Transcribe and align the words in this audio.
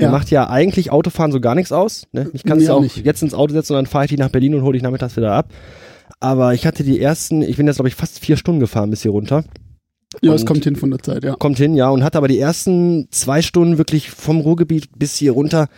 Mir 0.00 0.06
Ja. 0.06 0.10
macht 0.10 0.30
ja 0.30 0.48
eigentlich 0.48 0.90
Autofahren 0.90 1.30
so 1.30 1.40
gar 1.40 1.54
nichts 1.54 1.72
aus. 1.72 2.06
Ne? 2.12 2.30
Ich 2.32 2.42
kann 2.44 2.58
es 2.58 2.66
ja 2.66 2.74
auch 2.74 2.80
nicht. 2.80 3.04
jetzt 3.04 3.22
ins 3.22 3.34
Auto 3.34 3.52
setzen 3.52 3.74
und 3.74 3.76
dann 3.78 3.86
fahre 3.86 4.06
ich 4.06 4.10
die 4.10 4.16
nach 4.16 4.30
Berlin 4.30 4.54
und 4.54 4.62
hole 4.62 4.72
dich 4.72 4.82
nachmittags 4.82 5.16
wieder 5.16 5.32
ab. 5.32 5.52
Aber 6.18 6.54
ich 6.54 6.66
hatte 6.66 6.84
die 6.84 7.00
ersten, 7.00 7.42
ich 7.42 7.56
bin 7.56 7.66
jetzt 7.66 7.76
glaube 7.76 7.88
ich 7.88 7.94
fast 7.94 8.18
vier 8.18 8.36
Stunden 8.36 8.60
gefahren 8.60 8.90
bis 8.90 9.02
hier 9.02 9.10
runter. 9.10 9.44
Ja, 10.22 10.34
es 10.34 10.44
kommt 10.44 10.64
hin 10.64 10.74
von 10.74 10.90
der 10.90 11.00
Zeit, 11.00 11.22
ja. 11.22 11.36
Kommt 11.36 11.58
hin, 11.58 11.74
ja, 11.76 11.88
und 11.90 12.02
hatte 12.02 12.18
aber 12.18 12.26
die 12.26 12.38
ersten 12.38 13.06
zwei 13.10 13.42
Stunden 13.42 13.78
wirklich 13.78 14.10
vom 14.10 14.40
Ruhrgebiet 14.40 14.88
bis 14.98 15.14
hier 15.16 15.32
runter 15.32 15.68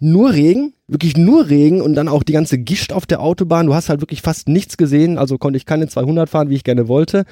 nur 0.00 0.32
Regen, 0.32 0.72
wirklich 0.88 1.16
nur 1.16 1.48
Regen 1.48 1.80
und 1.80 1.94
dann 1.94 2.08
auch 2.08 2.22
die 2.22 2.32
ganze 2.32 2.58
Gischt 2.58 2.92
auf 2.92 3.06
der 3.06 3.20
Autobahn. 3.20 3.66
Du 3.66 3.74
hast 3.74 3.88
halt 3.88 4.00
wirklich 4.00 4.22
fast 4.22 4.48
nichts 4.48 4.76
gesehen, 4.76 5.18
also 5.18 5.38
konnte 5.38 5.56
ich 5.58 5.66
keine 5.66 5.86
200 5.86 6.28
fahren, 6.28 6.48
wie 6.50 6.56
ich 6.56 6.64
gerne 6.64 6.88
wollte. 6.88 7.24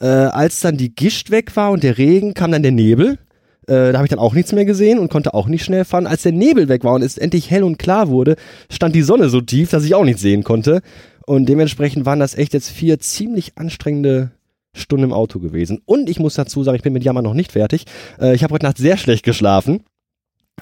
Äh, 0.00 0.06
als 0.06 0.60
dann 0.60 0.76
die 0.76 0.94
Gischt 0.94 1.30
weg 1.30 1.56
war 1.56 1.70
und 1.72 1.82
der 1.82 1.98
Regen, 1.98 2.34
kam 2.34 2.52
dann 2.52 2.62
der 2.62 2.70
Nebel. 2.72 3.18
Äh, 3.66 3.92
da 3.92 3.94
habe 3.94 4.04
ich 4.04 4.10
dann 4.10 4.18
auch 4.18 4.34
nichts 4.34 4.52
mehr 4.52 4.64
gesehen 4.64 4.98
und 4.98 5.10
konnte 5.10 5.34
auch 5.34 5.46
nicht 5.46 5.64
schnell 5.64 5.84
fahren. 5.84 6.06
Als 6.06 6.22
der 6.22 6.32
Nebel 6.32 6.68
weg 6.68 6.84
war 6.84 6.94
und 6.94 7.02
es 7.02 7.18
endlich 7.18 7.50
hell 7.50 7.62
und 7.62 7.78
klar 7.78 8.08
wurde, 8.08 8.36
stand 8.70 8.94
die 8.94 9.02
Sonne 9.02 9.28
so 9.28 9.40
tief, 9.40 9.70
dass 9.70 9.84
ich 9.84 9.94
auch 9.94 10.04
nichts 10.04 10.22
sehen 10.22 10.42
konnte. 10.44 10.82
Und 11.26 11.48
dementsprechend 11.48 12.04
waren 12.04 12.18
das 12.18 12.34
echt 12.34 12.52
jetzt 12.52 12.70
vier 12.70 12.98
ziemlich 12.98 13.52
anstrengende 13.56 14.32
Stunden 14.74 15.04
im 15.04 15.12
Auto 15.12 15.38
gewesen. 15.38 15.80
Und 15.84 16.10
ich 16.10 16.18
muss 16.18 16.34
dazu 16.34 16.64
sagen, 16.64 16.76
ich 16.76 16.82
bin 16.82 16.92
mit 16.92 17.04
Jammer 17.04 17.22
noch 17.22 17.34
nicht 17.34 17.52
fertig. 17.52 17.84
Äh, 18.20 18.34
ich 18.34 18.42
habe 18.42 18.54
heute 18.54 18.66
Nacht 18.66 18.78
sehr 18.78 18.96
schlecht 18.96 19.24
geschlafen. 19.24 19.84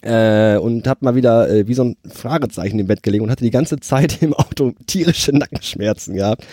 Äh, 0.02 0.56
und 0.56 0.86
habe 0.86 1.04
mal 1.04 1.14
wieder 1.14 1.50
äh, 1.50 1.66
wie 1.66 1.74
so 1.74 1.84
ein 1.84 1.96
Fragezeichen 2.08 2.78
im 2.78 2.86
Bett 2.86 3.02
gelegen 3.02 3.24
und 3.24 3.30
hatte 3.30 3.44
die 3.44 3.50
ganze 3.50 3.80
Zeit 3.80 4.22
im 4.22 4.34
Auto 4.34 4.72
tierische 4.86 5.32
Nackenschmerzen 5.32 6.14
gehabt 6.14 6.44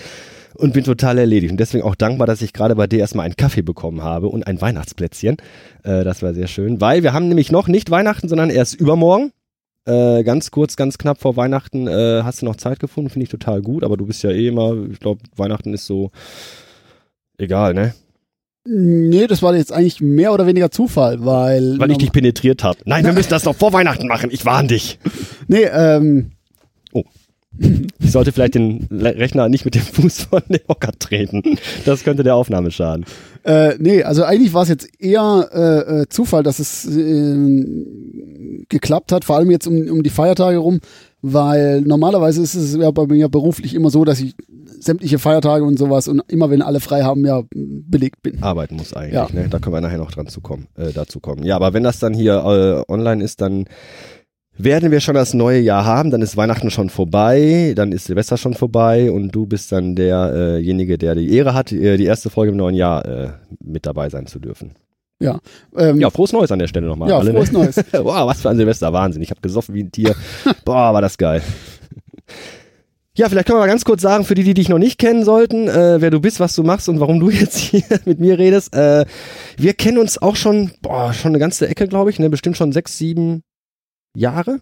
und 0.55 0.73
bin 0.73 0.83
total 0.83 1.17
erledigt. 1.17 1.51
Und 1.51 1.59
deswegen 1.59 1.83
auch 1.83 1.95
dankbar, 1.95 2.27
dass 2.27 2.41
ich 2.41 2.53
gerade 2.53 2.75
bei 2.75 2.87
dir 2.87 2.99
erstmal 2.99 3.25
einen 3.25 3.35
Kaffee 3.35 3.61
bekommen 3.61 4.03
habe 4.03 4.27
und 4.27 4.47
ein 4.47 4.61
Weihnachtsplätzchen. 4.61 5.37
Äh, 5.83 6.03
das 6.03 6.21
war 6.21 6.33
sehr 6.33 6.47
schön, 6.47 6.81
weil 6.81 7.03
wir 7.03 7.13
haben 7.13 7.27
nämlich 7.27 7.51
noch 7.51 7.67
nicht 7.67 7.91
Weihnachten, 7.91 8.29
sondern 8.29 8.49
erst 8.49 8.75
übermorgen. 8.75 9.31
Äh, 9.85 10.23
ganz 10.23 10.51
kurz, 10.51 10.75
ganz 10.75 10.97
knapp 10.97 11.21
vor 11.21 11.37
Weihnachten 11.37 11.87
äh, 11.87 12.21
hast 12.23 12.41
du 12.41 12.45
noch 12.45 12.57
Zeit 12.57 12.79
gefunden, 12.79 13.09
finde 13.09 13.23
ich 13.23 13.29
total 13.29 13.61
gut, 13.61 13.85
aber 13.85 13.95
du 13.95 14.05
bist 14.05 14.21
ja 14.21 14.31
eh 14.31 14.49
immer, 14.49 14.75
ich 14.91 14.99
glaube, 14.99 15.21
Weihnachten 15.37 15.73
ist 15.73 15.85
so 15.85 16.11
egal, 17.37 17.73
ne? 17.73 17.93
Nee, 18.69 19.27
das 19.27 19.41
war 19.41 19.55
jetzt 19.55 19.71
eigentlich 19.71 20.01
mehr 20.01 20.33
oder 20.33 20.45
weniger 20.45 20.69
Zufall, 20.71 21.23
weil. 21.23 21.79
Weil 21.79 21.91
ich 21.91 21.99
dich 21.99 22.11
penetriert 22.11 22.65
habe. 22.65 22.79
Nein, 22.83 23.05
wir 23.05 23.13
müssen 23.13 23.29
das 23.29 23.45
noch 23.45 23.55
vor 23.55 23.71
Weihnachten 23.71 24.07
machen. 24.07 24.29
Ich 24.29 24.45
warne 24.45 24.67
dich. 24.67 24.99
Nee, 25.47 25.63
ähm, 25.71 26.31
Ich 27.99 28.11
sollte 28.11 28.31
vielleicht 28.31 28.55
den 28.55 28.87
Rechner 28.91 29.49
nicht 29.49 29.65
mit 29.65 29.75
dem 29.75 29.81
Fuß 29.81 30.23
von 30.23 30.41
dem 30.49 30.61
Hocker 30.69 30.91
treten. 30.97 31.41
Das 31.85 32.03
könnte 32.03 32.23
der 32.23 32.35
Aufnahme 32.35 32.71
schaden. 32.71 33.05
äh, 33.43 33.75
nee, 33.79 34.03
also 34.03 34.23
eigentlich 34.23 34.53
war 34.53 34.63
es 34.63 34.69
jetzt 34.69 34.87
eher 34.99 35.49
äh, 35.53 36.01
äh, 36.01 36.05
Zufall, 36.09 36.43
dass 36.43 36.59
es 36.59 36.85
äh, 36.87 38.65
geklappt 38.69 39.11
hat, 39.11 39.25
vor 39.25 39.35
allem 39.37 39.51
jetzt 39.51 39.67
um, 39.67 39.87
um 39.89 40.03
die 40.03 40.09
Feiertage 40.09 40.57
rum, 40.57 40.79
weil 41.21 41.81
normalerweise 41.81 42.41
ist 42.41 42.55
es 42.55 42.75
ja 42.75 42.91
bei 42.91 43.05
mir 43.07 43.29
beruflich 43.29 43.73
immer 43.73 43.89
so, 43.89 44.05
dass 44.05 44.19
ich 44.19 44.35
sämtliche 44.79 45.17
Feiertage 45.17 45.63
und 45.63 45.79
sowas 45.79 46.07
und 46.07 46.21
immer 46.27 46.49
wenn 46.51 46.61
alle 46.61 46.79
frei 46.79 47.01
haben, 47.03 47.25
ja, 47.25 47.41
belegt 47.51 48.21
bin. 48.21 48.43
Arbeiten 48.43 48.75
muss 48.75 48.93
eigentlich, 48.93 49.13
Ja. 49.15 49.27
ne? 49.33 49.47
Da 49.49 49.57
können 49.59 49.73
wir 49.75 49.81
nachher 49.81 49.97
noch 49.97 50.11
dran 50.11 50.27
zu 50.27 50.39
kommen, 50.39 50.67
äh, 50.77 50.91
dazu 50.93 51.19
kommen. 51.19 51.43
Ja, 51.43 51.55
aber 51.55 51.73
wenn 51.73 51.83
das 51.83 51.97
dann 51.99 52.13
hier 52.13 52.85
äh, 52.87 52.91
online 52.91 53.23
ist, 53.23 53.41
dann 53.41 53.65
werden 54.57 54.91
wir 54.91 54.99
schon 54.99 55.15
das 55.15 55.33
neue 55.33 55.59
Jahr 55.59 55.85
haben, 55.85 56.11
dann 56.11 56.21
ist 56.21 56.37
Weihnachten 56.37 56.71
schon 56.71 56.89
vorbei, 56.89 57.73
dann 57.75 57.91
ist 57.91 58.05
Silvester 58.05 58.37
schon 58.37 58.53
vorbei 58.53 59.11
und 59.11 59.31
du 59.31 59.45
bist 59.45 59.71
dann 59.71 59.95
derjenige, 59.95 60.97
der 60.97 61.15
die 61.15 61.33
Ehre 61.33 61.53
hat, 61.53 61.71
äh, 61.71 61.97
die 61.97 62.05
erste 62.05 62.29
Folge 62.29 62.51
im 62.51 62.57
neuen 62.57 62.75
Jahr 62.75 63.05
äh, 63.05 63.29
mit 63.63 63.85
dabei 63.85 64.09
sein 64.09 64.27
zu 64.27 64.39
dürfen. 64.39 64.71
Ähm, 65.75 65.99
Ja, 65.99 66.09
frohes 66.09 66.31
Neues 66.31 66.51
an 66.51 66.59
der 66.59 66.67
Stelle 66.67 66.87
nochmal. 66.87 67.09
ja, 67.09 67.17
alle, 67.17 67.31
frohes 67.31 67.51
ne? 67.51 67.59
Neues. 67.59 67.75
Boah, 67.91 68.27
was 68.27 68.41
für 68.41 68.49
ein 68.49 68.57
Silvester, 68.57 68.93
Wahnsinn. 68.93 69.21
Ich 69.21 69.31
habe 69.31 69.41
gesoffen 69.41 69.73
wie 69.75 69.83
ein 69.83 69.91
Tier. 69.91 70.15
Boah, 70.65 70.93
war 70.93 71.01
das 71.01 71.17
geil. 71.17 71.41
Ja, 73.15 73.27
vielleicht 73.27 73.47
können 73.47 73.57
wir 73.57 73.61
mal 73.61 73.67
ganz 73.67 73.83
kurz 73.83 74.03
sagen, 74.03 74.25
für 74.25 74.35
die, 74.35 74.43
die 74.43 74.53
dich 74.53 74.69
noch 74.69 74.77
nicht 74.77 74.99
kennen 74.99 75.25
sollten, 75.25 75.67
äh, 75.67 75.99
wer 75.99 76.11
du 76.11 76.19
bist, 76.19 76.39
was 76.39 76.53
du 76.53 76.61
machst 76.61 76.87
und 76.87 76.99
warum 76.99 77.19
du 77.19 77.29
jetzt 77.31 77.57
hier 77.57 77.81
mit 78.05 78.19
mir 78.19 78.37
redest. 78.37 78.75
Äh, 78.75 79.05
wir 79.57 79.73
kennen 79.73 79.97
uns 79.97 80.21
auch 80.21 80.35
schon, 80.35 80.71
boah, 80.83 81.13
schon 81.13 81.29
eine 81.31 81.39
ganze 81.39 81.67
Ecke, 81.67 81.87
glaube 81.87 82.11
ich, 82.11 82.19
ne? 82.19 82.29
bestimmt 82.29 82.57
schon 82.57 82.71
sechs, 82.71 82.97
sieben 82.97 83.41
Jahre. 84.17 84.61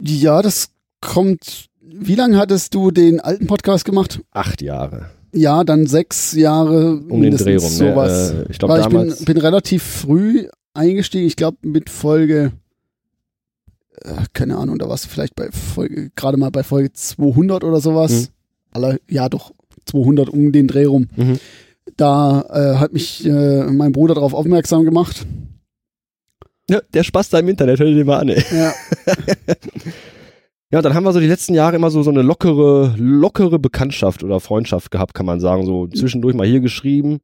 Ja, 0.00 0.42
das 0.42 0.70
kommt. 1.00 1.66
Wie 1.80 2.14
lange 2.14 2.38
hattest 2.38 2.74
du 2.74 2.90
den 2.90 3.20
alten 3.20 3.46
Podcast 3.46 3.84
gemacht? 3.84 4.20
Acht 4.32 4.62
Jahre. 4.62 5.10
Ja, 5.32 5.62
dann 5.62 5.86
sechs 5.86 6.32
Jahre 6.32 6.96
Um 6.96 7.22
den 7.22 7.36
Dreh 7.36 7.56
rum. 7.56 7.64
Ne? 7.64 7.92
sowas. 7.92 8.30
Äh, 8.32 8.46
ich 8.50 8.58
glaube 8.58 8.80
ich 8.80 8.88
bin, 8.88 9.14
bin 9.24 9.36
relativ 9.38 9.82
früh 9.82 10.48
eingestiegen. 10.74 11.26
Ich 11.26 11.36
glaube 11.36 11.58
mit 11.62 11.88
Folge, 11.88 12.52
äh, 14.02 14.24
keine 14.32 14.56
Ahnung, 14.56 14.78
da 14.78 14.88
warst 14.88 15.04
du 15.04 15.08
vielleicht 15.08 15.36
bei 15.36 15.50
Folge, 15.52 16.10
gerade 16.16 16.36
mal 16.36 16.50
bei 16.50 16.64
Folge 16.64 16.92
200 16.92 17.62
oder 17.62 17.80
sowas. 17.80 18.12
Mhm. 18.12 18.26
Aller, 18.72 18.98
ja, 19.08 19.28
doch 19.28 19.52
200 19.86 20.28
um 20.28 20.50
den 20.50 20.66
Dreh 20.66 20.86
rum. 20.86 21.08
Mhm. 21.16 21.38
Da 21.96 22.42
äh, 22.50 22.78
hat 22.78 22.92
mich 22.92 23.24
äh, 23.24 23.64
mein 23.64 23.92
Bruder 23.92 24.14
darauf 24.14 24.34
aufmerksam 24.34 24.84
gemacht. 24.84 25.26
Ja, 26.70 26.80
der 26.94 27.02
Spaß 27.02 27.30
da 27.30 27.38
im 27.40 27.48
Internet, 27.48 27.80
hör 27.80 27.86
dir 27.86 27.96
den 27.96 28.06
mal 28.06 28.20
an. 28.20 28.28
Ey. 28.28 28.44
Ja, 28.52 28.72
Ja, 30.72 30.78
und 30.78 30.84
dann 30.84 30.94
haben 30.94 31.02
wir 31.02 31.12
so 31.12 31.18
die 31.18 31.26
letzten 31.26 31.54
Jahre 31.54 31.74
immer 31.74 31.90
so, 31.90 32.04
so 32.04 32.10
eine 32.10 32.22
lockere, 32.22 32.94
lockere 32.96 33.58
Bekanntschaft 33.58 34.22
oder 34.22 34.38
Freundschaft 34.38 34.92
gehabt, 34.92 35.14
kann 35.14 35.26
man 35.26 35.40
sagen. 35.40 35.66
So 35.66 35.88
zwischendurch 35.88 36.36
mal 36.36 36.46
hier 36.46 36.60
geschrieben, 36.60 37.18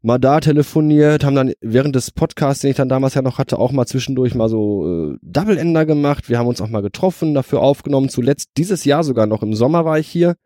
mal 0.00 0.18
da 0.18 0.40
telefoniert, 0.40 1.22
haben 1.22 1.36
dann 1.36 1.52
während 1.60 1.94
des 1.94 2.12
Podcasts, 2.12 2.62
den 2.62 2.70
ich 2.70 2.76
dann 2.76 2.88
damals 2.88 3.12
ja 3.12 3.20
noch 3.20 3.36
hatte, 3.36 3.58
auch 3.58 3.72
mal 3.72 3.84
zwischendurch 3.84 4.34
mal 4.34 4.48
so 4.48 5.12
äh, 5.12 5.18
Double 5.20 5.58
Ender 5.58 5.84
gemacht. 5.84 6.30
Wir 6.30 6.38
haben 6.38 6.46
uns 6.46 6.62
auch 6.62 6.70
mal 6.70 6.80
getroffen, 6.80 7.34
dafür 7.34 7.60
aufgenommen. 7.60 8.08
Zuletzt 8.08 8.52
dieses 8.56 8.86
Jahr 8.86 9.04
sogar 9.04 9.26
noch 9.26 9.42
im 9.42 9.52
Sommer 9.52 9.84
war 9.84 9.98
ich 9.98 10.08
hier. 10.08 10.36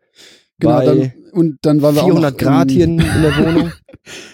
genau. 0.59 0.75
bei 0.75 0.85
Dann, 0.85 1.13
und 1.31 1.59
dann 1.61 1.81
waren 1.81 1.95
wir 1.95 2.03
400 2.03 2.25
auch 2.25 2.31
noch 2.31 2.37
Grad 2.37 2.71
in, 2.71 2.75
hier 2.75 2.83
in, 2.83 2.99
in 2.99 3.21
der 3.21 3.37
Wohnung. 3.37 3.71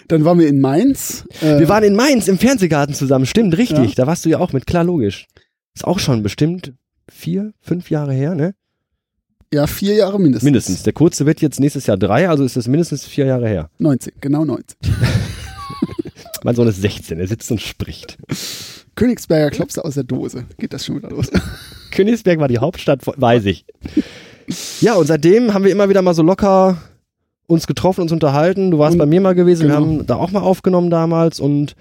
Dann 0.08 0.24
waren 0.24 0.38
wir 0.38 0.48
in 0.48 0.60
Mainz. 0.60 1.24
Äh, 1.42 1.58
Wir 1.58 1.68
waren 1.68 1.84
in 1.84 1.94
Mainz 1.94 2.28
im 2.28 2.38
Fernsehgarten 2.38 2.94
zusammen. 2.94 3.26
Stimmt, 3.26 3.56
richtig. 3.58 3.90
Ja. 3.90 3.94
Da 3.96 4.06
warst 4.06 4.24
du 4.24 4.28
ja 4.30 4.38
auch 4.38 4.52
mit, 4.52 4.66
klar, 4.66 4.84
logisch. 4.84 5.26
Ist 5.74 5.84
auch 5.84 5.98
schon 5.98 6.22
bestimmt 6.22 6.72
vier, 7.10 7.52
fünf 7.60 7.90
Jahre 7.90 8.12
her, 8.12 8.34
ne? 8.34 8.54
ja 9.52 9.66
vier 9.66 9.94
Jahre 9.94 10.18
mindestens. 10.18 10.44
Mindestens. 10.44 10.82
Der 10.82 10.92
kurze 10.92 11.26
wird 11.26 11.40
jetzt 11.40 11.60
nächstes 11.60 11.86
Jahr 11.86 11.96
drei, 11.96 12.28
also 12.28 12.44
ist 12.44 12.56
es 12.56 12.68
mindestens 12.68 13.04
vier 13.04 13.26
Jahre 13.26 13.48
her. 13.48 13.70
19, 13.78 14.12
genau 14.20 14.44
19. 14.44 14.76
Mein 16.44 16.54
Sohn 16.54 16.68
ist 16.68 16.80
16, 16.80 17.18
er 17.18 17.26
sitzt 17.26 17.50
und 17.50 17.60
spricht. 17.60 18.16
Königsberger 18.94 19.50
Klopse 19.50 19.84
aus 19.84 19.94
der 19.94 20.04
Dose. 20.04 20.44
Geht 20.58 20.72
das 20.72 20.84
schon 20.84 20.96
wieder 20.96 21.10
los? 21.10 21.30
Königsberg 21.90 22.38
war 22.38 22.48
die 22.48 22.58
Hauptstadt, 22.58 23.00
weiß 23.06 23.44
ich. 23.46 23.64
Ja, 24.80 24.94
und 24.94 25.06
seitdem 25.06 25.52
haben 25.52 25.64
wir 25.64 25.72
immer 25.72 25.88
wieder 25.88 26.02
mal 26.02 26.14
so 26.14 26.22
locker 26.22 26.78
uns 27.48 27.66
getroffen, 27.66 28.02
uns 28.02 28.12
unterhalten. 28.12 28.70
Du 28.70 28.78
warst 28.78 28.92
Und- 28.94 28.98
bei 28.98 29.06
mir 29.06 29.20
mal 29.20 29.34
gewesen, 29.34 29.62
wir 29.68 29.74
genau. 29.74 29.80
haben 29.80 30.06
da 30.06 30.16
auch 30.16 30.30
mal 30.30 30.42
aufgenommen 30.42 30.90
damals 30.90 31.40
und 31.40 31.74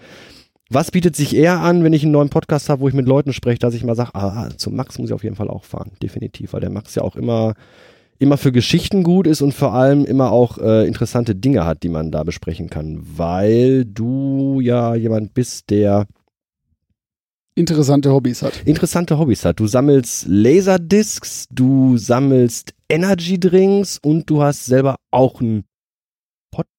was 0.69 0.92
bietet 0.92 1.16
sich 1.16 1.36
eher 1.36 1.60
an, 1.62 1.84
wenn 1.84 1.94
ich 1.94 2.04
einen 2.04 2.12
neuen 2.12 2.30
Podcast 2.30 2.68
habe, 2.69 2.81
wo 2.81 2.88
ich 2.88 2.94
mit 2.94 3.08
Leuten 3.08 3.31
spreche, 3.31 3.60
dass 3.60 3.74
ich 3.74 3.84
mal 3.86 3.96
sage, 3.96 4.16
ah, 4.16 4.50
zum 4.58 4.75
Max 4.75 4.98
muss 4.98 5.10
ich 5.10 5.14
auf 5.14 5.24
jeden 5.24 5.36
Fall 5.36 5.50
auch 5.50 5.64
fahren, 5.64 5.92
definitiv, 6.02 6.52
weil 6.54 6.60
der 6.62 6.69
Max 6.72 6.96
ja 6.96 7.04
auch 7.04 7.16
immer 7.16 7.54
immer 8.19 8.38
für 8.38 8.52
Geschichten 8.52 9.04
gut 9.04 9.28
ist 9.28 9.42
und 9.44 9.54
vor 9.54 9.74
allem 9.74 10.04
immer 10.04 10.31
auch 10.31 10.58
äh, 10.58 10.88
interessante 10.88 11.36
Dinge 11.36 11.66
hat, 11.66 11.84
die 11.84 11.90
man 11.90 12.12
da 12.12 12.24
besprechen 12.24 12.68
kann, 12.68 13.00
weil 13.16 13.86
du 13.86 14.60
ja 14.60 14.96
jemand 14.96 15.36
bist, 15.36 15.69
der 15.69 16.08
Interessante 17.57 18.12
Hobbys 18.12 18.42
hat. 18.44 18.62
interessante 18.65 19.18
Hobbys 19.18 19.44
hat. 19.44 19.59
Du 19.59 19.68
sammelst 19.68 20.25
Laserdiscs, 20.27 21.48
du 21.50 21.98
sammelst 21.98 22.74
Energy 22.88 23.39
Drinks 23.39 23.98
und 24.01 24.30
du 24.30 24.42
hast 24.44 24.65
selber 24.65 24.95
auch 25.12 25.42
einen 25.42 25.63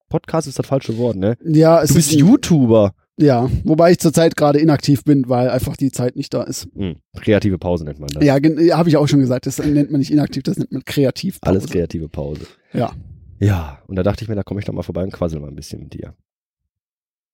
Podcast 0.09 0.49
ist 0.49 0.59
das 0.59 0.67
falsche 0.67 0.97
Wort, 0.97 1.17
ne? 1.17 1.37
Ja, 1.45 1.83
es 1.83 1.89
Du 1.91 1.97
bist 1.97 2.13
ist 2.13 2.15
ein- 2.15 2.27
YouTuber. 2.27 2.95
Ja, 3.21 3.51
wobei 3.65 3.91
ich 3.91 3.99
zurzeit 3.99 4.37
gerade 4.37 4.59
inaktiv 4.61 5.03
bin, 5.05 5.29
weil 5.29 5.51
einfach 5.51 5.77
die 5.77 5.91
Zeit 5.91 6.17
nicht 6.17 6.33
da 6.33 6.45
ist. 6.45 6.69
Hm, 6.75 6.97
kreative 7.21 7.59
Pause 7.59 7.85
nennt 7.85 7.99
man 7.99 8.09
das. 8.09 8.25
Ja, 8.25 8.35
habe 8.77 8.89
ich 8.89 8.97
auch 8.97 9.07
schon 9.09 9.19
gesagt. 9.21 9.45
Das 9.47 9.59
nennt 9.59 9.91
man 9.91 9.99
nicht 9.99 10.11
inaktiv, 10.13 10.45
das 10.45 10.57
nennt 10.57 10.73
man 10.73 10.83
kreativ. 10.85 11.39
Alles 11.43 11.67
kreative 11.67 12.09
Pause. 12.09 12.47
Ja. 12.73 12.93
Ja, 13.41 13.83
und 13.87 13.97
da 13.97 14.03
dachte 14.03 14.23
ich 14.25 14.29
mir, 14.31 14.35
da 14.37 14.45
komme 14.45 14.61
ich 14.61 14.67
doch 14.67 14.73
mal 14.73 14.83
vorbei 14.83 15.03
und 15.03 15.13
quassel 15.13 15.41
mal 15.41 15.49
ein 15.49 15.57
bisschen 15.57 15.81
mit 15.83 15.93
dir. 15.93 16.15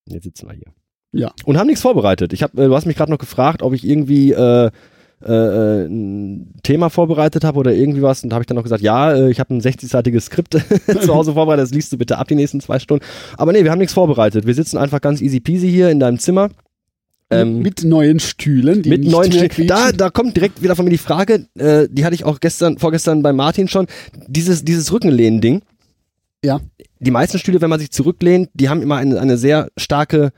Und 0.09 0.15
Jetzt 0.15 0.25
sitzen 0.25 0.49
wir 0.49 0.55
hier. 0.55 0.73
Ja. 1.15 1.33
Und 1.45 1.59
haben 1.59 1.67
nichts 1.67 1.83
vorbereitet. 1.83 2.33
Ich 2.33 2.43
hab, 2.43 2.55
äh, 2.59 2.67
du 2.67 2.75
hast 2.75 2.87
mich 2.87 2.97
gerade 2.97 3.11
noch 3.11 3.19
gefragt, 3.19 3.63
ob 3.63 3.73
ich 3.73 3.87
irgendwie 3.87 4.33
äh, 4.33 4.71
äh, 5.27 5.33
äh, 5.33 5.87
ein 5.87 6.53
Thema 6.63 6.91
vorbereitet 6.91 7.45
habe 7.45 7.59
oder 7.59 7.73
irgendwie 7.73 8.03
was. 8.03 8.23
Und 8.23 8.31
da 8.31 8.35
habe 8.35 8.43
ich 8.43 8.47
dann 8.47 8.57
noch 8.57 8.63
gesagt, 8.63 8.83
ja, 8.83 9.15
äh, 9.15 9.31
ich 9.31 9.41
habe 9.41 9.55
ein 9.55 9.61
60-seitiges 9.61 10.27
Skript 10.27 10.53
zu 11.01 11.15
Hause 11.15 11.33
vorbereitet, 11.33 11.63
das 11.63 11.71
liest 11.71 11.93
du 11.93 11.99
bitte 11.99 12.19
ab 12.19 12.29
die 12.29 12.35
nächsten 12.35 12.61
zwei 12.61 12.79
Stunden. 12.79 13.05
Aber 13.39 13.53
nee, 13.53 13.65
wir 13.65 13.71
haben 13.71 13.79
nichts 13.79 13.95
vorbereitet. 13.95 14.47
Wir 14.47 14.55
sitzen 14.55 14.77
einfach 14.77 15.01
ganz 15.01 15.23
easy 15.23 15.41
peasy 15.41 15.71
hier 15.71 15.89
in 15.89 15.99
deinem 15.99 16.19
Zimmer. 16.19 16.51
Ähm, 17.31 17.61
mit 17.61 17.85
neuen 17.85 18.21
Stühlen, 18.21 18.83
die 18.83 18.91
mit 18.91 19.05
neuen 19.05 19.33
Stühlen. 19.33 19.67
Da, 19.67 19.93
da 19.93 20.11
kommt 20.11 20.37
direkt 20.37 20.63
wieder 20.63 20.77
von 20.77 20.85
mir 20.85 20.91
die 20.91 20.99
Frage, 20.99 21.47
äh, 21.59 21.89
die 21.91 22.05
hatte 22.05 22.15
ich 22.15 22.25
auch 22.25 22.39
gestern, 22.41 22.77
vorgestern 22.77 23.23
bei 23.23 23.33
Martin 23.33 23.67
schon. 23.69 23.87
Dieses, 24.27 24.63
dieses 24.63 24.93
Rückenlehnen-Ding. 24.93 25.63
Ja. 26.45 26.61
Die 27.01 27.11
meisten 27.11 27.39
Stühle, 27.39 27.63
wenn 27.63 27.71
man 27.71 27.81
sich 27.81 27.91
zurücklehnt, 27.91 28.51
die 28.53 28.69
haben 28.69 28.83
immer 28.83 28.97
eine, 28.97 29.19
eine 29.19 29.39
sehr 29.39 29.69
starke 29.79 30.33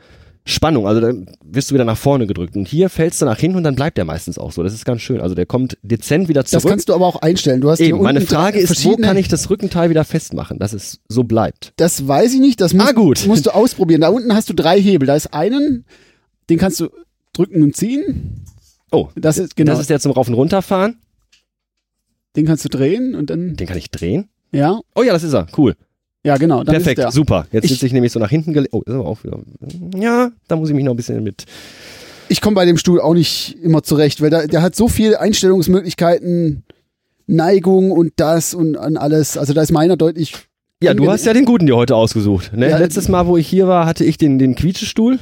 Spannung. 0.48 0.86
Also 0.86 1.00
dann 1.00 1.26
wirst 1.44 1.70
du 1.70 1.74
wieder 1.74 1.84
nach 1.84 1.96
vorne 1.98 2.26
gedrückt. 2.26 2.54
Und 2.56 2.68
hier 2.68 2.88
fällst 2.88 3.20
du 3.20 3.24
nach 3.26 3.38
hinten 3.38 3.56
und 3.58 3.64
dann 3.64 3.74
bleibt 3.74 3.98
der 3.98 4.04
meistens 4.04 4.38
auch 4.38 4.52
so. 4.52 4.62
Das 4.62 4.72
ist 4.72 4.84
ganz 4.84 5.02
schön. 5.02 5.20
Also 5.20 5.34
der 5.34 5.44
kommt 5.44 5.76
dezent 5.82 6.28
wieder 6.28 6.42
Das 6.42 6.52
zurück. 6.52 6.68
kannst 6.68 6.88
du 6.88 6.94
aber 6.94 7.04
auch 7.06 7.16
einstellen. 7.16 7.60
Du 7.60 7.68
hast 7.70 7.80
Eben, 7.80 8.00
meine 8.00 8.20
Frage 8.20 8.58
ist, 8.60 8.84
wo 8.84 8.96
kann 8.96 9.16
ich 9.16 9.26
das 9.28 9.50
Rückenteil 9.50 9.90
wieder 9.90 10.04
festmachen, 10.04 10.58
dass 10.60 10.72
es 10.72 11.00
so 11.08 11.24
bleibt? 11.24 11.72
Das 11.76 12.06
weiß 12.06 12.32
ich 12.34 12.40
nicht. 12.40 12.60
Das 12.60 12.72
musst, 12.74 12.88
Ah, 12.88 12.92
gut. 12.92 13.26
musst 13.26 13.44
du 13.46 13.50
ausprobieren. 13.50 14.00
Da 14.02 14.08
unten 14.08 14.32
hast 14.34 14.48
du 14.48 14.54
drei 14.54 14.80
Hebel. 14.80 15.06
Da 15.06 15.16
ist 15.16 15.34
einen, 15.34 15.84
den 16.48 16.58
kannst 16.58 16.78
du 16.80 16.90
drücken 17.32 17.62
und 17.64 17.74
ziehen. 17.74 18.44
Oh, 18.92 19.08
Das 19.16 19.38
ist 19.38 19.56
genau. 19.56 19.72
das 19.72 19.80
ist 19.80 19.90
der 19.90 19.98
zum 19.98 20.12
Rauf- 20.12 20.28
und 20.28 20.34
Runterfahren. 20.34 20.98
den 22.36 22.46
kannst 22.46 22.64
du 22.64 22.68
drehen 22.68 23.14
und 23.14 23.30
dann 23.30 23.56
Den 23.56 23.66
kann 23.66 23.78
ich 23.78 23.90
drehen. 23.90 24.28
ja, 24.52 24.78
Oh 24.94 25.02
ja, 25.02 25.12
das 25.12 25.22
ist 25.24 25.32
er. 25.34 25.46
Cool. 25.56 25.74
Ja 26.26 26.36
genau. 26.36 26.64
Dann 26.64 26.74
Perfekt, 26.74 27.12
super. 27.12 27.46
Jetzt 27.52 27.64
Ich- 27.64 27.70
sitze 27.70 27.86
ich 27.86 27.92
nämlich 27.92 28.12
so 28.12 28.18
nach 28.20 28.30
hinten 28.30 28.52
gelegt. 28.52 28.74
Oh, 28.74 28.82
ist 28.84 28.92
aber 28.92 29.06
auch 29.06 29.22
wieder. 29.24 29.38
Ja, 29.96 30.30
da 30.48 30.56
muss 30.56 30.68
ich 30.68 30.74
mich 30.74 30.84
noch 30.84 30.92
ein 30.92 30.96
bisschen 30.96 31.22
mit. 31.22 31.44
Ich 32.28 32.40
komme 32.40 32.54
bei 32.56 32.64
dem 32.64 32.76
Stuhl 32.76 33.00
auch 33.00 33.14
nicht 33.14 33.56
immer 33.62 33.82
zurecht, 33.82 34.20
weil 34.20 34.30
der, 34.30 34.48
der 34.48 34.60
hat 34.62 34.74
so 34.74 34.88
viele 34.88 35.20
Einstellungsmöglichkeiten, 35.20 36.64
Neigung 37.26 37.90
und 37.92 38.12
das 38.16 38.54
und 38.54 38.76
an 38.76 38.96
alles. 38.96 39.36
Also 39.38 39.52
da 39.52 39.62
ist 39.62 39.72
meiner 39.72 39.96
deutlich. 39.96 40.34
Ja, 40.82 40.92
du 40.94 41.10
hast 41.10 41.24
ja 41.24 41.32
den 41.32 41.44
guten 41.44 41.66
dir 41.66 41.76
heute 41.76 41.96
ausgesucht. 41.96 42.52
Ne? 42.54 42.68
Ja, 42.68 42.78
Letztes 42.78 43.08
Mal, 43.08 43.26
wo 43.26 43.36
ich 43.36 43.48
hier 43.48 43.66
war, 43.66 43.86
hatte 43.86 44.04
ich 44.04 44.18
den, 44.18 44.38
den 44.38 44.54
Quietschestuhl, 44.54 45.18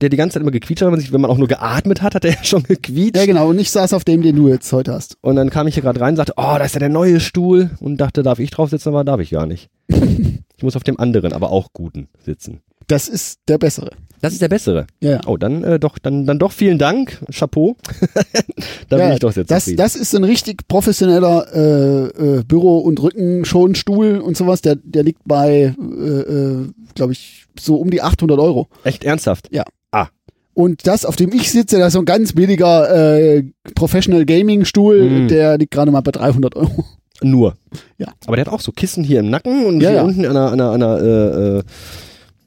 der 0.00 0.08
die 0.08 0.16
ganze 0.16 0.34
Zeit 0.34 0.42
immer 0.42 0.50
gequietscht 0.50 0.80
hat. 0.80 0.86
Wenn 0.86 0.92
man, 0.92 1.00
sich, 1.00 1.12
wenn 1.12 1.20
man 1.20 1.30
auch 1.30 1.36
nur 1.38 1.46
geatmet 1.48 2.00
hat, 2.02 2.14
hat 2.14 2.24
er 2.24 2.30
ja 2.36 2.42
schon 2.44 2.62
gequietscht. 2.62 3.16
Ja 3.16 3.26
genau. 3.26 3.48
Und 3.50 3.58
ich 3.58 3.70
saß 3.70 3.92
auf 3.92 4.04
dem, 4.04 4.22
den 4.22 4.34
du 4.36 4.48
jetzt 4.48 4.72
heute 4.72 4.92
hast. 4.92 5.16
Und 5.20 5.36
dann 5.36 5.50
kam 5.50 5.66
ich 5.66 5.74
hier 5.74 5.82
gerade 5.82 6.00
rein 6.00 6.10
und 6.14 6.16
sagte, 6.16 6.32
oh, 6.36 6.54
da 6.56 6.64
ist 6.64 6.74
ja 6.74 6.78
der 6.80 6.88
neue 6.88 7.20
Stuhl. 7.20 7.70
Und 7.80 7.98
dachte, 7.98 8.22
darf 8.22 8.38
ich 8.38 8.50
drauf 8.50 8.70
sitzen? 8.70 8.88
Aber 8.88 9.04
darf 9.04 9.20
ich 9.20 9.30
gar 9.30 9.46
nicht. 9.46 9.68
ich 10.56 10.62
muss 10.62 10.76
auf 10.76 10.84
dem 10.84 10.98
anderen, 10.98 11.32
aber 11.32 11.50
auch 11.50 11.72
guten 11.72 12.08
sitzen. 12.24 12.60
Das 12.86 13.08
ist 13.08 13.40
der 13.48 13.58
bessere. 13.58 13.90
Das 14.20 14.32
ist 14.34 14.42
der 14.42 14.48
bessere. 14.48 14.86
Ja, 15.00 15.12
ja. 15.12 15.20
Oh, 15.26 15.36
dann 15.36 15.64
äh, 15.64 15.78
doch, 15.78 15.98
dann, 15.98 16.26
dann 16.26 16.38
doch 16.38 16.52
vielen 16.52 16.78
Dank. 16.78 17.20
Chapeau. 17.30 17.76
da 18.88 18.96
bin 18.96 19.06
Ja, 19.06 19.12
ich 19.14 19.20
doch 19.20 19.32
sehr 19.32 19.44
das, 19.44 19.64
zufrieden. 19.64 19.78
das 19.78 19.96
ist 19.96 20.14
ein 20.14 20.24
richtig 20.24 20.66
professioneller 20.68 21.46
äh, 21.54 22.38
äh, 22.38 22.42
Büro- 22.44 22.78
und 22.78 23.02
Rückenschonstuhl 23.02 24.18
und 24.18 24.36
sowas. 24.36 24.60
Der, 24.62 24.76
der 24.76 25.02
liegt 25.02 25.22
bei, 25.24 25.74
äh, 25.78 26.04
äh, 26.08 26.68
glaube 26.94 27.12
ich, 27.12 27.46
so 27.58 27.76
um 27.76 27.90
die 27.90 28.02
800 28.02 28.38
Euro. 28.38 28.68
Echt 28.84 29.04
ernsthaft. 29.04 29.48
Und 30.54 30.86
das, 30.86 31.04
auf 31.04 31.16
dem 31.16 31.32
ich 31.32 31.50
sitze, 31.50 31.78
das 31.78 31.88
ist 31.88 31.92
so 31.94 31.98
ein 31.98 32.04
ganz 32.04 32.32
billiger 32.32 32.88
äh, 33.36 33.42
Professional 33.74 34.24
Gaming 34.24 34.64
Stuhl. 34.64 35.24
Mm. 35.24 35.28
Der 35.28 35.58
liegt 35.58 35.72
gerade 35.72 35.90
mal 35.90 36.00
bei 36.00 36.12
300 36.12 36.54
Euro. 36.54 36.84
Nur. 37.22 37.54
Ja. 37.98 38.08
Aber 38.26 38.36
der 38.36 38.46
hat 38.46 38.52
auch 38.52 38.60
so 38.60 38.72
Kissen 38.72 39.04
hier 39.04 39.20
im 39.20 39.30
Nacken 39.30 39.66
und 39.66 39.80
Ja, 39.80 39.90
hier 39.90 39.98
ja. 39.98 40.02
unten 40.04 40.24
an 40.26 40.36
einer, 40.36 40.52
an 40.52 40.60
einer, 40.60 40.70
an 40.70 40.82
einer 40.82 41.00
äh, 41.00 41.58
äh, 41.58 41.62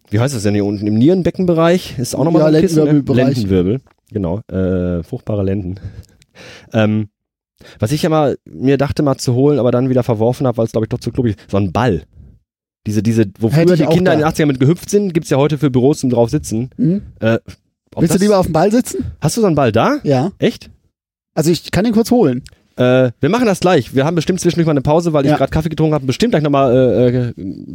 wie 0.09 0.19
heißt 0.19 0.35
das 0.35 0.43
denn 0.43 0.53
hier 0.53 0.65
unten? 0.65 0.87
Im 0.87 0.95
Nierenbeckenbereich 0.97 1.99
ist 1.99 2.15
auch 2.15 2.23
nochmal 2.23 2.41
Ja, 2.41 2.49
so 2.49 2.55
ein 2.55 2.61
Kissen. 2.61 2.83
Ne? 3.05 3.13
Lendenwirbel. 3.13 3.81
Genau. 4.11 4.39
Äh, 4.49 5.03
fruchtbare 5.03 5.43
Lenden. 5.43 5.79
ähm, 6.73 7.09
was 7.79 7.91
ich 7.91 8.03
ja 8.03 8.09
mal 8.09 8.37
mir 8.45 8.77
dachte 8.77 9.03
mal 9.03 9.17
zu 9.17 9.33
holen, 9.33 9.59
aber 9.59 9.71
dann 9.71 9.89
wieder 9.89 10.03
verworfen 10.03 10.45
habe, 10.47 10.57
weil 10.57 10.65
es 10.65 10.71
glaube 10.71 10.85
ich 10.85 10.89
doch 10.89 10.99
zu 10.99 11.11
klubig 11.11 11.37
ist, 11.37 11.51
so 11.51 11.57
ein 11.57 11.71
Ball. 11.71 12.03
Diese, 12.85 13.03
diese, 13.03 13.25
wo 13.39 13.51
Hätte 13.51 13.75
früher 13.75 13.87
die 13.87 13.93
Kinder 13.93 14.11
da. 14.11 14.13
in 14.13 14.19
den 14.19 14.27
80ern 14.29 14.45
mit 14.45 14.59
gehüpft 14.61 14.89
sind, 14.89 15.13
gibt's 15.13 15.29
ja 15.29 15.37
heute 15.37 15.57
für 15.57 15.69
Büros 15.69 15.99
zum 15.99 16.09
drauf 16.09 16.29
sitzen. 16.29 16.69
Mhm. 16.77 17.01
Äh, 17.19 17.39
Willst 17.95 18.13
das, 18.13 18.19
du 18.19 18.25
lieber 18.25 18.37
auf 18.37 18.45
dem 18.45 18.53
Ball 18.53 18.71
sitzen? 18.71 19.03
hast 19.19 19.35
du 19.35 19.41
so 19.41 19.47
einen 19.47 19.55
Ball 19.55 19.71
da? 19.71 19.97
Ja. 20.03 20.31
Echt? 20.37 20.69
Also 21.33 21.51
ich 21.51 21.71
kann 21.71 21.83
den 21.83 21.93
kurz 21.93 22.11
holen. 22.11 22.43
Äh, 22.77 23.12
wir 23.19 23.29
machen 23.29 23.45
das 23.45 23.59
gleich. 23.59 23.94
Wir 23.95 24.06
haben 24.06 24.15
bestimmt 24.15 24.39
zwischendurch 24.39 24.65
mal 24.68 24.71
eine 24.71 24.81
Pause, 24.81 25.13
weil 25.13 25.25
ich 25.25 25.31
Ja. 25.31 25.38
gerade 25.38 25.51
Kaffee 25.51 25.69
getrunken 25.69 25.94
habe 25.95 26.03
und 26.03 26.07
bestimmt 26.07 26.31
gleich 26.31 26.44
nochmal 26.44 26.74
äh, 26.75 27.18
äh, 27.29 27.33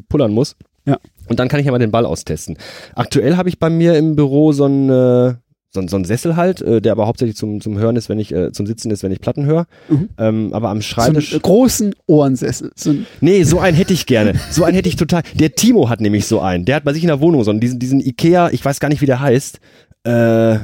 pullern 0.08 0.32
muss. 0.32 0.56
Ja. 0.86 0.98
Und 1.28 1.38
dann 1.38 1.48
kann 1.48 1.60
ich 1.60 1.66
ja 1.66 1.72
mal 1.72 1.78
den 1.78 1.90
Ball 1.90 2.06
austesten. 2.06 2.56
Aktuell 2.94 3.36
habe 3.36 3.48
ich 3.48 3.58
bei 3.58 3.70
mir 3.70 3.96
im 3.96 4.16
Büro 4.16 4.52
so 4.52 4.64
einen, 4.64 4.88
äh, 4.88 5.34
so, 5.74 5.80
einen- 5.80 5.88
so 5.88 6.02
Sessel 6.04 6.36
halt, 6.36 6.60
äh, 6.60 6.80
der 6.82 6.92
aber 6.92 7.06
hauptsächlich 7.06 7.36
zum, 7.36 7.60
zum 7.60 7.78
Hören 7.78 7.96
ist, 7.96 8.08
wenn 8.08 8.18
ich, 8.18 8.32
äh, 8.34 8.52
zum 8.52 8.66
Sitzen 8.66 8.90
ist, 8.90 9.02
wenn 9.02 9.10
ich 9.12 9.20
Platten 9.20 9.46
höre. 9.46 9.66
Mhm. 9.88 10.08
Ähm, 10.18 10.50
aber 10.52 10.68
am 10.68 10.78
So 10.78 10.82
Schreibtisch. 10.82 11.32
einen 11.32 11.42
großen 11.42 11.94
Ohrensessel. 12.06 12.72
So 12.74 12.90
ein, 12.90 13.06
Nee, 13.20 13.42
so 13.44 13.58
einen 13.58 13.76
hätte 13.76 13.92
ich 13.94 14.06
gerne. 14.06 14.34
So 14.50 14.64
einen 14.64 14.74
hätte 14.74 14.88
ich 14.88 14.96
total. 14.96 15.22
Der 15.34 15.54
Timo 15.54 15.88
hat 15.88 16.00
nämlich 16.00 16.26
so 16.26 16.40
einen. 16.40 16.64
Der 16.66 16.76
hat 16.76 16.84
bei 16.84 16.92
sich 16.92 17.02
in 17.02 17.08
der 17.08 17.20
Wohnung 17.20 17.42
so 17.44 17.50
einen, 17.50 17.60
diesen, 17.60 17.78
diesen 17.78 18.00
Ikea, 18.00 18.50
ich 18.50 18.64
weiß 18.64 18.80
gar 18.80 18.88
nicht, 18.88 19.00
wie 19.00 19.06
der 19.06 19.20
heißt. 19.20 19.60
Äh, 20.04 20.58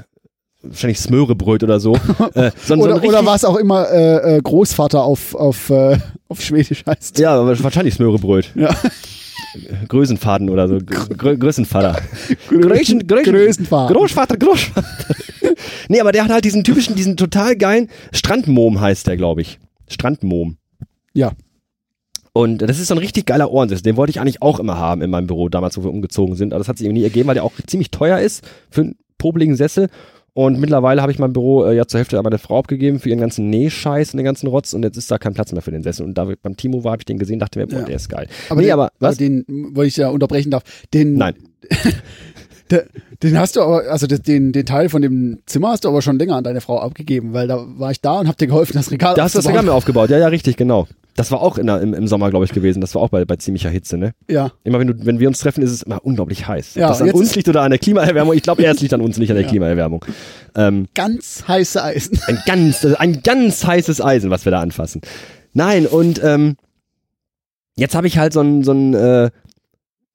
wahrscheinlich 0.62 0.98
Smörebröt 0.98 1.62
oder 1.62 1.80
so. 1.80 1.94
Äh, 2.34 2.50
so, 2.64 2.74
ein- 2.74 2.80
so 2.80 2.86
oder, 2.86 3.02
oder 3.02 3.26
was 3.26 3.44
auch 3.44 3.56
immer 3.56 3.90
äh, 3.90 4.36
äh, 4.36 4.40
Großvater 4.42 5.02
auf, 5.02 5.34
auf, 5.34 5.70
äh, 5.70 5.98
auf 6.28 6.40
Schwedisch 6.40 6.84
heißt. 6.86 7.18
Ja, 7.18 7.44
wahrscheinlich 7.62 7.94
Smörebröt. 7.94 8.52
Ja. 8.54 8.74
Größenfaden 9.88 10.50
oder 10.50 10.68
so. 10.68 10.78
Grö 10.84 11.36
Größenvater. 11.36 12.00
Größen, 12.48 13.06
Größen, 13.06 13.32
Größenvater. 13.32 13.94
Großvater, 13.94 14.36
Großvater. 14.36 14.86
nee, 15.88 16.00
aber 16.00 16.12
der 16.12 16.24
hat 16.24 16.30
halt 16.30 16.44
diesen 16.44 16.64
typischen, 16.64 16.94
diesen 16.94 17.16
total 17.16 17.56
geilen 17.56 17.88
Strandmom 18.12 18.80
heißt 18.80 19.06
der, 19.06 19.16
glaube 19.16 19.40
ich. 19.40 19.58
Strandmom. 19.88 20.58
Ja. 21.14 21.32
Und 22.34 22.58
das 22.58 22.78
ist 22.78 22.88
so 22.88 22.94
ein 22.94 22.98
richtig 22.98 23.26
geiler 23.26 23.50
Ohrensessel. 23.50 23.82
Den 23.82 23.96
wollte 23.96 24.10
ich 24.10 24.20
eigentlich 24.20 24.42
auch 24.42 24.60
immer 24.60 24.76
haben 24.76 25.02
in 25.02 25.10
meinem 25.10 25.26
Büro, 25.26 25.48
damals, 25.48 25.76
wo 25.78 25.82
wir 25.82 25.90
umgezogen 25.90 26.36
sind. 26.36 26.52
Aber 26.52 26.58
das 26.58 26.68
hat 26.68 26.78
sich 26.78 26.86
irgendwie 26.86 27.00
nie 27.00 27.06
ergeben, 27.06 27.26
weil 27.26 27.34
der 27.34 27.44
auch 27.44 27.52
ziemlich 27.66 27.90
teuer 27.90 28.18
ist 28.20 28.44
für 28.70 28.82
einen 28.82 28.96
popeligen 29.16 29.56
Sessel. 29.56 29.88
Und 30.38 30.60
mittlerweile 30.60 31.02
habe 31.02 31.10
ich 31.10 31.18
mein 31.18 31.32
Büro 31.32 31.64
äh, 31.64 31.74
ja 31.74 31.88
zur 31.88 31.98
Hälfte 31.98 32.16
an 32.16 32.22
meine 32.22 32.38
Frau 32.38 32.60
abgegeben 32.60 33.00
für 33.00 33.08
ihren 33.08 33.18
ganzen 33.18 33.50
Nähscheiß 33.50 34.14
und 34.14 34.18
den 34.18 34.24
ganzen 34.24 34.46
Rotz. 34.46 34.72
Und 34.72 34.84
jetzt 34.84 34.96
ist 34.96 35.10
da 35.10 35.18
kein 35.18 35.34
Platz 35.34 35.50
mehr 35.50 35.62
für 35.62 35.72
den 35.72 35.82
Sessel. 35.82 36.06
Und 36.06 36.14
da 36.14 36.28
beim 36.40 36.56
Timo 36.56 36.84
war, 36.84 36.92
habe 36.92 37.00
ich 37.00 37.06
den 37.06 37.18
gesehen, 37.18 37.40
dachte 37.40 37.58
mir, 37.58 37.66
boah, 37.66 37.80
Ja. 37.80 37.86
der 37.86 37.96
ist 37.96 38.08
geil. 38.08 38.28
Aber 38.48 38.60
nee, 38.60 38.68
den, 38.68 38.72
aber 38.72 38.92
was? 39.00 39.16
den, 39.16 39.44
weil 39.48 39.88
ich 39.88 39.96
ja 39.96 40.10
unterbrechen 40.10 40.52
darf, 40.52 40.62
den, 40.94 41.16
Nein. 41.16 41.34
den 43.24 43.36
hast 43.36 43.56
du 43.56 43.62
aber, 43.62 43.90
also 43.90 44.06
den, 44.06 44.52
den 44.52 44.64
Teil 44.64 44.88
von 44.90 45.02
dem 45.02 45.40
Zimmer 45.46 45.70
hast 45.70 45.84
du 45.84 45.88
aber 45.88 46.02
schon 46.02 46.20
länger 46.20 46.36
an 46.36 46.44
deine 46.44 46.60
Frau 46.60 46.78
abgegeben, 46.78 47.32
weil 47.32 47.48
da 47.48 47.66
war 47.76 47.90
ich 47.90 48.00
da 48.00 48.20
und 48.20 48.28
hab 48.28 48.38
dir 48.38 48.46
geholfen, 48.46 48.74
das 48.74 48.92
Regal 48.92 49.16
Da 49.16 49.24
hast 49.24 49.34
du 49.34 49.40
das 49.40 49.48
Regal 49.48 49.64
mir 49.64 49.72
aufgebaut. 49.72 50.08
Ja, 50.08 50.18
ja, 50.18 50.28
richtig, 50.28 50.56
genau. 50.56 50.86
Das 51.18 51.32
war 51.32 51.40
auch 51.42 51.58
in 51.58 51.66
der, 51.66 51.80
im, 51.80 51.94
im 51.94 52.06
Sommer, 52.06 52.30
glaube 52.30 52.44
ich, 52.44 52.52
gewesen. 52.52 52.80
Das 52.80 52.94
war 52.94 53.02
auch 53.02 53.08
bei, 53.08 53.24
bei 53.24 53.34
ziemlicher 53.34 53.70
Hitze, 53.70 53.98
ne? 53.98 54.12
Ja, 54.30 54.52
Immer 54.62 54.78
wenn, 54.78 54.86
du, 54.86 54.94
wenn 55.04 55.18
wir 55.18 55.26
uns 55.26 55.40
treffen, 55.40 55.62
ist 55.62 55.72
es 55.72 55.82
immer 55.82 55.98
unglaublich 56.04 56.46
heiß. 56.46 56.76
Ja, 56.76 56.86
das 56.88 57.02
an 57.02 57.10
uns 57.10 57.34
liegt 57.34 57.48
oder 57.48 57.62
an 57.62 57.70
der 57.70 57.80
Klimaerwärmung. 57.80 58.34
Ich 58.34 58.42
glaube, 58.42 58.64
es 58.64 58.80
liegt 58.80 58.94
an 58.94 59.00
uns, 59.00 59.18
nicht 59.18 59.30
an 59.30 59.34
der 59.36 59.44
Ja. 59.44 59.50
Klimaerwärmung. 59.50 60.04
Ähm, 60.54 60.86
ganz 60.94 61.42
heiße 61.48 61.82
Eisen. 61.82 62.20
ein 62.28 62.38
ganz, 62.46 62.84
ein 62.84 63.20
ganz 63.22 63.64
heißes 63.66 64.00
Eisen, 64.00 64.30
was 64.30 64.44
wir 64.44 64.52
da 64.52 64.60
anfassen. 64.60 65.00
Nein, 65.54 65.86
und 65.86 66.22
ähm, 66.22 66.56
jetzt 67.76 67.96
habe 67.96 68.06
ich 68.06 68.16
halt 68.18 68.32
so 68.32 68.40
ein, 68.40 68.62
so 68.62 68.70
ein, 68.72 68.94
äh, 68.94 69.30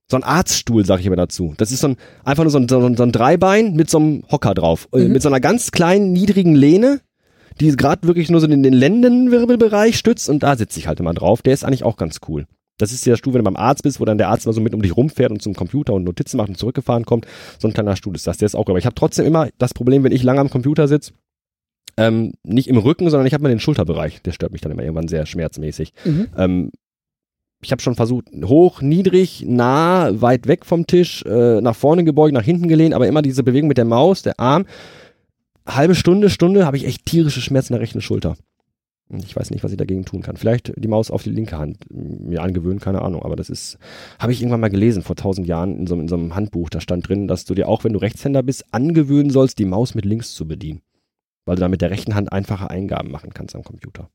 so 0.10 0.18
ein 0.18 0.24
Arztstuhl, 0.24 0.86
sag 0.86 1.00
ich 1.02 1.06
immer 1.06 1.16
dazu. 1.18 1.54
Das 1.58 1.72
ist 1.72 1.82
so 1.82 1.88
ein, 1.90 1.98
einfach 2.24 2.44
nur 2.44 2.52
so 2.52 2.60
ein, 2.60 2.70
so 2.70 2.80
ein, 2.80 2.96
so 2.96 3.04
ein 3.04 3.12
Dreibein 3.12 3.74
mit 3.74 3.90
so 3.90 3.98
einem 3.98 4.24
Hocker 4.32 4.54
drauf. 4.54 4.88
Äh, 4.94 5.00
Mhm. 5.00 5.12
Mit 5.14 5.22
so 5.22 5.28
einer 5.28 5.40
ganz 5.42 5.72
kleinen, 5.72 6.14
niedrigen 6.14 6.56
Lehne, 6.56 7.02
die 7.60 7.76
gerade 7.76 8.08
wirklich 8.08 8.30
nur 8.30 8.42
so 8.42 8.48
in 8.48 8.64
den 8.64 8.74
Lendenwirbelbereich 8.74 9.98
stützt 9.98 10.30
und 10.30 10.44
da 10.44 10.56
sitze 10.56 10.80
ich 10.80 10.88
halt 10.88 11.00
immer 11.00 11.14
drauf. 11.14 11.42
Der 11.42 11.54
ist 11.54 11.64
eigentlich 11.64 11.84
auch 11.84 11.98
ganz 11.98 12.20
cool. 12.28 12.46
Das 12.78 12.92
ist 12.92 13.06
der 13.06 13.18
Stuhl, 13.18 13.34
wenn 13.34 13.40
du 13.40 13.46
beim 13.46 13.56
Arzt 13.56 13.84
bist, 13.84 14.00
wo 14.00 14.06
dann 14.06 14.18
der 14.18 14.30
Arzt 14.30 14.46
immer 14.46 14.54
so 14.54 14.62
mit 14.62 14.74
um 14.74 14.82
dich 14.82 14.98
rumfährt 14.98 15.32
und 15.32 15.42
zum 15.42 15.54
Computer 15.54 15.94
und 15.94 16.04
Notizen 16.04 16.38
macht 16.38 16.50
und 16.50 16.58
zurückgefahren 16.58 17.06
kommt. 17.06 17.28
So 17.60 17.68
ein 17.68 17.74
kleiner 17.74 17.96
Stuhl 17.96 18.16
ist 18.16 18.26
das. 18.26 18.38
Der 18.38 18.48
ist 18.48 18.56
auch 18.56 18.66
gut. 18.66 18.70
Aber 18.70 18.80
ich 18.80 18.86
habe 18.86 18.96
trotzdem 18.96 19.26
immer 19.26 19.50
das 19.60 19.74
Problem, 19.74 20.04
wenn 20.04 20.12
ich 20.12 20.24
lange 20.24 20.42
am 20.42 20.50
Computer 20.50 20.88
sitze, 20.88 21.14
ähm, 21.98 22.34
nicht 22.44 22.68
im 22.68 22.78
Rücken, 22.78 23.10
sondern 23.10 23.28
ich 23.28 23.34
habe 23.34 23.44
mal 23.44 23.50
den 23.50 23.60
Schulterbereich. 23.60 24.22
Der 24.24 24.32
stört 24.32 24.52
mich 24.52 24.62
dann 24.62 24.72
immer 24.72 24.82
irgendwann 24.82 25.08
sehr 25.08 25.26
schmerzmäßig. 25.28 25.94
Mhm. 26.04 26.28
Ähm, 26.36 26.72
ich 27.62 27.72
habe 27.72 27.82
schon 27.82 27.96
versucht, 27.96 28.26
hoch, 28.44 28.82
niedrig, 28.82 29.46
nah, 29.48 30.22
weit 30.22 30.48
weg 30.48 30.66
vom 30.66 30.86
Tisch, 30.86 31.24
äh, 31.26 31.62
nach 31.62 31.76
vorne 31.76 32.04
gebeugt, 32.04 32.34
nach 32.34 32.44
hinten 32.44 32.68
gelehnt, 32.68 32.94
aber 32.94 33.08
immer 33.08 33.22
diese 33.22 33.44
Bewegung 33.44 33.70
mit 33.70 33.78
der 33.78 33.86
Maus, 33.86 34.22
der 34.24 34.40
Arm. 34.40 34.66
Halbe 35.66 35.96
Stunde, 35.96 36.30
Stunde 36.30 36.66
habe 36.66 36.78
ich 36.78 36.86
echt 36.86 37.06
tierische 37.06 37.42
Schmerzen 37.42 37.74
in 37.74 37.78
der 37.78 37.82
rechten 37.82 38.02
Schulter. 38.02 38.36
Ich 39.10 39.36
weiß 39.36 39.52
nicht, 39.52 39.64
was 39.64 39.72
ich 39.72 39.78
dagegen 39.78 40.06
tun 40.06 40.22
kann. 40.22 40.38
Vielleicht 40.38 40.74
die 40.76 40.88
Maus 40.88 41.12
auf 41.12 41.24
die 41.24 41.30
linke 41.30 41.58
Hand 41.58 41.86
mir 41.90 42.42
angewöhnen, 42.42 42.80
keine 42.80 43.02
Ahnung. 43.02 43.24
Aber 43.24 43.36
das 43.36 43.50
ist, 43.50 43.78
habe 44.18 44.32
ich 44.32 44.42
irgendwann 44.42 44.62
mal 44.62 44.70
gelesen 44.70 45.04
vor 45.04 45.16
tausend 45.16 45.48
Jahren 45.48 45.78
in 45.78 45.88
so, 45.88 45.96
in 45.96 46.08
so 46.08 46.16
einem 46.16 46.36
Handbuch. 46.36 46.70
Da 46.70 46.82
stand 46.82 47.08
drin, 47.08 47.28
dass 47.28 47.46
du 47.46 47.54
dir 47.54 47.68
auch, 47.68 47.84
wenn 47.84 47.94
du 47.94 48.00
Rechtshänder 48.00 48.44
bist, 48.44 48.66
angewöhnen 48.74 49.30
sollst, 49.30 49.60
die 49.60 49.66
Maus 49.66 49.94
mit 49.94 50.06
links 50.06 50.34
zu 50.34 50.48
bedienen. 50.48 50.82
Weil 51.46 51.56
du 51.56 51.62
dann 51.62 51.72
mit 51.72 51.82
der 51.82 51.92
rechten 51.92 52.16
Hand 52.16 52.32
einfache 52.32 52.70
Eingaben 52.70 53.12
machen 53.12 53.34
kannst 53.34 53.56
am 53.56 53.64
Computer. 53.64 54.10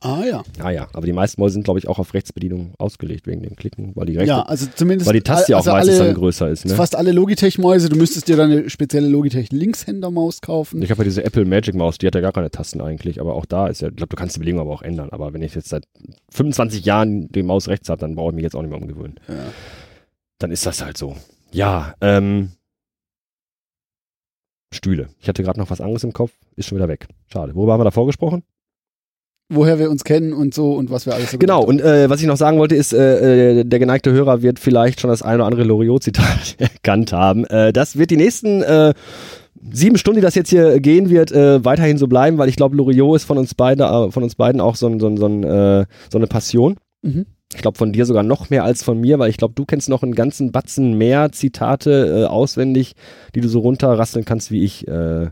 Ah 0.00 0.22
ja. 0.24 0.42
Ah 0.58 0.70
ja, 0.70 0.88
aber 0.92 1.06
die 1.06 1.12
meisten 1.12 1.40
Mäuse 1.40 1.54
sind, 1.54 1.64
glaube 1.64 1.78
ich, 1.78 1.88
auch 1.88 1.98
auf 1.98 2.14
Rechtsbedienung 2.14 2.74
ausgelegt 2.78 3.26
wegen 3.26 3.42
dem 3.42 3.56
Klicken, 3.56 3.92
weil 3.96 4.06
die 4.06 4.16
rechte, 4.16 4.28
Ja, 4.28 4.42
also 4.42 4.66
zumindest. 4.74 5.06
weil 5.06 5.14
die 5.14 5.22
Taste 5.22 5.52
ja 5.52 5.56
auch 5.58 5.60
also 5.60 5.72
meistens 5.72 5.96
alle, 5.98 6.08
dann 6.08 6.16
größer 6.16 6.48
ist. 6.48 6.64
Ne? 6.66 6.74
Fast 6.74 6.96
alle 6.96 7.12
Logitech-Mäuse, 7.12 7.88
du 7.88 7.96
müsstest 7.96 8.28
dir 8.28 8.36
dann 8.36 8.50
eine 8.50 8.70
spezielle 8.70 9.08
Logitech-Linkshänder-Maus 9.08 10.40
kaufen. 10.40 10.80
Ich 10.82 10.90
habe 10.90 11.00
ja 11.02 11.04
diese 11.04 11.24
Apple 11.24 11.44
Magic 11.44 11.74
Maus, 11.74 11.98
die 11.98 12.06
hat 12.06 12.14
ja 12.14 12.20
gar 12.20 12.32
keine 12.32 12.50
Tasten 12.50 12.80
eigentlich, 12.80 13.20
aber 13.20 13.34
auch 13.34 13.44
da 13.46 13.66
ist 13.68 13.80
ja, 13.82 13.88
ich 13.88 13.96
glaube, 13.96 14.10
du 14.10 14.16
kannst 14.16 14.36
die 14.36 14.40
Belegung 14.40 14.60
aber 14.60 14.70
auch 14.72 14.82
ändern. 14.82 15.10
Aber 15.10 15.32
wenn 15.32 15.42
ich 15.42 15.54
jetzt 15.54 15.68
seit 15.68 15.84
25 16.30 16.84
Jahren 16.84 17.28
die 17.28 17.42
Maus 17.42 17.68
rechts 17.68 17.88
habe, 17.88 18.00
dann 18.00 18.14
brauche 18.14 18.30
ich 18.30 18.36
mich 18.36 18.44
jetzt 18.44 18.54
auch 18.56 18.62
nicht 18.62 18.70
mehr 18.70 18.80
umgewöhnen. 18.80 19.18
Ja. 19.28 19.34
Dann 20.38 20.50
ist 20.50 20.64
das 20.64 20.82
halt 20.82 20.96
so. 20.96 21.16
Ja, 21.52 21.94
ähm. 22.00 22.52
Stühle. 24.72 25.08
Ich 25.18 25.28
hatte 25.28 25.42
gerade 25.42 25.58
noch 25.58 25.70
was 25.70 25.80
anderes 25.80 26.04
im 26.04 26.12
Kopf, 26.12 26.30
ist 26.56 26.68
schon 26.68 26.78
wieder 26.78 26.88
weg. 26.88 27.08
Schade. 27.26 27.54
Worüber 27.56 27.72
haben 27.72 27.80
wir 27.80 27.84
davor 27.84 28.06
gesprochen? 28.06 28.44
Woher 29.52 29.80
wir 29.80 29.90
uns 29.90 30.04
kennen 30.04 30.32
und 30.32 30.54
so 30.54 30.74
und 30.74 30.90
was 30.90 31.06
wir 31.06 31.14
alles 31.14 31.32
so 31.32 31.38
Genau, 31.38 31.62
und 31.64 31.80
äh, 31.80 32.08
was 32.08 32.20
ich 32.20 32.26
noch 32.28 32.36
sagen 32.36 32.58
wollte, 32.58 32.76
ist, 32.76 32.92
äh, 32.92 33.60
äh, 33.60 33.64
der 33.64 33.78
geneigte 33.80 34.12
Hörer 34.12 34.42
wird 34.42 34.60
vielleicht 34.60 35.00
schon 35.00 35.10
das 35.10 35.22
eine 35.22 35.36
oder 35.36 35.46
andere 35.46 35.64
Loriot-Zitat 35.64 36.54
erkannt 36.58 37.12
haben. 37.12 37.44
Äh, 37.46 37.72
das 37.72 37.98
wird 37.98 38.12
die 38.12 38.16
nächsten 38.16 38.62
äh, 38.62 38.94
sieben 39.72 39.98
Stunden, 39.98 40.20
die 40.20 40.24
das 40.24 40.36
jetzt 40.36 40.50
hier 40.50 40.78
gehen 40.78 41.10
wird, 41.10 41.32
äh, 41.32 41.64
weiterhin 41.64 41.98
so 41.98 42.06
bleiben, 42.06 42.38
weil 42.38 42.48
ich 42.48 42.54
glaube, 42.54 42.76
Loriot 42.76 43.16
ist 43.16 43.24
von 43.24 43.38
uns 43.38 43.54
beide, 43.54 43.84
äh, 43.84 44.10
von 44.12 44.22
uns 44.22 44.36
beiden 44.36 44.60
auch 44.60 44.76
so, 44.76 44.86
ein, 44.86 45.00
so, 45.00 45.08
ein, 45.08 45.16
so, 45.16 45.26
ein, 45.26 45.42
äh, 45.42 45.86
so 46.10 46.18
eine 46.18 46.28
Passion. 46.28 46.76
Mhm. 47.02 47.26
Ich 47.52 47.62
glaube 47.62 47.76
von 47.76 47.92
dir 47.92 48.06
sogar 48.06 48.22
noch 48.22 48.50
mehr 48.50 48.62
als 48.62 48.84
von 48.84 49.00
mir, 49.00 49.18
weil 49.18 49.30
ich 49.30 49.36
glaube, 49.36 49.54
du 49.54 49.64
kennst 49.64 49.88
noch 49.88 50.04
einen 50.04 50.14
ganzen 50.14 50.52
Batzen 50.52 50.96
mehr 50.96 51.32
Zitate 51.32 52.22
äh, 52.22 52.24
auswendig, 52.26 52.94
die 53.34 53.40
du 53.40 53.48
so 53.48 53.58
runterrasseln 53.58 54.24
kannst, 54.24 54.52
wie 54.52 54.62
ich 54.62 54.86
äh, 54.86 55.30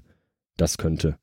das 0.57 0.79
könnte. 0.79 1.17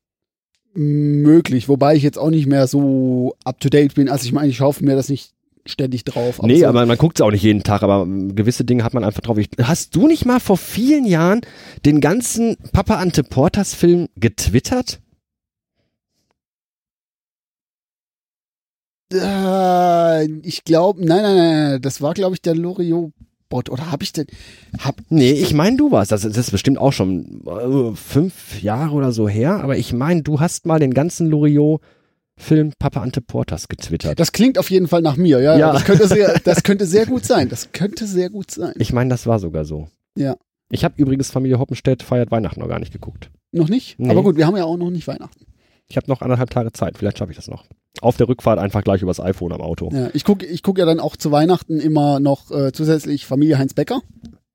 Möglich, 0.76 1.68
wobei 1.68 1.96
ich 1.96 2.02
jetzt 2.02 2.18
auch 2.18 2.30
nicht 2.30 2.46
mehr 2.46 2.66
so 2.66 3.34
up 3.44 3.60
to 3.60 3.68
date 3.68 3.94
bin. 3.94 4.08
Also 4.08 4.26
ich 4.26 4.32
meine, 4.32 4.48
ich 4.48 4.56
schaue 4.56 4.74
mir 4.80 4.94
das 4.94 5.08
nicht 5.08 5.32
ständig 5.64 6.04
drauf. 6.04 6.40
nee, 6.42 6.60
so, 6.60 6.66
aber 6.66 6.86
man 6.86 6.98
guckt 6.98 7.18
es 7.18 7.22
auch 7.22 7.30
nicht 7.30 7.42
jeden 7.42 7.62
Tag, 7.62 7.82
aber 7.82 8.06
gewisse 8.06 8.64
Dinge 8.64 8.84
hat 8.84 8.94
man 8.94 9.04
einfach 9.04 9.22
drauf. 9.22 9.38
Ich, 9.38 9.48
hast 9.60 9.96
du 9.96 10.06
nicht 10.06 10.26
mal 10.26 10.38
vor 10.40 10.56
vielen 10.56 11.04
Jahren 11.04 11.40
den 11.84 12.00
ganzen 12.00 12.56
Papa 12.72 12.96
Ante 12.96 13.24
Portas 13.24 13.74
Film 13.74 14.08
getwittert? 14.16 15.00
Äh, 19.12 20.26
ich 20.42 20.64
glaube, 20.64 21.04
nein, 21.04 21.22
nein, 21.22 21.36
nein, 21.36 21.70
nein, 21.70 21.82
das 21.82 22.02
war, 22.02 22.14
glaube 22.14 22.34
ich, 22.34 22.42
der 22.42 22.54
Loriot. 22.54 23.12
Bot 23.48 23.70
oder 23.70 23.90
habe 23.90 24.02
ich 24.02 24.12
denn 24.12 24.26
hab 24.78 24.96
Nee, 25.08 25.32
ich 25.32 25.54
meine, 25.54 25.76
du 25.76 25.90
warst. 25.90 26.12
Das, 26.12 26.22
das 26.22 26.36
ist 26.36 26.50
bestimmt 26.50 26.78
auch 26.78 26.92
schon 26.92 27.42
äh, 27.46 27.96
fünf 27.96 28.62
Jahre 28.62 28.94
oder 28.94 29.12
so 29.12 29.28
her, 29.28 29.62
aber 29.62 29.76
ich 29.76 29.92
meine, 29.92 30.22
du 30.22 30.40
hast 30.40 30.66
mal 30.66 30.78
den 30.78 30.94
ganzen 30.94 31.28
Loriot-Film 31.28 32.72
Papa 32.78 33.00
Ante 33.02 33.20
Portas 33.20 33.68
getwittert. 33.68 34.18
das 34.18 34.32
klingt 34.32 34.58
auf 34.58 34.70
jeden 34.70 34.88
Fall 34.88 35.02
nach 35.02 35.16
mir, 35.16 35.40
ja, 35.40 35.52
ja. 35.52 35.58
Ja. 35.58 35.72
Das 35.72 35.84
könnte 35.84 36.08
sehr 36.08 36.38
das 36.40 36.62
könnte 36.62 36.86
sehr 36.86 37.06
gut 37.06 37.24
sein. 37.24 37.48
Das 37.48 37.72
könnte 37.72 38.06
sehr 38.06 38.30
gut 38.30 38.50
sein. 38.50 38.74
Ich 38.78 38.92
meine, 38.92 39.10
das 39.10 39.26
war 39.26 39.38
sogar 39.38 39.64
so. 39.64 39.88
Ja. 40.16 40.36
Ich 40.70 40.84
habe 40.84 40.94
übrigens 40.96 41.30
Familie 41.30 41.58
Hoppenstedt 41.58 42.02
feiert 42.02 42.30
Weihnachten 42.30 42.60
noch 42.60 42.68
gar 42.68 42.80
nicht 42.80 42.92
geguckt. 42.92 43.30
Noch 43.52 43.68
nicht? 43.68 43.98
Nee. 43.98 44.10
Aber 44.10 44.22
gut, 44.22 44.36
wir 44.36 44.46
haben 44.46 44.56
ja 44.56 44.64
auch 44.64 44.76
noch 44.76 44.90
nicht 44.90 45.06
Weihnachten. 45.06 45.46
Ich 45.88 45.96
habe 45.96 46.08
noch 46.08 46.20
anderthalb 46.20 46.50
Tage 46.50 46.72
Zeit, 46.72 46.98
vielleicht 46.98 47.18
schaffe 47.18 47.30
ich 47.30 47.36
das 47.36 47.48
noch. 47.48 47.64
Auf 48.00 48.16
der 48.16 48.28
Rückfahrt 48.28 48.58
einfach 48.58 48.82
gleich 48.84 49.02
übers 49.02 49.20
iPhone 49.20 49.52
am 49.52 49.60
Auto. 49.60 49.88
Ja, 49.92 50.08
ich 50.12 50.24
gucke 50.24 50.44
ich 50.44 50.62
guck 50.62 50.78
ja 50.78 50.84
dann 50.84 51.00
auch 51.00 51.16
zu 51.16 51.30
Weihnachten 51.32 51.78
immer 51.80 52.20
noch 52.20 52.50
äh, 52.50 52.72
zusätzlich 52.72 53.24
Familie 53.26 53.58
Heinz 53.58 53.72
Becker. 53.74 54.00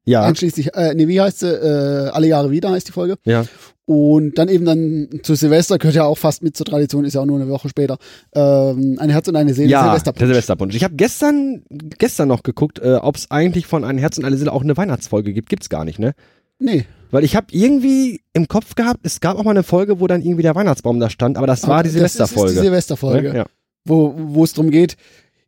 Ja, 0.03 0.23
Einschließlich, 0.23 0.73
äh, 0.75 0.93
nee, 0.95 1.07
wie 1.07 1.21
heißt 1.21 1.39
sie? 1.39 1.47
Äh, 1.47 2.09
Alle 2.09 2.27
Jahre 2.27 2.49
wieder 2.51 2.71
heißt 2.71 2.87
die 2.87 2.91
Folge. 2.91 3.15
ja. 3.25 3.45
Und 3.85 4.37
dann 4.37 4.47
eben 4.47 4.63
dann 4.63 5.09
zu 5.23 5.35
Silvester, 5.35 5.77
gehört 5.77 5.95
ja 5.95 6.05
auch 6.05 6.17
fast 6.17 6.43
mit 6.43 6.55
zur 6.55 6.65
Tradition, 6.65 7.03
ist 7.03 7.13
ja 7.15 7.21
auch 7.21 7.25
nur 7.25 7.41
eine 7.41 7.49
Woche 7.49 7.67
später, 7.67 7.97
ähm, 8.33 8.97
ein 8.99 9.09
Herz 9.09 9.27
und 9.27 9.35
eine 9.35 9.53
Seele, 9.53 9.69
Ja, 9.69 9.83
Silvesterpunsch. 9.83 10.19
der 10.19 10.27
Silvesterpunsch. 10.27 10.75
Ich 10.75 10.83
habe 10.85 10.95
gestern, 10.95 11.63
gestern 11.97 12.29
noch 12.29 12.43
geguckt, 12.43 12.79
äh, 12.79 12.93
ob 12.95 13.17
es 13.17 13.29
eigentlich 13.31 13.65
von 13.65 13.83
Ein 13.83 13.97
Herz 13.97 14.17
und 14.17 14.23
eine 14.23 14.37
Seele 14.37 14.53
auch 14.53 14.61
eine 14.63 14.77
Weihnachtsfolge 14.77 15.33
gibt. 15.33 15.49
Gibt's 15.49 15.67
gar 15.67 15.83
nicht, 15.83 15.99
ne? 15.99 16.13
Nee, 16.57 16.85
Weil 17.11 17.23
ich 17.23 17.35
habe 17.35 17.47
irgendwie 17.51 18.21
im 18.33 18.47
Kopf 18.47 18.75
gehabt, 18.75 19.01
es 19.03 19.19
gab 19.19 19.37
auch 19.37 19.43
mal 19.43 19.51
eine 19.51 19.63
Folge, 19.63 19.99
wo 19.99 20.07
dann 20.07 20.21
irgendwie 20.21 20.43
der 20.43 20.55
Weihnachtsbaum 20.55 20.99
da 20.99 21.09
stand, 21.09 21.37
aber 21.37 21.47
das 21.47 21.63
war 21.67 21.75
aber 21.79 21.83
die 21.83 21.89
das 21.89 21.95
ist- 21.95 22.13
Silvesterfolge. 22.17 22.53
die 22.53 22.59
Silvesterfolge, 22.59 23.29
Ne? 23.29 23.37
Ja. 23.37 23.45
wo 23.85 24.13
wo 24.17 24.43
es 24.43 24.53
darum 24.53 24.71
geht, 24.71 24.95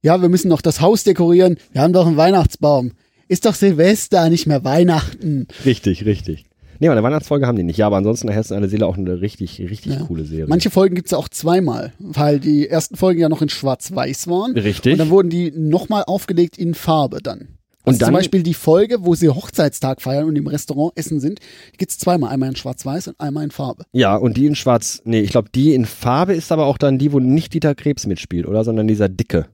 ja, 0.02 0.22
wir 0.22 0.30
müssen 0.30 0.50
noch 0.50 0.62
das 0.62 0.82
Haus 0.82 1.04
dekorieren, 1.04 1.58
wir 1.72 1.82
haben 1.82 1.94
doch 1.94 2.06
einen 2.06 2.18
Weihnachtsbaum. 2.18 2.92
Ist 3.30 3.46
doch 3.46 3.56
Silvester, 3.56 4.30
nicht 4.30 4.46
mehr 4.48 4.64
Weihnachten. 4.66 5.48
Richtig, 5.66 6.06
richtig. 6.06 6.46
Nee, 6.80 6.88
aber 6.90 6.98
eine 6.98 7.04
Weihnachtsfolge 7.04 7.48
haben 7.48 7.56
die 7.56 7.64
nicht. 7.64 7.78
Ja, 7.78 7.88
aber 7.88 7.96
ansonsten 7.98 8.28
Herz 8.30 8.52
und 8.52 8.58
eine 8.58 8.68
Seele 8.68 8.86
auch 8.86 8.98
eine 8.98 9.22
richtig, 9.22 9.60
richtig 9.62 9.94
Ja. 9.94 10.04
coole 10.04 10.26
Serie. 10.26 10.48
Manche 10.48 10.70
Folgen 10.70 10.96
gibt's 10.96 11.12
ja 11.12 11.18
auch 11.18 11.30
zweimal, 11.30 11.94
weil 12.00 12.40
die 12.42 12.68
ersten 12.68 12.98
Folgen 12.98 13.22
ja 13.22 13.30
noch 13.30 13.42
in 13.42 13.48
Schwarz-Weiß 13.48 14.28
waren. 14.28 14.52
Richtig. 14.58 14.94
Und 14.94 14.98
dann 15.00 15.10
wurden 15.10 15.30
die 15.30 15.52
nochmal 15.56 16.04
aufgelegt 16.06 16.58
in 16.58 16.74
Farbe 16.74 17.20
dann. 17.24 17.48
Also 17.86 17.96
Und 17.96 18.02
dann- 18.02 18.08
zum 18.08 18.14
Beispiel 18.16 18.44
die 18.44 18.54
Folge, 18.54 19.06
wo 19.06 19.14
sie 19.14 19.30
Hochzeitstag 19.30 20.02
feiern 20.02 20.26
und 20.26 20.36
im 20.38 20.48
Restaurant 20.48 20.94
essen 20.96 21.20
sind, 21.20 21.40
die 21.74 21.78
gibt's 21.78 21.98
zweimal. 21.98 22.32
Einmal 22.32 22.50
in 22.50 22.56
Schwarz-Weiß 22.56 23.10
und 23.10 23.20
einmal 23.20 23.44
in 23.44 23.52
Farbe. 23.52 23.84
Ja, 23.92 24.16
und 24.16 24.38
die 24.38 24.46
in 24.46 24.56
schwarz, 24.56 25.02
nee, 25.04 25.20
ich 25.20 25.32
glaube, 25.32 25.50
die 25.54 25.74
in 25.74 25.86
Farbe 25.86 26.34
ist 26.34 26.52
aber 26.52 26.66
auch 26.66 26.78
dann 26.78 26.98
die, 26.98 27.12
wo 27.12 27.20
nicht 27.20 27.54
Dieter 27.54 27.76
Krebs 27.76 28.06
mitspielt, 28.08 28.48
oder? 28.48 28.64
Sondern 28.64 28.88
dieser 28.88 29.10
Dicke, 29.10 29.48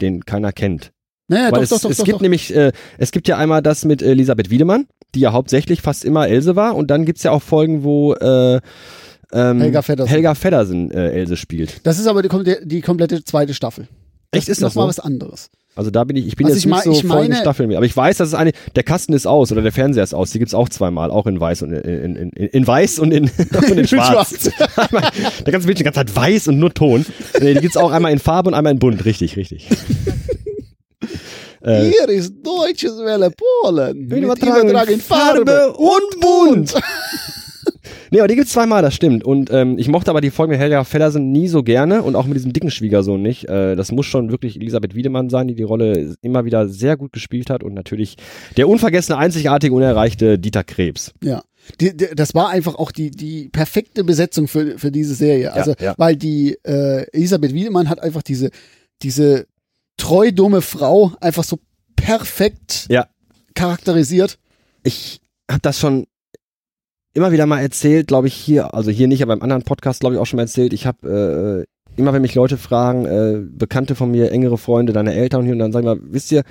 den 0.00 0.24
keiner 0.24 0.52
kennt. 0.52 0.90
Naja, 1.28 1.44
Weil 1.44 1.52
doch, 1.52 1.62
es, 1.62 1.68
doch, 1.70 1.80
doch, 1.80 1.90
es 1.90 1.96
doch, 1.98 2.04
gibt 2.04 2.16
doch. 2.16 2.22
nämlich, 2.22 2.54
äh, 2.54 2.72
es 2.98 3.10
gibt 3.12 3.28
ja 3.28 3.38
einmal 3.38 3.62
das 3.62 3.84
mit 3.84 4.02
Elisabeth 4.02 4.50
Wiedemann, 4.50 4.86
die 5.14 5.20
ja 5.20 5.32
hauptsächlich 5.32 5.80
fast 5.80 6.04
immer 6.04 6.28
Else 6.28 6.56
war, 6.56 6.74
und 6.76 6.90
dann 6.90 7.04
gibt's 7.06 7.22
ja 7.22 7.30
auch 7.30 7.40
Folgen, 7.42 7.82
wo 7.84 8.14
äh, 8.14 8.60
ähm, 9.32 9.60
Helga 9.60 9.82
Feddersen. 9.82 10.10
Helga 10.10 10.34
Feddersen 10.34 10.90
äh, 10.90 11.10
Else 11.12 11.36
spielt. 11.36 11.86
Das 11.86 11.98
ist 11.98 12.06
aber 12.08 12.22
die, 12.22 12.56
die 12.64 12.80
komplette 12.82 13.24
zweite 13.24 13.54
Staffel. 13.54 13.88
Echt, 14.32 14.48
ist 14.48 14.60
das 14.60 14.74
nochmal 14.74 14.92
so? 14.92 14.98
was 14.98 15.00
anderes. 15.00 15.50
Also 15.76 15.90
da 15.90 16.04
bin 16.04 16.16
ich, 16.16 16.26
ich 16.28 16.36
bin 16.36 16.46
Also 16.46 16.54
jetzt 16.56 16.60
ich 16.64 16.66
nicht 16.66 16.74
mein- 16.76 16.84
so 16.84 16.92
ich 17.00 17.06
voll 17.06 17.24
in 17.24 17.30
meine- 17.30 17.40
Staffeln 17.40 17.68
mehr. 17.68 17.78
Aber 17.78 17.86
ich 17.86 17.96
weiß, 17.96 18.18
dass 18.18 18.28
es 18.28 18.34
eine, 18.34 18.52
der 18.76 18.82
Kasten 18.84 19.12
ist 19.12 19.26
aus 19.26 19.50
oder 19.50 19.60
der 19.62 19.72
Fernseher 19.72 20.04
ist 20.04 20.14
aus. 20.14 20.30
Die 20.30 20.38
gibt's 20.38 20.54
auch 20.54 20.68
zweimal, 20.68 21.10
auch 21.10 21.26
in 21.26 21.40
weiß 21.40 21.62
und 21.62 21.72
in, 21.72 22.14
in, 22.14 22.16
in, 22.16 22.30
in 22.46 22.66
weiß 22.66 23.00
und 23.00 23.10
in, 23.12 23.24
und 23.70 23.78
in 23.78 23.86
schwarz. 23.88 24.30
Der 25.44 25.52
ganze 25.52 25.66
Bildschirm 25.66 25.74
die 25.76 25.82
ganze 25.84 25.98
Zeit 26.00 26.14
weiß 26.14 26.48
und 26.48 26.58
nur 26.60 26.72
Ton. 26.72 27.04
Nee, 27.40 27.54
die 27.54 27.60
gibt's 27.60 27.76
auch 27.76 27.90
einmal 27.90 28.12
in 28.12 28.18
Farbe 28.20 28.48
und 28.50 28.54
einmal 28.54 28.72
in 28.72 28.78
bunt. 28.78 29.04
Richtig, 29.04 29.36
richtig. 29.36 29.68
äh, 31.62 31.90
Hier 31.90 32.08
ist 32.08 32.34
Deutsches 32.42 32.96
Welle 32.98 33.30
Polen. 33.30 34.10
Übertragen 34.10 34.68
Übertrag 34.68 34.90
in 34.90 35.00
Farbe 35.00 35.72
und 35.72 36.20
bunt. 36.20 36.74
Nee, 38.10 38.18
aber 38.20 38.28
die 38.28 38.36
gibt's 38.36 38.52
zweimal, 38.52 38.82
das 38.82 38.94
stimmt. 38.94 39.24
Und 39.24 39.50
ähm, 39.52 39.78
ich 39.78 39.88
mochte 39.88 40.10
aber 40.10 40.20
die 40.20 40.30
Folge 40.30 40.52
mit 40.52 40.60
Helga 40.60 40.84
Feddersen 40.84 41.32
nie 41.32 41.48
so 41.48 41.62
gerne 41.62 42.02
und 42.02 42.16
auch 42.16 42.26
mit 42.26 42.36
diesem 42.36 42.52
dicken 42.52 42.70
Schwiegersohn 42.70 43.20
nicht. 43.22 43.48
Äh, 43.48 43.76
das 43.76 43.92
muss 43.92 44.06
schon 44.06 44.30
wirklich 44.30 44.56
Elisabeth 44.56 44.94
Wiedemann 44.94 45.30
sein, 45.30 45.48
die 45.48 45.54
die 45.54 45.62
Rolle 45.62 46.16
immer 46.22 46.44
wieder 46.44 46.68
sehr 46.68 46.96
gut 46.96 47.12
gespielt 47.12 47.50
hat 47.50 47.62
und 47.62 47.74
natürlich 47.74 48.16
der 48.56 48.68
unvergessene, 48.68 49.18
einzigartige, 49.18 49.74
unerreichte 49.74 50.38
Dieter 50.38 50.64
Krebs. 50.64 51.12
Ja. 51.22 51.42
Die, 51.80 51.96
die, 51.96 52.08
das 52.14 52.34
war 52.34 52.50
einfach 52.50 52.74
auch 52.74 52.92
die, 52.92 53.10
die 53.10 53.48
perfekte 53.48 54.04
Besetzung 54.04 54.48
für, 54.48 54.78
für 54.78 54.90
diese 54.90 55.14
Serie. 55.14 55.52
Also, 55.54 55.74
ja. 55.80 55.94
weil 55.96 56.14
die 56.16 56.58
äh, 56.62 57.06
Elisabeth 57.12 57.54
Wiedemann 57.54 57.88
hat 57.88 58.00
einfach 58.02 58.22
diese, 58.22 58.50
diese 59.02 59.46
treu 59.96 60.30
dumme 60.30 60.60
Frau 60.60 61.12
einfach 61.20 61.44
so 61.44 61.58
perfekt 61.96 62.86
Ja. 62.90 63.06
charakterisiert. 63.54 64.38
Ich 64.82 65.20
habe 65.50 65.60
das 65.62 65.78
schon 65.78 66.06
immer 67.14 67.32
wieder 67.32 67.46
mal 67.46 67.60
erzählt, 67.60 68.08
glaube 68.08 68.26
ich 68.26 68.34
hier, 68.34 68.74
also 68.74 68.90
hier 68.90 69.08
nicht, 69.08 69.22
aber 69.22 69.32
im 69.32 69.42
anderen 69.42 69.62
Podcast 69.62 70.00
glaube 70.00 70.16
ich 70.16 70.20
auch 70.20 70.26
schon 70.26 70.36
mal 70.36 70.42
erzählt. 70.44 70.72
Ich 70.72 70.86
habe 70.86 71.66
äh, 71.96 72.00
immer, 72.00 72.12
wenn 72.12 72.22
mich 72.22 72.34
Leute 72.34 72.56
fragen, 72.58 73.06
äh, 73.06 73.40
Bekannte 73.56 73.94
von 73.94 74.10
mir, 74.10 74.32
engere 74.32 74.58
Freunde, 74.58 74.92
deine 74.92 75.14
Eltern 75.14 75.40
und 75.40 75.46
hier 75.46 75.52
und 75.54 75.60
dann 75.60 75.72
sag 75.72 75.80
ich 75.80 75.86
mal, 75.86 75.98
wisst 76.02 76.32
ihr, 76.32 76.42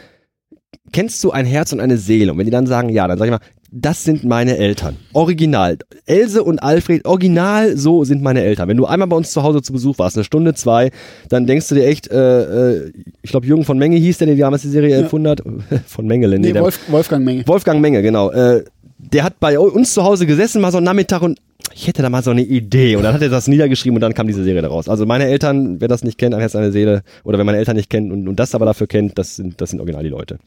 kennst 0.91 1.24
du 1.24 1.32
ein 1.32 1.46
Herz 1.46 1.74
und 1.74 1.79
eine 1.82 1.98
Seele? 1.98 2.32
Und 2.32 2.38
wenn 2.38 2.46
die 2.46 2.51
dann 2.51 2.65
sagen 2.67 2.89
ja, 2.89 3.08
dann 3.08 3.17
sag 3.17 3.25
ich 3.25 3.32
mal, 3.32 3.39
das 3.75 4.03
sind 4.03 4.24
meine 4.24 4.58
Eltern. 4.58 4.98
Original. 5.13 5.79
Else 6.05 6.43
und 6.43 6.60
Alfred, 6.62 7.05
original, 7.05 7.75
so 7.75 8.03
sind 8.03 8.22
meine 8.22 8.43
Eltern. 8.43 8.70
Wenn 8.70 8.77
du 8.77 8.86
einmal 8.86 9.08
bei 9.08 9.15
uns 9.15 9.32
zu 9.32 9.41
Hause 9.41 9.63
zu 9.63 9.74
Besuch 9.74 9.98
warst, 9.98 10.15
eine 10.15 10.24
Stunde, 10.24 10.53
zwei, 10.53 10.91
dann 11.29 11.48
denkst 11.48 11.70
du 11.70 11.75
dir 11.75 11.88
echt, 11.88 12.08
äh, 12.12 12.75
äh, 12.84 12.91
ich 13.24 13.32
glaube, 13.32 13.48
Jürgen 13.48 13.65
von 13.65 13.79
Menge 13.79 13.98
hieß 13.98 14.20
der, 14.20 14.27
der 14.27 14.36
damals 14.36 14.62
die 14.62 14.67
Serie 14.70 14.91
Ja. 14.91 15.01
erfunden 15.01 15.27
hat. 15.27 15.41
Von 15.88 16.05
Mengele, 16.05 16.38
nee, 16.38 16.53
Nee, 16.53 16.60
Wolf, 16.60 16.79
Wolfgang 16.89 17.25
Menge. 17.25 17.48
Wolfgang 17.48 17.82
Menge, 17.82 18.03
genau. 18.03 18.29
Äh, 18.32 18.63
der 19.12 19.24
hat 19.24 19.40
bei 19.40 19.60
uns 19.60 19.94
zu 19.94 20.04
Hause 20.04 20.26
gesessen, 20.26 20.62
mal 20.62 20.72
so 20.72 20.78
einen 20.78 20.86
Nachmittag 20.86 21.22
und 21.22 21.40
ich 21.74 21.88
hätte 21.88 22.02
da 22.02 22.10
mal 22.10 22.24
so 22.24 22.32
eine 22.32 22.44
Idee. 22.44 22.96
Und 22.96 23.04
dann 23.04 23.14
hat 23.14 23.22
er 23.22 23.30
das 23.30 23.48
niedergeschrieben 23.48 23.98
und 23.98 24.02
dann 24.02 24.14
kam 24.14 24.28
diese 24.28 24.44
Serie 24.44 24.62
daraus. 24.62 24.88
Also 24.88 25.06
meine 25.06 25.26
Eltern, 25.26 25.82
wer 25.82 25.88
das 25.88 26.04
nicht 26.04 26.18
kennt, 26.18 26.36
ein 26.36 26.40
Herz, 26.40 26.56
eine 26.56 26.72
Seele, 26.72 27.04
oder 27.24 27.40
wenn 27.40 27.46
meine 27.46 27.58
Eltern 27.58 27.76
nicht 27.76 27.90
kennen 27.90 28.12
und, 28.12 28.28
und 28.28 28.40
das 28.40 28.54
aber 28.54 28.66
dafür 28.66 28.88
kennt, 28.88 29.18
das 29.18 29.38
sind, 29.38 29.60
das 29.60 29.72
sind 29.72 29.80
original 29.80 30.04
die 30.04 30.10
Leute. 30.10 30.40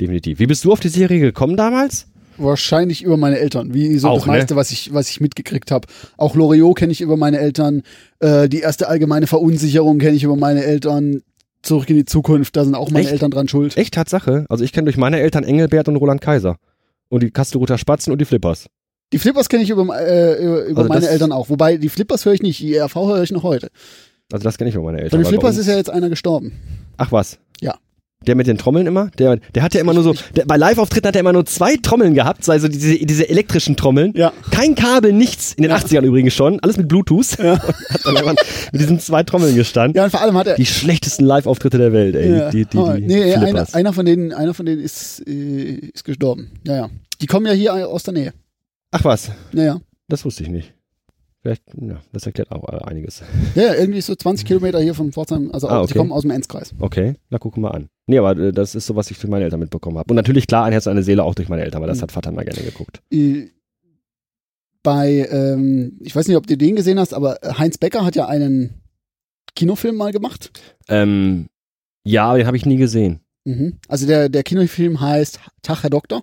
Definitiv. 0.00 0.38
Wie 0.38 0.46
bist 0.46 0.64
du 0.64 0.72
auf 0.72 0.80
die 0.80 0.88
Serie 0.88 1.20
gekommen 1.20 1.56
damals? 1.56 2.06
Wahrscheinlich 2.38 3.02
über 3.02 3.18
meine 3.18 3.38
Eltern, 3.38 3.74
wie 3.74 3.98
so 3.98 4.08
Auch, 4.08 4.18
das 4.20 4.26
meiste, 4.26 4.56
was 4.56 4.70
ich, 4.70 4.94
was 4.94 5.10
ich 5.10 5.20
mitgekriegt 5.20 5.70
habe. 5.70 5.86
Auch 6.16 6.34
Loriot 6.34 6.78
kenne 6.78 6.92
ich 6.92 7.02
über 7.02 7.18
meine 7.18 7.38
Eltern. 7.38 7.82
Äh, 8.20 8.48
die 8.48 8.60
erste 8.60 8.88
allgemeine 8.88 9.26
Verunsicherung 9.26 9.98
kenne 9.98 10.16
ich 10.16 10.24
über 10.24 10.36
meine 10.36 10.64
Eltern. 10.64 11.22
Zurück 11.60 11.88
in 11.90 11.96
die 11.96 12.04
Zukunft, 12.04 12.56
da 12.56 12.64
sind 12.64 12.74
auch 12.74 12.90
meine 12.90 13.04
Echt? 13.04 13.12
Eltern 13.12 13.30
dran 13.30 13.46
schuld. 13.46 13.76
Echt 13.76 13.94
Tatsache? 13.94 14.46
Also 14.48 14.64
ich 14.64 14.72
kenne 14.72 14.86
durch 14.86 14.96
meine 14.96 15.20
Eltern 15.20 15.44
Engelbert 15.44 15.86
und 15.88 15.94
Roland 15.94 16.20
Kaiser. 16.20 16.56
Und 17.12 17.22
die 17.22 17.30
Kastelruther 17.30 17.76
Spatzen 17.76 18.10
und 18.10 18.18
die 18.20 18.24
Flippers. 18.24 18.70
Die 19.12 19.18
Flippers 19.18 19.50
kenne 19.50 19.62
ich 19.62 19.68
über, 19.68 19.82
äh, 20.00 20.42
über 20.70 20.80
Also 20.80 20.88
meine 20.88 21.06
Eltern 21.06 21.30
auch. 21.30 21.50
Wobei 21.50 21.76
die 21.76 21.90
Flippers 21.90 22.24
höre 22.24 22.32
ich 22.32 22.40
nicht, 22.40 22.58
die 22.60 22.74
ERV 22.74 22.94
höre 22.94 23.22
ich 23.22 23.30
noch 23.30 23.42
heute. 23.42 23.68
Also 24.32 24.44
das 24.44 24.56
kenne 24.56 24.70
ich 24.70 24.76
über 24.76 24.84
meine 24.84 24.96
Eltern. 24.96 25.10
Von 25.10 25.18
den 25.20 25.24
bei 25.24 25.28
Flippers 25.28 25.58
ist 25.58 25.66
ja 25.66 25.76
jetzt 25.76 25.90
einer 25.90 26.08
gestorben. 26.08 26.52
Ach 26.96 27.12
was. 27.12 27.38
Ja. 27.60 27.74
Der 28.26 28.34
mit 28.34 28.46
den 28.46 28.58
Trommeln 28.58 28.86
immer? 28.86 29.10
Der, 29.18 29.38
der 29.54 29.62
hat 29.62 29.74
ja 29.74 29.80
immer 29.80 29.94
nur 29.94 30.02
so, 30.02 30.14
der, 30.36 30.44
bei 30.44 30.56
Live-Auftritten 30.56 31.08
hat 31.08 31.16
er 31.16 31.20
immer 31.20 31.32
nur 31.32 31.44
zwei 31.46 31.76
Trommeln 31.76 32.14
gehabt, 32.14 32.48
also 32.48 32.68
diese, 32.68 32.94
diese 32.94 33.28
elektrischen 33.28 33.76
Trommeln. 33.76 34.12
Ja. 34.16 34.32
Kein 34.50 34.74
Kabel, 34.74 35.12
nichts. 35.12 35.54
In 35.54 35.62
den 35.62 35.72
80ern 35.72 36.02
übrigens 36.02 36.34
schon. 36.34 36.60
Alles 36.60 36.76
mit 36.76 36.88
Bluetooth. 36.88 37.38
Ja. 37.38 37.58
hat 37.88 38.00
dann 38.04 38.16
einfach 38.16 38.34
mit 38.72 38.80
diesen 38.80 39.00
zwei 39.00 39.22
Trommeln 39.22 39.54
gestanden. 39.54 39.96
Ja, 39.96 40.04
und 40.04 40.10
vor 40.10 40.20
allem 40.20 40.36
hat 40.36 40.46
er. 40.46 40.54
Die 40.56 40.66
schlechtesten 40.66 41.24
Live-Auftritte 41.24 41.78
der 41.78 41.92
Welt, 41.92 42.14
ey. 42.14 42.30
ja, 42.30 42.50
die, 42.50 42.64
die, 42.64 42.70
die, 42.70 42.78
Hammer. 42.78 42.94
die 42.96 43.06
nee, 43.06 43.34
einer, 43.34 43.66
einer 43.72 43.92
von 43.92 44.06
denen, 44.06 44.32
einer 44.32 44.54
von 44.54 44.66
denen 44.66 44.82
ist, 44.82 45.22
äh, 45.26 45.90
ist 45.92 46.04
gestorben. 46.04 46.50
Ja, 46.66 46.76
ja. 46.76 46.90
Die 47.20 47.26
kommen 47.26 47.46
ja 47.46 47.52
hier 47.52 47.88
aus 47.88 48.02
der 48.02 48.14
Nähe. 48.14 48.32
Ach 48.90 49.04
was, 49.04 49.30
Ja, 49.52 49.62
ja. 49.62 49.80
das 50.08 50.24
wusste 50.24 50.42
ich 50.42 50.48
nicht. 50.50 50.74
Vielleicht, 51.42 51.62
ja, 51.80 52.00
das 52.12 52.24
erklärt 52.24 52.52
auch 52.52 52.68
äh, 52.72 52.84
einiges. 52.84 53.22
Ja, 53.56 53.64
ja, 53.64 53.74
irgendwie 53.74 54.00
so 54.00 54.14
20 54.14 54.46
Kilometer 54.46 54.80
hier 54.80 54.94
von 54.94 55.12
Pforzheim. 55.12 55.50
Also 55.52 55.68
Ah, 55.68 55.78
auch, 55.78 55.82
okay. 55.84 55.92
die 55.94 55.98
kommen 55.98 56.12
aus 56.12 56.22
dem 56.22 56.30
Enzkreis. 56.30 56.72
Okay, 56.78 57.16
na 57.30 57.38
gucken 57.38 57.62
wir 57.64 57.74
an. 57.74 57.88
Nee, 58.06 58.18
aber 58.18 58.36
äh, 58.38 58.52
das 58.52 58.74
ist 58.76 58.86
so, 58.86 58.94
was 58.96 59.10
ich 59.10 59.18
durch 59.18 59.28
meine 59.30 59.44
Eltern 59.44 59.58
mitbekommen 59.60 59.98
habe. 59.98 60.10
Und 60.12 60.16
natürlich, 60.16 60.46
klar, 60.46 60.64
ein 60.66 60.72
Herz 60.72 60.86
und 60.86 60.92
eine 60.92 61.02
Seele 61.02 61.24
auch 61.24 61.34
durch 61.34 61.48
meine 61.48 61.62
Eltern, 61.64 61.80
weil 61.80 61.88
das 61.88 61.98
Mhm. 61.98 62.02
hat 62.02 62.12
Vater 62.12 62.30
mal 62.32 62.44
gerne 62.44 62.62
geguckt. 62.62 63.02
Äh, 63.12 63.48
Bei, 64.84 65.28
ähm, 65.30 65.98
ich 66.00 66.14
weiß 66.16 66.26
nicht, 66.26 66.36
ob 66.36 66.46
du 66.46 66.56
den 66.56 66.74
gesehen 66.76 66.98
hast, 66.98 67.14
aber 67.14 67.38
Heinz 67.56 67.78
Becker 67.78 68.04
hat 68.04 68.16
ja 68.16 68.26
einen 68.26 68.82
Kinofilm 69.54 69.96
mal 69.96 70.10
gemacht. 70.12 70.50
Ähm, 70.88 71.46
ja, 72.04 72.24
aber 72.26 72.38
den 72.38 72.46
habe 72.48 72.56
ich 72.56 72.66
nie 72.66 72.76
gesehen. 72.78 73.20
Mhm. 73.44 73.78
Also 73.88 74.06
der, 74.06 74.28
der 74.28 74.42
Kinofilm 74.42 75.00
heißt 75.00 75.38
Tag, 75.62 75.82
Herr 75.84 75.90
Doktor. 75.90 76.22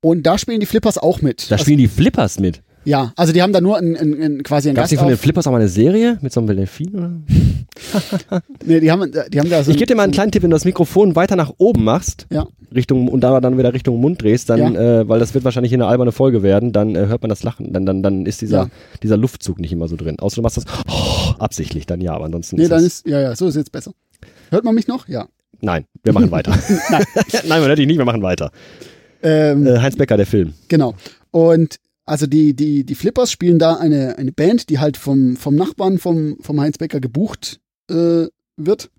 Und 0.00 0.22
da 0.24 0.38
spielen 0.38 0.60
die 0.60 0.66
Flippers 0.66 0.96
auch 0.98 1.20
mit. 1.20 1.50
Da 1.50 1.58
spielen 1.58 1.78
die 1.78 1.88
Flippers 1.88 2.40
mit. 2.40 2.62
Ja, 2.84 3.12
also 3.16 3.32
die 3.32 3.42
haben 3.42 3.52
da 3.52 3.60
nur 3.60 3.76
ein, 3.78 3.96
ein, 3.96 4.22
ein, 4.22 4.42
quasi 4.42 4.68
einen 4.68 4.76
Gab 4.76 4.86
es 4.86 4.94
von 4.98 5.08
den. 5.08 5.16
Flippers 5.16 5.46
auch 5.46 5.52
mal 5.52 5.58
eine 5.60 5.68
Serie 5.68 6.18
mit 6.20 6.32
so 6.32 6.40
einem 6.40 6.56
Delfin? 6.56 6.94
Oder? 6.94 7.12
Nee, 8.64 8.80
die 8.80 8.90
haben, 8.90 9.10
die 9.30 9.40
haben 9.40 9.48
da 9.50 9.64
so 9.64 9.70
Ich 9.70 9.76
gebe 9.76 9.86
dir 9.86 9.94
mal 9.96 10.02
einen 10.04 10.12
kleinen 10.12 10.30
Tipp, 10.30 10.42
wenn 10.42 10.50
du 10.50 10.54
das 10.54 10.64
Mikrofon 10.64 11.16
weiter 11.16 11.36
nach 11.36 11.52
oben 11.58 11.84
machst, 11.84 12.26
Ja. 12.30 12.46
Richtung 12.74 13.08
und 13.08 13.20
da 13.22 13.40
dann 13.40 13.58
wieder 13.58 13.72
Richtung 13.74 14.00
Mund 14.00 14.22
drehst, 14.22 14.48
dann, 14.50 14.76
äh, 14.76 15.08
weil 15.08 15.18
das 15.18 15.34
wird 15.34 15.44
wahrscheinlich 15.44 15.70
hier 15.70 15.78
eine 15.78 15.86
alberne 15.86 16.12
Folge 16.12 16.42
werden, 16.42 16.72
dann 16.72 16.94
äh, 16.94 17.06
hört 17.06 17.22
man 17.22 17.28
das 17.28 17.42
Lachen, 17.42 17.72
dann, 17.72 17.84
dann, 17.86 18.02
dann 18.02 18.26
ist 18.26 18.40
dieser, 18.40 18.58
Ja. 18.64 18.68
dieser 19.02 19.16
Luftzug 19.16 19.58
nicht 19.58 19.72
immer 19.72 19.88
so 19.88 19.96
drin. 19.96 20.18
Außer 20.18 20.36
du 20.36 20.42
machst 20.42 20.56
das 20.58 20.64
oh, 20.88 21.32
absichtlich, 21.38 21.86
dann 21.86 22.00
ja, 22.00 22.14
aber 22.14 22.26
ansonsten 22.26 22.56
Nee, 22.56 22.62
ist 22.64 22.72
dann 22.72 22.82
das, 22.82 22.92
ist, 22.94 23.06
ja, 23.06 23.20
ja, 23.20 23.34
so 23.36 23.46
ist 23.48 23.56
jetzt 23.56 23.72
besser. 23.72 23.92
Hört 24.50 24.64
man 24.64 24.74
mich 24.74 24.86
noch? 24.88 25.08
Ja. 25.08 25.26
Nein, 25.60 25.84
wir 26.02 26.12
machen 26.12 26.30
weiter. 26.30 26.52
Nein. 26.90 27.04
Nein, 27.32 27.60
man 27.60 27.68
hört 27.68 27.78
dich 27.78 27.86
nicht, 27.86 27.98
wir 27.98 28.04
machen 28.04 28.22
weiter. 28.22 28.50
Ähm, 29.22 29.66
Äh, 29.66 29.78
Heinz 29.78 29.96
Becker, 29.96 30.16
der 30.16 30.26
Film. 30.26 30.52
Genau. 30.68 30.94
Und 31.30 31.76
also 32.04 32.26
die, 32.26 32.54
die, 32.54 32.84
die 32.84 32.94
Flippers 32.94 33.30
spielen 33.30 33.58
da 33.58 33.74
eine, 33.76 34.18
eine 34.18 34.32
Band, 34.32 34.68
die 34.68 34.78
halt 34.78 34.96
vom, 34.96 35.36
vom 35.36 35.54
Nachbarn 35.54 35.98
vom, 35.98 36.36
vom 36.40 36.60
Heinz 36.60 36.78
Becker 36.78 37.00
gebucht 37.00 37.60
äh, 37.88 38.26
wird. 38.56 38.90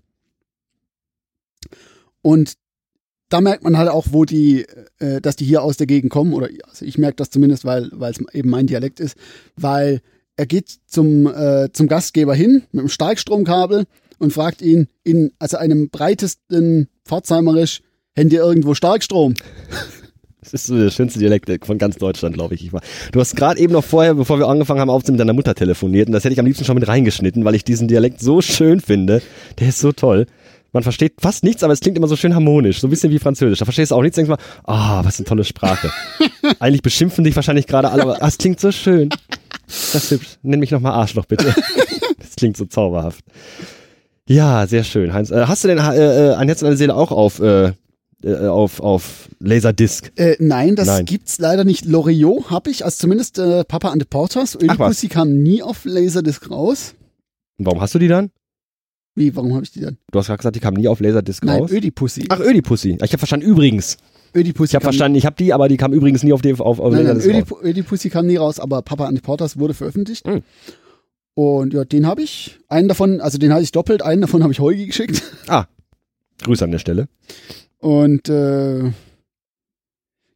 Und 2.22 2.54
da 3.28 3.40
merkt 3.40 3.64
man 3.64 3.76
halt 3.76 3.90
auch, 3.90 4.06
wo 4.10 4.24
die, 4.24 4.66
äh, 4.98 5.20
dass 5.20 5.36
die 5.36 5.44
hier 5.44 5.62
aus 5.62 5.76
der 5.76 5.86
Gegend 5.86 6.10
kommen, 6.10 6.32
oder 6.32 6.48
also 6.68 6.84
ich 6.84 6.98
merke 6.98 7.16
das 7.16 7.30
zumindest, 7.30 7.64
weil 7.64 7.90
es 8.00 8.20
eben 8.32 8.48
mein 8.48 8.66
Dialekt 8.66 9.00
ist, 9.00 9.16
weil 9.56 10.00
er 10.36 10.46
geht 10.46 10.78
zum, 10.86 11.26
äh, 11.26 11.70
zum 11.72 11.86
Gastgeber 11.88 12.34
hin 12.34 12.62
mit 12.72 12.80
einem 12.80 12.88
Starkstromkabel 12.88 13.84
und 14.18 14.32
fragt 14.32 14.62
ihn 14.62 14.88
in 15.02 15.32
also 15.38 15.56
einem 15.58 15.90
breitesten 15.90 16.88
Pforzheimerisch, 17.04 17.82
händ 18.14 18.32
ihr 18.32 18.40
irgendwo 18.40 18.74
Starkstrom? 18.74 19.34
Das 20.44 20.52
ist 20.54 20.66
so 20.66 20.78
der 20.78 20.90
schönste 20.90 21.18
Dialekt 21.18 21.64
von 21.64 21.78
ganz 21.78 21.96
Deutschland, 21.96 22.34
glaube 22.34 22.54
ich. 22.54 22.64
ich 22.64 22.72
war. 22.72 22.80
Du 23.12 23.20
hast 23.20 23.34
gerade 23.34 23.58
eben 23.58 23.72
noch 23.72 23.84
vorher, 23.84 24.14
bevor 24.14 24.38
wir 24.38 24.46
angefangen 24.46 24.80
haben 24.80 24.90
aufzunehmen, 24.90 25.16
mit 25.16 25.20
deiner 25.20 25.32
Mutter 25.32 25.54
telefoniert 25.54 26.08
und 26.08 26.12
das 26.12 26.24
hätte 26.24 26.34
ich 26.34 26.40
am 26.40 26.46
liebsten 26.46 26.64
schon 26.64 26.74
mit 26.74 26.86
reingeschnitten, 26.86 27.44
weil 27.44 27.54
ich 27.54 27.64
diesen 27.64 27.88
Dialekt 27.88 28.20
so 28.20 28.40
schön 28.42 28.80
finde. 28.80 29.22
Der 29.58 29.68
ist 29.68 29.80
so 29.80 29.92
toll. 29.92 30.26
Man 30.72 30.82
versteht 30.82 31.14
fast 31.20 31.44
nichts, 31.44 31.62
aber 31.62 31.72
es 31.72 31.78
klingt 31.78 31.96
immer 31.96 32.08
so 32.08 32.16
schön 32.16 32.34
harmonisch, 32.34 32.80
so 32.80 32.88
ein 32.88 32.90
bisschen 32.90 33.12
wie 33.12 33.20
Französisch. 33.20 33.60
Da 33.60 33.64
verstehst 33.64 33.92
du 33.92 33.94
auch 33.94 34.02
nichts, 34.02 34.16
denkst 34.16 34.28
mal, 34.28 34.38
ah, 34.64 35.04
was 35.04 35.18
eine 35.18 35.24
tolle 35.24 35.44
Sprache. 35.44 35.90
Eigentlich 36.58 36.82
beschimpfen 36.82 37.22
dich 37.22 37.36
wahrscheinlich 37.36 37.68
gerade 37.68 37.90
alle, 37.90 38.02
aber 38.02 38.20
ah, 38.20 38.26
es 38.26 38.38
klingt 38.38 38.58
so 38.58 38.72
schön. 38.72 39.08
Das 39.66 39.94
ist 39.94 40.10
hübsch. 40.10 40.38
Nenn 40.42 40.58
mich 40.58 40.72
nochmal 40.72 40.92
Arschloch, 40.92 41.26
bitte. 41.26 41.54
Das 42.18 42.36
klingt 42.36 42.56
so 42.56 42.64
zauberhaft. 42.64 43.24
Ja, 44.26 44.66
sehr 44.66 44.82
schön. 44.82 45.12
Heinz, 45.12 45.30
äh, 45.30 45.44
hast 45.46 45.62
du 45.62 45.68
denn 45.68 45.78
äh, 45.78 46.30
äh, 46.30 46.34
ein 46.34 46.48
Herz 46.48 46.62
und 46.62 46.68
eine 46.68 46.76
Seele 46.76 46.94
auch 46.96 47.12
auf, 47.12 47.38
äh, 47.38 47.72
äh, 48.24 48.46
auf, 48.46 48.80
auf 48.80 49.28
Laserdisc? 49.38 50.12
Äh, 50.16 50.36
nein, 50.38 50.76
das 50.76 50.88
Nein. 50.88 51.04
gibt's 51.04 51.38
leider 51.38 51.64
nicht. 51.64 51.84
Loriot 51.84 52.50
habe 52.50 52.70
ich, 52.70 52.84
also 52.84 52.96
zumindest 52.96 53.38
äh, 53.38 53.64
Papa 53.64 53.90
and 53.90 54.02
the 54.02 54.06
Porters. 54.08 54.54
Ödipussy 54.56 55.08
kam 55.08 55.42
nie 55.42 55.62
auf 55.62 55.84
Laserdisc 55.84 56.50
raus. 56.50 56.94
Und 57.58 57.66
warum 57.66 57.80
hast 57.80 57.94
du 57.94 57.98
die 57.98 58.08
dann? 58.08 58.30
Wie, 59.14 59.34
warum 59.36 59.54
habe 59.54 59.64
ich 59.64 59.70
die 59.70 59.80
dann? 59.80 59.98
Du 60.10 60.18
hast 60.18 60.26
gerade 60.26 60.38
gesagt, 60.38 60.56
die 60.56 60.60
kam 60.60 60.74
nie 60.74 60.88
auf 60.88 61.00
Laserdisc 61.00 61.44
Nein, 61.44 61.60
raus. 61.60 61.70
Ödipussy. 61.70 62.26
Ach, 62.30 62.40
Ödipussy. 62.40 62.96
Ich 63.02 63.12
habe 63.12 63.18
verstanden, 63.18 63.46
übrigens. 63.46 63.98
Ödipussy 64.34 64.70
Ich 64.70 64.74
habe 64.74 64.82
verstanden, 64.84 65.16
ich 65.16 65.26
habe 65.26 65.36
die, 65.36 65.52
aber 65.52 65.68
die 65.68 65.76
kam 65.76 65.92
übrigens 65.92 66.22
nie 66.22 66.32
auf, 66.32 66.42
die, 66.42 66.52
auf, 66.52 66.60
auf 66.60 66.78
Nein, 66.78 67.04
nein, 67.04 67.16
Laserdisc 67.16 67.52
raus. 67.52 67.58
Ödip 67.60 67.64
Ödipussy 67.64 68.10
kam 68.10 68.26
nie 68.26 68.36
raus, 68.36 68.58
aber 68.58 68.82
Papa 68.82 69.06
and 69.06 69.18
the 69.18 69.22
Porters 69.22 69.58
wurde 69.58 69.74
veröffentlicht. 69.74 70.26
Hm. 70.26 70.42
Und 71.34 71.74
ja, 71.74 71.84
den 71.84 72.06
habe 72.06 72.22
ich. 72.22 72.58
Einen 72.68 72.88
davon, 72.88 73.20
also 73.20 73.38
den 73.38 73.52
hatte 73.52 73.62
ich 73.62 73.72
doppelt, 73.72 74.02
einen 74.02 74.22
davon 74.22 74.42
habe 74.42 74.52
ich 74.52 74.60
Heugi 74.60 74.86
geschickt. 74.86 75.22
Ah, 75.46 75.66
Grüße 76.42 76.64
an 76.64 76.70
der 76.70 76.78
Stelle. 76.78 77.08
Und 77.84 78.30
äh, 78.30 78.92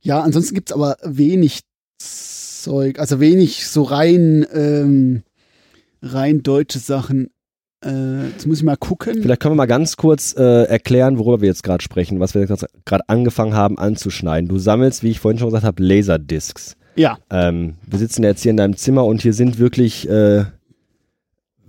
ja, 0.03 0.21
ansonsten 0.21 0.55
gibt's 0.55 0.71
aber 0.71 0.99
wenig 1.03 1.61
Zeug, 1.99 2.99
also 2.99 3.21
wenig 3.21 3.67
so 3.67 3.85
rein, 3.85 4.47
ähm, 4.53 5.23
rein 6.03 6.43
deutsche 6.43 6.79
Sachen. 6.79 7.31
Äh, 7.83 8.27
jetzt 8.27 8.47
muss 8.47 8.59
ich 8.59 8.65
mal 8.65 8.77
gucken. 8.77 9.23
Vielleicht 9.23 9.41
können 9.41 9.53
wir 9.53 9.63
mal 9.63 9.67
ganz 9.67 9.97
kurz 9.97 10.35
äh, 10.37 10.65
erklären, 10.65 11.19
worüber 11.19 11.41
wir 11.41 11.49
jetzt 11.49 11.63
gerade 11.63 11.83
sprechen, 11.83 12.21
was 12.21 12.35
wir 12.35 12.45
gerade 12.45 13.09
angefangen 13.09 13.55
haben 13.55 13.79
anzuschneiden. 13.79 14.51
Du 14.51 14.59
sammelst, 14.59 15.03
wie 15.03 15.09
ich 15.13 15.21
vorhin 15.21 15.39
schon 15.39 15.49
gesagt 15.49 15.65
habe, 15.65 15.83
Laserdiscs. 15.83 16.77
Ja, 16.97 17.17
Ähm, 17.31 17.77
wir 17.87 17.99
sitzen 17.99 18.25
jetzt 18.25 18.43
hier 18.43 18.51
in 18.51 18.59
deinem 18.59 18.77
Zimmer 18.77 19.07
und 19.07 19.23
hier 19.23 19.33
sind 19.33 19.59
wirklich 19.59 20.07
äh, 20.07 20.45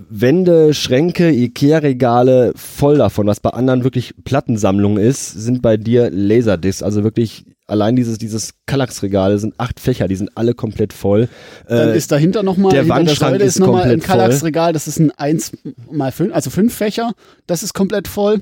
Wände, 0.07 0.73
Schränke, 0.73 1.29
Ikea-Regale 1.29 2.53
voll 2.55 2.97
davon. 2.97 3.27
Was 3.27 3.41
bei 3.41 3.49
anderen 3.49 3.83
wirklich 3.83 4.15
Plattensammlungen 4.23 5.03
ist, 5.03 5.31
sind 5.31 5.61
bei 5.61 5.75
dir 5.75 6.09
Laserdiscs. 6.09 6.81
Also 6.81 7.03
wirklich 7.03 7.45
allein 7.67 7.97
dieses, 7.97 8.17
dieses 8.17 8.53
Kallax-Regal 8.65 9.37
sind 9.39 9.55
acht 9.57 9.79
Fächer, 9.79 10.07
die 10.07 10.15
sind 10.15 10.31
alle 10.35 10.53
komplett 10.53 10.93
voll. 10.93 11.27
dann 11.67 11.89
Äh, 11.89 11.97
ist 11.97 12.11
dahinter 12.11 12.43
nochmal, 12.43 12.71
der 12.71 12.83
der 12.83 12.89
Wandschrank 12.89 13.33
Säule 13.33 13.43
ist 13.43 13.55
ist 13.55 13.59
nochmal 13.59 13.89
ein. 13.91 13.99
Kallax-Regal, 13.99 14.71
das 14.71 14.87
ist 14.87 14.99
ein 14.99 15.11
1 15.11 15.51
mal 15.91 16.11
5, 16.11 16.33
also 16.33 16.49
5 16.49 16.73
Fächer, 16.73 17.11
das 17.45 17.61
ist 17.61 17.73
komplett 17.73 18.07
voll. 18.07 18.41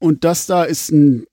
Und 0.00 0.24
das 0.24 0.46
da 0.46 0.64
ist 0.64 0.90
ein 0.90 1.26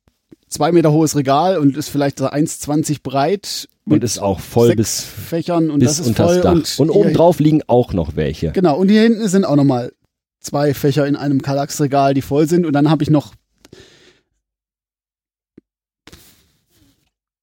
zwei 0.51 0.71
Meter 0.71 0.91
hohes 0.91 1.15
Regal 1.15 1.57
und 1.57 1.75
ist 1.75 1.89
vielleicht 1.89 2.19
so 2.19 2.27
1,20 2.27 3.01
breit. 3.01 3.67
und 3.85 4.03
ist 4.03 4.19
auch 4.19 4.39
voll 4.39 4.75
bis, 4.75 5.01
Fächern 5.01 5.71
und 5.71 5.79
bis 5.79 5.97
das 5.97 6.07
ist 6.07 6.15
voll. 6.15 6.41
Dach. 6.41 6.51
Und, 6.51 6.79
Und, 6.79 6.89
obendrauf 6.91 7.39
liegen 7.39 7.63
auch 7.65 7.93
noch 7.93 8.15
welche. 8.15 8.51
Genau, 8.51 8.77
und 8.77 8.89
hier 8.89 9.01
hinten 9.01 9.27
sind 9.27 9.45
auch 9.45 9.55
nochmal 9.55 9.93
zwei 10.39 10.73
Fächer 10.73 11.07
in 11.07 11.15
einem 11.15 11.41
Kallax-Regal, 11.41 12.13
die 12.13 12.21
voll 12.21 12.47
sind. 12.47 12.65
Und 12.65 12.73
dann 12.73 12.89
habe 12.89 13.01
ich 13.01 13.09
noch 13.09 13.33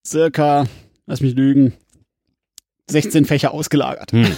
circa, 0.07 0.67
lass 1.07 1.21
mich 1.21 1.35
lügen, 1.35 1.73
16 2.91 3.25
Fächer 3.25 3.53
ausgelagert. 3.53 4.13
Hm. 4.13 4.37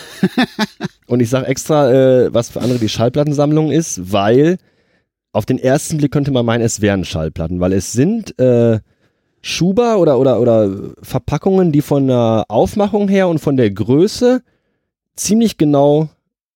Und 1.07 1.21
ich 1.21 1.31
sage 1.31 1.47
extra, 1.47 1.91
äh, 1.93 2.35
was 2.35 2.51
für 2.51 2.61
andere 2.61 2.79
die 2.79 2.89
Schallplattensammlung 2.89 3.71
ist, 3.71 4.13
weil 4.13 4.59
auf 5.33 5.47
den 5.47 5.59
ersten 5.59 5.99
Blick 5.99 6.13
könnte 6.13 6.31
man 6.31 6.45
meinen, 6.45 6.63
es 6.63 6.81
wären 6.81 7.05
Schallplatten, 7.05 7.61
weil 7.61 7.73
es 7.73 7.93
sind 7.93 8.39
äh, 8.39 8.81
Schuber 9.43 9.99
oder, 9.99 10.19
oder, 10.19 10.41
oder 10.41 10.71
Verpackungen, 11.03 11.73
die 11.73 11.83
von 11.83 12.07
der 12.09 12.45
Aufmachung 12.49 13.09
her 13.09 13.29
und 13.29 13.39
von 13.39 13.57
der 13.57 13.71
Größe 13.71 14.43
ziemlich 15.17 15.57
genau 15.57 16.09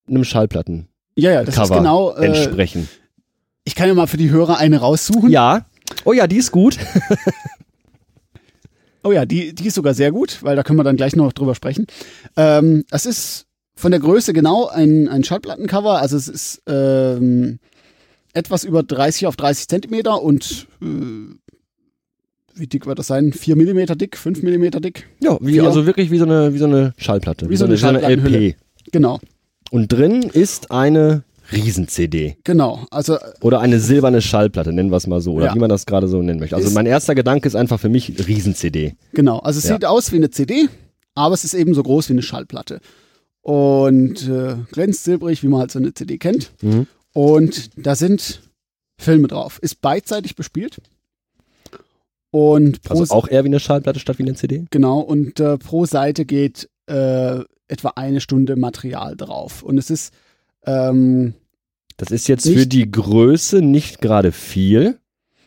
einem 0.08 0.24
Schallplattencover 0.24 0.88
Ja, 1.16 1.30
ja, 1.30 1.44
das 1.44 1.56
ist 1.56 1.72
genau. 1.72 2.14
Äh, 2.14 2.26
entsprechen. 2.26 2.88
ich 3.64 3.74
kann 3.74 3.88
ja 3.88 3.94
mal 3.94 4.06
für 4.06 4.16
die 4.16 4.30
Hörer 4.30 4.58
eine 4.58 4.78
raussuchen. 4.78 5.30
Ja. 5.30 5.66
Oh 6.04 6.12
ja, 6.12 6.26
die 6.26 6.36
ist 6.36 6.50
gut. 6.50 6.78
Oh 9.06 9.12
ja, 9.12 9.26
die, 9.26 9.54
die 9.54 9.66
ist 9.66 9.74
sogar 9.74 9.92
sehr 9.92 10.10
gut, 10.12 10.42
weil 10.42 10.56
da 10.56 10.62
können 10.62 10.78
wir 10.78 10.82
dann 10.82 10.96
gleich 10.96 11.14
noch 11.14 11.34
drüber 11.34 11.54
sprechen. 11.54 11.86
Ähm, 12.38 12.84
es 12.90 13.04
ist 13.04 13.44
von 13.76 13.90
der 13.90 14.00
Größe 14.00 14.32
genau 14.32 14.68
ein, 14.68 15.08
ein 15.08 15.22
Schallplattencover. 15.24 16.00
Also 16.00 16.16
es 16.16 16.26
ist 16.26 16.62
ähm, 16.66 17.58
etwas 18.34 18.64
über 18.64 18.82
30 18.82 19.26
auf 19.26 19.36
30 19.36 19.68
Zentimeter 19.68 20.22
und 20.22 20.66
äh, 20.82 20.86
wie 22.56 22.66
dick 22.66 22.86
wird 22.86 22.98
das 22.98 23.08
sein? 23.08 23.32
4 23.32 23.56
mm 23.56 23.96
dick, 23.98 24.16
5 24.16 24.42
mm 24.42 24.70
dick? 24.80 25.08
Ja, 25.20 25.38
wie, 25.40 25.54
Vier. 25.54 25.64
also 25.64 25.86
wirklich 25.86 26.10
wie 26.10 26.18
so 26.18 26.24
eine, 26.24 26.52
wie 26.54 26.58
so 26.58 26.66
eine 26.66 26.92
Schallplatte. 26.98 27.48
Wie 27.50 27.56
so 27.56 27.64
eine 27.64 27.76
Schallplattenhülle. 27.78 28.54
Genau, 28.92 29.18
Und 29.70 29.88
drin 29.92 30.22
ist 30.22 30.70
eine 30.70 31.24
Riesen-CD. 31.52 32.36
genau. 32.44 32.86
Also 32.90 33.18
Oder 33.40 33.60
eine 33.60 33.80
silberne 33.80 34.22
Schallplatte, 34.22 34.72
nennen 34.72 34.90
wir 34.90 34.96
es 34.98 35.06
mal 35.06 35.20
so. 35.20 35.32
Oder 35.34 35.46
Ja. 35.46 35.54
wie 35.54 35.58
man 35.58 35.68
das 35.68 35.84
gerade 35.84 36.06
so 36.08 36.22
nennen 36.22 36.38
möchte. 36.40 36.54
Also 36.56 36.70
mein 36.70 36.86
erster 36.86 37.14
Gedanke 37.14 37.48
ist 37.48 37.54
einfach 37.56 37.80
für 37.80 37.88
mich 37.88 38.12
Riesen-CD. 38.28 38.94
Genau, 39.12 39.38
also 39.40 39.58
es 39.58 39.64
Ja. 39.64 39.74
sieht 39.74 39.84
aus 39.84 40.12
wie 40.12 40.16
eine 40.16 40.30
CD, 40.30 40.68
aber 41.14 41.34
es 41.34 41.44
ist 41.44 41.54
eben 41.54 41.74
so 41.74 41.82
groß 41.82 42.08
wie 42.08 42.12
eine 42.14 42.22
Schallplatte. 42.22 42.80
Und 43.42 44.26
äh, 44.28 44.56
glänzt 44.72 45.04
silbrig, 45.04 45.42
wie 45.42 45.48
man 45.48 45.60
halt 45.60 45.70
so 45.70 45.78
eine 45.78 45.92
CD 45.92 46.16
kennt. 46.18 46.52
Mhm. 46.62 46.86
Und 47.14 47.70
da 47.76 47.94
sind 47.96 48.42
Filme 48.98 49.28
drauf. 49.28 49.58
Ist 49.62 49.80
beidseitig 49.80 50.36
bespielt. 50.36 50.78
Und 52.30 52.82
pro, 52.82 52.98
Also 53.00 53.14
auch 53.14 53.28
eher 53.28 53.44
wie 53.44 53.48
eine 53.48 53.60
Schallplatte 53.60 54.00
statt 54.00 54.18
wie 54.18 54.24
eine 54.24 54.34
CD? 54.34 54.64
genau, 54.70 54.98
und 55.00 55.38
äh, 55.40 55.56
pro 55.56 55.86
Seite 55.86 56.24
geht 56.24 56.68
äh, 56.86 57.40
etwa 57.68 57.92
eine 57.96 58.20
Stunde 58.20 58.56
Material 58.56 59.16
drauf. 59.16 59.62
Und 59.62 59.78
es 59.78 59.88
ist 59.90 60.12
ähm, 60.66 61.34
Das 61.96 62.10
ist 62.10 62.26
jetzt 62.28 62.44
Nicht- 62.46 62.58
für 62.58 62.66
die 62.66 62.90
Größe 62.90 63.62
nicht 63.62 64.00
gerade 64.00 64.32
viel, 64.32 64.98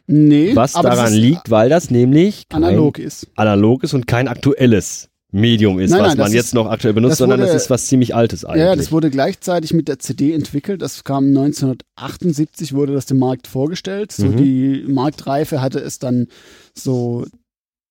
nee, 0.08 0.56
was 0.56 0.74
daran 0.74 1.14
liegt, 1.14 1.50
weil 1.52 1.70
das 1.70 1.92
nämlich 1.92 2.46
analog 2.50 3.00
ist. 3.00 3.28
analog 3.36 3.84
ist 3.84 3.94
und 3.94 4.08
kein 4.08 4.28
aktuelles 4.30 5.10
Medium 5.32 5.78
ist, 5.80 5.92
Nein, 5.92 6.00
was 6.02 6.08
nein, 6.10 6.18
man 6.20 6.32
jetzt 6.32 6.46
ist- 6.48 6.54
noch 6.54 6.68
aktuell 6.68 6.94
benutzt, 6.94 7.12
das 7.14 7.18
sondern 7.20 7.40
das 7.42 7.50
wurde- 7.50 7.58
ist 7.58 7.70
was 7.70 7.88
ziemlich 7.88 8.16
Altes 8.16 8.46
eigentlich. 8.46 8.62
Ja, 8.64 8.76
das 8.76 8.92
wurde 8.94 9.10
gleichzeitig 9.10 9.74
mit 9.74 9.88
der 9.90 10.00
CD 10.00 10.32
entwickelt. 10.34 10.82
Das 10.82 11.04
kam 11.04 11.34
1978, 11.34 12.74
wurde 12.74 12.94
das 12.94 13.08
dem 13.08 13.20
Markt 13.20 13.48
vorgestellt. 13.48 14.12
So 14.14 14.26
Mhm. 14.28 14.38
die 14.38 14.86
Marktreife 14.88 15.60
hatte 15.62 15.80
es 15.80 16.00
dann 16.00 16.28
so 16.74 17.26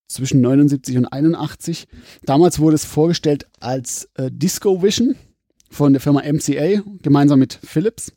zwischen 0.08 0.40
79 0.40 0.96
und 0.96 1.06
81. 1.06 1.86
Damals 2.24 2.58
wurde 2.58 2.76
es 2.76 2.84
vorgestellt 2.86 3.46
als 3.60 4.08
äh, 4.14 4.30
Disco 4.32 4.82
Vision 4.82 5.14
von 5.70 5.92
der 5.92 6.00
Firma 6.00 6.22
MCA, 6.22 6.82
gemeinsam 7.02 7.38
mit 7.38 7.58
Philips. 7.62 8.12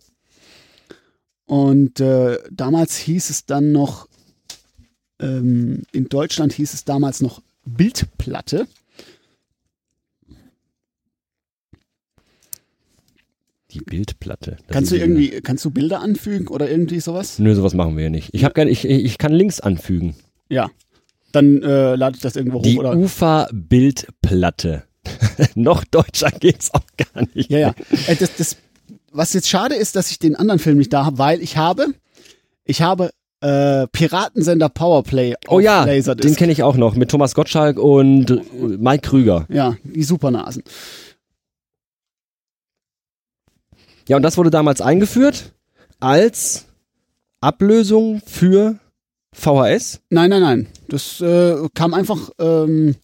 Und 1.45 1.99
äh, 1.99 2.37
damals 2.51 2.95
hieß 2.97 3.29
es 3.31 3.45
dann 3.45 3.71
noch, 3.71 4.07
ähm, 5.19 5.81
in 5.91 6.07
Deutschland 6.07 6.53
hieß 6.53 6.73
es 6.73 6.85
damals 6.85 7.21
noch 7.21 7.41
Bildplatte. 7.65 8.67
Die 13.71 13.79
Bildplatte. 13.79 14.57
Das 14.65 14.73
Kannst 14.73 14.91
du 14.91 14.95
irgendwie, 14.97 15.41
kannst 15.41 15.63
du 15.65 15.69
Bilder 15.71 16.01
anfügen 16.01 16.47
oder 16.47 16.69
irgendwie 16.69 16.99
sowas? 16.99 17.39
Nö, 17.39 17.53
sowas 17.55 17.73
machen 17.73 17.95
wir 17.97 18.05
ja 18.05 18.09
nicht. 18.09 18.29
Ich 18.33 18.43
habe 18.43 18.53
gerne, 18.53 18.71
ich, 18.71 18.85
ich 18.85 19.17
kann 19.17 19.31
Links 19.31 19.59
anfügen. 19.59 20.15
Ja. 20.49 20.69
Dann 21.31 21.61
äh, 21.61 21.95
lade 21.95 22.15
ich 22.15 22.21
das 22.23 22.35
irgendwo 22.35 22.61
Die 22.61 22.75
hoch 22.75 22.79
oder. 22.79 22.97
Ufa-Bildplatte. 22.97 24.83
Noch 25.55 25.83
deutscher 25.83 26.31
geht's 26.31 26.73
auch 26.73 26.85
gar 26.97 27.23
nicht. 27.33 27.49
Ja, 27.51 27.59
ja. 27.59 27.75
Äh, 28.07 28.15
das, 28.15 28.35
das, 28.35 28.57
was 29.11 29.33
jetzt 29.33 29.47
schade 29.49 29.75
ist, 29.75 29.95
dass 29.95 30.11
ich 30.11 30.19
den 30.19 30.35
anderen 30.35 30.59
Film 30.59 30.77
nicht 30.77 30.91
da 30.93 31.05
habe, 31.05 31.17
weil 31.17 31.41
ich 31.41 31.57
habe, 31.57 31.87
ich 32.65 32.81
habe 32.81 33.11
äh, 33.41 33.87
Piratensender 33.87 34.69
Powerplay 34.69 35.35
Oh 35.47 35.59
ja, 35.59 35.85
Laserdisc. 35.85 36.27
den 36.27 36.35
kenne 36.35 36.51
ich 36.51 36.63
auch 36.63 36.75
noch 36.75 36.95
mit 36.95 37.09
Thomas 37.09 37.33
Gottschalk 37.35 37.77
und 37.79 38.41
Mike 38.81 39.07
Krüger. 39.07 39.45
ja, 39.49 39.77
die 39.83 40.03
Supernasen. 40.03 40.63
Ja, 44.09 44.17
und 44.17 44.23
das 44.23 44.37
wurde 44.37 44.49
damals 44.49 44.81
eingeführt 44.81 45.53
als 45.99 46.65
Ablösung 47.41 48.21
für 48.25 48.79
VHS. 49.33 50.01
Nein, 50.09 50.31
nein, 50.31 50.41
nein. 50.41 50.67
Das 50.87 51.21
äh, 51.21 51.55
kam 51.75 51.93
einfach 51.93 52.31
ähm, 52.39 52.95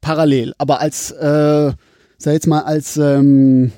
parallel, 0.00 0.52
aber 0.58 0.80
als, 0.80 1.12
äh, 1.12 1.72
sag 2.18 2.32
jetzt 2.32 2.48
mal, 2.48 2.62
als 2.62 2.96
ähm, 2.96 3.70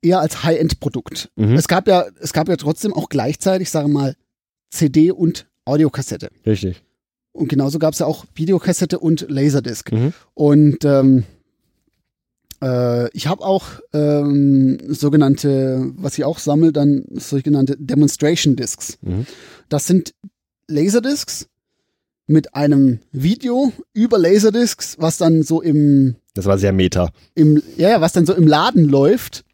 eher 0.00 0.20
als 0.20 0.44
High-End-Produkt. 0.44 1.30
Mhm. 1.36 1.52
Es 1.54 1.68
gab 1.68 1.86
ja, 1.86 2.06
es 2.20 2.32
gab 2.32 2.48
ja 2.48 2.56
trotzdem 2.56 2.94
auch 2.94 3.10
gleichzeitig, 3.10 3.68
sagen 3.68 3.92
wir 3.92 4.00
mal, 4.00 4.16
CD 4.70 5.10
und 5.10 5.46
Audiokassette. 5.66 6.30
Richtig. 6.46 6.82
Und 7.32 7.48
genauso 7.48 7.78
gab 7.78 7.92
es 7.92 7.98
ja 7.98 8.06
auch 8.06 8.24
Videokassette 8.34 8.98
und 8.98 9.26
Laserdisc. 9.28 9.92
Mhm. 9.92 10.14
Und 10.32 10.86
ähm, 10.86 11.24
äh, 12.62 13.10
ich 13.12 13.26
habe 13.26 13.44
auch 13.44 13.66
ähm, 13.92 14.78
sogenannte, 14.88 15.92
was 15.96 16.16
ich 16.16 16.24
auch 16.24 16.38
sammle, 16.38 16.72
dann 16.72 17.04
sogenannte 17.10 17.76
Demonstration 17.78 18.56
Discs. 18.56 18.98
Mhm. 19.02 19.26
Das 19.68 19.86
sind 19.86 20.14
Laserdiscs 20.68 21.48
mit 22.26 22.54
einem 22.54 23.00
Video 23.10 23.72
über 23.92 24.18
Laserdiscs, 24.18 24.96
was 24.98 25.18
dann 25.18 25.42
so 25.42 25.60
im, 25.60 26.16
Das 26.34 26.46
war 26.46 26.56
sehr 26.56 26.72
meta. 26.72 27.10
im 27.34 27.62
ja, 27.76 27.90
ja, 27.90 28.00
was 28.00 28.12
dann 28.12 28.26
so 28.26 28.32
im 28.32 28.46
Laden 28.46 28.88
läuft 28.88 29.44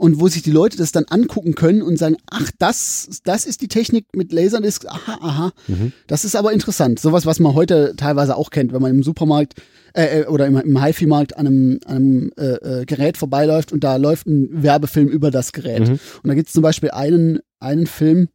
und 0.00 0.18
wo 0.18 0.28
sich 0.28 0.40
die 0.40 0.50
Leute 0.50 0.78
das 0.78 0.92
dann 0.92 1.04
angucken 1.10 1.54
können 1.54 1.82
und 1.82 1.98
sagen, 1.98 2.16
ach, 2.30 2.50
das, 2.58 3.20
das 3.22 3.44
ist 3.44 3.60
die 3.60 3.68
Technik 3.68 4.06
mit 4.16 4.32
Laserdiscs, 4.32 4.86
aha, 4.86 5.18
aha. 5.20 5.52
Mhm. 5.68 5.92
Das 6.06 6.24
ist 6.24 6.36
aber 6.36 6.52
interessant. 6.52 6.98
Sowas, 6.98 7.26
was 7.26 7.38
man 7.38 7.54
heute 7.54 7.92
teilweise 7.98 8.34
auch 8.34 8.48
kennt, 8.48 8.72
wenn 8.72 8.80
man 8.80 8.92
im 8.92 9.02
Supermarkt 9.02 9.60
äh, 9.92 10.22
äh, 10.22 10.26
oder 10.26 10.46
im, 10.46 10.56
im 10.56 10.82
HiFi-Markt 10.82 11.36
an 11.36 11.46
einem, 11.46 11.80
an 11.84 11.96
einem 11.96 12.32
äh, 12.38 12.80
äh, 12.80 12.84
Gerät 12.86 13.18
vorbeiläuft 13.18 13.72
und 13.72 13.84
da 13.84 13.96
läuft 13.96 14.26
ein 14.26 14.62
Werbefilm 14.62 15.08
über 15.08 15.30
das 15.30 15.52
Gerät. 15.52 15.86
Mhm. 15.86 16.00
Und 16.22 16.28
da 16.28 16.32
gibt 16.32 16.48
es 16.48 16.54
zum 16.54 16.62
Beispiel 16.62 16.92
einen, 16.92 17.40
einen 17.58 17.86
Film 17.86 18.28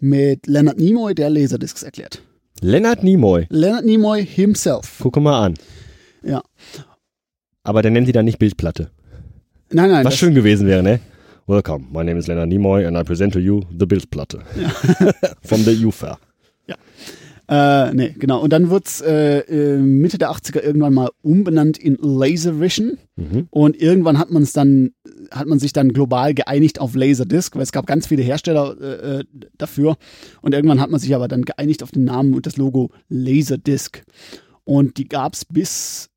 mit 0.00 0.46
Leonard 0.46 0.78
Nimoy, 0.78 1.14
der 1.14 1.28
Laserdiscs 1.28 1.82
erklärt. 1.82 2.22
Lennart 2.62 3.04
Nimoy. 3.04 3.46
Leonard 3.50 3.84
Nimoy 3.84 4.24
himself. 4.24 5.00
Gucke 5.00 5.20
mal 5.20 5.44
an. 5.44 5.54
Ja. 6.22 6.42
Aber 7.64 7.82
der 7.82 7.90
nennt 7.90 8.08
die 8.08 8.12
dann 8.12 8.24
nicht 8.24 8.38
Bildplatte. 8.38 8.90
Nein, 9.70 9.90
nein. 9.90 10.04
Was 10.04 10.16
schön 10.16 10.34
gewesen 10.34 10.66
wäre, 10.66 10.82
ne? 10.82 11.00
Welcome, 11.46 11.86
my 11.92 12.04
name 12.04 12.18
is 12.18 12.26
Leonard 12.26 12.48
Nimoy 12.48 12.86
and 12.86 12.96
I 12.96 13.02
present 13.02 13.32
to 13.32 13.38
you 13.38 13.62
the 13.70 13.86
Bildplatte. 13.86 14.40
From 15.42 15.62
the 15.64 15.84
UFA. 15.84 16.18
Äh, 17.48 17.94
nee, 17.94 18.14
genau. 18.18 18.40
Und 18.40 18.52
dann 18.52 18.70
wird's 18.70 19.00
äh, 19.00 19.38
äh, 19.38 19.78
Mitte 19.78 20.18
der 20.18 20.30
80er 20.32 20.60
irgendwann 20.60 20.94
mal 20.94 21.10
umbenannt 21.22 21.78
in 21.78 21.96
Laservision. 22.00 22.98
Mhm. 23.14 23.46
Und 23.50 23.80
irgendwann 23.80 24.18
hat 24.18 24.30
man 24.30 24.42
es 24.42 24.52
dann, 24.52 24.90
hat 25.30 25.46
man 25.46 25.60
sich 25.60 25.72
dann 25.72 25.92
global 25.92 26.34
geeinigt 26.34 26.80
auf 26.80 26.96
Laserdisc, 26.96 27.54
weil 27.54 27.62
es 27.62 27.70
gab 27.70 27.86
ganz 27.86 28.08
viele 28.08 28.22
Hersteller 28.22 28.76
äh, 28.80 29.18
äh, 29.18 29.24
dafür. 29.58 29.96
Und 30.42 30.54
irgendwann 30.54 30.80
hat 30.80 30.90
man 30.90 30.98
sich 30.98 31.14
aber 31.14 31.28
dann 31.28 31.44
geeinigt 31.44 31.84
auf 31.84 31.92
den 31.92 32.04
Namen 32.04 32.34
und 32.34 32.46
das 32.46 32.56
Logo 32.56 32.90
Laserdisc. 33.08 34.02
Und 34.64 34.98
die 34.98 35.06
gab's 35.06 35.44
bis 35.44 36.10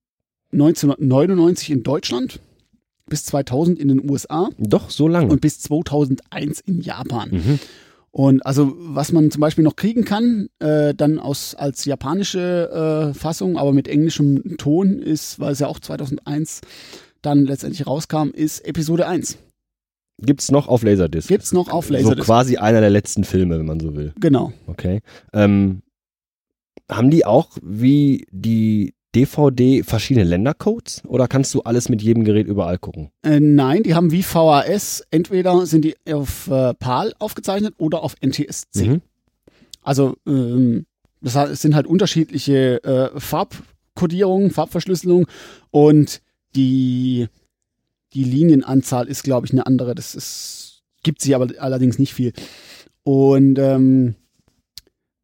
1999 0.52 1.70
in 1.70 1.84
Deutschland, 1.84 2.42
bis 3.10 3.26
2000 3.26 3.78
in 3.80 3.88
den 3.90 4.10
USA 4.10 4.50
Doch, 4.58 4.90
so 4.90 5.08
lange. 5.08 5.32
und 5.32 5.42
bis 5.42 5.60
2001 5.60 6.60
in 6.62 6.82
Japan. 6.82 7.30
Mhm. 7.32 7.60
Und 8.12 8.44
also 8.46 8.74
was 8.78 9.12
man 9.12 9.30
zum 9.30 9.42
Beispiel 9.42 9.64
noch 9.64 9.76
kriegen 9.76 10.04
kann, 10.04 10.50
äh, 10.60 10.96
dann 10.96 11.20
aus 11.20 11.54
als 11.54 11.86
japanische 11.86 13.12
äh, 13.12 13.14
Fassung, 13.14 13.58
aber 13.58 13.72
mit 13.72 13.88
englischem 13.88 14.58
Ton 14.58 14.98
ist, 15.00 15.40
weil 15.40 15.52
es 15.52 15.60
ja 15.60 15.68
auch 15.68 15.80
2001 15.80 16.62
dann 17.22 17.46
letztendlich 17.46 17.86
rauskam, 17.86 18.30
ist 18.34 18.66
Episode 18.66 19.08
1. 19.08 19.38
Gibt's 20.22 20.52
noch 20.52 20.68
auf 20.68 20.84
Laserdisc. 20.84 21.28
Gibt's 21.28 21.54
noch 21.54 21.70
auf 21.70 21.88
So 21.88 21.94
Laserdisc. 21.94 22.26
quasi 22.26 22.58
einer 22.58 22.82
der 22.82 22.90
letzten 22.90 23.24
Filme, 23.24 23.60
wenn 23.60 23.66
man 23.66 23.80
so 23.80 23.96
will. 23.96 24.14
genau. 24.20 24.54
Okay. 24.68 25.02
Ähm, 25.34 25.82
haben 26.92 27.12
die 27.12 27.26
auch 27.26 27.52
wie 27.62 28.26
die 28.32 28.96
DVD 29.16 29.84
verschiedene 29.84 30.26
Ländercodes 30.26 31.02
oder 31.08 31.28
kannst 31.28 31.54
du 31.54 31.62
alles 31.62 31.90
mit 31.90 32.02
jedem 32.02 32.24
Gerät 32.24 32.48
überall 32.48 32.78
gucken? 32.78 33.10
Äh, 33.24 33.40
nein, 33.40 33.84
die 33.84 33.96
haben 33.96 34.12
wie 34.12 34.24
VHS, 34.24 35.04
entweder 35.10 35.66
sind 35.66 35.84
die 35.84 35.96
auf 36.12 36.48
äh, 36.48 36.74
PAL 36.76 37.14
aufgezeichnet 37.18 37.74
oder 37.78 38.04
auf 38.04 38.16
NTSC. 38.22 38.88
Mhm. 38.88 39.02
Also 39.82 40.16
ähm, 40.28 40.86
das 41.22 41.62
sind 41.62 41.76
halt 41.76 41.88
unterschiedliche 41.88 42.84
äh, 42.84 43.20
Farbkodierungen, 43.20 44.52
Farbverschlüsselung 44.52 45.28
und 45.72 46.22
die, 46.56 47.28
die 48.14 48.24
Linienanzahl 48.24 49.08
ist, 49.08 49.24
glaube 49.24 49.48
ich, 49.48 49.52
eine 49.52 49.66
andere. 49.66 49.96
Das 49.96 50.16
ist, 50.16 50.82
gibt 51.04 51.22
sie 51.22 51.36
aber 51.36 51.48
allerdings 51.60 52.00
nicht 52.00 52.14
viel. 52.14 52.34
Und 53.04 53.58
ähm, 53.60 54.16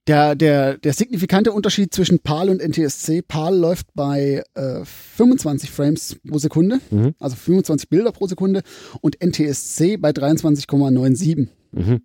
der, 0.07 0.35
der, 0.35 0.77
der 0.77 0.93
signifikante 0.93 1.51
Unterschied 1.51 1.93
zwischen 1.93 2.19
PAL 2.19 2.49
und 2.49 2.61
NTSC, 2.61 3.21
PAL 3.23 3.57
läuft 3.57 3.87
bei 3.95 4.43
äh, 4.53 4.85
25 4.85 5.71
Frames 5.71 6.17
pro 6.27 6.37
Sekunde, 6.37 6.79
Mhm. 6.91 7.15
also 7.19 7.35
25 7.35 7.89
Bilder 7.89 8.11
pro 8.11 8.27
Sekunde 8.27 8.61
und 9.01 9.19
NTSC 9.23 9.97
bei 9.97 10.11
23,97. 10.11 11.47
Mhm. 11.71 12.01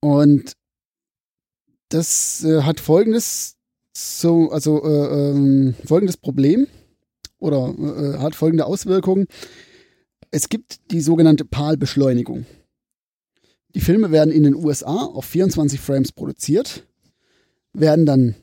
Und 0.00 0.52
das 1.88 2.44
äh, 2.44 2.62
hat 2.62 2.80
folgendes 2.80 3.56
so, 3.96 4.50
also 4.50 4.84
äh, 4.84 5.30
ähm, 5.30 5.74
folgendes 5.84 6.18
Problem 6.18 6.66
oder 7.38 7.74
äh, 7.78 8.18
hat 8.18 8.34
folgende 8.34 8.66
Auswirkungen. 8.66 9.26
Es 10.30 10.48
gibt 10.50 10.90
die 10.90 11.00
sogenannte 11.00 11.44
PAL-Beschleunigung. 11.46 12.44
Die 13.74 13.80
Filme 13.80 14.10
werden 14.10 14.32
in 14.32 14.44
den 14.44 14.54
USA 14.54 15.04
auf 15.04 15.24
24 15.26 15.80
Frames 15.80 16.12
produziert, 16.12 16.86
werden 17.72 18.06
dann 18.06 18.34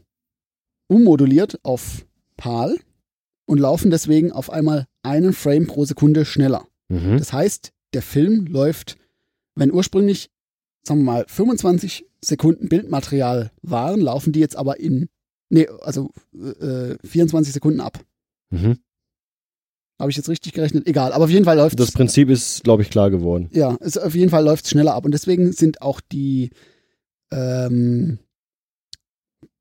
ummoduliert 0.88 1.60
auf 1.64 2.06
PAL 2.38 2.78
und 3.46 3.60
laufen 3.60 3.92
deswegen 3.92 4.32
auf 4.32 4.50
einmal 4.50 4.86
einen 5.04 5.34
Frame 5.34 5.68
pro 5.68 5.86
Sekunde 5.86 6.26
schneller. 6.26 6.68
Mhm. 6.90 7.18
Das 7.18 7.34
heißt, 7.34 7.72
der 7.94 8.02
Film 8.02 8.46
läuft, 8.48 8.98
wenn 9.56 9.72
ursprünglich, 9.72 10.30
sagen 10.84 11.02
wir 11.02 11.12
mal, 11.12 11.26
25 11.28 12.06
Sekunden 12.24 12.70
Bildmaterial 12.70 13.52
waren, 13.62 14.02
laufen 14.02 14.34
die 14.34 14.40
jetzt 14.40 14.56
aber 14.56 14.80
in, 14.80 15.10
nee, 15.50 15.68
also 15.82 16.12
äh, 16.34 16.96
24 17.04 17.54
Sekunden 17.54 17.80
ab. 17.80 18.04
Mhm. 18.50 18.80
Habe 19.98 20.12
ich 20.12 20.18
jetzt 20.18 20.30
richtig 20.30 20.54
gerechnet? 20.54 20.88
Egal, 20.88 21.14
aber 21.14 21.26
auf 21.26 21.30
jeden 21.30 21.46
Fall 21.46 21.56
läuft 21.56 21.80
Das 21.80 21.92
Prinzip 21.92 22.30
ist, 22.30 22.64
glaube 22.64 22.84
ich, 22.84 22.90
klar 22.90 23.10
geworden. 23.10 23.50
ja, 23.54 23.78
es, 23.80 23.98
auf 23.98 24.14
jeden 24.14 24.30
Fall 24.30 24.44
läuft 24.44 24.66
es 24.66 24.72
schneller 24.72 24.94
ab. 24.94 25.06
Und 25.06 25.12
deswegen 25.12 25.52
sind 25.54 25.82
auch 25.82 26.02
die, 26.02 26.50
ähm, 27.32 28.20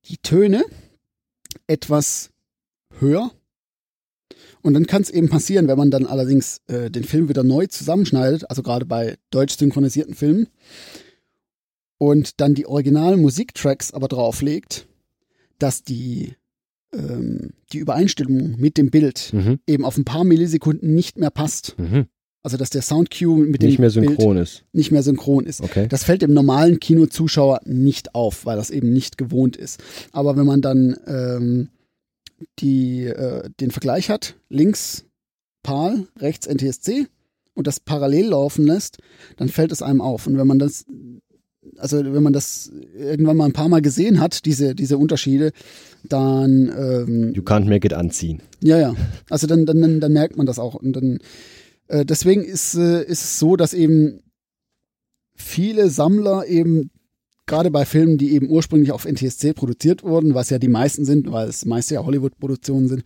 die 0.06 0.16
Töne 0.18 0.64
etwas 1.66 2.30
höher. 2.98 3.30
Und 4.60 4.74
dann 4.74 4.86
kann 4.86 5.02
es 5.02 5.10
eben 5.10 5.28
passieren, 5.28 5.68
wenn 5.68 5.78
man 5.78 5.90
dann 5.90 6.06
allerdings 6.06 6.62
äh, 6.68 6.90
den 6.90 7.04
Film 7.04 7.28
wieder 7.28 7.44
neu 7.44 7.66
zusammenschneidet, 7.66 8.48
also 8.50 8.62
gerade 8.62 8.86
bei 8.86 9.18
deutsch 9.30 9.56
synchronisierten 9.56 10.14
Filmen, 10.14 10.48
und 11.98 12.40
dann 12.40 12.54
die 12.54 12.66
originalen 12.66 13.20
Musiktracks 13.20 13.92
aber 13.92 14.08
drauflegt, 14.08 14.86
dass 15.58 15.82
die, 15.82 16.34
ähm, 16.96 17.50
die 17.72 17.78
Übereinstimmung 17.78 18.54
mit 18.58 18.76
dem 18.78 18.90
Bild 18.90 19.32
Mhm. 19.32 19.58
eben 19.66 19.84
auf 19.84 19.96
ein 19.96 20.04
paar 20.04 20.24
Millisekunden 20.24 20.94
nicht 20.94 21.18
mehr 21.18 21.30
passt. 21.30 21.74
Mhm. 21.78 22.06
Also 22.42 22.58
dass 22.58 22.68
der 22.70 22.82
Soundcue 22.82 23.38
mit 23.38 23.62
dem 23.62 23.68
Nicht 23.70 23.78
mehr 23.78 23.90
Bild 23.90 24.06
synchron 24.08 24.36
ist. 24.36 24.64
nicht 24.72 24.90
mehr 24.90 25.02
synchron 25.02 25.46
ist. 25.46 25.62
Okay. 25.62 25.86
Das 25.88 26.04
fällt 26.04 26.20
dem 26.20 26.34
normalen 26.34 26.78
Kinozuschauer 26.78 27.60
nicht 27.64 28.14
auf, 28.14 28.44
weil 28.44 28.56
das 28.56 28.68
eben 28.70 28.92
nicht 28.92 29.16
gewohnt 29.16 29.56
ist. 29.56 29.82
Aber 30.12 30.36
wenn 30.36 30.44
man 30.44 30.60
dann 30.60 30.96
ähm, 31.06 31.68
die, 32.58 33.04
äh, 33.04 33.48
den 33.60 33.70
Vergleich 33.70 34.10
hat, 34.10 34.34
links 34.50 35.04
PAL, 35.62 36.06
rechts 36.18 36.46
NTSC 36.46 37.06
und 37.54 37.66
das 37.66 37.80
parallel 37.80 38.26
laufen 38.26 38.66
lässt, 38.66 38.98
dann 39.38 39.48
fällt 39.48 39.72
es 39.72 39.80
einem 39.80 40.02
auf. 40.02 40.26
Und 40.26 40.36
wenn 40.36 40.46
man 40.46 40.58
das, 40.58 40.84
also 41.78 42.04
wenn 42.04 42.22
man 42.22 42.34
das 42.34 42.70
irgendwann 42.94 43.38
mal 43.38 43.46
ein 43.46 43.52
paar 43.54 43.70
Mal 43.70 43.80
gesehen 43.80 44.20
hat, 44.20 44.44
diese, 44.44 44.74
diese 44.74 44.98
Unterschiede, 44.98 45.52
dann 46.08 46.68
ähm, 46.76 47.32
You 47.34 47.42
can't 47.42 47.66
make 47.66 47.86
it 47.86 47.92
anziehen. 47.94 48.42
ja, 48.60 48.78
ja. 48.78 48.94
Also 49.30 49.46
dann, 49.46 49.66
dann, 49.66 49.80
dann, 49.80 50.00
dann 50.00 50.12
merkt 50.12 50.36
man 50.36 50.46
das 50.46 50.58
auch. 50.58 50.74
Und 50.74 50.92
dann, 50.94 51.18
äh, 51.88 52.04
deswegen 52.04 52.42
ist, 52.44 52.74
äh, 52.74 53.02
ist 53.04 53.22
es 53.24 53.38
so, 53.38 53.56
dass 53.56 53.74
eben 53.74 54.20
viele 55.34 55.90
Sammler 55.90 56.46
eben, 56.46 56.90
gerade 57.46 57.70
bei 57.70 57.84
Filmen, 57.84 58.16
die 58.18 58.32
eben 58.32 58.48
ursprünglich 58.48 58.92
auf 58.92 59.04
NTSC 59.04 59.52
produziert 59.52 60.02
wurden, 60.02 60.34
was 60.34 60.50
ja 60.50 60.58
die 60.58 60.68
meisten 60.68 61.04
sind, 61.04 61.30
weil 61.30 61.48
es 61.48 61.64
meist 61.64 61.90
ja 61.90 62.04
Hollywood-Produktionen 62.04 62.88
sind, 62.88 63.02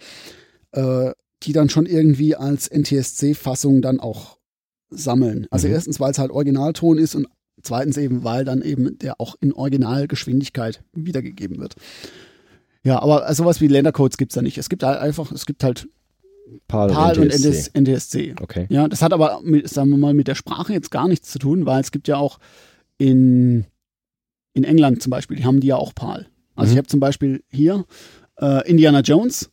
äh, 0.73 1.11
die 1.43 1.53
dann 1.53 1.69
schon 1.71 1.87
irgendwie 1.87 2.35
als 2.37 2.69
NTSC-Fassung 2.71 3.81
dann 3.83 3.99
auch 4.01 4.39
sammeln. 4.91 5.47
Also 5.51 5.67
Mhm. 5.69 5.75
erstens, 5.75 6.01
weil 6.01 6.11
es 6.13 6.19
halt 6.19 6.31
Originalton 6.31 6.99
ist 6.99 7.15
und 7.15 7.27
zweitens 7.63 7.97
eben, 7.97 8.23
weil 8.25 8.45
dann 8.45 8.63
eben 8.63 8.99
der 8.99 9.21
auch 9.21 9.35
in 9.41 9.53
Originalgeschwindigkeit 9.53 10.83
wiedergegeben 10.95 11.59
wird. 11.59 11.75
Ja, 12.85 13.01
aber 13.03 13.27
also 13.27 13.43
sowas 13.45 13.61
wie 13.61 13.67
Ländercodes 13.69 14.17
gibt's 14.19 14.35
da 14.35 14.43
nicht. 14.43 14.59
Es 14.59 14.69
gibt 14.69 14.83
halt 14.83 14.99
einfach, 15.01 15.31
es 15.33 15.47
gibt 15.47 15.65
halt 15.65 15.89
PAL, 16.69 16.89
PAL 16.89 17.19
und 17.19 17.27
NTSC. 17.27 17.49
NTS 17.49 17.71
NTSC. 17.75 18.35
Okay. 18.41 18.67
Ja, 18.71 18.89
das 18.89 19.03
hat 19.03 19.13
aber, 19.13 19.41
mit, 19.43 19.69
sagen 19.69 19.91
wir 19.91 19.99
mal, 19.99 20.15
mit 20.15 20.29
der 20.29 20.35
Sprache 20.35 20.73
jetzt 20.73 20.91
gar 20.91 21.09
nichts 21.09 21.31
zu 21.31 21.39
tun, 21.39 21.67
weil 21.67 21.81
es 21.81 21.91
gibt 21.91 22.09
ja 22.09 22.17
auch 22.17 22.39
in, 22.97 23.67
in 24.55 24.65
England 24.65 25.03
zum 25.03 25.11
Beispiel, 25.11 25.37
die 25.37 25.45
haben 25.45 25.61
die 25.61 25.69
ja 25.69 25.77
auch 25.77 25.95
PAL. 25.95 26.27
Also 26.55 26.71
Mhm. 26.71 26.73
ich 26.73 26.79
habe 26.79 26.89
zum 26.89 27.01
Beispiel 27.01 27.45
hier 27.51 27.85
äh, 28.41 28.69
Indiana 28.69 29.01
Jones 29.01 29.51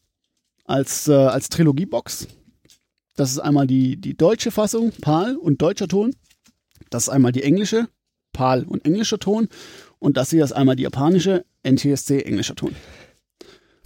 als, 0.65 1.07
äh, 1.07 1.13
als 1.13 1.49
Trilogiebox. 1.49 2.27
Das 3.15 3.31
ist 3.31 3.39
einmal 3.39 3.67
die, 3.67 3.97
die 3.97 4.15
deutsche 4.15 4.51
Fassung, 4.51 4.91
PAL 5.01 5.35
und 5.35 5.61
deutscher 5.61 5.88
Ton. 5.88 6.13
Das 6.89 7.03
ist 7.03 7.09
einmal 7.09 7.31
die 7.31 7.43
englische, 7.43 7.88
PAL 8.33 8.63
und 8.63 8.85
englischer 8.85 9.19
Ton. 9.19 9.47
Und 9.99 10.17
das 10.17 10.29
hier 10.29 10.43
ist 10.43 10.51
einmal 10.53 10.75
die 10.75 10.83
japanische, 10.83 11.45
NTSC, 11.63 12.21
englischer 12.23 12.55
Ton. 12.55 12.75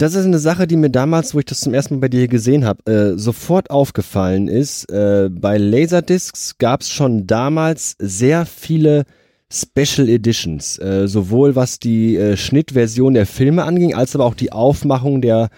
Das 0.00 0.14
ist 0.14 0.24
eine 0.24 0.38
Sache, 0.38 0.66
die 0.66 0.76
mir 0.76 0.88
damals, 0.88 1.34
wo 1.34 1.40
ich 1.40 1.44
das 1.44 1.60
zum 1.60 1.74
ersten 1.74 1.96
Mal 1.96 2.00
bei 2.00 2.08
dir 2.08 2.26
gesehen 2.26 2.64
habe, 2.64 2.90
äh, 2.90 3.18
sofort 3.18 3.68
aufgefallen 3.68 4.48
ist. 4.48 4.90
Äh, 4.90 5.28
bei 5.30 5.58
Laserdiscs 5.58 6.56
gab 6.56 6.80
es 6.80 6.88
schon 6.88 7.26
damals 7.26 7.96
sehr 7.98 8.46
viele 8.46 9.04
Special 9.52 10.08
Editions, 10.08 10.78
äh, 10.78 11.06
sowohl 11.06 11.54
was 11.54 11.80
die 11.80 12.16
äh, 12.16 12.38
Schnittversion 12.38 13.12
der 13.12 13.26
Filme 13.26 13.64
anging, 13.64 13.94
als 13.94 14.14
aber 14.14 14.24
auch 14.24 14.32
die 14.32 14.52
Aufmachung 14.52 15.20
der 15.20 15.50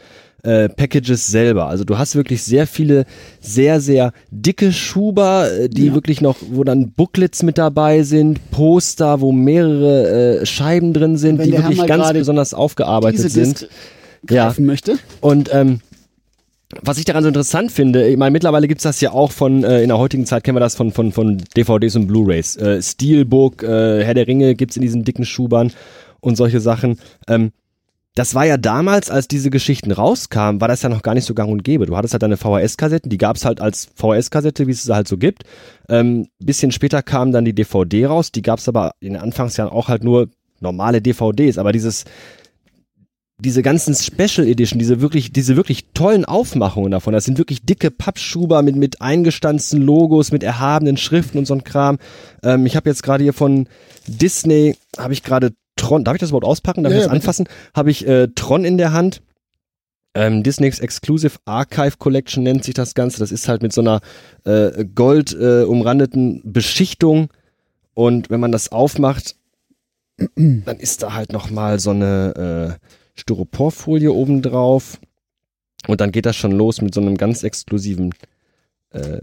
äh, 0.42 0.68
Packages 0.68 1.28
selber. 1.28 1.68
Also 1.68 1.84
du 1.84 1.96
hast 1.96 2.16
wirklich 2.16 2.42
sehr 2.42 2.66
viele 2.66 3.04
sehr, 3.38 3.80
sehr 3.80 4.12
dicke 4.32 4.72
Schuber, 4.72 5.52
äh, 5.52 5.68
die 5.68 5.86
Ja. 5.86 5.94
wirklich 5.94 6.20
noch, 6.20 6.38
wo 6.50 6.64
dann 6.64 6.90
Booklets 6.90 7.44
mit 7.44 7.58
dabei 7.58 8.02
sind, 8.02 8.50
Poster, 8.50 9.20
wo 9.20 9.30
mehrere 9.30 10.40
äh, 10.40 10.46
Scheiben 10.46 10.92
drin 10.92 11.16
sind, 11.16 11.38
Wenn 11.38 11.46
die 11.52 11.56
wirklich 11.58 11.86
ganz 11.86 12.12
besonders 12.12 12.54
aufgearbeitet 12.54 13.30
sind. 13.30 13.60
Disc 13.60 13.70
Ja. 14.28 14.46
greifen 14.46 14.66
möchte. 14.66 14.98
Und 15.20 15.52
ähm, 15.52 15.80
was 16.80 16.98
ich 16.98 17.04
daran 17.04 17.22
so 17.22 17.28
interessant 17.28 17.70
finde, 17.70 18.08
ich 18.08 18.16
meine, 18.16 18.30
mittlerweile 18.30 18.66
gibt's 18.66 18.84
das 18.84 19.00
ja 19.00 19.12
auch 19.12 19.30
von, 19.30 19.62
äh, 19.62 19.82
in 19.82 19.88
der 19.88 19.98
heutigen 19.98 20.24
Zeit 20.24 20.44
kennen 20.44 20.56
wir 20.56 20.60
das 20.60 20.74
von, 20.74 20.92
von, 20.92 21.12
von 21.12 21.38
DVDs 21.56 21.96
und 21.96 22.06
Blu-Rays. 22.06 22.56
Äh, 22.56 22.82
Steelbook, 22.82 23.62
äh, 23.62 24.04
Herr 24.04 24.14
der 24.14 24.26
Ringe 24.26 24.54
gibt's 24.54 24.76
in 24.76 24.82
diesen 24.82 25.04
dicken 25.04 25.24
Schubern 25.24 25.72
und 26.20 26.36
solche 26.36 26.60
Sachen. 26.60 26.98
Ähm, 27.28 27.52
das 28.14 28.34
war 28.34 28.44
ja 28.44 28.58
damals, 28.58 29.10
als 29.10 29.26
diese 29.26 29.48
Geschichten 29.48 29.90
rauskamen, 29.90 30.60
war 30.60 30.68
das 30.68 30.82
ja 30.82 30.90
noch 30.90 31.02
gar 31.02 31.14
nicht 31.14 31.24
so 31.24 31.32
gang 31.32 31.50
und 31.50 31.64
gäbe. 31.64 31.86
Du 31.86 31.96
hattest 31.96 32.12
halt 32.12 32.22
deine 32.22 32.36
VHS-Kassetten, 32.36 33.08
die 33.08 33.16
gab's 33.16 33.44
halt 33.46 33.60
als 33.60 33.88
VHS-Kassette, 33.96 34.66
wie 34.66 34.72
es 34.72 34.88
halt 34.88 35.08
so 35.08 35.16
gibt. 35.16 35.44
Ähm, 35.88 36.28
bisschen 36.38 36.72
später 36.72 37.02
kam 37.02 37.32
dann 37.32 37.46
die 37.46 37.54
DVD 37.54 38.06
raus, 38.06 38.30
die 38.30 38.42
gab's 38.42 38.68
aber 38.68 38.92
in 39.00 39.14
den 39.14 39.22
Anfangsjahren 39.22 39.72
auch 39.72 39.88
halt 39.88 40.04
nur 40.04 40.28
normale 40.60 41.00
DVDs. 41.00 41.56
Aber 41.56 41.72
dieses, 41.72 42.04
diese 43.42 43.62
ganzen 43.62 43.94
Special 43.94 44.46
Edition, 44.46 44.78
diese 44.78 45.00
wirklich, 45.00 45.32
diese 45.32 45.56
wirklich 45.56 45.86
tollen 45.94 46.24
Aufmachungen 46.24 46.90
davon, 46.90 47.12
das 47.12 47.24
sind 47.24 47.38
wirklich 47.38 47.64
dicke 47.64 47.90
Pappschuber 47.90 48.62
mit, 48.62 48.76
mit 48.76 49.02
eingestanzten 49.02 49.82
Logos, 49.82 50.32
mit 50.32 50.42
erhabenen 50.42 50.96
Schriften 50.96 51.38
und 51.38 51.46
so 51.46 51.54
ein 51.54 51.64
Kram. 51.64 51.98
Ähm, 52.42 52.66
ich 52.66 52.76
habe 52.76 52.88
jetzt 52.88 53.02
gerade 53.02 53.22
hier 53.24 53.32
von 53.32 53.68
Disney, 54.06 54.76
habe 54.96 55.12
ich 55.12 55.22
gerade 55.22 55.52
Tron, 55.76 56.04
darf 56.04 56.14
ich 56.14 56.20
das 56.20 56.30
überhaupt 56.30 56.46
auspacken, 56.46 56.84
darf 56.84 56.92
Ja, 56.92 56.98
ich 56.98 57.02
ja, 57.04 57.08
das 57.08 57.12
bitte. 57.12 57.22
anfassen? 57.24 57.48
Habe 57.74 57.90
ich 57.90 58.06
äh, 58.06 58.28
Tron 58.28 58.64
in 58.64 58.78
der 58.78 58.92
Hand. 58.92 59.22
Ähm, 60.14 60.42
Disney's 60.42 60.78
Exclusive 60.78 61.38
Archive 61.46 61.96
Collection 61.98 62.42
nennt 62.42 62.64
sich 62.64 62.74
das 62.74 62.94
Ganze. 62.94 63.18
Das 63.18 63.32
ist 63.32 63.48
halt 63.48 63.62
mit 63.62 63.72
so 63.72 63.80
einer 63.80 64.00
äh, 64.44 64.84
gold 64.84 65.32
äh, 65.32 65.62
umrandeten 65.64 66.42
Beschichtung. 66.44 67.28
Und 67.94 68.30
wenn 68.30 68.40
man 68.40 68.52
das 68.52 68.70
aufmacht, 68.70 69.36
dann 70.36 70.78
ist 70.78 71.02
da 71.02 71.14
halt 71.14 71.32
noch 71.32 71.50
mal 71.50 71.80
so 71.80 71.90
eine 71.90 72.78
äh, 72.78 72.86
Styroporfolie 73.14 74.12
oben 74.12 74.42
drauf. 74.42 74.98
Und 75.88 76.00
dann 76.00 76.12
geht 76.12 76.26
das 76.26 76.36
schon 76.36 76.52
los 76.52 76.80
mit 76.80 76.94
so 76.94 77.00
einem 77.00 77.16
ganz 77.16 77.42
exklusiven 77.42 78.14
äh, 78.90 79.18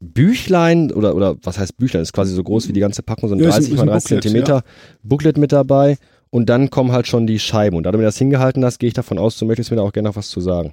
Büchlein 0.00 0.90
oder 0.90 1.14
oder 1.14 1.36
was 1.42 1.58
heißt 1.58 1.76
Büchlein? 1.76 2.02
ist 2.02 2.12
quasi 2.12 2.34
so 2.34 2.42
groß 2.42 2.68
wie 2.68 2.72
die 2.72 2.80
ganze 2.80 3.02
Packung, 3.02 3.28
so 3.28 3.34
ein 3.34 3.40
Ja, 3.40 3.48
ist 3.50 3.54
ein- 3.56 3.60
30 3.60 3.72
ist 3.72 3.76
mal 3.76 3.82
ein 3.84 3.88
30 3.88 4.02
Booklet, 4.08 4.22
Zentimeter 4.22 4.62
Booklet 5.02 5.38
mit 5.38 5.52
dabei. 5.52 5.98
Und 6.30 6.48
dann 6.48 6.70
kommen 6.70 6.92
halt 6.92 7.06
schon 7.06 7.26
die 7.26 7.38
Scheiben. 7.38 7.76
Und 7.76 7.82
da 7.82 7.92
du 7.92 7.98
mir 7.98 8.04
das 8.04 8.16
hingehalten 8.16 8.64
hast, 8.64 8.78
gehe 8.78 8.88
ich 8.88 8.94
davon 8.94 9.18
aus, 9.18 9.38
du 9.38 9.44
möchtest 9.44 9.70
mir 9.70 9.76
da 9.76 9.82
auch 9.82 9.92
gerne 9.92 10.08
noch 10.08 10.16
was 10.16 10.30
zu 10.30 10.40
sagen. 10.40 10.72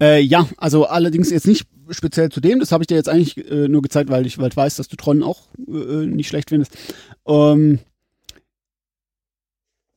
Äh, 0.00 0.20
ja, 0.20 0.48
also 0.58 0.86
allerdings 0.86 1.30
jetzt 1.30 1.48
nicht 1.48 1.66
speziell 1.90 2.28
zu 2.28 2.40
dem. 2.40 2.60
Das 2.60 2.70
habe 2.70 2.84
ich 2.84 2.86
dir 2.86 2.94
jetzt 2.94 3.08
eigentlich 3.08 3.36
äh, 3.50 3.66
nur 3.66 3.82
gezeigt, 3.82 4.10
weil 4.10 4.26
ich, 4.26 4.38
weil 4.38 4.48
ich 4.50 4.56
weiß, 4.56 4.76
dass 4.76 4.86
du 4.86 4.94
Tron 4.94 5.24
auch 5.24 5.48
äh, 5.68 6.06
nicht 6.06 6.28
schlecht 6.28 6.50
findest. 6.50 6.76
Ähm, 7.26 7.80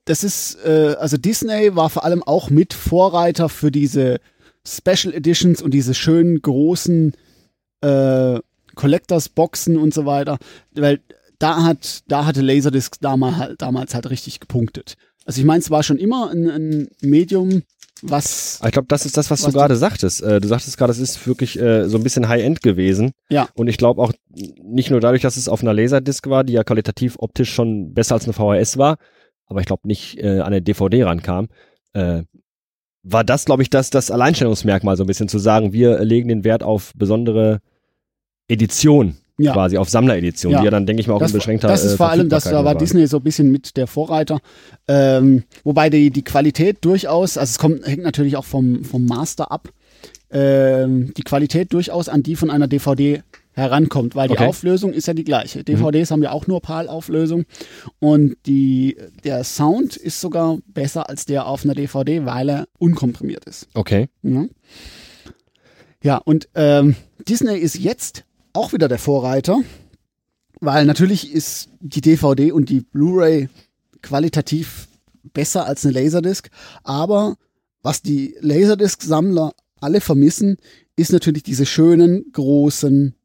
das 0.06 0.24
ist, 0.24 0.58
äh, 0.63 0.96
also 1.00 1.18
Disney 1.18 1.76
war 1.76 1.89
vor 1.89 2.06
allem 2.06 2.24
auch 2.24 2.50
mit 2.50 2.74
Vorreiter 2.74 3.50
für 3.50 3.72
diese 3.72 4.20
Special 4.65 5.13
Editions 5.13 5.62
und 5.62 5.74
diese 5.74 5.94
schönen 5.94 6.41
großen 6.41 7.13
äh, 7.82 8.39
Collectors 8.76 9.30
Boxen 9.30 9.78
und 9.78 9.94
so 9.94 10.06
weiter, 10.06 10.38
weil 10.74 11.02
da 11.39 11.63
hat, 11.63 12.04
da 12.08 12.26
hatte 12.26 12.41
Laserdisc 12.41 12.98
damals 13.02 13.38
halt, 13.38 13.62
damals 13.62 13.94
halt 13.94 14.10
richtig 14.10 14.39
gepunktet. 14.39 14.96
Also 15.26 15.39
ich 15.39 15.46
meine, 15.46 15.60
es 15.60 15.72
war 15.72 15.84
schon 15.84 15.98
immer 15.98 16.30
ein, 16.30 16.50
ein 16.50 16.88
Medium, 17.02 17.63
was 18.02 18.62
ich 18.63 18.72
glaube, 18.72 18.88
das 18.88 19.06
ist 19.06 19.18
das, 19.18 19.32
was, 19.32 19.44
Was 19.44 19.52
du 19.52 19.58
gerade 19.58 19.76
sagtest. 19.76 20.22
Äh, 20.22 20.39
du 20.39 20.48
sagtest 20.48 20.78
gerade, 20.78 20.91
es 20.91 21.00
ist 21.00 21.26
wirklich 21.26 21.60
äh, 21.60 21.88
so 21.88 21.98
ein 21.98 22.04
bisschen 22.04 22.28
High-End 22.28 22.62
gewesen. 22.62 23.12
Ja. 23.30 23.48
Und 23.56 23.68
ich 23.68 23.78
glaube 23.78 24.02
auch 24.02 24.13
nicht 24.36 24.91
nur 24.91 25.00
dadurch, 25.00 25.22
dass 25.22 25.38
es 25.38 25.48
auf 25.48 25.62
einer 25.62 25.74
Laserdisc 25.74 26.28
war, 26.28 26.44
die 26.44 26.54
ja 26.54 26.63
qualitativ 26.63 27.15
optisch 27.18 27.54
schon 27.54 27.94
besser 27.94 28.15
als 28.15 28.26
eine 28.26 28.34
VHS 28.34 28.78
war, 28.78 28.98
aber 29.48 29.60
ich 29.60 29.66
glaube 29.66 29.88
nicht 29.88 30.18
äh, 30.20 30.40
an 30.40 30.48
eine 30.48 30.62
DVD 30.62 31.04
rankam, 31.04 31.48
äh, 31.94 32.24
war 33.04 33.24
das, 33.24 33.46
glaube 33.46 33.62
ich, 33.62 33.70
das, 33.70 33.90
das 33.92 34.10
Alleinstellungsmerkmal 34.10 34.98
so 34.98 35.04
ein 35.04 35.08
bisschen 35.08 35.28
zu 35.30 35.38
sagen, 35.38 35.74
wir 35.74 36.04
legen 36.04 36.28
den 36.28 36.44
Wert 36.44 36.64
auf 36.64 36.92
besondere 36.96 37.62
Edition 38.48 39.16
Ja. 39.38 39.54
quasi 39.54 39.78
auf 39.78 39.90
Sammleredition, 39.90 40.54
Ja. 40.54 40.60
die 40.60 40.66
ja 40.66 40.72
dann, 40.72 40.86
denke 40.86 41.02
ich 41.02 41.08
mal, 41.08 41.14
auch 41.16 41.20
das, 41.20 41.32
in 41.32 41.38
beschränkter 41.38 41.68
das 41.68 41.84
ist 41.84 41.94
äh, 41.94 41.98
vor 41.98 42.10
allem, 42.10 42.30
das 42.30 42.46
da 42.46 42.54
war 42.54 42.66
waren. 42.66 42.78
Disney 42.80 43.06
so 43.08 43.18
ein 43.18 43.24
bisschen 43.24 43.52
mit 43.52 43.76
der 43.78 43.86
Vorreiter. 43.88 44.40
Ähm, 44.88 45.44
wobei 45.64 45.90
die, 45.90 46.10
die 46.10 46.24
Qualität 46.24 46.78
durchaus, 46.82 47.38
also 47.38 47.52
es 47.52 47.58
kommt, 47.60 47.86
hängt 47.86 48.04
natürlich 48.04 48.38
auch 48.38 48.46
vom, 48.46 48.84
vom 48.84 49.06
Master 49.06 49.52
ab, 49.52 49.70
ähm, 50.32 51.14
die 51.16 51.24
Qualität 51.24 51.74
durchaus 51.74 52.10
an 52.10 52.24
die 52.24 52.36
von 52.36 52.50
einer 52.50 52.68
DVD 52.68 53.22
herankommt, 53.56 54.15
weil 54.15 54.28
die 54.28 54.34
Okay. 54.34 54.44
Mhm. 54.44 54.50
Auflösung 54.50 54.94
ist 54.94 55.08
ja 55.08 55.13
die 55.13 55.24
gleiche. 55.24 55.63
DVDs 55.63 56.12
haben 56.12 56.22
ja 56.22 56.32
auch 56.32 56.46
nur 56.46 56.62
PAL-Auflösung 56.62 57.46
und 58.00 58.36
die, 58.46 58.98
der 59.24 59.44
Sound 59.44 59.96
ist 59.96 60.20
sogar 60.20 60.58
besser 60.68 61.10
als 61.10 61.26
der 61.26 61.48
auf 61.48 61.63
einer 61.63 61.74
DVD, 61.74 62.26
weil 62.26 62.50
er 62.50 62.68
unkomprimiert 62.78 63.46
ist. 63.46 63.68
Okay. 63.74 64.10
Ja, 64.24 64.46
ja 66.04 66.18
und 66.18 66.50
ähm, 66.56 66.96
Disney 67.28 67.58
ist 67.58 67.78
jetzt 67.78 68.26
auch 68.52 68.74
wieder 68.74 68.89
der 68.89 69.00
Vorreiter, 69.00 69.62
weil 70.60 70.86
natürlich 70.86 71.34
ist 71.34 71.70
die 71.80 72.02
DVD 72.02 72.52
und 72.52 72.70
die 72.70 72.82
Blu-ray 72.82 73.50
qualitativ 74.02 74.88
besser 75.34 75.65
als 75.65 75.86
eine 75.86 76.00
Laserdisc, 76.00 76.50
aber 76.84 77.38
was 77.82 78.02
die 78.02 78.36
Laserdisc-Sammler 78.41 79.54
alle 79.80 80.02
vermissen, 80.02 80.58
ist 80.96 81.12
natürlich 81.12 81.44
diese 81.44 81.65
schönen 81.65 82.32
großen 82.32 83.15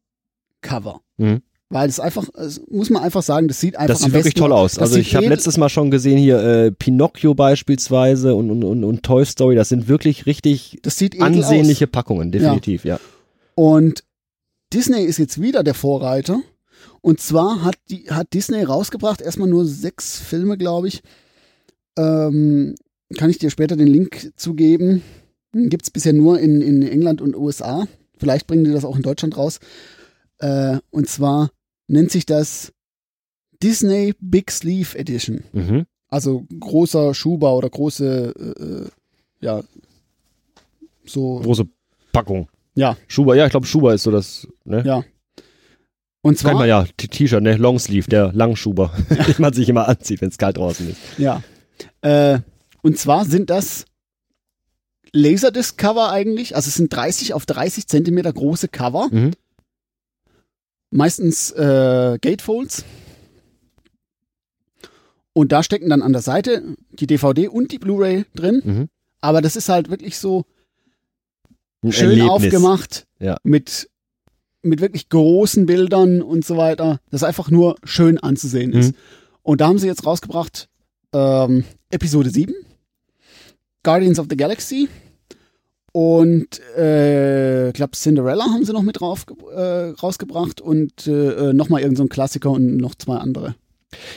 Cover. 0.61 1.01
Mhm. 1.17 1.41
Weil 1.69 1.87
es 1.87 2.01
einfach, 2.01 2.27
es 2.35 2.61
muss 2.69 2.89
man 2.89 3.01
einfach 3.01 3.23
sagen, 3.23 3.47
das 3.47 3.61
sieht 3.61 3.77
einfach 3.77 3.93
Das 3.93 4.03
sieht 4.03 4.13
wirklich 4.13 4.33
toll 4.33 4.51
aus. 4.51 4.73
Das 4.73 4.81
Also 4.81 4.97
ich 4.97 5.15
habe 5.15 5.27
letztes 5.27 5.57
Mal 5.57 5.69
schon 5.69 5.89
gesehen 5.89 6.17
hier 6.17 6.37
äh, 6.43 6.71
Pinocchio 6.71 7.33
beispielsweise 7.33 8.35
und, 8.35 8.51
und, 8.51 8.63
und, 8.65 8.83
und 8.83 9.03
Toy 9.03 9.25
Story. 9.25 9.55
Das 9.55 9.69
sind 9.69 9.87
wirklich 9.87 10.25
richtig 10.25 10.79
das 10.81 11.01
ansehnliche 11.19 11.85
aus. 11.85 11.91
Packungen, 11.91 12.31
definitiv, 12.31 12.83
ja. 12.83 12.99
Und 13.55 14.03
Disney 14.73 15.03
ist 15.03 15.17
jetzt 15.17 15.39
wieder 15.41 15.63
der 15.63 15.73
Vorreiter. 15.73 16.41
Und 16.99 17.19
zwar 17.21 17.63
hat, 17.63 17.75
die, 17.89 18.09
hat 18.09 18.33
Disney 18.33 18.63
rausgebracht, 18.63 19.21
erstmal 19.21 19.47
nur 19.49 19.65
sechs 19.65 20.19
Filme, 20.19 20.57
glaube 20.57 20.89
ich. 20.89 21.01
Ähm, 21.97 22.75
kann 23.17 23.29
ich 23.29 23.37
dir 23.37 23.49
später 23.49 23.75
den 23.75 23.87
Link 23.87 24.31
zugeben. 24.35 25.01
Gibt 25.53 25.83
es 25.83 25.91
bisher 25.91 26.13
nur 26.13 26.39
in, 26.39 26.61
in 26.61 26.81
England 26.81 27.21
und 27.21 27.35
USA. 27.35 27.87
Vielleicht 28.17 28.47
bringen 28.47 28.63
die 28.63 28.71
das 28.71 28.85
auch 28.85 28.95
in 28.95 29.01
Deutschland 29.01 29.35
raus. 29.37 29.59
Äh, 30.41 30.79
und 30.89 31.07
zwar 31.07 31.51
nennt 31.87 32.11
sich 32.11 32.25
das 32.25 32.73
Disney 33.61 34.13
Big 34.19 34.49
Sleeve 34.51 34.97
Edition. 34.97 35.43
Mhm. 35.53 35.85
Also 36.09 36.45
großer 36.59 37.13
Schuber 37.13 37.53
oder 37.55 37.69
große, 37.69 38.33
äh, 38.59 38.63
äh, 38.63 38.89
ja, 39.39 39.61
so, 41.05 41.39
Große 41.39 41.65
Packung. 42.11 42.49
ja, 42.75 42.97
Schuber, 43.07 43.35
ja, 43.35 43.45
ich 43.45 43.51
glaube 43.51 43.65
Schuber 43.65 43.93
ist 43.93 44.03
so 44.03 44.11
das, 44.11 44.47
ne? 44.65 44.83
ja. 44.85 45.03
Und 46.23 46.37
Kennt 46.37 46.43
man 46.43 46.55
zwar, 46.57 46.67
ja, 46.67 46.85
T-Shirt, 46.97 47.41
ne? 47.41 47.55
Longsleeve, 47.55 48.07
der 48.07 48.31
Langschuber, 48.33 48.91
den 49.09 49.35
man 49.39 49.53
sich 49.53 49.69
immer 49.69 49.87
anzieht, 49.87 50.21
wenn 50.21 50.29
es 50.29 50.37
kalt 50.37 50.57
draußen 50.57 50.89
ist. 50.89 50.99
ja. 51.17 51.41
Äh, 52.01 52.39
und 52.83 52.97
zwar 52.97 53.25
sind 53.25 53.49
das 53.49 53.85
Laserdisc-Cover 55.13 56.11
eigentlich. 56.11 56.55
Also 56.55 56.67
es 56.67 56.75
sind 56.75 56.93
30 56.93 57.33
auf 57.33 57.45
30 57.45 57.87
Zentimeter 57.87 58.31
große 58.33 58.67
Cover. 58.67 59.07
Mhm. 59.11 59.31
Meistens 60.91 61.51
äh, 61.51 62.17
Gatefolds. 62.21 62.83
Und 65.33 65.51
da 65.53 65.63
stecken 65.63 65.89
dann 65.89 66.01
an 66.01 66.11
der 66.11 66.21
Seite 66.21 66.75
die 66.91 67.07
DVD 67.07 67.47
und 67.47 67.71
die 67.71 67.79
Blu-ray 67.79 68.25
drin. 68.35 68.61
Mhm. 68.63 68.89
Aber 69.21 69.41
das 69.41 69.55
ist 69.55 69.69
halt 69.69 69.89
wirklich 69.89 70.17
so 70.17 70.45
Ein 71.83 71.93
schön 71.93 72.09
Erlebnis. 72.19 72.29
aufgemacht 72.29 73.07
Ja. 73.19 73.37
mit, 73.43 73.89
mit 74.61 74.81
wirklich 74.81 75.07
großen 75.09 75.65
Bildern 75.65 76.21
und 76.21 76.43
so 76.43 76.57
weiter, 76.57 76.99
das 77.11 77.23
einfach 77.23 77.49
nur 77.49 77.75
schön 77.83 78.17
anzusehen 78.17 78.73
ist. 78.73 78.91
Mhm. 78.91 78.97
Und 79.43 79.61
da 79.61 79.67
haben 79.67 79.77
sie 79.79 79.87
jetzt 79.87 80.05
rausgebracht 80.05 80.67
ähm, 81.13 81.63
Episode 81.89 82.29
7, 82.29 82.53
Guardians 83.83 84.19
of 84.19 84.27
the 84.29 84.37
Galaxy 84.37 84.89
und 85.91 86.61
äh, 86.77 87.67
ich 87.69 87.73
glaube 87.73 87.91
Cinderella 87.95 88.45
haben 88.45 88.65
sie 88.65 88.73
noch 88.73 88.81
mit 88.81 88.99
drauf, 88.99 89.25
äh, 89.53 89.89
rausgebracht 90.01 90.61
und 90.61 91.07
äh, 91.07 91.53
nochmal 91.53 91.81
irgendein 91.81 91.97
so 91.97 92.03
ein 92.03 92.09
Klassiker 92.09 92.51
und 92.51 92.77
noch 92.77 92.95
zwei 92.95 93.17
andere. 93.17 93.55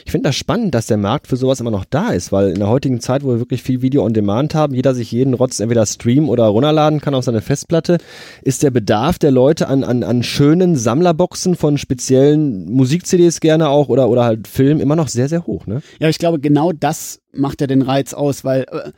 Ich 0.04 0.12
finde 0.12 0.28
das 0.28 0.36
spannend, 0.36 0.74
dass 0.74 0.86
der 0.86 0.96
Markt 0.96 1.26
für 1.26 1.36
sowas 1.36 1.60
immer 1.60 1.70
noch 1.70 1.84
da 1.84 2.10
ist, 2.10 2.30
weil 2.30 2.50
in 2.50 2.60
der 2.60 2.68
heutigen 2.68 3.00
Zeit, 3.00 3.24
wo 3.24 3.30
wir 3.30 3.38
wirklich 3.40 3.62
viel 3.62 3.82
Video 3.82 4.04
on 4.04 4.14
Demand 4.14 4.54
haben, 4.54 4.74
jeder 4.74 4.94
sich 4.94 5.10
jeden 5.10 5.34
Rotz 5.34 5.58
entweder 5.58 5.84
streamen 5.84 6.28
oder 6.28 6.44
runterladen 6.44 7.00
kann 7.00 7.14
auf 7.14 7.24
seine 7.24 7.40
Festplatte, 7.40 7.98
ist 8.42 8.62
der 8.62 8.70
Bedarf 8.70 9.18
der 9.18 9.32
Leute 9.32 9.66
an, 9.68 9.82
an, 9.82 10.04
an 10.04 10.22
schönen 10.22 10.76
Sammlerboxen 10.76 11.56
von 11.56 11.76
speziellen 11.76 12.70
Musik-CDs 12.70 13.40
gerne 13.40 13.68
auch 13.68 13.88
oder, 13.88 14.08
oder 14.08 14.24
halt 14.24 14.46
Film 14.46 14.80
immer 14.80 14.96
noch 14.96 15.08
sehr, 15.08 15.28
sehr 15.28 15.46
hoch, 15.46 15.66
ne? 15.66 15.82
Ja, 15.98 16.08
ich 16.08 16.18
glaube, 16.18 16.38
genau 16.38 16.72
das 16.72 17.20
macht 17.32 17.60
ja 17.60 17.66
den 17.66 17.82
Reiz 17.82 18.14
aus, 18.14 18.44
weil 18.44 18.66
äh, 18.70 18.92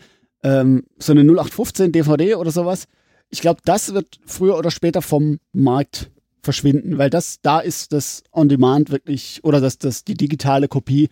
ähm, 0.46 0.84
so 0.98 1.12
eine 1.12 1.22
0815 1.22 1.90
DVD 1.92 2.36
oder 2.36 2.50
sowas, 2.52 2.86
ich 3.30 3.40
glaube, 3.40 3.60
das 3.64 3.92
wird 3.92 4.20
früher 4.24 4.56
oder 4.56 4.70
später 4.70 5.02
vom 5.02 5.38
Markt 5.52 6.10
verschwinden, 6.42 6.96
weil 6.98 7.10
das, 7.10 7.40
da 7.42 7.58
ist 7.58 7.92
das 7.92 8.22
On-Demand 8.32 8.90
wirklich, 8.90 9.40
oder 9.42 9.60
das, 9.60 9.78
das, 9.78 10.04
die 10.04 10.14
digitale 10.14 10.68
Kopie 10.68 11.08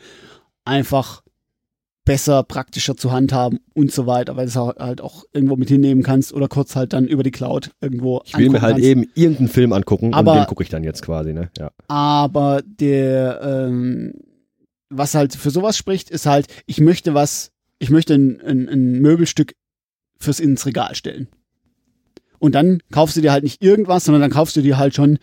einfach 0.64 1.22
besser, 2.04 2.42
praktischer 2.44 2.96
zu 2.96 3.10
handhaben 3.10 3.58
und 3.72 3.90
so 3.90 4.06
weiter, 4.06 4.36
weil 4.36 4.44
du 4.46 4.50
es 4.50 4.56
halt 4.56 5.00
auch 5.00 5.24
irgendwo 5.32 5.56
mit 5.56 5.68
hinnehmen 5.70 6.02
kannst 6.04 6.32
oder 6.32 6.46
kurz 6.48 6.76
halt 6.76 6.92
dann 6.92 7.06
über 7.06 7.22
die 7.22 7.30
Cloud 7.32 7.70
irgendwo 7.80 8.20
Ich 8.26 8.36
will 8.36 8.50
mir 8.50 8.60
halt 8.62 8.74
kannst. 8.74 8.86
eben 8.86 9.06
irgendeinen 9.14 9.48
Film 9.48 9.72
angucken 9.72 10.14
Aber- 10.14 10.32
und 10.32 10.38
den 10.38 10.46
gucke 10.46 10.62
ich 10.62 10.68
dann 10.68 10.84
jetzt 10.84 11.02
quasi, 11.02 11.32
ne? 11.32 11.50
Ja. 11.58 11.70
Aber 11.88 12.62
der, 12.64 13.40
ähm, 13.42 14.12
was 14.90 15.14
halt 15.14 15.34
für 15.34 15.50
sowas 15.50 15.76
spricht, 15.76 16.10
ist 16.10 16.26
halt, 16.26 16.46
ich 16.66 16.78
möchte 16.78 17.14
was, 17.14 17.50
ich 17.78 17.90
möchte 17.90 18.14
ein, 18.14 18.40
ein, 18.40 18.68
ein 18.68 19.00
Möbelstück 19.00 19.54
fürs 20.18 20.40
ins 20.40 20.66
Regal 20.66 20.94
stellen. 20.94 21.28
Und 22.38 22.54
dann 22.54 22.80
kaufst 22.90 23.16
du 23.16 23.20
dir 23.20 23.32
halt 23.32 23.44
nicht 23.44 23.62
irgendwas, 23.62 24.04
sondern 24.04 24.20
dann 24.20 24.30
kaufst 24.30 24.56
du 24.56 24.62
dir 24.62 24.76
halt 24.76 24.94
schon 24.94 25.18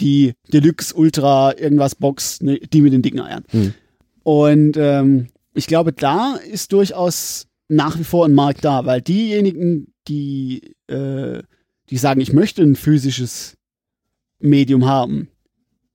die 0.00 0.34
Deluxe 0.52 0.94
Ultra 0.94 1.56
irgendwas 1.56 1.94
Box, 1.94 2.40
ne, 2.40 2.58
die 2.58 2.80
mit 2.80 2.92
den 2.92 3.02
dicken 3.02 3.20
Eiern. 3.20 3.44
Hm. 3.50 3.74
Und 4.22 4.76
ähm, 4.76 5.28
ich 5.54 5.66
glaube, 5.66 5.92
da 5.92 6.36
ist 6.36 6.72
durchaus 6.72 7.46
nach 7.68 7.98
wie 7.98 8.04
vor 8.04 8.24
ein 8.24 8.34
Markt 8.34 8.64
da, 8.64 8.84
weil 8.86 9.00
diejenigen, 9.00 9.92
die, 10.08 10.74
äh, 10.88 11.42
die 11.90 11.96
sagen, 11.96 12.20
ich 12.20 12.32
möchte 12.32 12.62
ein 12.62 12.76
physisches 12.76 13.56
Medium 14.38 14.86
haben, 14.86 15.28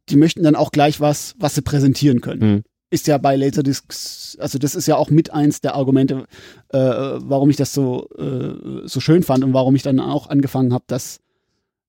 die 0.09 0.15
möchten 0.15 0.43
dann 0.43 0.55
auch 0.55 0.71
gleich 0.71 0.99
was, 0.99 1.35
was 1.37 1.55
sie 1.55 1.61
präsentieren 1.61 2.21
können. 2.21 2.41
Hm. 2.41 2.63
Ist 2.89 3.07
ja 3.07 3.17
bei 3.17 3.35
Laserdiscs, 3.35 4.37
also 4.39 4.57
das 4.57 4.73
ist 4.73 4.87
ja 4.87 4.95
auch 4.95 5.09
mit 5.09 5.33
eins 5.33 5.59
der 5.59 5.75
Argumente, 5.75 6.25
äh, 6.69 6.79
warum 6.79 7.49
ich 7.49 7.57
das 7.57 7.73
so, 7.73 8.07
äh, 8.17 8.87
so 8.87 9.01
schön 9.01 9.23
fand 9.23 9.43
und 9.43 9.53
warum 9.53 9.75
ich 9.75 9.83
dann 9.83 9.99
auch 9.99 10.29
angefangen 10.29 10.73
habe, 10.73 10.85
das 10.87 11.19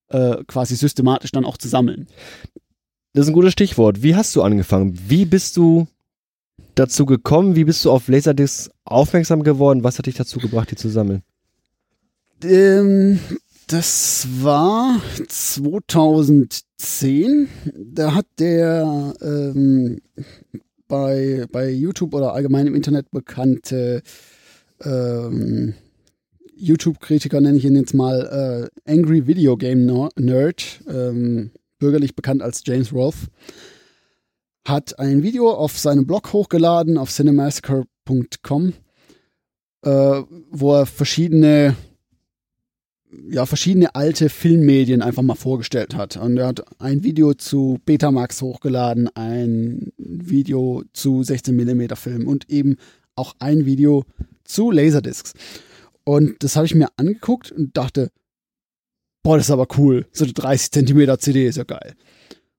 äh, 0.09 0.43
quasi 0.47 0.75
systematisch 0.75 1.31
dann 1.31 1.45
auch 1.45 1.57
zu 1.57 1.69
sammeln. 1.69 2.09
Das 3.13 3.27
ist 3.27 3.31
ein 3.31 3.35
gutes 3.35 3.53
Stichwort. 3.53 4.03
Wie 4.03 4.17
hast 4.17 4.35
du 4.35 4.43
angefangen? 4.43 4.99
Wie 5.07 5.25
bist 5.25 5.57
du 5.57 5.87
dazu 6.75 7.07
gekommen? 7.07 7.57
Wie 7.57 7.65
bist 7.65 7.83
du 7.85 7.91
auf 7.91 8.09
Laserdiscs 8.09 8.71
aufmerksam 8.85 9.43
geworden? 9.43 9.85
Was 9.85 9.99
hat 9.99 10.07
dich 10.07 10.17
dazu 10.17 10.39
gebracht, 10.39 10.71
die 10.71 10.77
zu 10.77 10.89
sammeln? 10.89 11.23
Ähm, 12.43 13.19
das 13.67 14.27
war 14.41 15.01
2010. 15.29 17.49
Da 17.77 18.15
hat 18.15 18.27
der 18.39 19.15
ähm, 19.21 20.01
bei, 20.89 21.47
bei 21.53 21.71
YouTube 21.71 22.15
oder 22.15 22.33
allgemein 22.33 22.67
im 22.67 22.75
Internet 22.75 23.11
bekannte 23.11 24.03
ähm, 24.83 25.75
YouTube-Kritiker, 26.57 27.41
nenne 27.41 27.59
ich 27.59 27.65
ihn 27.65 27.77
jetzt 27.77 27.95
mal, 27.95 28.71
äh, 28.87 28.91
Angry 28.91 29.27
Video 29.27 29.57
Game 29.57 29.87
Ner- 29.87 30.11
Nerd, 30.19 30.81
ähm, 30.89 31.51
bürgerlich 31.79 32.17
bekannt 32.17 32.43
als 32.43 32.63
James 32.67 32.93
Rolfe, 32.93 33.29
hat 34.67 34.99
ein 34.99 35.23
Video 35.23 35.51
auf 35.53 35.79
seinem 35.79 36.07
Blog 36.07 36.33
hochgeladen, 36.33 36.99
auf 36.99 37.11
cinemassacre.com, 37.11 38.73
äh, 39.85 40.23
wo 40.51 40.75
er 40.75 40.87
verschiedene 40.87 41.77
ja, 43.31 43.47
verschiedene 43.47 43.95
alte 43.95 44.29
Filmmedien 44.29 45.03
einfach 45.03 45.23
mal 45.23 45.35
vorgestellt 45.35 45.95
hat. 45.95 46.17
Und 46.17 46.37
er 46.37 46.49
hat 46.49 46.65
ein 46.81 47.05
Video 47.05 47.35
zu 47.35 47.79
Betamax 47.85 48.43
hochgeladen, 48.43 49.09
ein 49.15 49.93
Video 49.97 50.83
zu 50.93 51.21
16mm 51.21 51.97
Filmen 51.97 52.27
und 52.27 52.51
eben 52.51 52.77
auch 53.17 53.35
ein 53.39 53.67
Video 53.67 54.05
zu 54.45 54.71
Laserdiscs. 54.71 55.33
Und 56.05 56.43
das 56.43 56.57
habe 56.57 56.67
ich 56.67 56.75
mir 56.75 56.89
angeguckt 56.97 57.53
und 57.53 57.77
dachte, 57.77 58.11
boah, 59.23 59.37
das 59.37 59.47
ist 59.47 59.51
aber 59.51 59.67
cool. 59.77 60.07
So 60.13 60.25
eine 60.25 60.33
30 60.33 60.71
Zentimeter 60.71 61.19
CD 61.19 61.47
ist 61.47 61.57
ja 61.57 61.65
geil. 61.65 61.95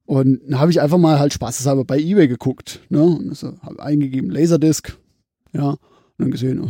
Und 0.06 0.42
dann 0.46 0.60
habe 0.60 0.72
ich 0.72 0.82
einfach 0.82 0.98
mal 0.98 1.20
halt 1.20 1.34
spaßeshalber 1.34 1.86
bei 1.86 2.00
Ebay 2.00 2.28
geguckt. 2.28 2.82
Ne? 2.90 3.04
Und 3.04 3.36
so, 3.36 3.60
habe 3.62 3.82
eingegeben 3.82 4.30
Laserdisc. 4.30 4.98
Ja, 5.54 5.78
dann 6.20 6.32
gesehen, 6.32 6.60
uh 6.60 6.68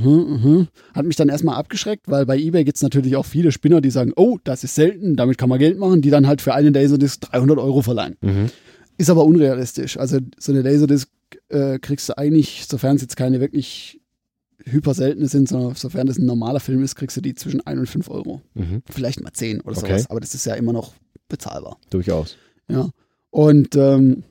uh 0.59 0.65
hat 0.93 1.05
mich 1.05 1.15
dann 1.15 1.29
erstmal 1.29 1.55
abgeschreckt, 1.55 2.07
weil 2.07 2.25
bei 2.25 2.37
eBay 2.37 2.63
gibt 2.63 2.77
es 2.77 2.83
natürlich 2.83 3.15
auch 3.15 3.25
viele 3.25 3.51
Spinner, 3.51 3.81
die 3.81 3.91
sagen, 3.91 4.13
oh, 4.15 4.37
das 4.43 4.63
ist 4.63 4.75
selten, 4.75 5.15
damit 5.15 5.37
kann 5.37 5.49
man 5.49 5.59
Geld 5.59 5.77
machen, 5.77 6.01
die 6.01 6.09
dann 6.09 6.27
halt 6.27 6.41
für 6.41 6.53
eine 6.53 6.69
Laserdisc 6.69 7.21
300 7.21 7.57
Euro 7.57 7.81
verleihen. 7.81 8.15
Mhm. 8.21 8.49
ist 8.97 9.09
aber 9.09 9.25
unrealistisch. 9.25 9.97
Also 9.97 10.19
so 10.37 10.51
eine 10.51 10.61
Laserdisc 10.61 11.09
äh, 11.49 11.79
kriegst 11.79 12.09
du 12.09 12.17
eigentlich, 12.17 12.65
sofern 12.67 12.95
es 12.95 13.01
jetzt 13.01 13.15
keine 13.15 13.39
wirklich 13.39 13.99
hyper 14.65 14.93
seltene 14.93 15.27
sind, 15.27 15.47
sondern 15.47 15.73
sofern 15.75 16.05
das 16.07 16.17
ein 16.17 16.25
normaler 16.25 16.59
Film 16.59 16.83
ist, 16.83 16.95
kriegst 16.95 17.15
du 17.17 17.21
die 17.21 17.33
zwischen 17.33 17.65
1 17.65 17.79
und 17.79 17.87
5 17.87 18.09
Euro. 18.09 18.41
Mhm. 18.55 18.83
Vielleicht 18.89 19.21
mal 19.21 19.31
10 19.31 19.61
oder 19.61 19.77
Okay. 19.77 19.87
sowas. 19.87 20.09
Aber 20.09 20.19
das 20.19 20.35
ist 20.35 20.45
ja 20.45 20.55
immer 20.55 20.73
noch 20.73 20.93
bezahlbar. 21.29 21.77
Durchaus. 21.89 22.35
Ja. 22.69 22.89
Und 23.31 23.75
ähm, 23.75 24.23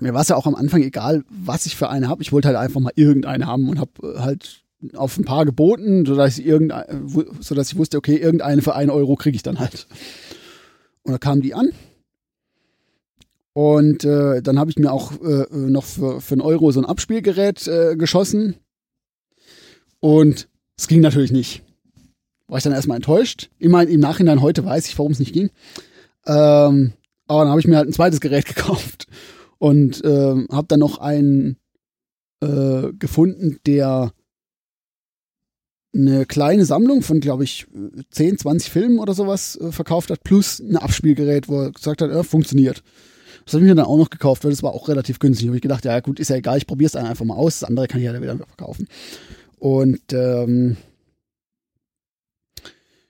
mir 0.00 0.14
war 0.14 0.22
es 0.22 0.28
ja 0.28 0.36
auch 0.36 0.46
am 0.46 0.54
Anfang 0.54 0.82
egal, 0.82 1.24
was 1.28 1.66
ich 1.66 1.76
für 1.76 1.88
eine 1.88 2.08
habe. 2.08 2.22
Ich 2.22 2.32
wollte 2.32 2.48
halt 2.48 2.56
einfach 2.56 2.80
mal 2.80 2.92
irgendeine 2.96 3.46
haben 3.46 3.68
und 3.68 3.78
habe 3.78 4.20
halt 4.20 4.62
auf 4.94 5.16
ein 5.18 5.24
paar 5.24 5.44
geboten, 5.44 6.04
sodass 6.04 6.38
ich, 6.38 6.52
sodass 7.40 7.72
ich 7.72 7.78
wusste, 7.78 7.96
okay, 7.96 8.16
irgendeine 8.16 8.62
für 8.62 8.74
einen 8.74 8.90
Euro 8.90 9.16
kriege 9.16 9.36
ich 9.36 9.42
dann 9.42 9.58
halt. 9.58 9.86
Und 11.02 11.12
da 11.12 11.18
kamen 11.18 11.40
die 11.40 11.54
an. 11.54 11.70
Und 13.52 14.04
äh, 14.04 14.42
dann 14.42 14.58
habe 14.58 14.70
ich 14.70 14.76
mir 14.76 14.92
auch 14.92 15.12
äh, 15.22 15.46
noch 15.50 15.84
für, 15.84 16.20
für 16.20 16.34
einen 16.34 16.42
Euro 16.42 16.70
so 16.72 16.80
ein 16.80 16.84
Abspielgerät 16.84 17.66
äh, 17.66 17.96
geschossen. 17.96 18.56
Und 20.00 20.48
es 20.76 20.88
ging 20.88 21.00
natürlich 21.00 21.32
nicht. 21.32 21.62
War 22.48 22.58
ich 22.58 22.64
dann 22.64 22.74
erstmal 22.74 22.96
enttäuscht. 22.96 23.48
Meine, 23.58 23.90
im 23.90 24.00
Nachhinein 24.00 24.42
heute 24.42 24.64
weiß 24.64 24.86
ich, 24.88 24.98
warum 24.98 25.12
es 25.12 25.18
nicht 25.18 25.32
ging. 25.32 25.50
Ähm, 26.26 26.92
aber 27.26 27.40
dann 27.40 27.48
habe 27.48 27.60
ich 27.60 27.66
mir 27.66 27.76
halt 27.76 27.88
ein 27.88 27.94
zweites 27.94 28.20
Gerät 28.20 28.44
gekauft 28.54 29.06
und 29.58 30.02
ähm, 30.04 30.46
habe 30.50 30.66
dann 30.68 30.80
noch 30.80 30.98
einen 30.98 31.56
äh, 32.40 32.92
gefunden, 32.98 33.58
der 33.66 34.12
eine 35.94 36.26
kleine 36.26 36.64
Sammlung 36.64 37.02
von, 37.02 37.20
glaube 37.20 37.44
ich, 37.44 37.66
10, 38.10 38.38
20 38.38 38.70
Filmen 38.70 38.98
oder 38.98 39.14
sowas 39.14 39.56
äh, 39.56 39.72
verkauft 39.72 40.10
hat, 40.10 40.22
plus 40.22 40.60
ein 40.60 40.76
Abspielgerät, 40.76 41.48
wo 41.48 41.62
er 41.62 41.72
gesagt 41.72 42.02
hat, 42.02 42.10
ja, 42.10 42.22
funktioniert. 42.22 42.82
Das 43.44 43.54
habe 43.54 43.64
ich 43.64 43.68
mir 43.68 43.76
dann 43.76 43.86
auch 43.86 43.96
noch 43.96 44.10
gekauft, 44.10 44.44
weil 44.44 44.50
das 44.50 44.62
war 44.62 44.72
auch 44.72 44.88
relativ 44.88 45.18
günstig. 45.18 45.46
Habe 45.46 45.56
ich 45.56 45.62
gedacht, 45.62 45.84
ja 45.84 46.00
gut, 46.00 46.18
ist 46.18 46.30
ja 46.30 46.36
egal, 46.36 46.58
ich 46.58 46.66
probiere 46.66 46.88
es 46.88 46.96
einfach 46.96 47.24
mal 47.24 47.36
aus. 47.36 47.60
Das 47.60 47.68
andere 47.68 47.86
kann 47.86 48.00
ich 48.00 48.06
ja 48.06 48.12
dann 48.12 48.22
wieder 48.22 48.36
verkaufen. 48.36 48.88
Und 49.58 50.12
ähm, 50.12 50.76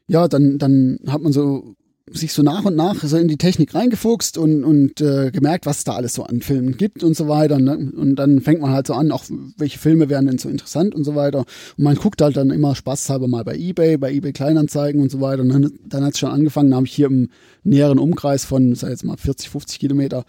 ja, 0.07 0.28
dann, 0.28 0.59
dann 0.59 1.01
hat 1.09 1.22
man 1.22 1.32
so 1.32 1.75
sich 2.11 2.32
so 2.32 2.42
nach 2.42 2.64
und 2.64 2.76
nach 2.76 3.02
so 3.02 3.16
in 3.16 3.26
die 3.26 3.36
Technik 3.36 3.74
reingefuchst 3.74 4.38
und, 4.38 4.62
und 4.62 5.00
äh, 5.00 5.30
gemerkt, 5.32 5.66
was 5.66 5.78
es 5.78 5.84
da 5.84 5.94
alles 5.96 6.14
so 6.14 6.22
an 6.22 6.40
Filmen 6.40 6.76
gibt 6.76 7.02
und 7.02 7.16
so 7.16 7.26
weiter. 7.26 7.59
Ne? 7.59 7.92
Und 7.96 8.16
dann 8.16 8.40
fängt 8.40 8.61
man 8.61 8.70
halt 8.70 8.86
so 8.86 8.94
an, 8.94 9.11
auch 9.11 9.24
welche 9.57 9.78
Filme 9.78 10.09
wären 10.09 10.26
denn 10.26 10.38
so 10.38 10.48
interessant 10.48 10.94
und 10.94 11.02
so 11.02 11.16
weiter. 11.16 11.40
Und 11.40 11.84
man 11.84 11.96
guckt 11.96 12.22
halt 12.22 12.36
dann 12.36 12.50
immer 12.50 12.76
spaßhalber 12.76 13.26
mal 13.26 13.42
bei 13.42 13.57
Ebay, 13.57 13.96
bei 13.96 14.12
Ebay 14.12 14.32
Kleinanzeigen 14.32 15.00
und 15.00 15.11
so 15.11 15.20
weiter. 15.20 15.42
Und 15.42 15.48
dann, 15.48 15.72
dann 15.84 16.04
hat 16.04 16.12
es 16.12 16.20
schon 16.20 16.30
angefangen, 16.30 16.70
da 16.70 16.76
habe 16.76 16.86
ich 16.86 16.94
hier 16.94 17.07
im 17.07 17.28
näheren 17.64 17.98
Umkreis 17.98 18.44
von, 18.44 18.74
sag 18.76 18.90
jetzt 18.90 19.04
mal 19.04 19.16
40, 19.16 19.48
50 19.48 19.80
Kilometer, 19.80 20.24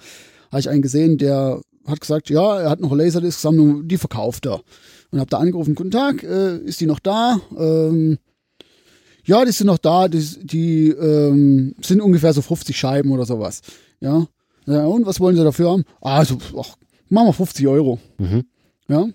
habe 0.52 0.60
ich 0.60 0.70
einen 0.70 0.82
gesehen, 0.82 1.20
der 1.20 1.62
hat 1.86 2.02
gesagt, 2.02 2.30
ja, 2.30 2.60
er 2.60 2.70
hat 2.70 2.80
noch 2.80 2.92
eine 2.92 3.04
Laserdisc-Sammlung, 3.04 3.88
die 3.88 3.98
verkauft 3.98 4.48
er. 4.48 4.62
Und 5.12 5.20
habe 5.20 5.30
da 5.30 5.38
angerufen, 5.38 5.76
guten 5.76 5.92
Tag, 5.92 6.24
äh, 6.24 6.58
ist 6.58 6.82
die 6.82 6.86
noch 6.86 7.00
da? 7.00 7.40
Ähm, 7.58 8.18
ja, 9.28 9.44
die 9.46 9.52
sind 9.52 9.68
noch 9.68 9.78
da, 9.78 10.08
die, 10.08 10.24
die 10.44 10.90
ähm, 10.90 11.76
sind 11.82 12.02
ungefähr 12.02 12.34
so 12.34 12.42
50 12.42 12.76
Scheiben 12.78 13.12
oder 13.12 13.26
sowas. 13.26 13.62
Ja. 14.00 14.26
ja 14.66 14.86
und 14.86 15.06
was 15.06 15.20
wollen 15.20 15.36
sie 15.36 15.44
dafür 15.44 15.72
haben? 15.72 15.84
Also, 16.02 16.38
ach, 16.58 16.76
machen 17.10 17.28
wir 17.28 17.34
50 17.34 17.68
Euro. 17.68 18.00
Mhm. 18.18 18.46
Ja. 18.88 19.08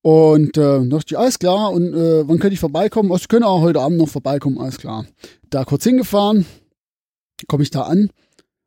Und 0.00 0.56
äh, 0.56 0.88
dachte 0.88 1.04
ich, 1.08 1.18
alles 1.18 1.38
klar, 1.38 1.70
und 1.72 1.92
äh, 1.92 2.26
wann 2.26 2.38
könnte 2.38 2.54
ich 2.54 2.60
vorbeikommen? 2.60 3.10
Oh, 3.10 3.18
Sie 3.18 3.26
können 3.26 3.44
auch 3.44 3.60
heute 3.60 3.80
Abend 3.80 3.98
noch 3.98 4.08
vorbeikommen, 4.08 4.58
alles 4.58 4.78
klar. 4.78 5.04
Da 5.50 5.64
kurz 5.64 5.84
hingefahren, 5.84 6.46
komme 7.46 7.62
ich 7.62 7.70
da 7.70 7.82
an, 7.82 8.10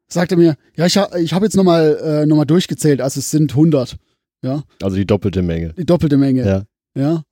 sagt 0.07 0.31
er 0.33 0.37
mir, 0.37 0.55
ja, 0.75 0.85
ich, 0.85 0.97
ha, 0.97 1.09
ich 1.17 1.33
habe 1.33 1.45
jetzt 1.45 1.55
nochmal 1.55 1.97
äh, 2.03 2.25
noch 2.27 2.35
mal 2.35 2.45
durchgezählt, 2.45 3.01
also 3.01 3.19
es 3.19 3.31
sind 3.31 3.51
100. 3.51 3.97
Ja, 4.43 4.63
Also 4.81 4.97
die 4.97 5.05
doppelte 5.05 5.41
Menge. 5.41 5.73
die 5.73 5.85
doppelte 5.85 6.17
Menge. 6.17 6.45
Ja. 6.45 6.63
Ja. 6.95 7.23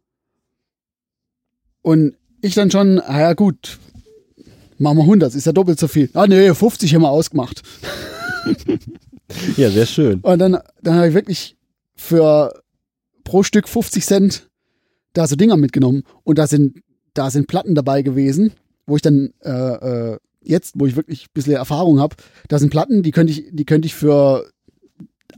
Und 1.82 2.16
ich 2.42 2.54
dann 2.56 2.72
schon, 2.72 3.00
ah 3.00 3.20
ja 3.20 3.34
gut, 3.34 3.78
machen 4.78 4.98
wir 4.98 5.04
100, 5.04 5.36
ist 5.36 5.46
ja 5.46 5.52
doppelt 5.52 5.80
so 5.80 5.88
viel. 5.88 6.10
Ah 6.14 6.28
nee, 6.28 6.54
50 6.54 6.94
haben 6.96 7.02
wir 7.02 7.10
ausgemacht. 7.10 7.62
Ja, 9.58 9.70
sehr 9.70 9.86
schön. 9.86 10.22
Und 10.22 10.40
dann, 10.40 10.58
dann 10.82 10.96
habe 10.96 11.08
ich 11.10 11.14
wirklich 11.14 11.56
für 11.96 12.54
pro 13.24 13.44
Stück 13.44 13.68
50 13.68 14.06
Cent 14.06 14.50
da 15.14 15.28
so 15.28 15.36
Dinger 15.36 15.58
mitgenommen. 15.58 16.04
Und 16.24 16.38
da 16.38 16.48
sind, 16.48 16.80
da 17.14 17.30
sind 17.30 17.48
Platten 17.48 17.76
dabei 17.76 18.02
gewesen, 18.02 18.54
wo 18.88 18.96
ich 18.96 19.02
dann 19.02 19.34
äh, 19.44 19.52
äh, 20.14 20.18
jetzt, 20.42 20.74
wo 20.78 20.86
ich 20.86 20.96
wirklich 20.96 21.24
ein 21.26 21.34
bisschen 21.34 21.54
Erfahrung 21.54 22.00
habe, 22.00 22.16
da 22.48 22.58
sind 22.58 22.70
Platten, 22.70 23.04
die 23.04 23.12
könnte 23.12 23.34
ich, 23.34 23.46
die 23.52 23.66
könnte 23.66 23.86
ich 23.86 23.94
für 23.94 24.50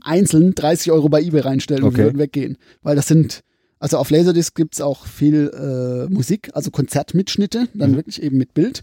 einzeln 0.00 0.54
30 0.54 0.90
Euro 0.92 1.08
bei 1.08 1.20
eBay 1.22 1.40
reinstellen 1.40 1.82
und 1.82 1.90
Okay. 1.90 1.98
die 1.98 2.04
würden 2.04 2.18
weggehen. 2.18 2.58
Weil 2.82 2.96
das 2.96 3.08
sind, 3.08 3.42
also 3.82 3.98
auf 3.98 4.10
Laserdisc 4.10 4.54
gibt's 4.54 4.80
auch 4.80 5.06
viel 5.06 5.50
äh, 5.52 6.12
Musik, 6.12 6.50
also 6.54 6.70
Konzertmitschnitte, 6.70 7.68
dann 7.74 7.92
Mhm. 7.92 7.96
wirklich 7.96 8.22
eben 8.22 8.38
mit 8.38 8.54
Bild. 8.54 8.82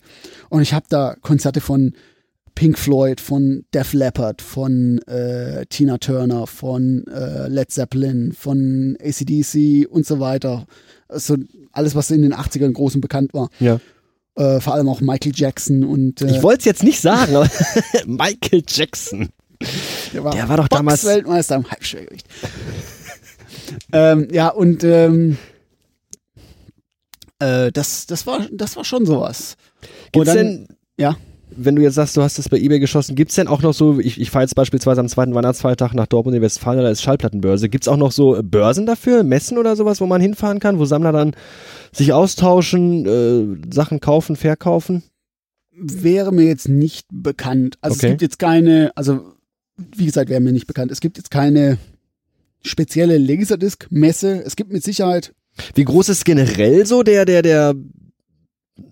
Und 0.49 0.61
ich 0.61 0.73
habe 0.73 0.85
da 0.89 1.15
Konzerte 1.21 1.61
von 1.61 1.93
Pink 2.55 2.77
Floyd, 2.77 3.21
von 3.21 3.63
Def 3.73 3.93
Leppard, 3.93 4.41
von 4.41 4.99
äh, 5.07 5.65
Tina 5.67 5.97
Turner, 5.97 6.45
von 6.45 7.05
äh, 7.07 7.47
Led 7.47 7.71
Zeppelin, 7.71 8.33
von 8.33 8.97
ACDC 9.01 9.87
und 9.89 10.05
so 10.05 10.19
weiter. 10.19 10.65
Also 11.07 11.37
alles, 11.71 11.95
was 11.95 12.11
in 12.11 12.21
den 12.21 12.33
80ern 12.33 12.73
groß 12.73 12.95
und 12.95 13.01
bekannt 13.01 13.33
war. 13.33 13.49
Ja. 13.61 13.79
Äh, 14.35 14.59
vor 14.59 14.73
allem 14.73 14.89
auch 14.89 14.99
Michael 14.99 15.31
Jackson 15.33 15.83
und 15.85 16.21
äh, 16.21 16.29
Ich 16.35 16.43
wollte 16.43 16.59
es 16.59 16.65
jetzt 16.65 16.83
nicht 16.83 16.99
sagen, 16.99 17.35
aber 17.35 17.49
Michael 18.05 18.63
Jackson. 18.67 19.29
der 20.13 20.23
war, 20.25 20.33
der 20.33 20.49
war 20.49 20.57
doch 20.57 20.67
damals- 20.67 21.05
Weltmeister 21.05 21.55
im 21.55 21.69
Halbschwergewicht. 21.71 22.27
Ähm, 23.93 24.27
ja, 24.31 24.49
und 24.49 24.83
ähm, 24.83 25.37
äh, 27.39 27.71
das, 27.71 28.05
das, 28.05 28.27
war, 28.27 28.47
das 28.51 28.75
war 28.75 28.83
schon 28.83 29.05
sowas. 29.05 29.55
Gibt's 30.11 30.27
dann- 30.33 30.37
denn, 30.37 30.67
ja. 30.97 31.15
wenn 31.55 31.75
du 31.75 31.81
jetzt 31.81 31.95
sagst, 31.95 32.17
du 32.17 32.21
hast 32.21 32.37
das 32.37 32.49
bei 32.49 32.57
eBay 32.57 32.79
geschossen, 32.79 33.15
gibt's 33.15 33.35
denn 33.35 33.47
auch 33.47 33.61
noch 33.61 33.73
so, 33.73 33.99
ich, 33.99 34.19
ich 34.19 34.29
fahre 34.31 34.43
jetzt 34.43 34.55
beispielsweise 34.55 34.99
am 35.01 35.07
zweiten 35.07 35.33
Weihnachtsfeiertag 35.33 35.93
nach 35.93 36.07
Dortmund 36.07 36.35
in 36.35 36.41
Westfalen, 36.41 36.81
da 36.81 36.89
ist 36.89 37.01
Schallplattenbörse. 37.01 37.69
Gibt's 37.69 37.87
auch 37.87 37.97
noch 37.97 38.11
so 38.11 38.35
äh, 38.35 38.43
Börsen 38.43 38.85
dafür, 38.85 39.23
Messen 39.23 39.57
oder 39.57 39.75
sowas, 39.75 40.01
wo 40.01 40.05
man 40.05 40.21
hinfahren 40.21 40.59
kann, 40.59 40.79
wo 40.79 40.85
Sammler 40.85 41.11
dann 41.11 41.35
sich 41.91 42.13
austauschen, 42.13 43.05
äh, 43.05 43.73
Sachen 43.73 43.99
kaufen, 43.99 44.35
verkaufen? 44.35 45.03
wäre 45.81 46.33
mir 46.33 46.43
jetzt 46.43 46.67
nicht 46.67 47.07
bekannt. 47.09 47.77
Also 47.79 47.95
Okay. 47.95 48.07
es 48.07 48.09
gibt 48.11 48.21
jetzt 48.21 48.37
keine, 48.39 48.91
also 48.95 49.21
wie 49.95 50.05
gesagt, 50.07 50.29
wäre 50.29 50.41
mir 50.41 50.51
nicht 50.51 50.67
bekannt. 50.67 50.91
Es 50.91 50.99
gibt 50.99 51.15
jetzt 51.15 51.31
keine 51.31 51.77
spezielle 52.61 53.17
Laserdisc-Messe. 53.17 54.43
Es 54.45 54.55
gibt 54.55 54.71
mit 54.71 54.83
Sicherheit, 54.83 55.33
Wie 55.75 55.83
groß 55.85 56.09
ist 56.09 56.25
generell 56.25 56.85
so 56.85 57.03
der, 57.03 57.25
der, 57.25 57.41
der, 57.41 57.75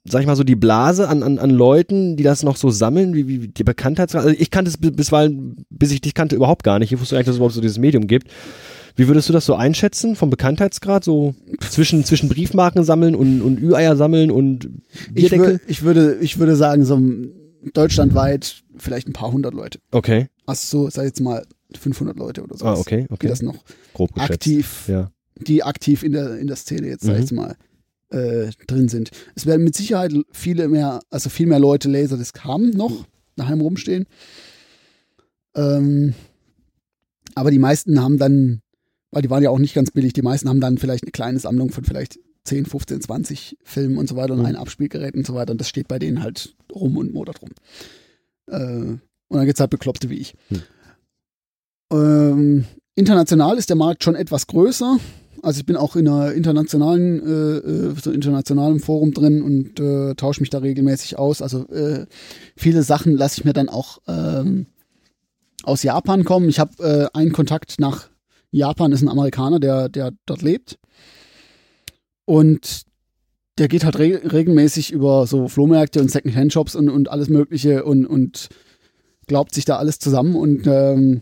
sag 0.06 0.22
ich 0.22 0.28
mal 0.28 0.36
so, 0.36 0.44
die 0.44 0.56
Blase 0.56 1.08
an, 1.08 1.24
an, 1.24 1.40
an 1.40 1.50
Leuten, 1.50 2.16
die 2.18 2.24
das 2.24 2.44
noch 2.44 2.58
so 2.58 2.70
sammeln, 2.70 3.14
wie, 3.14 3.28
wie 3.28 3.48
die 3.48 3.64
Bekanntheitsgrad? 3.64 4.26
Also 4.26 4.36
ich 4.38 4.52
kannte 4.52 4.70
es 4.70 4.78
bi- 4.78 4.92
bisweilen, 4.92 5.66
bis 5.70 5.92
ich 5.92 6.02
dich 6.02 6.14
kannte, 6.14 6.36
überhaupt 6.36 6.64
gar 6.64 6.80
nicht. 6.80 6.92
Ich 6.92 7.00
wusste 7.00 7.16
gar 7.16 7.20
nicht, 7.20 7.28
dass 7.28 7.36
es 7.36 7.38
überhaupt 7.38 7.56
so 7.56 7.62
dieses 7.62 7.78
Medium 7.80 8.08
gibt. 8.08 8.28
Wie 8.96 9.08
würdest 9.08 9.30
du 9.30 9.34
das 9.34 9.46
so 9.46 9.54
einschätzen 9.54 10.16
vom 10.16 10.30
Bekanntheitsgrad? 10.32 11.04
So 11.04 11.36
zwischen, 11.70 12.04
zwischen 12.04 12.30
Briefmarken 12.30 12.84
sammeln 12.84 13.16
und, 13.16 13.42
und 13.42 13.62
Ü-Eier 13.62 13.96
sammeln 13.96 14.32
und 14.32 14.70
ich, 15.14 15.32
wür, 15.32 15.60
ich, 15.68 15.84
würde, 15.84 16.18
ich 16.20 16.40
würde 16.40 16.56
sagen, 16.56 16.84
so 16.84 17.00
deutschlandweit 17.74 18.64
vielleicht 18.78 19.08
ein 19.08 19.14
paar 19.14 19.32
hundert 19.32 19.54
Leute. 19.54 19.80
okay. 19.92 20.28
Also 20.46 20.86
so, 20.86 20.90
sag 20.90 21.04
ich 21.04 21.10
jetzt 21.10 21.20
mal 21.20 21.46
500 21.76 22.18
Leute 22.18 22.44
oder 22.44 22.58
so. 22.58 22.66
Ah, 22.66 22.74
okay, 22.76 23.06
Die 23.10 23.14
okay. 23.14 23.28
das 23.28 23.42
noch 23.42 23.64
Grob 23.94 24.14
geschätzt. 24.14 24.32
aktiv, 24.34 24.88
Ja. 24.88 25.12
die 25.36 25.64
aktiv 25.64 26.04
in 26.04 26.12
der, 26.14 26.38
in 26.38 26.48
der 26.48 26.56
Szene 26.56 26.88
jetzt, 26.88 27.04
sag 27.04 27.20
ich 27.20 27.32
Mhm. 27.32 27.38
mal, 27.38 27.56
äh, 28.10 28.52
drin 28.68 28.88
sind. 28.88 29.12
Es 29.36 29.46
werden 29.46 29.64
mit 29.66 29.76
Sicherheit 29.76 30.14
viele 30.32 30.68
mehr, 30.70 31.02
also 31.10 31.30
viel 31.30 31.48
mehr 31.48 31.60
Leute 31.60 31.90
Laserdisc 31.90 32.40
haben 32.46 32.70
noch, 32.70 33.06
daheim 33.36 33.60
rumstehen. 33.62 34.06
Ähm, 35.56 36.14
aber 37.36 37.52
die 37.52 37.60
meisten 37.60 38.02
haben 38.02 38.18
dann, 38.18 38.62
weil 39.12 39.22
die 39.22 39.30
waren 39.30 39.44
ja 39.44 39.50
auch 39.50 39.60
nicht 39.60 39.74
ganz 39.76 39.92
billig, 39.92 40.14
die 40.14 40.22
meisten 40.22 40.48
haben 40.50 40.62
dann 40.62 40.78
vielleicht 40.78 41.04
eine 41.04 41.12
kleine 41.12 41.40
Sammlung 41.40 41.72
von 41.72 41.84
vielleicht 41.84 42.20
10, 42.46 42.66
15, 42.66 43.02
20 43.02 43.58
Filmen 43.64 43.98
und 43.98 44.08
so 44.08 44.16
weiter 44.16 44.34
und 44.34 44.40
Mhm. 44.40 44.46
ein 44.46 44.56
Abspielgerät 44.56 45.16
und 45.16 45.26
so 45.28 45.34
weiter. 45.34 45.52
Und 45.52 45.60
das 45.60 45.68
steht 45.68 45.88
bei 45.90 46.00
denen 46.00 46.24
halt 46.24 46.56
rum 46.74 46.96
und 46.98 47.14
modert 47.14 47.42
rum. 47.42 47.50
Äh, 48.50 48.56
und 49.30 49.38
dann 49.38 49.46
gibt's 49.46 49.60
halt 49.60 49.72
Bekloppte 49.72 50.10
wie 50.10 50.16
ich. 50.20 50.34
Hm. 50.50 50.62
Ähm, 51.92 52.66
international 52.96 53.58
ist 53.58 53.70
der 53.70 53.78
Markt 53.78 54.04
schon 54.04 54.16
etwas 54.16 54.48
größer. 54.48 54.98
Also 55.44 55.60
ich 55.60 55.66
bin 55.66 55.78
auch 55.78 55.96
in 55.96 56.08
einer 56.08 56.34
internationalen, 56.34 57.22
äh, 57.22 57.58
äh, 57.58 57.96
so 58.02 58.12
internationalen 58.12 58.80
Forum 58.80 59.14
drin 59.14 59.42
und 59.42 59.80
äh, 59.80 60.16
tausche 60.16 60.42
mich 60.42 60.50
da 60.50 60.60
regelmäßig 60.60 61.18
aus. 61.18 61.42
Also 61.42 61.68
äh, 61.70 62.06
viele 62.56 62.84
Sachen 62.84 63.16
lasse 63.16 63.40
ich 63.40 63.46
mir 63.46 63.54
dann 63.54 63.70
auch 63.70 64.00
ähm, 64.08 64.66
aus 65.64 65.84
Japan 65.84 66.24
kommen. 66.24 66.50
Ich 66.50 66.60
habe 66.60 66.84
äh, 67.14 67.18
einen 67.18 67.34
Kontakt 67.34 67.76
nach 67.80 68.10
Japan, 68.52 68.92
ist 68.92 69.02
ein 69.02 69.10
Amerikaner, 69.10 69.60
der, 69.60 69.90
der 69.90 70.12
dort 70.26 70.42
lebt. 70.42 70.80
Und 72.26 72.84
der 73.58 73.68
geht 73.68 73.84
halt 73.84 73.98
re 73.98 74.22
regelmäßig 74.32 74.92
über 74.92 75.28
so 75.28 75.48
Flohmärkte 75.48 76.02
und 76.02 76.12
Second-Hand-Shops 76.12 76.76
und, 76.76 76.90
und 76.90 77.10
alles 77.10 77.30
Mögliche 77.30 77.86
und, 77.86 78.06
und 78.06 78.50
glaubt 79.28 79.54
sich 79.54 79.66
da 79.66 79.78
alles 79.78 80.00
zusammen 80.00 80.36
und 80.36 80.68
ähm, 80.68 81.22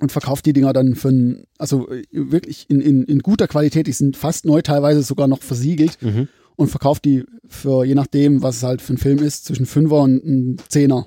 und 0.00 0.12
verkauft 0.12 0.46
die 0.46 0.52
Dinger 0.52 0.72
dann 0.72 0.94
für 0.94 1.08
ein, 1.08 1.44
also 1.58 1.90
äh, 1.90 2.02
wirklich 2.12 2.66
in, 2.68 2.80
in, 2.80 3.02
in 3.04 3.20
guter 3.20 3.48
Qualität, 3.48 3.86
die 3.86 3.92
sind 3.92 4.16
fast 4.16 4.44
neu, 4.44 4.62
teilweise 4.62 5.02
sogar 5.02 5.26
noch 5.28 5.42
versiegelt 5.42 5.98
Mhm. 6.02 6.28
und 6.56 6.68
verkauft 6.68 7.04
die 7.04 7.24
für, 7.48 7.84
je 7.84 7.94
nachdem, 7.94 8.42
was 8.42 8.56
es 8.58 8.62
halt 8.62 8.82
für 8.82 8.94
ein 8.94 8.98
Film 8.98 9.18
ist, 9.18 9.44
zwischen 9.44 9.66
Fünfer 9.66 10.00
und 10.00 10.24
ein 10.24 10.56
Zehner 10.68 11.06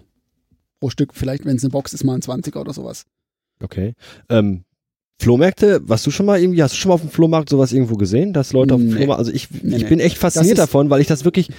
pro 0.79 0.89
Stück. 0.89 1.13
Vielleicht, 1.13 1.45
wenn 1.45 1.55
es 1.57 1.63
eine 1.63 1.71
Box 1.71 1.93
ist, 1.93 2.03
mal 2.03 2.15
ein 2.15 2.21
Zwanziger 2.21 2.61
oder 2.61 2.73
sowas. 2.73 3.05
Okay. 3.61 3.93
Ähm, 4.29 4.63
Flohmärkte, 5.21 5.81
warst 5.83 6.07
du 6.07 6.11
schon 6.11 6.25
mal 6.25 6.39
irgendwie, 6.39 6.63
hast 6.63 6.73
du 6.73 6.77
schon 6.77 6.89
mal 6.89 6.95
auf 6.95 7.01
dem 7.01 7.09
Flohmarkt 7.09 7.49
sowas 7.49 7.73
irgendwo 7.73 7.95
gesehen, 7.95 8.31
dass 8.31 8.53
Leute 8.53 8.73
auf 8.75 8.79
dem 8.79 8.87
Nee. 8.89 8.95
Flohmarkt, 8.95 9.19
also 9.19 9.31
ich, 9.33 9.49
Nee, 9.51 9.75
ich 9.75 9.83
nee. 9.83 9.89
bin 9.89 9.99
echt 9.99 10.17
fasziniert 10.17 10.57
davon, 10.57 10.89
weil 10.89 11.01
ich 11.01 11.07
das 11.07 11.25
wirklich 11.25 11.49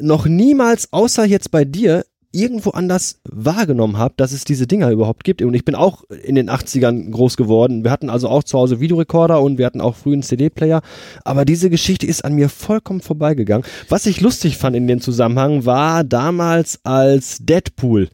noch 0.00 0.24
niemals, 0.26 0.90
außer 0.92 1.26
jetzt 1.26 1.50
bei 1.50 1.66
dir, 1.66 2.06
irgendwo 2.34 2.70
anders 2.70 3.20
wahrgenommen 3.24 3.96
habe, 3.96 4.14
dass 4.16 4.32
es 4.32 4.44
diese 4.44 4.66
Dinger 4.66 4.90
überhaupt 4.90 5.24
gibt. 5.24 5.40
Und 5.42 5.54
ich 5.54 5.64
bin 5.64 5.74
auch 5.74 6.04
in 6.24 6.34
den 6.34 6.50
80ern 6.50 7.10
groß 7.10 7.36
geworden. 7.36 7.84
Wir 7.84 7.90
hatten 7.90 8.10
also 8.10 8.28
auch 8.28 8.42
zu 8.42 8.58
Hause 8.58 8.80
Videorekorder 8.80 9.40
und 9.40 9.56
wir 9.58 9.66
hatten 9.66 9.80
auch 9.80 9.94
frühen 9.94 10.22
CD-Player. 10.22 10.82
Aber 11.24 11.44
diese 11.44 11.70
Geschichte 11.70 12.06
ist 12.06 12.24
an 12.24 12.34
mir 12.34 12.48
vollkommen 12.48 13.00
vorbeigegangen. 13.00 13.66
Was 13.88 14.06
ich 14.06 14.20
lustig 14.20 14.58
fand 14.58 14.76
in 14.76 14.86
dem 14.86 15.00
Zusammenhang 15.00 15.64
war 15.64 16.04
damals 16.04 16.80
als 16.84 17.38
Deadpool 17.40 18.08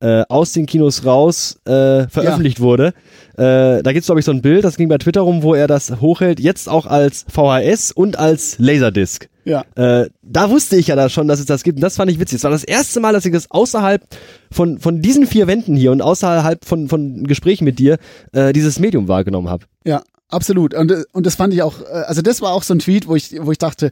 äh, 0.00 0.22
aus 0.28 0.52
den 0.52 0.66
Kinos 0.66 1.04
raus 1.04 1.58
äh, 1.64 2.06
veröffentlicht 2.08 2.60
wurde. 2.60 2.94
Äh, 3.36 3.82
da 3.82 3.92
gibt's 3.92 4.06
glaube 4.06 4.20
ich, 4.20 4.24
so 4.24 4.32
ein 4.32 4.42
Bild, 4.42 4.64
das 4.64 4.76
ging 4.76 4.88
bei 4.88 4.98
Twitter 4.98 5.22
rum, 5.22 5.42
wo 5.42 5.54
er 5.54 5.66
das 5.66 6.00
hochhält, 6.00 6.40
jetzt 6.40 6.68
auch 6.68 6.86
als 6.86 7.24
VHS 7.28 7.92
und 7.92 8.18
als 8.18 8.58
Laserdisc. 8.58 9.28
Ja. 9.48 9.64
Äh, 9.76 10.10
da 10.22 10.50
wusste 10.50 10.76
ich 10.76 10.88
ja 10.88 10.96
da 10.96 11.08
schon, 11.08 11.26
dass 11.26 11.40
es 11.40 11.46
das 11.46 11.62
gibt. 11.62 11.78
Und 11.78 11.82
das 11.82 11.96
fand 11.96 12.10
ich 12.10 12.20
witzig. 12.20 12.36
Es 12.36 12.44
war 12.44 12.50
das 12.50 12.64
erste 12.64 13.00
Mal, 13.00 13.14
dass 13.14 13.24
ich 13.24 13.32
das 13.32 13.50
außerhalb 13.50 14.02
von, 14.50 14.78
von 14.78 15.00
diesen 15.00 15.26
vier 15.26 15.46
Wänden 15.46 15.74
hier 15.74 15.90
und 15.90 16.02
außerhalb 16.02 16.64
von, 16.66 16.88
von 16.88 17.24
Gesprächen 17.24 17.64
mit 17.64 17.78
dir 17.78 17.98
äh, 18.32 18.52
dieses 18.52 18.78
Medium 18.78 19.08
wahrgenommen 19.08 19.48
habe. 19.48 19.64
Ja, 19.84 20.02
absolut. 20.28 20.74
Und, 20.74 20.90
äh, 20.90 21.04
und 21.12 21.24
das 21.24 21.36
fand 21.36 21.54
ich 21.54 21.62
auch, 21.62 21.80
äh, 21.80 22.04
also 22.06 22.20
das 22.20 22.42
war 22.42 22.52
auch 22.52 22.62
so 22.62 22.74
ein 22.74 22.78
Tweet, 22.80 23.08
wo 23.08 23.16
ich, 23.16 23.34
wo 23.40 23.50
ich 23.50 23.58
dachte, 23.58 23.90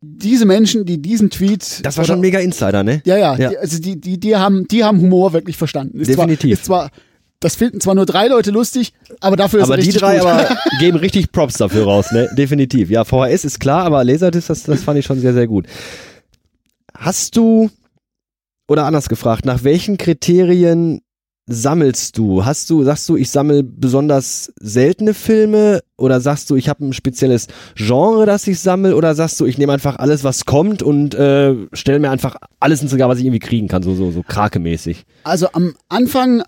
diese 0.00 0.46
Menschen, 0.46 0.84
die 0.86 1.00
diesen 1.00 1.30
Tweet. 1.30 1.84
Das 1.84 1.96
war 1.96 2.04
oder- 2.04 2.14
schon 2.14 2.20
mega 2.20 2.38
Insider, 2.38 2.82
ne? 2.82 3.02
Ja, 3.04 3.16
ja, 3.18 3.36
Ja. 3.36 3.50
Die, 3.50 3.58
also 3.58 3.78
die, 3.80 4.00
die, 4.00 4.18
die 4.18 4.36
haben, 4.36 4.66
die 4.68 4.82
haben 4.84 5.00
Humor 5.00 5.32
wirklich 5.32 5.56
verstanden. 5.56 6.00
Ist 6.00 6.08
Definitiv. 6.08 6.62
Zwar, 6.62 6.86
ist 6.86 6.92
zwar, 6.92 7.00
das 7.40 7.56
finden 7.56 7.80
zwar 7.80 7.94
nur 7.94 8.06
drei 8.06 8.28
Leute 8.28 8.50
lustig, 8.50 8.92
aber 9.20 9.36
dafür 9.36 9.60
ist 9.60 9.64
Aber 9.64 9.74
er 9.74 9.80
die 9.82 9.86
richtig 9.88 10.00
drei 10.02 10.18
gut. 10.18 10.26
aber 10.26 10.56
geben 10.80 10.98
richtig 10.98 11.32
Props 11.32 11.54
dafür 11.58 11.84
raus, 11.84 12.12
ne? 12.12 12.28
Definitiv. 12.36 12.90
Ja, 12.90 13.04
VHS 13.04 13.44
ist 13.44 13.60
klar, 13.60 13.84
aber 13.84 14.04
Laserdisc, 14.04 14.48
das, 14.48 14.62
das 14.62 14.82
fand 14.82 14.98
ich 14.98 15.06
schon 15.06 15.20
sehr, 15.20 15.32
sehr 15.34 15.46
gut. 15.46 15.66
Hast 16.96 17.36
du, 17.36 17.70
oder 18.68 18.84
anders 18.84 19.08
gefragt, 19.08 19.44
nach 19.44 19.64
welchen 19.64 19.96
Kriterien 19.96 21.00
sammelst 21.46 22.16
du? 22.16 22.44
Hast 22.44 22.70
du, 22.70 22.84
sagst 22.84 23.08
du, 23.08 23.16
ich 23.16 23.30
sammle 23.30 23.62
besonders 23.62 24.52
seltene 24.60 25.14
Filme 25.14 25.80
oder 25.96 26.20
sagst 26.20 26.48
du, 26.50 26.56
ich 26.56 26.68
habe 26.68 26.84
ein 26.84 26.92
spezielles 26.92 27.48
Genre, 27.74 28.26
das 28.26 28.46
ich 28.46 28.60
sammle 28.60 28.96
oder 28.96 29.14
sagst 29.14 29.40
du, 29.40 29.46
ich 29.46 29.58
nehme 29.58 29.72
einfach 29.72 29.96
alles, 29.98 30.22
was 30.24 30.44
kommt 30.44 30.82
und 30.82 31.14
äh, 31.14 31.56
stelle 31.72 31.98
mir 31.98 32.10
einfach 32.10 32.36
alles 32.60 32.82
ins 32.82 32.92
Regal, 32.92 33.08
was 33.08 33.18
ich 33.18 33.24
irgendwie 33.24 33.40
kriegen 33.40 33.68
kann, 33.68 33.82
so, 33.82 33.94
so, 33.94 34.10
so 34.10 34.22
krakemäßig. 34.22 35.04
Also 35.24 35.48
am 35.52 35.74
Anfang, 35.88 36.42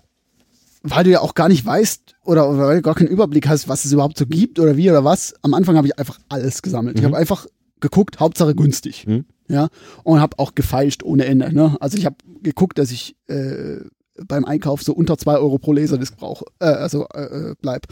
weil 0.83 1.03
du 1.03 1.11
ja 1.11 1.19
auch 1.19 1.33
gar 1.33 1.49
nicht 1.49 1.65
weißt 1.65 2.15
oder, 2.23 2.49
oder 2.49 2.67
weil 2.67 2.75
du 2.77 2.81
gar 2.81 2.95
keinen 2.95 3.09
Überblick 3.09 3.47
hast, 3.47 3.67
was 3.67 3.85
es 3.85 3.91
überhaupt 3.91 4.17
so 4.17 4.25
gibt 4.25 4.59
oder 4.59 4.77
wie 4.77 4.89
oder 4.89 5.03
was, 5.03 5.33
am 5.41 5.53
Anfang 5.53 5.75
habe 5.75 5.87
ich 5.87 5.99
einfach 5.99 6.19
alles 6.29 6.61
gesammelt. 6.61 6.97
Ich 6.97 7.05
habe 7.05 7.17
einfach 7.17 7.45
geguckt, 7.81 8.19
Hauptsache 8.19 8.55
günstig. 8.55 9.05
Mhm. 9.05 9.25
Ja, 9.49 9.67
und 10.03 10.21
habe 10.21 10.39
auch 10.39 10.55
gefeilscht 10.55 11.03
ohne 11.03 11.25
Ende. 11.25 11.53
Ne? 11.53 11.75
Also 11.81 11.97
ich 11.97 12.05
habe 12.05 12.15
geguckt, 12.41 12.79
dass 12.79 12.91
ich 12.91 13.17
äh, 13.27 13.81
beim 14.27 14.45
Einkauf 14.45 14.83
so 14.83 14.93
unter 14.93 15.17
zwei 15.17 15.37
Euro 15.37 15.57
pro 15.57 15.73
Laserdisc 15.73 16.15
brauche, 16.17 16.45
äh, 16.59 16.65
also 16.65 17.07
äh, 17.13 17.23
äh, 17.23 17.55
bleib. 17.61 17.87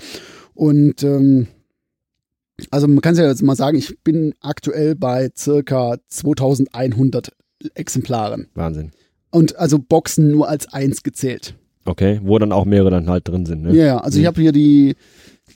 Und 0.54 1.04
ähm, 1.04 1.48
also 2.70 2.88
man 2.88 3.02
kann 3.02 3.14
es 3.14 3.20
ja 3.20 3.28
jetzt 3.28 3.42
mal 3.42 3.56
sagen, 3.56 3.78
ich 3.78 4.00
bin 4.04 4.36
aktuell 4.42 4.96
bei 4.96 5.30
circa 5.36 5.98
2100 6.08 7.32
Exemplaren. 7.76 8.48
Wahnsinn. 8.54 8.92
Und 9.32 9.56
also 9.58 9.80
Boxen 9.80 10.32
nur 10.32 10.50
als 10.50 10.72
eins 10.72 11.04
gezählt. 11.04 11.56
Okay, 11.86 12.20
wo 12.24 12.38
dann 12.38 12.52
auch 12.52 12.66
mehrere 12.66 12.92
dann 12.92 13.10
halt 13.10 13.28
drin 13.28 13.46
sind, 13.46 13.64
ne? 13.64 13.76
Ja, 13.76 13.98
also 13.98 14.20
ich 14.20 14.26
habe 14.26 14.40
hier 14.40 14.52
die, 14.52 14.96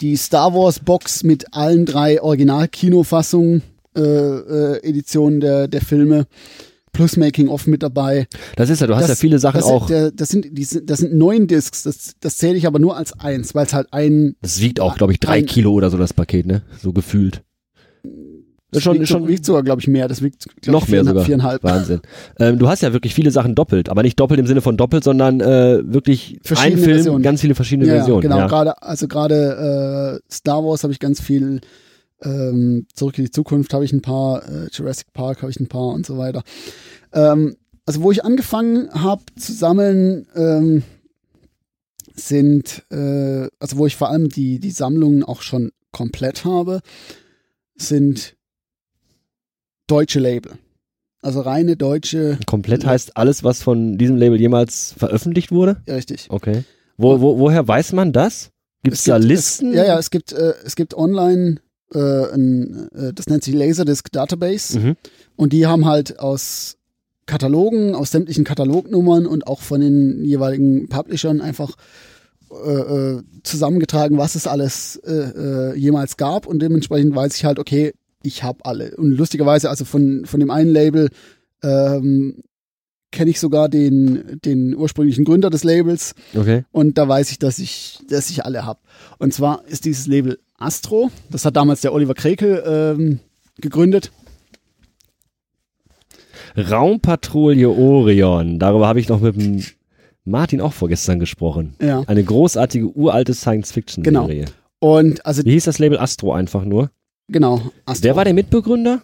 die 0.01 0.16
Star 0.16 0.53
Wars 0.53 0.80
Box 0.80 1.24
mit 1.24 1.53
allen 1.53 1.86
drei 1.86 2.22
Original-Kinofassungen, 2.22 3.61
äh, 3.95 4.01
äh, 4.01 4.84
Editionen 4.84 5.39
der, 5.39 5.68
der 5.68 5.82
Filme, 5.82 6.26
plus 6.96 7.18
Making-of 7.18 7.68
mit 7.68 7.84
dabei. 7.84 8.28
Das 8.56 8.70
ist 8.70 8.82
ja, 8.82 8.88
du 8.88 8.96
hast 8.96 9.04
Das- 9.04 9.10
ja 9.10 9.16
viele 9.16 9.38
Sachen 9.39 9.58
das, 9.60 9.66
auch. 9.66 9.88
Der, 9.88 10.12
das, 10.12 10.30
sind, 10.30 10.48
die, 10.58 10.64
sind- 10.64 10.89
das 10.89 11.00
sind 11.00 11.14
neun 11.14 11.46
Discs, 11.48 11.84
das, 11.84 12.16
das 12.20 12.38
zähle 12.38 12.56
ich 12.58 12.66
aber 12.66 12.80
nur 12.80 12.98
als 12.98 13.20
eins, 13.20 13.54
weil 13.54 13.66
es 13.66 13.74
halt 13.74 13.88
ein. 13.91 14.36
Das 14.41 14.62
wiegt 14.62 14.80
auch, 14.80 14.96
glaube 14.98 15.14
ich, 15.14 15.20
drei 15.20 15.39
Ein- 15.39 15.46
Kilo 15.46 15.72
oder 15.74 15.89
so, 15.89 15.98
das 15.98 16.14
Paket, 16.14 16.46
ne? 16.46 16.62
So 16.82 16.93
gefühlt. 16.93 17.43
Das 18.72 18.84
schon- 18.84 18.96
wiegt, 19.00 19.08
schon- 19.08 19.28
wiegt 19.28 19.46
sogar, 19.46 19.64
glaube 19.64 19.80
ich, 19.82 19.88
mehr. 19.88 20.08
Das 20.08 20.22
wiegt 20.22 20.48
Noch 20.68 20.88
mehr 20.89 21.06
sogar. 21.06 21.24
Viereinhalb. 21.24 21.64
Wahnsinn. 21.64 22.02
Ähm, 22.39 22.60
du 22.60 22.68
hast 22.68 22.82
ja 22.82 22.91
wirklich 22.91 23.14
viele 23.14 23.32
Sachen 23.32 23.56
doppelt, 23.56 23.88
aber 23.89 24.02
nicht 24.04 24.20
doppelt 24.20 24.39
im 24.39 24.48
Sinne 24.48 24.60
von 24.62 24.76
doppelt, 24.76 25.04
sondern 25.04 25.39
äh, 25.39 25.82
wirklich 25.86 26.39
ein 26.58 26.74
Film, 26.74 26.80
Versionen. 26.80 27.24
ganz 27.24 27.39
viele 27.41 27.56
verschiedene 27.56 27.88
ja, 27.88 27.96
Versionen. 27.96 28.22
genau. 28.22 28.38
ja. 28.39 28.48
Gerade, 28.48 28.82
also 28.82 29.08
gerade 29.08 30.20
äh, 30.30 30.34
Star 30.34 30.64
Wars 30.66 30.84
habe 30.84 30.91
ich 30.91 31.00
ganz 31.00 31.22
viel. 31.22 31.62
Ähm, 32.26 32.88
Zurück 32.93 33.17
in 33.17 33.26
die 33.26 33.32
Zukunft 33.32 33.73
habe 33.73 33.86
ich 33.86 33.93
ein 33.93 34.01
paar. 34.01 34.43
Äh, 34.49 34.67
Jurassic 34.71 35.13
Park 35.13 35.41
habe 35.41 35.51
ich 35.51 35.59
ein 35.59 35.67
paar 35.67 35.89
und 35.89 36.05
so 36.05 36.17
weiter. 36.17 36.43
Ähm, 37.13 37.55
also 37.86 38.01
wo 38.01 38.11
ich 38.11 38.23
angefangen 38.26 38.89
habe 38.91 39.23
zu 39.38 39.53
sammeln, 39.53 40.28
ähm, 40.36 40.84
sind, 42.15 42.84
äh, 42.91 43.47
also 43.59 43.78
wo 43.78 43.86
ich 43.86 43.95
vor 43.95 44.09
allem 44.09 44.30
die, 44.30 44.59
die 44.59 44.71
Sammlungen 44.71 45.23
auch 45.23 45.41
schon 45.41 45.71
komplett 45.91 46.45
habe, 46.45 46.82
sind 47.76 48.36
deutsche 49.88 50.19
Label. 50.19 50.53
Also 51.21 51.41
reine 51.41 51.76
deutsche, 51.76 52.38
Komplett 52.45 52.86
heißt 52.86 53.17
alles, 53.17 53.43
was 53.43 53.61
von 53.63 53.97
diesem 53.97 54.15
Label 54.15 54.39
jemals 54.39 54.93
veröffentlicht 54.97 55.51
wurde? 55.51 55.82
ja, 55.88 55.95
richtig. 55.95 56.28
Okay. 56.30 56.63
Wo, 56.97 57.19
wo, 57.19 57.39
woher 57.39 57.67
weiß 57.67 57.93
man 57.93 58.13
das? 58.13 58.51
Gibt 58.84 58.95
es 58.95 59.03
da 59.03 59.17
gibt- 59.17 59.30
Listen? 59.30 59.69
Es, 59.71 59.76
ja, 59.76 59.86
ja, 59.86 59.99
es 59.99 60.11
gibt, 60.11 60.32
äh, 60.34 60.53
es 60.63 60.76
gibt 60.76 60.93
online, 60.93 61.59
äh, 61.93 62.33
ein, 62.33 62.89
äh, 62.93 63.13
das 63.13 63.27
nennt 63.27 63.43
sich 63.43 63.53
Laserdisc 63.53 64.11
Database. 64.11 64.79
Mhm. 64.79 64.95
Und 65.36 65.53
die 65.53 65.65
haben 65.65 65.86
halt 65.86 66.19
aus 66.19 66.77
Katalogen, 67.25 67.95
aus 67.95 68.11
sämtlichen 68.11 68.43
Katalognummern 68.43 69.25
und 69.25 69.47
auch 69.47 69.61
von 69.61 69.81
den 69.81 70.23
jeweiligen 70.23 70.88
Publishern 70.89 71.41
einfach 71.41 71.75
äh, 72.51 72.71
äh, 72.71 73.23
zusammengetragen, 73.43 74.17
was 74.17 74.36
es 74.36 74.47
alles 74.47 74.97
äh, 74.97 75.75
jemals 75.75 76.17
gab. 76.17 76.45
Und 76.45 76.61
dementsprechend 76.61 77.15
weiß 77.15 77.36
ich 77.36 77.45
halt, 77.45 77.59
okay, 77.59 77.93
ich 78.23 78.43
habe 78.43 78.63
alle. 78.65 78.95
Und 78.97 79.11
lustigerweise, 79.11 79.69
also 79.69 79.86
von, 79.86 80.25
von 80.25 80.39
dem 80.39 80.51
einen 80.51 80.71
Label 80.71 81.09
ähm, 81.63 82.43
kenne 83.11 83.31
ich 83.31 83.39
sogar 83.39 83.69
den, 83.69 84.39
den 84.43 84.75
ursprünglichen 84.75 85.25
Gründer 85.25 85.49
des 85.49 85.63
Labels. 85.63 86.13
Okay. 86.36 86.65
Und 86.71 86.97
da 86.97 87.07
weiß 87.07 87.31
ich, 87.31 87.39
dass 87.39 87.59
ich, 87.59 87.99
dass 88.09 88.29
ich 88.29 88.45
alle 88.45 88.65
habe. 88.65 88.79
Und 89.17 89.33
zwar 89.33 89.65
ist 89.67 89.86
dieses 89.86 90.05
Label 90.05 90.39
Astro. 90.58 91.12
Das 91.30 91.45
hat 91.45 91.56
damals 91.56 91.82
der 91.82 91.93
Oliver 91.93 92.14
Krekel 92.14 92.64
ähm, 92.66 93.20
gegründet. 93.60 94.12
Raumpatrouille 96.58 97.70
Orion. 97.70 98.60
Darüber 98.60 98.88
habe 98.88 98.99
ich 98.99 99.10
noch 99.10 99.20
mit 99.20 99.36
dem 99.36 99.64
Martin 100.24 100.62
auch 100.62 100.74
vorgestern 100.74 101.20
gesprochen. 101.20 101.76
Ja. 101.82 102.03
Eine 102.08 102.24
großartige 102.24 102.88
uralte 102.95 103.34
Science-Fiction-Serie. 103.34 104.45
Und 104.80 105.26
also 105.26 105.43
Wie 105.45 105.51
hieß 105.51 105.66
das 105.66 105.80
Label 105.80 105.97
Astro 105.99 106.34
einfach 106.34 106.64
nur? 106.64 106.91
genau, 107.28 107.72
Astro. 107.86 108.03
Wer 108.03 108.16
war 108.16 108.24
der 108.26 108.34
Mitbegründer? 108.34 109.01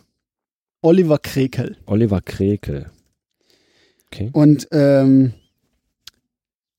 Oliver 0.81 1.17
Krekel. 1.17 1.77
Oliver 1.85 2.21
Krekel. 2.21 2.91
Okay. 4.07 4.29
Und 4.33 4.67
ähm, 4.71 5.33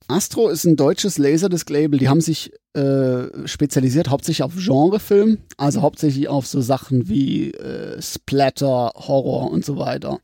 Astro 0.09 0.49
ist 0.49 0.65
ein 0.65 0.77
deutsches 0.77 1.19
Laserdisc-Label. 1.19 1.99
Die 1.99 2.09
haben 2.09 2.21
sich 2.21 2.53
äh, 2.75 3.47
spezialisiert 3.47 4.09
hauptsächlich 4.09 4.43
auf 4.43 4.55
Genrefilm, 4.57 5.39
also 5.57 5.83
hauptsächlich 5.83 6.29
auf 6.29 6.47
so 6.47 6.61
Sachen 6.61 7.09
wie 7.09 7.51
äh, 7.51 8.01
Splatter, 8.01 8.93
Horror 8.97 9.51
und 9.51 9.65
so 9.65 9.77
weiter. 9.77 10.21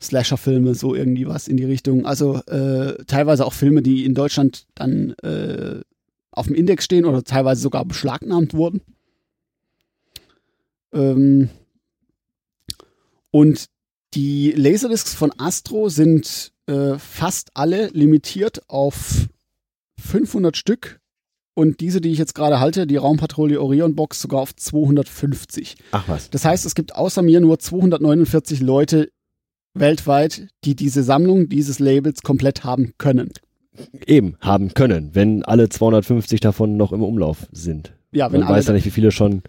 Slasher-Filme, 0.00 0.74
so 0.74 0.94
irgendwie 0.94 1.26
was 1.26 1.48
in 1.48 1.56
die 1.56 1.64
Richtung. 1.64 2.04
Also 2.04 2.36
äh, 2.46 3.02
teilweise 3.06 3.46
auch 3.46 3.52
Filme, 3.52 3.82
die 3.82 4.04
in 4.04 4.14
Deutschland 4.14 4.66
dann 4.74 5.12
äh, 5.22 5.80
auf 6.30 6.46
dem 6.46 6.54
Index 6.54 6.84
stehen 6.84 7.04
oder 7.04 7.24
teilweise 7.24 7.62
sogar 7.62 7.84
beschlagnahmt 7.84 8.52
wurden. 8.52 8.82
Ähm, 10.92 11.48
und 13.30 13.66
die 14.14 14.52
Laserdiscs 14.52 15.14
von 15.14 15.32
Astro 15.38 15.88
sind 15.88 16.52
äh, 16.66 16.98
fast 16.98 17.50
alle 17.54 17.88
limitiert 17.88 18.68
auf 18.68 19.28
500 19.98 20.56
Stück 20.56 21.00
und 21.56 21.80
diese, 21.80 22.02
die 22.02 22.10
ich 22.12 22.18
jetzt 22.18 22.34
gerade 22.34 22.60
halte, 22.60 22.86
die 22.86 22.96
Raumpatrouille 22.96 23.60
Orion 23.60 23.96
Box, 23.96 24.20
sogar 24.20 24.42
auf 24.42 24.54
250. 24.54 25.76
Ach 25.90 26.04
was. 26.06 26.28
Das 26.28 26.44
heißt, 26.44 26.66
es 26.66 26.74
gibt 26.74 26.94
außer 26.94 27.22
mir 27.22 27.40
nur 27.40 27.58
249 27.58 28.60
Leute, 28.60 29.08
weltweit, 29.72 30.48
die 30.64 30.76
diese 30.76 31.02
Sammlung 31.02 31.48
dieses 31.48 31.78
Labels 31.78 32.22
komplett 32.22 32.64
haben 32.64 32.92
können. 32.98 33.30
Eben, 34.06 34.36
haben 34.40 34.74
können, 34.74 35.10
wenn 35.14 35.44
alle 35.44 35.70
250 35.70 36.40
davon 36.40 36.76
noch 36.76 36.92
im 36.92 37.02
Umlauf 37.02 37.46
sind. 37.52 37.94
Ja, 38.12 38.30
wenn 38.32 38.40
Man 38.40 38.48
alle 38.48 38.58
weiß 38.58 38.66
ja 38.66 38.74
nicht, 38.74 38.84
wie 38.84 38.90
viele 38.90 39.10
schon 39.10 39.42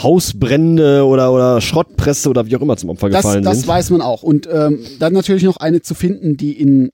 Hausbrände 0.00 1.04
oder, 1.04 1.32
oder 1.32 1.60
Schrottpresse 1.60 2.28
oder 2.30 2.46
wie 2.46 2.56
auch 2.56 2.60
immer 2.60 2.76
zum 2.76 2.90
Opfer 2.90 3.08
das, 3.08 3.22
gefallen 3.22 3.42
das 3.42 3.60
sind. 3.60 3.68
weiß 3.68 3.90
man 3.90 4.00
auch. 4.00 4.22
Und 4.22 4.48
ähm, 4.52 4.78
dann 5.00 5.12
natürlich 5.12 5.42
noch 5.42 5.56
eine 5.56 5.82
zu 5.82 5.94
finden, 5.94 6.36
die 6.36 6.52
in 6.52 6.90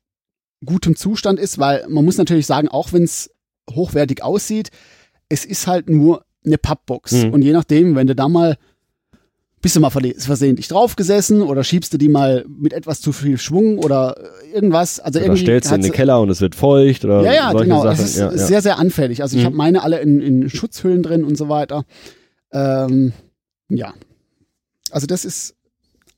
gutem 0.64 0.96
Zustand 0.96 1.38
ist, 1.38 1.58
weil 1.58 1.84
man 1.88 2.04
muss 2.04 2.16
natürlich 2.16 2.46
sagen, 2.46 2.68
auch 2.68 2.94
wenn 2.94 3.02
es 3.02 3.30
hochwertig 3.70 4.22
aussieht, 4.22 4.70
es 5.28 5.44
ist 5.44 5.66
halt 5.66 5.88
nur 5.88 6.24
eine 6.44 6.58
Pappbox. 6.58 7.12
Mhm. 7.12 7.32
Und 7.32 7.42
je 7.42 7.52
nachdem, 7.52 7.94
wenn 7.94 8.06
du 8.06 8.14
da 8.14 8.28
mal 8.28 8.56
bist 9.62 9.76
du 9.76 9.80
mal 9.80 9.90
versehentlich 9.90 10.66
draufgesessen 10.66 11.40
oder 11.40 11.62
schiebst 11.62 11.94
du 11.94 11.96
die 11.96 12.08
mal 12.08 12.44
mit 12.48 12.72
etwas 12.72 13.00
zu 13.00 13.12
viel 13.12 13.38
Schwung 13.38 13.78
oder 13.78 14.16
äh, 14.18 14.54
irgendwas. 14.54 14.98
Also 14.98 15.20
Oder 15.20 15.26
irgendwie 15.26 15.42
stellst 15.42 15.70
du 15.70 15.76
in 15.76 15.82
den 15.82 15.92
Keller 15.92 16.20
und 16.20 16.30
es 16.30 16.40
wird 16.40 16.56
feucht 16.56 17.04
oder 17.04 17.22
ja, 17.22 17.32
ja, 17.32 17.50
solche 17.52 17.66
genau. 17.66 17.82
Sachen. 17.84 18.04
Es 18.04 18.10
ist 18.10 18.18
ja, 18.18 18.32
ja. 18.32 18.36
sehr, 18.36 18.60
sehr 18.60 18.78
anfällig. 18.78 19.22
Also 19.22 19.36
ich 19.36 19.42
Mhm. 19.42 19.46
habe 19.46 19.56
meine 19.56 19.82
alle 19.84 20.00
in, 20.00 20.20
in 20.20 20.50
Schutzhüllen 20.50 21.04
drin 21.04 21.22
und 21.22 21.38
so 21.38 21.48
weiter. 21.48 21.84
Ähm, 22.52 23.12
ja. 23.68 23.94
Also 24.90 25.06
das 25.06 25.24
ist 25.24 25.54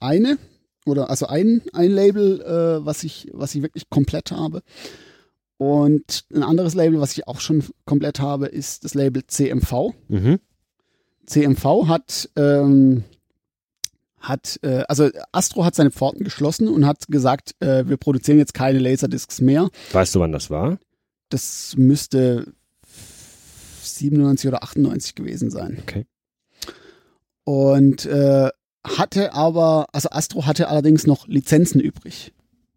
eine 0.01 0.39
oder 0.87 1.11
also 1.11 1.27
ein, 1.27 1.61
ein 1.75 1.91
Label, 1.91 2.41
äh, 2.41 2.85
was 2.85 3.05
ich, 3.05 3.29
was 3.35 3.55
ich 3.55 3.61
wirklich 3.61 3.91
komplett 3.91 4.33
habe. 4.33 4.63
Und 5.65 6.27
ein 6.35 6.43
anderes 6.43 6.75
Label, 6.75 7.01
was 7.01 7.13
ich 7.13 7.27
auch 7.27 7.41
schon 7.41 7.65
komplett 7.87 8.21
habe, 8.21 8.49
ist 8.49 8.85
das 8.85 8.93
Label 8.93 9.27
CMV. 9.27 9.95
Mhm. 10.09 10.39
CMV 11.25 11.89
hat, 11.89 12.29
ähm, 12.37 13.03
hat, 14.21 14.61
äh, 14.61 14.85
also 14.89 15.09
Astro 15.33 15.65
hat 15.65 15.75
seine 15.75 15.91
Pforten 15.91 16.23
geschlossen 16.23 16.69
und 16.69 16.85
hat 16.85 17.07
gesagt, 17.09 17.55
äh, 17.61 17.89
wir 17.89 17.97
produzieren 17.97 18.37
jetzt 18.37 18.53
keine 18.53 18.79
Laserdiscs 18.79 19.41
mehr. 19.41 19.71
Weißt 19.93 20.15
du, 20.15 20.21
wann 20.21 20.33
das 20.33 20.51
war? 20.51 20.79
Das 21.31 21.75
müsste 21.79 22.53
97 23.83 24.49
oder 24.49 24.65
98 24.65 25.15
gewesen 25.15 25.51
sein. 25.51 25.79
Okay. 25.81 26.05
Und 27.45 28.05
äh, 28.05 28.51
hatte 28.87 29.33
aber, 29.33 29.87
also 29.95 30.11
Astro 30.11 30.45
hatte 30.45 30.69
allerdings 30.69 31.07
noch 31.07 31.27
Lizenzen 31.27 31.81
übrig 31.81 32.35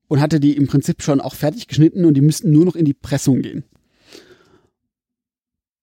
und 0.07 0.21
hatte 0.21 0.39
die 0.39 0.55
im 0.55 0.67
Prinzip 0.67 1.01
schon 1.01 1.21
auch 1.21 1.35
fertig 1.35 1.67
geschnitten 1.67 2.05
und 2.05 2.13
die 2.13 2.21
müssten 2.21 2.51
nur 2.51 2.65
noch 2.65 2.75
in 2.75 2.85
die 2.85 2.93
Pressung 2.93 3.41
gehen. 3.41 3.63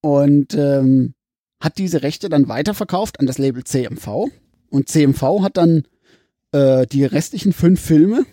Und 0.00 0.54
ähm, 0.54 1.14
hat 1.60 1.78
diese 1.78 2.02
Rechte 2.02 2.28
dann 2.28 2.48
weiterverkauft 2.48 3.20
an 3.20 3.26
das 3.26 3.38
Label 3.38 3.64
CMV 3.64 4.28
und 4.70 4.88
CMV 4.88 5.42
hat 5.42 5.56
dann 5.56 5.84
äh, 6.52 6.86
die 6.86 7.04
restlichen 7.04 7.52
fünf 7.52 7.80
Filme 7.80 8.26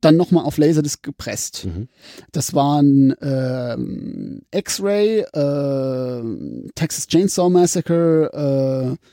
dann 0.00 0.16
nochmal 0.16 0.44
auf 0.44 0.58
Laserdisc 0.58 1.02
gepresst. 1.02 1.64
Mhm. 1.64 1.88
Das 2.32 2.54
waren 2.54 3.14
ähm, 3.20 4.42
X-Ray, 4.50 5.20
äh, 5.20 6.70
Texas 6.74 7.06
Chainsaw 7.08 7.48
Massacre, 7.48 8.96
äh, 8.98 9.06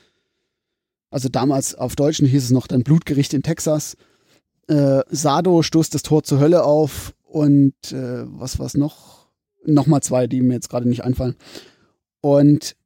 also 1.10 1.28
damals 1.28 1.74
auf 1.74 1.94
Deutschen 1.94 2.26
hieß 2.26 2.44
es 2.44 2.50
noch 2.50 2.66
dann 2.66 2.82
Blutgericht 2.82 3.34
in 3.34 3.42
Texas. 3.42 3.96
Äh, 4.68 5.02
Sado 5.10 5.62
stoßt 5.62 5.94
das 5.94 6.02
Tor 6.02 6.22
zur 6.22 6.40
Hölle 6.40 6.64
auf 6.64 7.14
und 7.24 7.74
äh, 7.92 8.24
was 8.26 8.58
war's 8.58 8.74
noch? 8.74 9.28
Nochmal 9.66 10.02
zwei, 10.02 10.26
die 10.26 10.40
mir 10.40 10.54
jetzt 10.54 10.68
gerade 10.68 10.88
nicht 10.88 11.04
einfallen. 11.04 11.36
Und 12.20 12.76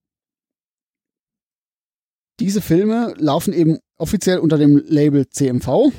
diese 2.40 2.60
Filme 2.60 3.14
laufen 3.18 3.52
eben 3.52 3.78
offiziell 3.96 4.38
unter 4.38 4.58
dem 4.58 4.82
Label 4.86 5.28
CMV, 5.28 5.92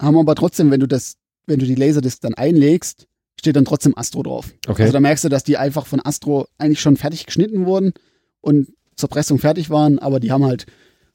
haben 0.00 0.16
aber 0.16 0.34
trotzdem, 0.34 0.70
wenn 0.70 0.80
du 0.80 0.86
das, 0.86 1.16
wenn 1.46 1.58
du 1.58 1.66
die 1.66 1.74
Laserdisc 1.74 2.20
dann 2.20 2.34
einlegst, 2.34 3.08
steht 3.38 3.56
dann 3.56 3.64
trotzdem 3.64 3.96
Astro 3.96 4.22
drauf. 4.22 4.52
Okay. 4.66 4.82
Also 4.82 4.92
da 4.92 5.00
merkst 5.00 5.24
du, 5.24 5.28
dass 5.28 5.44
die 5.44 5.56
einfach 5.56 5.86
von 5.86 6.00
Astro 6.04 6.46
eigentlich 6.58 6.80
schon 6.80 6.96
fertig 6.96 7.26
geschnitten 7.26 7.66
wurden 7.66 7.92
und 8.40 8.72
zur 8.96 9.08
Pressung 9.08 9.38
fertig 9.38 9.70
waren, 9.70 9.98
aber 9.98 10.20
die 10.20 10.32
haben 10.32 10.44
halt 10.44 10.66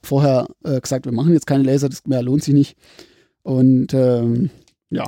vorher 0.01 0.47
äh, 0.63 0.79
gesagt, 0.79 1.05
wir 1.05 1.11
machen 1.11 1.34
jetzt 1.34 1.47
keine 1.47 1.63
Laserdisc 1.63 2.07
mehr, 2.07 2.21
lohnt 2.21 2.43
sich 2.43 2.53
nicht. 2.53 2.77
Und 3.44 3.94
ähm, 3.94 4.50
ja, 4.89 5.06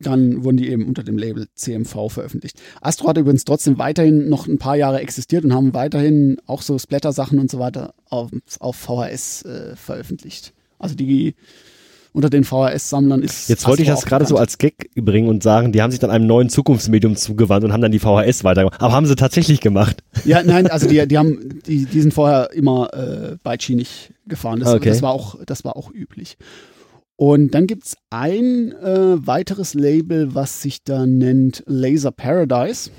dann 0.00 0.44
wurden 0.44 0.56
die 0.56 0.68
eben 0.68 0.86
unter 0.86 1.02
dem 1.02 1.16
Label 1.16 1.46
CMV 1.54 2.08
veröffentlicht. 2.10 2.60
Astro 2.80 3.08
hat 3.08 3.16
übrigens 3.16 3.44
trotzdem 3.44 3.78
weiterhin 3.78 4.28
noch 4.28 4.46
ein 4.46 4.58
paar 4.58 4.76
Jahre 4.76 5.00
existiert 5.00 5.44
und 5.44 5.54
haben 5.54 5.72
weiterhin 5.72 6.36
auch 6.46 6.62
so 6.62 6.78
Splatter-Sachen 6.78 7.38
und 7.38 7.50
so 7.50 7.58
weiter 7.58 7.94
auf, 8.08 8.30
auf 8.60 8.76
VHS 8.76 9.42
äh, 9.42 9.76
veröffentlicht. 9.76 10.52
Also 10.78 10.94
die 10.94 11.34
unter 12.12 12.30
den 12.30 12.44
VHS-Sammlern 12.44 13.22
ist. 13.22 13.48
Jetzt 13.48 13.66
wollte 13.66 13.82
ich 13.82 13.90
Astro 13.90 14.02
das 14.02 14.08
gerade 14.08 14.26
so 14.26 14.36
als 14.36 14.58
Gag 14.58 14.90
bringen 14.94 15.28
und 15.28 15.42
sagen, 15.42 15.72
die 15.72 15.82
haben 15.82 15.90
sich 15.90 15.98
dann 15.98 16.10
einem 16.10 16.28
neuen 16.28 16.48
Zukunftsmedium 16.48 17.16
zugewandt 17.16 17.64
und 17.64 17.72
haben 17.72 17.80
dann 17.80 17.90
die 17.90 17.98
VHS 17.98 18.44
weitergemacht. 18.44 18.80
Aber 18.80 18.92
haben 18.92 19.06
sie 19.06 19.16
tatsächlich 19.16 19.60
gemacht. 19.60 20.04
Ja, 20.24 20.42
nein, 20.44 20.68
also 20.68 20.88
die, 20.88 21.06
die 21.08 21.18
haben, 21.18 21.60
die, 21.66 21.86
die 21.86 22.00
sind 22.00 22.14
vorher 22.14 22.52
immer 22.52 22.94
äh, 22.94 23.36
beidschienig 23.42 24.12
gefahren. 24.28 24.60
Das, 24.60 24.74
Okay. 24.74 24.90
das 24.90 25.02
war 25.02 25.10
auch, 25.10 25.36
das 25.44 25.64
war 25.64 25.76
auch 25.76 25.90
üblich. 25.92 26.36
Und 27.16 27.52
dann 27.54 27.66
gibt's 27.66 27.96
ein 28.10 28.72
äh, 28.72 29.26
weiteres 29.26 29.74
Label, 29.74 30.34
was 30.34 30.62
sich 30.62 30.82
da 30.82 31.06
nennt 31.06 31.62
Laser 31.66 32.10
Paradise. 32.10 32.90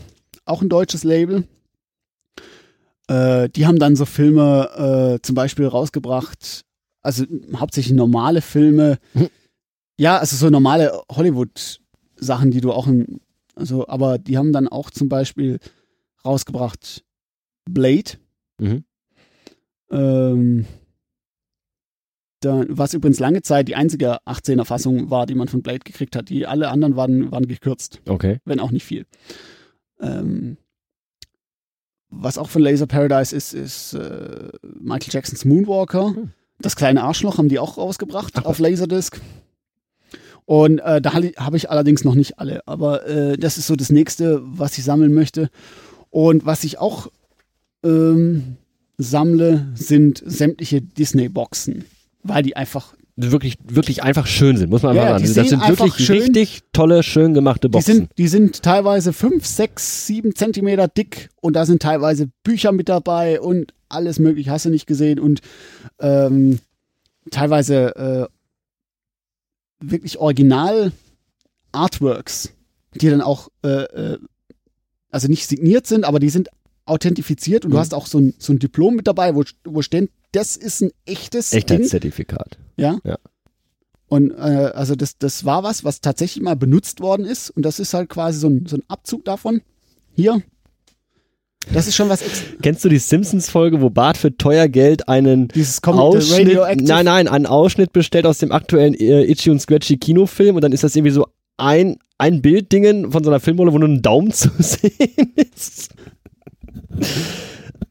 Auch 0.46 0.62
ein 0.62 0.70
deutsches 0.70 1.04
Label. 1.04 1.44
Äh, 3.08 3.50
die 3.50 3.66
haben 3.66 3.78
dann 3.78 3.96
so 3.96 4.06
Filme 4.06 5.18
äh, 5.18 5.22
zum 5.22 5.36
Beispiel 5.36 5.68
rausgebracht, 5.68 6.62
also 7.02 7.26
hauptsächlich 7.56 7.96
normale 7.96 8.42
Filme. 8.42 8.98
Mhm. 9.14 9.30
Ja, 9.98 10.18
also 10.18 10.36
so 10.36 10.50
normale 10.50 11.02
Hollywood-Sachen, 11.12 12.52
die 12.52 12.62
du 12.62 12.72
auch 12.72 12.88
in, 12.88 13.20
also, 13.56 13.88
aber 13.88 14.18
die 14.18 14.38
haben 14.38 14.54
dann 14.54 14.68
auch 14.68 14.90
zum 14.90 15.10
Beispiel 15.10 15.60
rausgebracht 16.24 17.04
Blade. 17.70 18.12
Mhm. 18.60 18.86
Ähm, 19.92 20.66
was 22.70 22.94
übrigens 22.94 23.20
lange 23.20 23.42
Zeit 23.42 23.68
die 23.68 23.76
einzige 23.76 24.18
18er 24.26 24.66
Fassung 24.66 25.10
war, 25.10 25.26
die 25.26 25.36
man 25.36 25.48
von 25.48 25.62
Blade 25.62 25.80
gekriegt 25.80 26.16
hat. 26.16 26.30
Die 26.30 26.46
alle 26.46 26.70
anderen 26.70 26.96
waren, 26.96 27.32
waren 27.32 27.48
gekürzt, 27.48 28.02
Okay. 28.08 28.40
wenn 28.46 28.60
auch 28.60 28.72
nicht 28.72 28.86
viel. 28.86 29.06
Ähm, 30.00 30.58
was 32.10 32.38
auch 32.38 32.50
von 32.50 32.62
Laser 32.62 32.88
Paradise 32.88 33.36
ist, 33.36 33.54
ist 33.54 33.94
äh, 33.94 34.50
Michael 34.80 35.14
Jacksons 35.14 35.46
Moonwalker. 35.46 36.16
Hm. 36.16 36.32
Das 36.60 36.76
kleine 36.76 37.04
Arschloch 37.04 37.38
haben 37.38 37.50
die 37.50 37.60
auch 37.60 37.78
rausgebracht 37.78 38.34
Ach, 38.36 38.46
auf 38.46 38.60
Laserdisc. 38.60 39.20
Und 40.46 40.80
äh, 40.80 41.02
da 41.02 41.14
habe 41.14 41.58
ich 41.58 41.70
allerdings 41.70 42.04
noch 42.04 42.16
nicht 42.16 42.40
alle. 42.40 42.66
Aber 42.68 43.06
äh, 43.08 43.38
das 43.38 43.58
ist 43.58 43.68
so 43.68 43.76
das 43.76 43.90
nächste, 43.90 44.42
was 44.44 44.78
ich 44.78 44.84
sammeln 44.84 45.14
möchte. 45.14 45.50
Und 46.12 46.46
was 46.46 46.64
ich 46.64 46.78
auch 46.78 47.12
ähm, 47.84 48.58
sammle, 48.98 49.68
sind 49.74 50.22
sämtliche 50.26 50.82
Disney-Boxen. 50.82 51.86
Weil 52.28 52.44
die 52.44 52.56
einfach, 52.56 52.96
Wirklich, 53.18 53.56
wirklich 53.64 54.04
einfach 54.04 54.28
schön 54.28 54.58
sind, 54.58 54.70
muss 54.70 54.82
man 54.84 54.94
Ja, 54.94 55.04
einfach 55.04 55.22
die 55.22 55.28
sagen. 55.28 55.50
Das 55.50 55.50
sind 55.50 55.68
wirklich 55.70 56.06
schön- 56.06 56.18
richtig 56.18 56.64
tolle, 56.74 57.02
schön 57.02 57.34
gemachte 57.34 57.70
die 57.70 57.72
Boxen. 57.72 57.96
sind, 57.96 58.10
die 58.18 58.28
sind 58.28 58.62
teilweise 58.62 59.14
fünf, 59.14 59.46
sechs, 59.46 60.06
sieben 60.06 60.36
Zentimeter 60.36 60.90
dick 60.90 61.30
und 61.40 61.56
da 61.56 61.66
sind 61.66 61.82
teilweise 61.82 62.28
Bücher 62.44 62.74
mit 62.74 62.90
dabei 62.90 63.40
und 63.40 63.74
alles 63.88 64.20
mögliche, 64.20 64.52
hast 64.52 64.66
du 64.66 64.70
nicht 64.70 64.86
gesehen 64.86 65.20
und 65.22 65.40
ähm, 66.00 66.60
teilweise 67.32 67.96
äh, 67.96 68.28
wirklich 69.80 70.18
original 70.18 70.92
Artworks, 71.72 72.52
die 72.96 73.10
dann 73.10 73.22
auch 73.22 73.50
äh, 73.64 73.84
äh, 74.14 74.18
also 75.10 75.28
nicht 75.30 75.48
signiert 75.48 75.88
sind, 75.88 76.04
aber 76.06 76.20
die 76.20 76.30
sind 76.30 76.50
authentifiziert 76.86 77.66
und 77.66 77.72
du 77.72 77.78
Mhm. 77.78 77.82
hast 77.82 77.94
auch 77.94 78.08
so 78.08 78.20
ein, 78.20 78.34
so 78.38 78.54
ein 78.54 78.60
Diplom 78.60 78.96
mit 78.96 79.08
dabei, 79.08 79.36
wo, 79.36 79.44
wo 79.64 79.82
steht, 79.82 80.10
das 80.32 80.56
ist 80.56 80.82
ein 80.82 80.92
echtes. 81.06 81.54
Echtheitszertifikat. 81.54 82.58
Ja. 82.78 83.00
Ja. 83.04 83.18
Und 84.08 84.32
äh, 84.32 84.36
also 84.74 84.96
das, 84.96 85.18
das 85.18 85.46
war 85.46 85.64
was, 85.64 85.84
was 85.84 86.00
tatsächlich 86.02 86.44
mal 86.44 86.56
benutzt 86.56 87.00
worden 87.02 87.26
ist. 87.26 87.50
Und 87.50 87.64
das 87.64 87.80
ist 87.80 87.94
halt 87.94 88.10
quasi 88.10 88.40
so 88.40 88.48
ein, 88.48 88.66
so 88.68 88.78
ein 88.78 88.84
Abzug 88.88 89.26
davon. 89.26 89.62
Hier. 90.14 90.42
Das 91.74 91.88
ist 91.88 91.96
schon 91.96 92.10
was 92.10 92.24
Kennst 92.62 92.86
du 92.86 92.90
die 92.90 93.00
Simpsons-Folge, 93.00 93.82
wo 93.82 93.90
Bart 93.90 94.18
für 94.18 94.38
teuer 94.38 94.68
Geld 94.68 95.10
einen 95.10 95.48
dieses 95.48 95.82
Comic 95.82 96.02
Ausschnitt, 96.02 96.82
nein, 96.82 97.06
nein, 97.06 97.28
einen 97.28 97.48
Ausschnitt 97.48 97.92
bestellt 97.92 98.28
aus 98.28 98.38
dem 98.38 98.52
aktuellen 98.52 98.94
äh, 98.94 99.24
Itchy 99.24 99.50
und 99.50 99.60
Scratchy 99.60 99.98
Kinofilm 99.98 100.56
und 100.56 100.64
dann 100.64 100.72
ist 100.72 100.84
das 100.84 100.96
irgendwie 100.96 101.12
so 101.12 101.26
ein, 101.58 101.98
ein 102.20 102.44
Bilddingen 102.44 103.12
von 103.12 103.24
so 103.24 103.32
einer 103.32 103.40
Filmrolle, 103.40 103.74
wo 103.74 103.80
nur 103.80 103.90
ein 103.90 104.04
Daumen 104.04 104.32
zu 104.34 104.50
sehen 104.60 105.34
ist. 105.56 105.96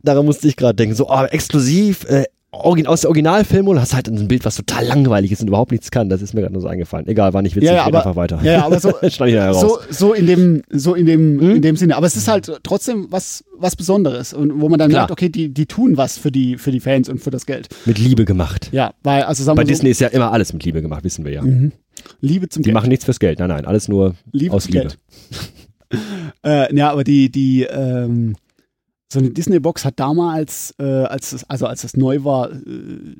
Daran 0.03 0.27
musste 0.27 0.49
ich 0.49 0.57
gerade 0.57 0.75
denken, 0.75 0.95
so, 0.95 1.09
oh, 1.09 1.25
exklusiv, 1.31 2.05
äh, 2.09 2.25
aus 2.53 3.01
der 3.01 3.11
Originalfilm 3.11 3.67
und 3.67 3.81
hast 3.81 3.95
halt 3.95 4.07
ein 4.07 4.29
Bild, 4.29 4.45
was 4.45 4.55
total 4.55 4.87
langweilig 4.87 5.33
ist 5.33 5.41
und 5.41 5.49
überhaupt 5.49 5.73
nichts 5.73 5.91
kann. 5.91 6.09
Das 6.09 6.23
ist 6.23 6.35
mir 6.35 6.41
gerade 6.43 6.53
nur 6.53 6.63
so 6.63 6.69
eingefallen. 6.69 7.09
Egal, 7.09 7.33
war 7.35 7.43
nicht 7.43 7.57
witzig, 7.57 7.71
Ja, 7.71 7.75
ja, 7.75 7.85
aber- 7.85 7.99
einfach 7.99 8.15
weiter. 8.15 8.39
Ja, 8.45 8.65
aber 8.65 8.79
so, 8.79 8.91
so, 9.53 9.79
so 9.91 10.13
in 10.13 10.27
dem, 10.29 10.63
so 10.71 10.95
in 10.95 11.05
dem, 11.07 11.41
Hm? 11.41 11.57
in 11.57 11.63
dem 11.63 11.77
Sinne. 11.77 11.97
Aber 11.97 12.07
es 12.07 12.15
ist 12.15 12.29
halt 12.29 12.53
trotzdem 12.63 13.09
was, 13.11 13.43
was 13.59 13.75
Besonderes 13.75 14.33
und 14.35 14.61
wo 14.61 14.69
man 14.69 14.79
dann 14.79 14.89
Klar. 14.91 15.03
merkt, 15.03 15.11
okay, 15.11 15.31
die, 15.31 15.49
die 15.53 15.67
tun 15.67 15.97
was 15.97 16.17
für 16.17 16.31
die, 16.31 16.57
für 16.57 16.71
die 16.71 16.79
Fans 16.79 17.09
und 17.09 17.19
für 17.19 17.31
das 17.31 17.45
Geld. 17.45 17.67
Mit 17.87 17.99
Liebe 17.99 18.25
gemacht. 18.25 18.69
Ja, 18.71 18.95
weil, 19.03 19.25
also 19.25 19.43
sagen 19.43 19.57
Bei 19.57 19.65
so, 19.65 19.69
Disney 19.69 19.91
ist 19.91 20.01
ja 20.01 20.09
immer 20.09 20.31
alles 20.31 20.53
mit 20.53 20.63
Liebe 20.65 20.81
gemacht, 20.81 21.03
wissen 21.03 21.25
wir 21.25 21.33
ja. 21.33 21.43
Liebe 22.21 22.49
zum 22.51 22.63
Die 22.63 22.69
Geld. 22.69 22.75
machen 22.75 22.89
nichts 22.89 23.05
fürs 23.05 23.19
Geld. 23.19 23.41
Nein, 23.41 23.49
nein, 23.49 23.65
alles 23.65 23.89
nur 23.89 24.15
Liebe 24.31 24.55
aus 24.55 24.69
Liebe. 24.69 24.89
Äh, 26.45 26.75
ja, 26.77 26.91
aber 26.91 27.05
die, 27.05 27.31
die, 27.31 27.63
ähm, 27.63 28.35
so 29.15 29.21
eine 29.21 29.31
Disney-Box 29.31 29.85
hat 29.85 29.99
damals, 29.99 30.75
äh, 30.79 30.85
als 30.85 31.33
es, 31.33 31.49
also 31.49 31.67
als 31.67 31.85
es 31.85 31.97
neu 31.97 32.25
war, 32.25 32.53
äh, 32.53 33.15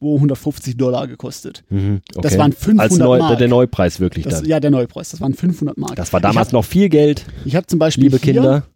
250 0.00 0.76
Dollar 0.76 1.06
gekostet. 1.06 1.64
Mhm, 1.70 2.00
okay. 2.14 2.20
Das 2.22 2.38
waren 2.38 2.52
500 2.52 2.90
Als 2.90 2.98
Neu, 2.98 3.18
Mark. 3.18 3.38
Der 3.38 3.48
Neupreis 3.48 4.00
wirklich 4.00 4.24
Das, 4.24 4.40
dann. 4.40 4.46
ja, 4.46 4.60
der 4.60 4.70
Neupreis, 4.70 5.10
das 5.10 5.20
waren 5.20 5.34
500 5.34 5.78
Mark. 5.78 5.94
Das 5.96 6.12
war 6.12 6.20
damals 6.20 6.48
ich 6.48 6.52
noch 6.52 6.64
viel 6.64 6.88
Geld, 6.88 7.24
hab, 7.26 7.46
Ich 7.46 7.56
habe 7.56 7.66
zum 7.66 7.78
Beispiel 7.78 8.04
liebe 8.04 8.18
hier, 8.18 8.34
Kinder. 8.34 8.66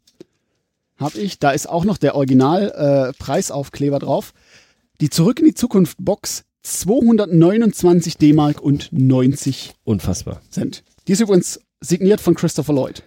habe 0.99 1.18
ich, 1.18 1.39
da 1.39 1.51
ist 1.51 1.68
auch 1.68 1.84
noch 1.84 1.99
der 1.99 2.14
Original 2.14 3.12
äh, 3.12 3.12
drauf. 3.99 4.32
Die 5.01 5.11
Zurück 5.11 5.41
in 5.41 5.47
die 5.47 5.55
Zukunft 5.55 5.97
Box 6.01 6.45
229 6.62 8.16
D-Mark 8.18 8.61
und 8.61 8.89
90 8.93 9.74
Unfassbar. 9.84 10.41
Cent. 10.51 10.84
Die 11.07 11.12
ist 11.12 11.20
übrigens 11.20 11.61
signiert 11.80 12.20
von 12.20 12.34
Christopher 12.34 12.72
Lloyd. 12.72 13.03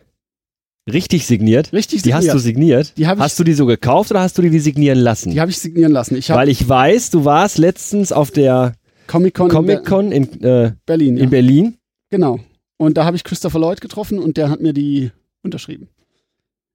Richtig 0.92 1.28
signiert. 1.28 1.72
Richtig 1.74 2.02
Die 2.02 2.14
hast 2.14 2.24
signiert. 2.24 2.36
du 2.36 2.40
signiert. 2.40 2.98
Die 2.98 3.08
hab 3.08 3.18
ich- 3.18 3.24
hast 3.24 3.38
du 3.40 3.44
die 3.44 3.54
so 3.54 3.66
gekauft 3.66 4.10
oder 4.12 4.22
hast 4.22 4.38
du 4.38 4.42
die, 4.42 4.50
die 4.50 4.60
signieren 4.60 5.00
lassen? 5.00 5.32
Die 5.32 5.40
habe 5.40 5.52
ich 5.52 5.58
signieren 5.60 5.92
lassen. 5.92 6.16
Ich 6.16 6.30
habe 6.32 6.40
Weil 6.42 6.50
ich 6.50 6.68
weiß, 6.68 7.12
du 7.12 7.26
warst 7.26 7.58
letztens 7.58 8.12
auf 8.12 8.32
der 8.32 8.74
Comic 9.08 9.36
Con 9.36 9.50
Comic 9.50 9.86
Con 9.86 10.12
in, 10.12 10.42
äh, 10.44 10.74
Berlin. 10.86 11.18
Ja. 11.18 11.24
in 11.24 11.30
Berlin. 11.30 11.78
Genau. 12.10 12.40
Und 12.78 12.98
da 12.98 13.06
habe 13.06 13.16
ich 13.18 13.24
Christopher 13.24 13.60
Lloyd 13.60 13.82
getroffen 13.82 14.20
und 14.20 14.38
der 14.38 14.50
hat 14.50 14.62
mir 14.62 14.74
die 14.74 15.12
unterschrieben. 15.44 15.90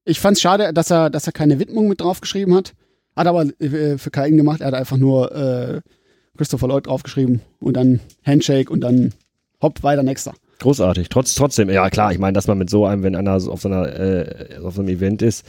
Ich 0.04 0.20
fand's 0.20 0.40
schade, 0.40 0.72
dass 0.72 0.90
er, 0.90 1.10
dass 1.10 1.26
er 1.26 1.32
keine 1.32 1.58
Widmung 1.58 1.88
mit 1.88 2.00
draufgeschrieben 2.00 2.54
hat. 2.54 2.74
Hat 3.16 3.26
aber 3.26 3.46
äh, 3.60 3.96
für 3.98 4.10
keinen 4.10 4.36
gemacht. 4.36 4.60
Er 4.60 4.68
hat 4.68 4.74
einfach 4.74 4.96
nur 4.98 5.32
äh, 5.34 5.80
Christopher 6.36 6.68
Lloyd 6.68 6.86
draufgeschrieben 6.86 7.40
und 7.58 7.74
dann 7.76 8.00
Handshake 8.24 8.70
und 8.70 8.80
dann 8.80 9.12
hopp, 9.62 9.82
weiter 9.82 10.02
nächster. 10.02 10.34
Großartig. 10.60 11.08
Trotz, 11.08 11.34
trotzdem, 11.34 11.68
ja 11.68 11.90
klar, 11.90 12.12
ich 12.12 12.18
meine, 12.18 12.32
dass 12.32 12.46
man 12.46 12.58
mit 12.58 12.70
so 12.70 12.86
einem, 12.86 13.02
wenn 13.02 13.16
einer 13.16 13.40
so 13.40 13.52
auf 13.52 13.60
so 13.60 13.68
einer, 13.68 13.86
äh, 13.98 14.58
auf 14.62 14.74
so 14.74 14.80
einem 14.80 14.88
Event 14.88 15.22
ist, 15.22 15.44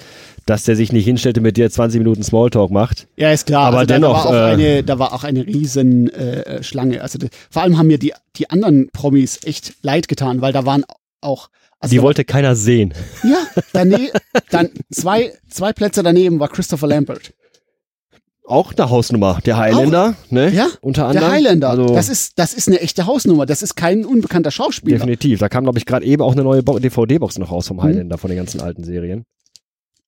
dass 0.45 0.63
der 0.63 0.75
sich 0.75 0.91
nicht 0.91 1.05
hinstellt 1.05 1.37
und 1.37 1.43
mit 1.43 1.57
dir 1.57 1.69
20 1.69 1.99
Minuten 1.99 2.23
Smalltalk 2.23 2.71
macht. 2.71 3.07
Ja, 3.15 3.31
ist 3.31 3.45
klar. 3.45 3.65
Aber 3.67 3.79
also 3.79 3.87
da, 3.87 3.93
dennoch, 3.95 4.23
da, 4.25 4.29
war 4.29 4.45
auch 4.45 4.49
äh, 4.49 4.53
eine, 4.53 4.83
da 4.83 4.99
war 4.99 5.13
auch 5.13 5.23
eine 5.23 5.45
riesen 5.45 6.11
äh, 6.13 6.63
Schlange. 6.63 7.01
Also 7.01 7.17
das, 7.17 7.29
vor 7.49 7.61
allem 7.61 7.77
haben 7.77 7.87
mir 7.87 7.97
die, 7.97 8.13
die 8.35 8.49
anderen 8.49 8.89
Promis 8.91 9.39
echt 9.43 9.73
leid 9.81 10.07
getan, 10.07 10.41
weil 10.41 10.53
da 10.53 10.65
waren 10.65 10.85
auch. 11.21 11.49
Also 11.79 11.91
Die 11.91 11.97
da, 11.97 12.03
wollte 12.03 12.25
keiner 12.25 12.55
sehen. 12.55 12.93
Ja, 13.23 13.39
daneben, 13.73 14.09
dann 14.49 14.69
zwei, 14.91 15.33
zwei 15.49 15.73
Plätze 15.73 16.03
daneben 16.03 16.39
war 16.39 16.47
Christopher 16.49 16.87
Lambert. 16.87 17.33
Auch 18.47 18.73
eine 18.73 18.89
Hausnummer. 18.89 19.39
Der 19.45 19.57
Highlander, 19.57 20.15
ne? 20.29 20.51
Ja, 20.51 20.67
Unter 20.81 21.01
Der 21.03 21.09
anderem. 21.09 21.31
Highlander. 21.31 21.69
Also, 21.71 21.85
das, 21.87 22.09
ist, 22.09 22.33
das 22.37 22.53
ist 22.53 22.67
eine 22.67 22.79
echte 22.79 23.05
Hausnummer. 23.07 23.45
Das 23.47 23.63
ist 23.63 23.75
kein 23.75 24.05
unbekannter 24.05 24.51
Schauspieler. 24.51 24.97
definitiv. 24.97 25.39
Da 25.39 25.49
kam, 25.49 25.63
glaube 25.63 25.79
ich, 25.79 25.85
gerade 25.85 26.05
eben 26.05 26.21
auch 26.21 26.33
eine 26.33 26.43
neue 26.43 26.61
Bo- 26.61 26.77
DVD-Box 26.77 27.39
noch 27.39 27.51
raus 27.51 27.67
vom 27.67 27.81
Highlander, 27.81 28.17
von 28.19 28.29
den 28.29 28.37
ganzen 28.37 28.61
alten 28.61 28.83
Serien. 28.83 29.25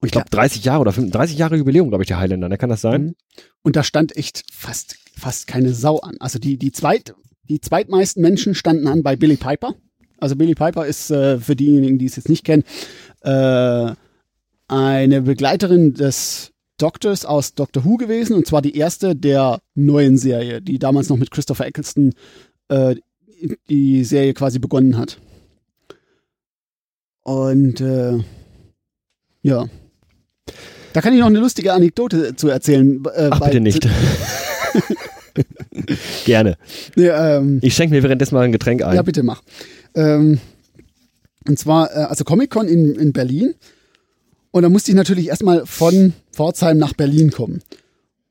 Ich 0.05 0.11
glaube, 0.11 0.29
30 0.29 0.63
Jahre 0.63 0.81
oder 0.81 0.91
35 0.91 1.37
Jahre 1.39 1.55
Jubiläum, 1.55 1.89
glaube 1.89 2.03
ich, 2.03 2.07
der 2.07 2.19
Highlander. 2.19 2.47
Ne? 2.49 2.59
Kann 2.59 2.69
das 2.69 2.81
sein? 2.81 3.01
Mhm. 3.03 3.15
Und 3.63 3.75
da 3.75 3.83
stand 3.83 4.15
echt 4.15 4.43
fast, 4.53 4.97
fast 5.17 5.47
keine 5.47 5.73
Sau 5.73 5.99
an. 6.01 6.17
Also 6.19 6.37
die, 6.37 6.57
die, 6.57 6.71
zweit, 6.71 7.15
die 7.49 7.59
zweitmeisten 7.59 8.21
Menschen 8.21 8.53
standen 8.53 8.87
an 8.87 9.01
bei 9.01 9.15
Billy 9.15 9.37
Piper. 9.37 9.73
Also 10.19 10.35
Billy 10.35 10.53
Piper 10.53 10.85
ist 10.85 11.09
äh, 11.09 11.39
für 11.39 11.55
diejenigen, 11.55 11.97
die 11.97 12.05
es 12.05 12.15
jetzt 12.15 12.29
nicht 12.29 12.43
kennen, 12.43 12.63
äh, 13.21 13.91
eine 14.67 15.21
Begleiterin 15.23 15.93
des 15.95 16.51
Doctors 16.77 17.25
aus 17.25 17.53
Doctor 17.55 17.83
Who 17.85 17.97
gewesen. 17.97 18.35
Und 18.35 18.47
zwar 18.47 18.61
die 18.61 18.77
erste 18.77 19.15
der 19.15 19.59
neuen 19.75 20.17
Serie, 20.17 20.61
die 20.61 20.79
damals 20.79 21.09
noch 21.09 21.17
mit 21.17 21.31
Christopher 21.31 21.65
Eccleston 21.65 22.13
äh, 22.69 22.95
die 23.69 24.03
Serie 24.03 24.33
quasi 24.33 24.59
begonnen 24.59 24.97
hat. 24.97 25.19
Und 27.23 27.81
äh, 27.81 28.19
ja. 29.41 29.65
Da 30.93 31.01
kann 31.01 31.13
ich 31.13 31.19
noch 31.19 31.27
eine 31.27 31.39
lustige 31.39 31.73
Anekdote 31.73 32.35
zu 32.35 32.47
erzählen. 32.47 33.03
Äh, 33.13 33.29
Ach, 33.31 33.39
bitte 33.41 33.59
nicht. 33.59 33.87
Gerne. 36.25 36.57
Nee, 36.95 37.07
ähm, 37.09 37.59
Ich 37.61 37.75
schenke 37.75 37.95
mir 37.95 38.01
währenddessen 38.01 38.33
mal 38.35 38.45
ein 38.45 38.51
Getränk 38.51 38.81
ein. 38.83 38.95
ja, 38.95 39.01
bitte 39.03 39.21
mach. 39.23 39.43
Ähm, 39.93 40.39
und 41.47 41.59
zwar, 41.59 41.91
äh, 41.95 41.99
also 42.05 42.23
Comic-Con 42.23 42.67
in, 42.67 42.95
in 42.95 43.13
Berlin. 43.13 43.53
Und 44.51 44.63
da 44.63 44.69
musste 44.69 44.91
ich 44.91 44.97
natürlich 44.97 45.27
erstmal 45.27 45.65
von 45.65 46.13
Pforzheim 46.37 46.77
nach 46.77 46.93
Berlin 46.93 47.31
kommen. 47.31 47.63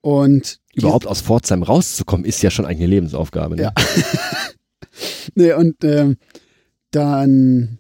Und 0.01 0.61
Überhaupt 0.75 1.09
aus 1.09 1.23
Pforzheim 1.23 1.65
rauszukommen, 1.65 2.25
ist 2.25 2.41
ja 2.41 2.53
schon 2.53 2.65
eigentlich 2.65 2.83
eine 2.83 2.95
Lebensaufgabe. 2.95 3.57
Ne? 3.57 3.63
Ja. 3.63 3.73
Nee, 5.35 5.53
und 5.53 5.85
ähm, 5.85 6.17
dann 6.91 7.79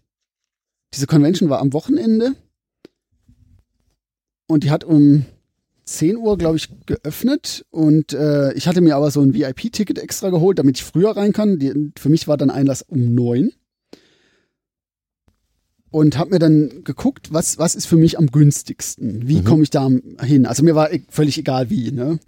diese 0.93 1.07
Convention 1.07 1.49
war 1.49 1.61
am 1.61 1.73
Wochenende 1.73 2.33
und 4.47 4.65
die 4.65 4.71
hat 4.71 4.85
um 4.85 5.25
10 5.87 6.19
Uhr, 6.19 6.37
glaube 6.37 6.59
ich, 6.59 6.69
geöffnet 6.85 7.65
und 7.71 8.13
äh, 8.13 8.53
ich 8.53 8.69
hatte 8.69 8.83
mir 8.83 8.97
aber 8.97 9.11
so 9.11 9.23
ein 9.23 9.33
VIP-Ticket 9.33 9.99
extra 9.99 10.29
geholt, 10.29 10.59
damit 10.59 10.77
ich 10.77 10.85
früher 10.85 11.17
rein 11.17 11.33
kann. 11.33 11.59
Die, 11.59 11.93
für 11.97 12.11
mich 12.11 12.29
war 12.29 12.37
dann 12.37 12.51
Einlass 12.51 12.83
um 12.83 13.15
9 13.15 13.53
und 15.97 16.19
habe 16.19 16.31
mir 16.31 16.39
dann 16.39 16.85
geguckt, 16.85 17.33
was, 17.33 17.57
was 17.59 17.75
ist 17.75 17.87
für 17.87 17.97
mich 17.97 18.19
am 18.19 18.27
günstigsten? 18.27 19.27
Wie 19.27 19.41
Mhm. 19.41 19.45
komme 19.45 19.63
ich 19.63 19.71
da 19.71 19.89
hin? 20.21 20.45
Also 20.45 20.63
mir 20.63 20.75
war 20.75 20.93
e- 20.93 21.03
völlig 21.09 21.39
egal 21.39 21.71
wie, 21.71 21.91
ne? 21.91 22.19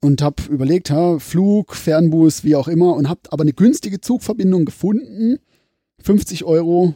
und 0.00 0.22
habe 0.22 0.40
überlegt, 0.48 0.90
ha, 0.90 1.18
Flug, 1.18 1.74
Fernbus, 1.74 2.44
wie 2.44 2.54
auch 2.56 2.68
immer, 2.68 2.94
und 2.94 3.08
habe 3.08 3.20
aber 3.30 3.42
eine 3.42 3.52
günstige 3.52 4.00
Zugverbindung 4.00 4.64
gefunden. 4.64 5.38
50 6.02 6.44
Euro 6.44 6.94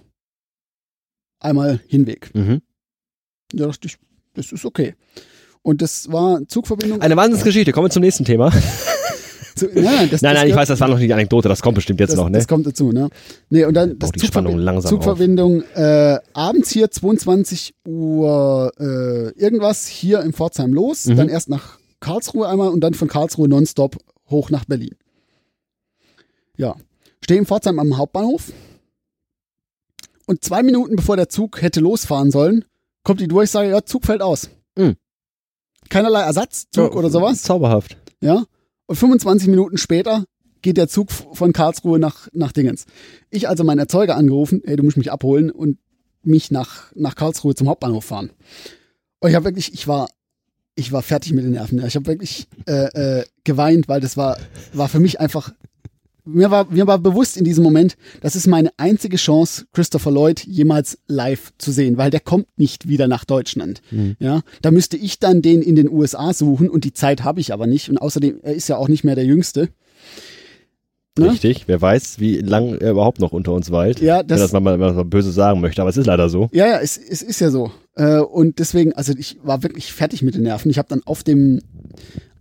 einmal 1.40 1.80
Hinweg. 1.88 2.30
Mhm. 2.34 2.60
Da 3.52 3.66
dachte 3.66 3.88
ich, 3.88 3.96
das 4.34 4.52
ist 4.52 4.64
okay. 4.64 4.94
Und 5.62 5.82
das 5.82 6.12
war 6.12 6.46
Zugverbindung. 6.46 7.00
Eine 7.00 7.16
Wahnsinnsgeschichte. 7.16 7.72
Kommen 7.72 7.86
wir 7.86 7.90
zum 7.90 8.02
nächsten 8.02 8.24
Thema. 8.24 8.52
Zu, 9.54 9.66
nein, 9.66 9.74
das, 9.74 9.84
nein, 9.84 10.08
das 10.10 10.22
nein, 10.22 10.48
ich 10.48 10.54
weiß, 10.54 10.68
das 10.68 10.80
war 10.80 10.88
noch 10.88 10.98
nicht 10.98 11.08
die 11.08 11.12
Anekdote. 11.12 11.48
Das 11.48 11.62
kommt 11.62 11.74
bestimmt 11.76 12.00
jetzt 12.00 12.10
das, 12.10 12.16
noch, 12.16 12.28
ne? 12.28 12.38
das 12.38 12.48
kommt 12.48 12.66
dazu, 12.66 12.92
ne? 12.92 13.08
Nee, 13.50 13.64
und 13.64 13.74
dann 13.74 13.98
das 13.98 14.10
Baut 14.10 14.22
die 14.22 14.26
Spannung 14.26 14.58
langsam 14.58 14.88
Zugverbindung 14.90 15.62
äh, 15.74 16.18
abends 16.32 16.70
hier 16.70 16.90
22 16.90 17.74
Uhr 17.86 18.72
äh, 18.78 19.30
irgendwas 19.38 19.86
hier 19.86 20.20
in 20.22 20.32
Pforzheim 20.32 20.72
los, 20.72 21.06
Mhm. 21.06 21.16
dann 21.16 21.28
erst 21.28 21.48
nach 21.48 21.78
Karlsruhe 22.00 22.48
einmal 22.48 22.68
und 22.70 22.80
dann 22.80 22.94
von 22.94 23.08
Karlsruhe 23.08 23.48
nonstop 23.48 23.96
hoch 24.30 24.50
nach 24.50 24.64
Berlin. 24.64 24.94
Ja, 26.56 26.76
stehe 27.22 27.38
in 27.38 27.46
Pforzheim 27.46 27.78
am 27.78 27.96
Hauptbahnhof 27.96 28.52
und 30.26 30.44
zwei 30.44 30.62
Minuten 30.62 30.96
bevor 30.96 31.16
der 31.16 31.28
Zug 31.28 31.62
hätte 31.62 31.80
losfahren 31.80 32.30
sollen, 32.30 32.64
kommt 33.04 33.20
die 33.20 33.28
Durchsage, 33.28 33.70
ja, 33.70 33.84
Zug 33.84 34.04
fällt 34.06 34.22
aus. 34.22 34.50
Mhm. 34.76 34.96
Keinerlei 35.88 36.20
Ersatzzug 36.22 36.92
Ja, 36.92 36.98
oder 36.98 37.10
sowas. 37.10 37.42
Zauberhaft. 37.42 37.96
Ja. 38.20 38.44
Und 38.86 38.96
25 38.96 39.48
Minuten 39.48 39.78
später 39.78 40.24
geht 40.62 40.76
der 40.76 40.88
Zug 40.88 41.10
von 41.10 41.52
Karlsruhe 41.52 41.98
nach, 41.98 42.28
nach 42.32 42.52
Dingens. 42.52 42.86
Ich 43.30 43.48
also 43.48 43.64
meinen 43.64 43.80
Erzeuger 43.80 44.16
angerufen, 44.16 44.62
ey, 44.64 44.76
du 44.76 44.84
musst 44.84 44.96
mich 44.96 45.10
abholen 45.10 45.50
und 45.50 45.78
mich 46.22 46.50
nach, 46.50 46.92
nach 46.94 47.16
Karlsruhe 47.16 47.54
zum 47.54 47.68
Hauptbahnhof 47.68 48.04
fahren. 48.04 48.30
Und 49.20 49.30
ich 49.30 49.36
habe 49.36 49.44
wirklich, 49.44 49.74
ich 49.74 49.88
war, 49.88 50.08
ich 50.74 50.92
war 50.92 51.02
fertig 51.02 51.32
mit 51.32 51.44
den 51.44 51.52
Nerven. 51.52 51.84
Ich 51.84 51.96
habe 51.96 52.06
wirklich 52.06 52.48
äh, 52.66 53.20
äh, 53.20 53.24
geweint, 53.44 53.88
weil 53.88 54.00
das 54.00 54.16
war, 54.16 54.38
war 54.72 54.88
für 54.88 55.00
mich 55.00 55.20
einfach, 55.20 55.52
mir 56.24 56.50
war, 56.50 56.66
mir 56.70 56.86
war 56.86 56.98
bewusst 56.98 57.36
in 57.36 57.44
diesem 57.44 57.64
Moment, 57.64 57.96
das 58.20 58.36
ist 58.36 58.46
meine 58.46 58.70
einzige 58.76 59.16
Chance, 59.16 59.66
Christopher 59.72 60.10
Lloyd 60.10 60.44
jemals 60.44 60.98
live 61.06 61.52
zu 61.58 61.72
sehen, 61.72 61.96
weil 61.96 62.10
der 62.10 62.20
kommt 62.20 62.46
nicht 62.56 62.88
wieder 62.88 63.08
nach 63.08 63.24
Deutschland. 63.24 63.82
Ja, 64.18 64.42
da 64.62 64.70
müsste 64.70 64.96
ich 64.96 65.18
dann 65.18 65.42
den 65.42 65.62
in 65.62 65.76
den 65.76 65.90
USA 65.90 66.32
suchen 66.32 66.68
und 66.70 66.84
die 66.84 66.92
Zeit 66.92 67.24
habe 67.24 67.40
ich 67.40 67.52
aber 67.52 67.66
nicht. 67.66 67.88
Und 67.88 67.98
außerdem, 67.98 68.40
er 68.42 68.54
ist 68.54 68.68
ja 68.68 68.76
auch 68.76 68.88
nicht 68.88 69.04
mehr 69.04 69.14
der 69.14 69.24
Jüngste. 69.24 69.68
Ne? 71.18 71.30
Richtig. 71.30 71.64
Wer 71.66 71.80
weiß, 71.80 72.20
wie 72.20 72.38
lang 72.38 72.78
er 72.78 72.92
überhaupt 72.92 73.20
noch 73.20 73.32
unter 73.32 73.52
uns 73.52 73.70
weilt. 73.70 74.00
Ja, 74.00 74.20
Wenn 74.20 74.28
das, 74.28 74.40
das 74.40 74.52
man 74.52 74.62
mal, 74.62 74.78
mal 74.78 75.04
böse 75.04 75.30
sagen 75.30 75.60
möchte. 75.60 75.82
Aber 75.82 75.90
es 75.90 75.98
ist 75.98 76.06
leider 76.06 76.30
so. 76.30 76.48
ja, 76.52 76.66
ja, 76.66 76.78
es, 76.80 76.96
es 76.96 77.20
ist 77.20 77.40
ja 77.40 77.50
so. 77.50 77.70
Äh, 77.96 78.20
und 78.20 78.58
deswegen, 78.58 78.94
also 78.94 79.12
ich 79.18 79.38
war 79.42 79.62
wirklich 79.62 79.92
fertig 79.92 80.22
mit 80.22 80.34
den 80.34 80.44
Nerven. 80.44 80.70
Ich 80.70 80.78
habe 80.78 80.88
dann 80.88 81.02
auf 81.04 81.22
dem, 81.22 81.60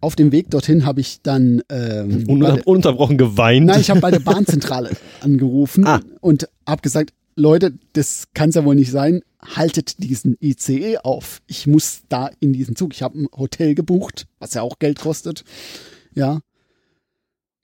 auf 0.01 0.15
dem 0.15 0.31
Weg 0.31 0.49
dorthin 0.51 0.85
habe 0.85 0.99
ich 1.01 1.21
dann 1.21 1.61
ähm, 1.69 2.25
Ununter 2.27 2.67
ununterbrochen 2.67 3.17
geweint. 3.17 3.67
Nein, 3.67 3.81
ich 3.81 3.89
habe 3.89 4.01
bei 4.01 4.11
der 4.11 4.19
Bahnzentrale 4.31 4.91
angerufen 5.21 5.85
Ah. 5.85 6.01
und 6.19 6.49
habe 6.67 6.81
gesagt, 6.81 7.13
Leute, 7.35 7.73
das 7.93 8.25
kann 8.33 8.49
es 8.49 8.55
ja 8.55 8.65
wohl 8.65 8.75
nicht 8.75 8.91
sein. 8.91 9.21
Haltet 9.55 10.03
diesen 10.03 10.37
ICE 10.41 10.97
auf. 10.99 11.41
Ich 11.47 11.65
muss 11.65 12.01
da 12.09 12.29
in 12.39 12.51
diesen 12.53 12.75
Zug. 12.75 12.93
Ich 12.93 13.01
habe 13.01 13.17
ein 13.19 13.27
Hotel 13.35 13.73
gebucht, 13.73 14.27
was 14.39 14.53
ja 14.53 14.61
auch 14.61 14.77
Geld 14.79 14.99
kostet. 14.99 15.43
Ja. 16.13 16.41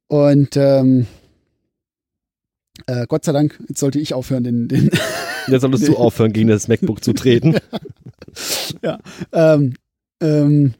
Und 0.07 0.55
ähm, 0.55 1.05
äh, 2.87 3.05
Gott 3.07 3.25
sei 3.25 3.33
Dank, 3.33 3.59
jetzt 3.67 3.79
sollte 3.79 3.99
ich 3.99 4.13
aufhören, 4.13 4.43
den, 4.45 4.67
den 4.67 4.89
Jetzt 5.47 5.61
solltest 5.61 5.87
du 5.87 5.97
aufhören, 5.97 6.33
gegen 6.33 6.47
das 6.49 6.67
MacBook 6.67 7.03
zu 7.03 7.13
treten. 7.13 7.55
ja, 8.81 8.99
ähm, 9.33 9.73
ähm, 10.21 10.73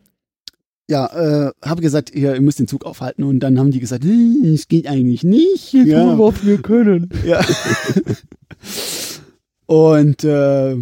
ja, 0.90 1.48
äh, 1.48 1.52
habe 1.64 1.82
gesagt, 1.82 2.14
ihr, 2.16 2.34
ihr 2.36 2.42
müsst 2.42 2.60
den 2.60 2.68
Zug 2.68 2.86
aufhalten 2.86 3.24
und 3.24 3.40
dann 3.42 3.60
haben 3.60 3.72
die 3.72 3.80
gesagt, 3.80 4.04
"Hm, 4.04 4.42
es 4.54 4.68
geht 4.68 4.88
eigentlich 4.88 5.24
nicht. 5.24 5.74
Ja, 5.74 6.18
wir 6.18 6.58
können. 6.62 7.10
ja. 7.26 7.42
und 9.66 10.24
äh, 10.24 10.76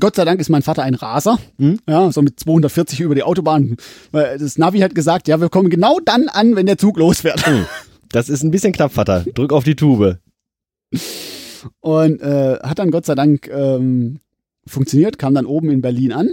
Gott 0.00 0.16
sei 0.16 0.24
Dank 0.24 0.40
ist 0.40 0.48
mein 0.48 0.62
Vater 0.62 0.82
ein 0.82 0.94
Raser, 0.96 1.38
Hm? 1.58 1.78
ja, 1.88 2.10
so 2.10 2.20
mit 2.20 2.40
240 2.40 3.00
über 3.00 3.14
die 3.14 3.22
Autobahn. 3.22 3.76
Weil 4.10 4.38
Das 4.38 4.58
Navi 4.58 4.80
hat 4.80 4.94
gesagt, 4.94 5.28
ja, 5.28 5.40
wir 5.40 5.48
kommen 5.48 5.70
genau 5.70 6.00
dann 6.04 6.28
an, 6.28 6.56
wenn 6.56 6.66
der 6.66 6.78
Zug 6.78 6.98
losfährt. 6.98 7.44
Das 8.10 8.28
ist 8.28 8.42
ein 8.42 8.50
bisschen 8.50 8.72
knapp, 8.72 8.92
Vater. 8.92 9.24
Drück 9.34 9.52
auf 9.52 9.64
die 9.64 9.76
Tube. 9.76 10.18
Und 11.80 12.20
äh, 12.22 12.58
hat 12.62 12.78
dann 12.78 12.90
Gott 12.90 13.06
sei 13.06 13.14
Dank 13.14 13.48
ähm, 13.48 14.18
funktioniert, 14.66 15.18
kam 15.18 15.34
dann 15.34 15.46
oben 15.46 15.70
in 15.70 15.80
Berlin 15.80 16.12
an. 16.12 16.30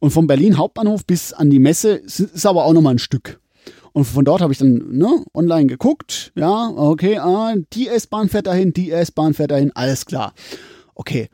Und 0.00 0.10
vom 0.10 0.26
Berlin 0.26 0.58
Hauptbahnhof 0.58 1.04
bis 1.04 1.32
an 1.32 1.50
die 1.50 1.58
Messe 1.58 1.90
ist, 1.90 2.46
aber 2.46 2.64
auch 2.64 2.72
nochmal 2.72 2.94
ein 2.94 2.98
Stück. 2.98 3.40
Und 3.92 4.04
von 4.04 4.24
dort 4.24 4.42
habe 4.42 4.52
ich 4.52 4.58
dann 4.58 4.96
ne, 4.96 5.24
online 5.34 5.66
geguckt. 5.66 6.32
Ja, 6.36 6.72
okay, 6.76 7.18
ah, 7.18 7.54
die 7.72 7.88
S-Bahn 7.88 8.28
fährt 8.28 8.46
dahin, 8.46 8.72
die 8.72 8.90
S-Bahn 8.90 9.34
fährt 9.34 9.50
dahin, 9.50 9.72
alles 9.74 10.06
klar. 10.06 10.34
Okay. 10.94 11.28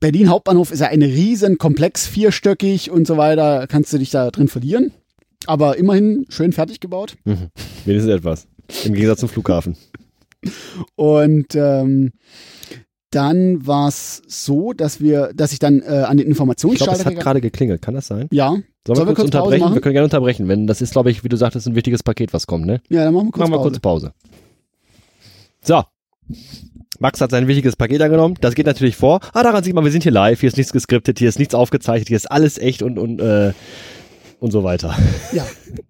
Berlin 0.00 0.30
Hauptbahnhof 0.30 0.72
ist 0.72 0.80
ja 0.80 0.88
ein 0.88 1.02
riesen 1.02 1.58
Komplex, 1.58 2.06
vierstöckig 2.06 2.90
und 2.90 3.06
so 3.06 3.16
weiter. 3.18 3.66
Kannst 3.68 3.92
du 3.92 3.98
dich 3.98 4.10
da 4.10 4.30
drin 4.30 4.48
verlieren. 4.48 4.92
Aber 5.46 5.76
immerhin 5.76 6.26
schön 6.30 6.52
fertig 6.52 6.80
gebaut. 6.80 7.16
Wenigstens 7.84 8.12
etwas. 8.12 8.46
Im 8.84 8.94
Gegensatz 8.94 9.20
zum 9.20 9.28
Flughafen. 9.28 9.76
Und 10.96 11.54
ähm, 11.54 12.12
dann 13.10 13.66
war 13.66 13.88
es 13.88 14.22
so, 14.28 14.72
dass 14.72 15.00
wir, 15.00 15.32
dass 15.34 15.52
ich 15.52 15.58
dann 15.58 15.80
äh, 15.80 15.84
an 15.84 15.90
den 15.90 15.96
Ich 15.98 16.04
glaube, 16.08 16.28
Informationsschalter 16.30 17.00
es 17.00 17.06
hat 17.06 17.20
gerade 17.20 17.40
geklingelt. 17.40 17.82
Kann 17.82 17.94
das 17.94 18.06
sein? 18.06 18.28
Ja, 18.30 18.56
Sollen 18.86 18.96
Sollen 18.96 18.98
wir 19.08 19.14
kurz, 19.14 19.16
kurz 19.16 19.34
unterbrechen? 19.34 19.74
Wir 19.74 19.80
können 19.80 19.92
gerne 19.92 20.04
unterbrechen. 20.04 20.48
Wenn 20.48 20.66
das 20.66 20.80
ist, 20.80 20.92
glaube 20.92 21.10
ich, 21.10 21.22
wie 21.22 21.28
du 21.28 21.36
sagtest, 21.36 21.66
ein 21.66 21.74
wichtiges 21.74 22.02
Paket, 22.02 22.32
was 22.32 22.46
kommt, 22.46 22.66
ne? 22.66 22.80
ja, 22.88 23.04
dann 23.04 23.12
machen 23.12 23.26
wir 23.26 23.32
kurz 23.32 23.40
Machen 23.40 23.52
wir 23.52 23.56
Pause. 23.58 23.70
kurz 23.70 23.80
Pause. 23.80 24.12
So. 25.62 25.82
Max 26.98 27.20
hat 27.20 27.30
sein 27.30 27.46
wichtiges 27.46 27.76
Paket 27.76 28.00
angenommen. 28.00 28.36
Das 28.40 28.54
geht 28.54 28.66
natürlich 28.66 28.96
vor. 28.96 29.20
Ah, 29.32 29.42
daran 29.42 29.64
sieht 29.64 29.74
man, 29.74 29.84
wir 29.84 29.92
sind 29.92 30.02
hier 30.02 30.12
live. 30.12 30.40
Hier 30.40 30.48
ist 30.48 30.56
nichts 30.56 30.72
geskriptet, 30.72 31.18
hier 31.18 31.28
ist 31.28 31.38
nichts 31.38 31.54
aufgezeichnet, 31.54 32.08
hier 32.08 32.16
ist 32.16 32.30
alles 32.30 32.58
echt 32.58 32.82
und, 32.82 32.98
und, 32.98 33.20
äh, 33.20 33.52
und 34.38 34.50
so 34.50 34.64
weiter. 34.64 34.94
Ja. 35.32 35.46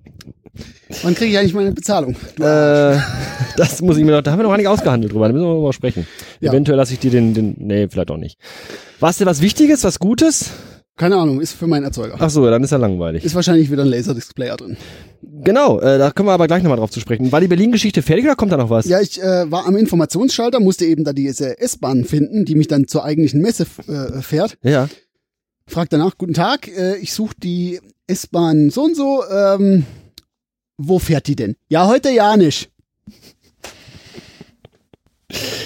Wann 1.03 1.15
kriege 1.15 1.33
ich 1.33 1.39
eigentlich 1.39 1.55
meine 1.55 1.73
Bezahlung? 1.73 2.15
Äh, 2.39 2.97
das 3.57 3.81
muss 3.81 3.97
ich 3.97 4.05
mir 4.05 4.13
noch, 4.13 4.23
da 4.23 4.33
haben 4.33 4.39
wir 4.39 4.45
noch 4.45 4.51
gar 4.51 4.59
nicht 4.59 4.69
ausgehandelt 4.69 5.13
drüber, 5.13 5.29
da 5.29 5.33
müssen 5.33 5.47
wir 5.47 5.61
mal 5.61 5.73
sprechen. 5.73 6.07
Ja. 6.41 6.51
Eventuell 6.51 6.77
lasse 6.77 6.93
ich 6.93 6.99
dir 6.99 7.11
den, 7.11 7.35
den, 7.35 7.55
nee, 7.59 7.89
vielleicht 7.89 8.11
auch 8.11 8.17
nicht. 8.17 8.39
Was 8.99 9.19
denn 9.19 9.27
was 9.27 9.41
Wichtiges, 9.41 9.85
was 9.85 9.99
Gutes? 9.99 10.51
Keine 10.97 11.17
Ahnung, 11.17 11.41
ist 11.41 11.53
für 11.53 11.67
meinen 11.67 11.85
Erzeuger. 11.85 12.17
Ach 12.19 12.29
so, 12.29 12.45
dann 12.51 12.63
ist 12.63 12.73
er 12.73 12.79
langweilig. 12.79 13.25
Ist 13.25 13.35
wahrscheinlich 13.35 13.71
wieder 13.71 13.85
ein 13.85 13.89
Laserdisc-Player 13.89 14.57
drin. 14.57 14.77
Genau, 15.23 15.81
äh, 15.81 15.97
da 15.97 16.11
können 16.11 16.29
wir 16.29 16.33
aber 16.33 16.47
gleich 16.47 16.63
nochmal 16.63 16.77
drauf 16.77 16.91
zu 16.91 17.01
sprechen. 17.01 17.33
War 17.33 17.41
die 17.41 17.49
Berlin-Geschichte 17.49 18.03
fertig 18.03 18.27
oder 18.27 18.37
kommt 18.37 18.53
da 18.53 18.59
noch 18.59 18.69
was? 18.69 18.85
Ja, 18.85 19.01
ich 19.01 19.23
äh, 19.23 19.51
war 19.51 19.67
am 19.67 19.77
Informationsschalter, 19.77 20.61
musste 20.61 20.85
eben 20.85 21.05
da 21.05 21.15
diese 21.15 21.59
S-Bahn 21.59 22.05
finden, 22.05 22.45
die 22.45 22.55
mich 22.55 22.69
dann 22.69 22.87
zur 22.87 23.05
eigentlichen 23.05 23.41
Messe 23.41 23.65
äh, 23.89 24.21
fährt. 24.21 24.59
Ja. 24.63 24.89
Frag 25.67 25.89
danach, 25.89 26.19
guten 26.19 26.35
Tag, 26.35 26.69
äh, 26.69 26.97
ich 26.97 27.15
suche 27.15 27.35
die 27.43 27.81
S-Bahn 28.07 28.69
so 28.69 28.83
und 28.83 28.97
so. 28.97 29.23
Ähm, 29.33 29.87
wo 30.83 30.99
fährt 30.99 31.27
die 31.27 31.37
denn? 31.37 31.57
Ja, 31.69 31.87
heute 31.87 32.11
ja 32.11 32.37
nicht. 32.37 32.71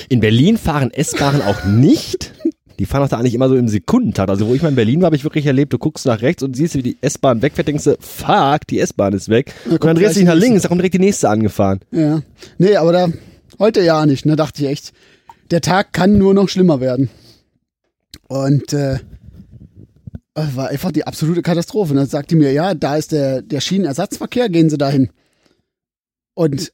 In 0.09 0.21
Berlin 0.21 0.59
fahren 0.59 0.91
S-Bahnen 0.91 1.41
auch 1.43 1.65
nicht. 1.65 2.33
Die 2.79 2.87
fahren 2.87 3.05
auch 3.05 3.09
da 3.09 3.19
eigentlich 3.19 3.35
immer 3.35 3.49
so 3.49 3.57
im 3.57 3.69
Sekundentakt. 3.69 4.29
Also 4.29 4.49
wo 4.49 4.55
ich 4.55 4.63
mal 4.63 4.69
in 4.71 4.75
Berlin 4.75 5.01
war, 5.01 5.07
habe 5.07 5.17
ich 5.17 5.25
wirklich 5.25 5.47
erlebt, 5.47 5.73
du 5.73 5.79
guckst 5.79 6.07
nach 6.07 6.21
rechts 6.23 6.43
und 6.43 6.57
siehst, 6.57 6.75
wie 6.75 6.83
die 6.83 6.97
S-Bahn 7.01 7.41
wegfährt, 7.41 7.69
denkst 7.69 7.85
du, 7.85 7.97
fuck, 8.01 8.67
die 8.69 8.81
S-Bahn 8.81 9.13
ist 9.13 9.29
weg. 9.29 9.55
Da 9.65 9.73
Und 9.73 9.85
dann 9.85 9.97
drehst 9.97 10.17
du 10.17 10.21
dich 10.21 10.29
nach 10.29 10.35
links, 10.35 10.63
da 10.63 10.69
kommt 10.69 10.81
direkt 10.81 10.95
die 10.95 10.99
nächste 10.99 11.29
angefahren. 11.29 11.81
Ja. 11.93 12.23
Nee, 12.59 12.77
aber 12.77 12.93
da 12.93 13.09
heute 13.61 13.83
ja 13.83 14.05
nicht. 14.05 14.27
Da 14.27 14.35
dachte 14.35 14.63
ich 14.65 14.69
echt, 14.69 14.93
der 15.53 15.61
Tag 15.61 15.93
kann 15.93 16.19
nur 16.19 16.35
noch 16.35 16.49
schlimmer 16.49 16.81
werden. 16.81 17.09
Und 18.27 18.73
äh, 18.73 18.99
war 20.35 20.69
einfach 20.69 20.93
die 20.93 21.07
absolute 21.07 21.43
Katastrophe. 21.43 21.93
Und 21.93 21.97
dann 21.99 22.07
sagte 22.09 22.35
die 22.35 22.41
mir, 22.41 22.53
ja, 22.53 22.75
da 22.75 22.97
ist 22.97 23.13
der, 23.13 23.43
der 23.43 23.61
Schienenersatzverkehr, 23.61 24.49
gehen 24.49 24.69
Sie 24.71 24.79
dahin. 24.79 25.11
Und 26.35 26.73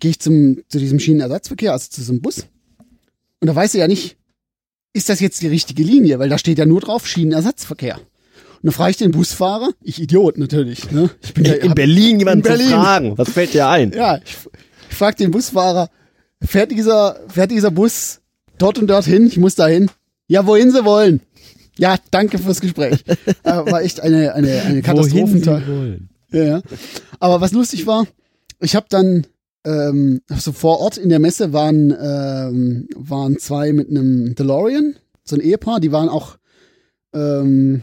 gehe 0.00 0.10
ich 0.10 0.20
zum, 0.20 0.62
zu 0.68 0.78
diesem 0.78 0.98
Schienenersatzverkehr, 0.98 1.72
also 1.72 1.88
zu 1.88 2.02
so 2.02 2.12
einem 2.12 2.20
Bus. 2.20 2.46
Und 3.40 3.46
da 3.48 3.54
weiß 3.54 3.74
ich 3.74 3.80
ja 3.80 3.88
nicht, 3.88 4.16
ist 4.92 5.08
das 5.08 5.20
jetzt 5.20 5.40
die 5.42 5.48
richtige 5.48 5.82
Linie? 5.82 6.18
Weil 6.18 6.28
da 6.28 6.36
steht 6.38 6.58
ja 6.58 6.66
nur 6.66 6.80
drauf 6.80 7.06
Schienenersatzverkehr. 7.06 7.96
Und 7.96 8.04
dann 8.64 8.72
frage 8.72 8.90
ich 8.92 8.96
den 8.98 9.10
Busfahrer, 9.10 9.70
ich 9.80 10.00
Idiot 10.00 10.38
natürlich, 10.38 10.90
ne? 10.92 11.10
Ich 11.22 11.34
bin 11.34 11.44
ja, 11.44 11.54
In 11.54 11.74
Berlin 11.74 12.18
jemanden 12.18 12.40
in 12.40 12.42
Berlin. 12.42 12.68
zu 12.68 12.72
fragen. 12.74 13.18
Was 13.18 13.30
fällt 13.30 13.54
dir 13.54 13.68
ein? 13.68 13.92
ja, 13.92 14.18
ich, 14.18 14.36
ich 14.90 14.96
frage 14.96 15.16
den 15.16 15.30
Busfahrer, 15.30 15.88
fährt 16.40 16.70
dieser, 16.70 17.18
fährt 17.28 17.50
dieser 17.50 17.70
Bus 17.70 18.20
dort 18.58 18.78
und 18.78 18.88
dorthin? 18.88 19.26
Ich 19.26 19.38
muss 19.38 19.54
dahin. 19.54 19.90
Ja, 20.28 20.46
wohin 20.46 20.70
sie 20.70 20.84
wollen. 20.84 21.20
Ja, 21.78 21.96
danke 22.10 22.38
fürs 22.38 22.60
Gespräch. 22.60 23.04
äh, 23.44 23.50
war 23.50 23.82
echt 23.82 24.00
eine, 24.00 24.34
eine, 24.34 24.62
eine 24.62 24.82
wollen. 24.86 26.10
Ja, 26.30 26.44
ja. 26.44 26.62
Aber 27.20 27.40
was 27.40 27.52
lustig 27.52 27.86
war, 27.86 28.06
ich 28.60 28.74
habe 28.74 28.86
dann 28.88 29.26
ähm, 29.64 30.20
also 30.28 30.52
vor 30.52 30.80
Ort 30.80 30.96
in 30.96 31.08
der 31.08 31.18
Messe 31.18 31.52
waren 31.52 31.90
ähm, 31.90 32.88
waren 32.96 33.38
zwei 33.38 33.72
mit 33.72 33.88
einem 33.90 34.34
DeLorean, 34.34 34.96
so 35.24 35.36
ein 35.36 35.40
Ehepaar, 35.40 35.80
die 35.80 35.92
waren 35.92 36.08
auch 36.08 36.36
ähm, 37.14 37.82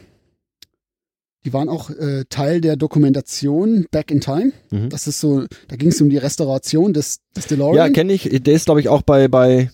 die 1.46 1.54
waren 1.54 1.70
auch 1.70 1.90
äh, 1.90 2.26
Teil 2.30 2.60
der 2.60 2.76
Dokumentation 2.76 3.86
Back 3.92 4.12
in 4.12 4.20
Time. 4.20 4.52
Mhm. 4.72 4.90
Das 4.90 5.08
ist 5.08 5.22
so, 5.22 5.46
da 5.70 5.78
ging 5.78 5.90
es 5.90 6.02
um 6.02 6.10
die 6.10 6.18
Restauration 6.18 6.92
des, 6.92 7.22
des 7.36 7.46
Ja, 7.46 7.50
DeLorean. 7.56 7.94
kenne 7.94 8.14
ich. 8.14 8.24
Der 8.44 8.54
ist, 8.54 8.66
glaube 8.66 8.82
ich, 8.82 8.90
auch 8.90 9.04
bei, 9.04 9.30
bei 9.30 9.72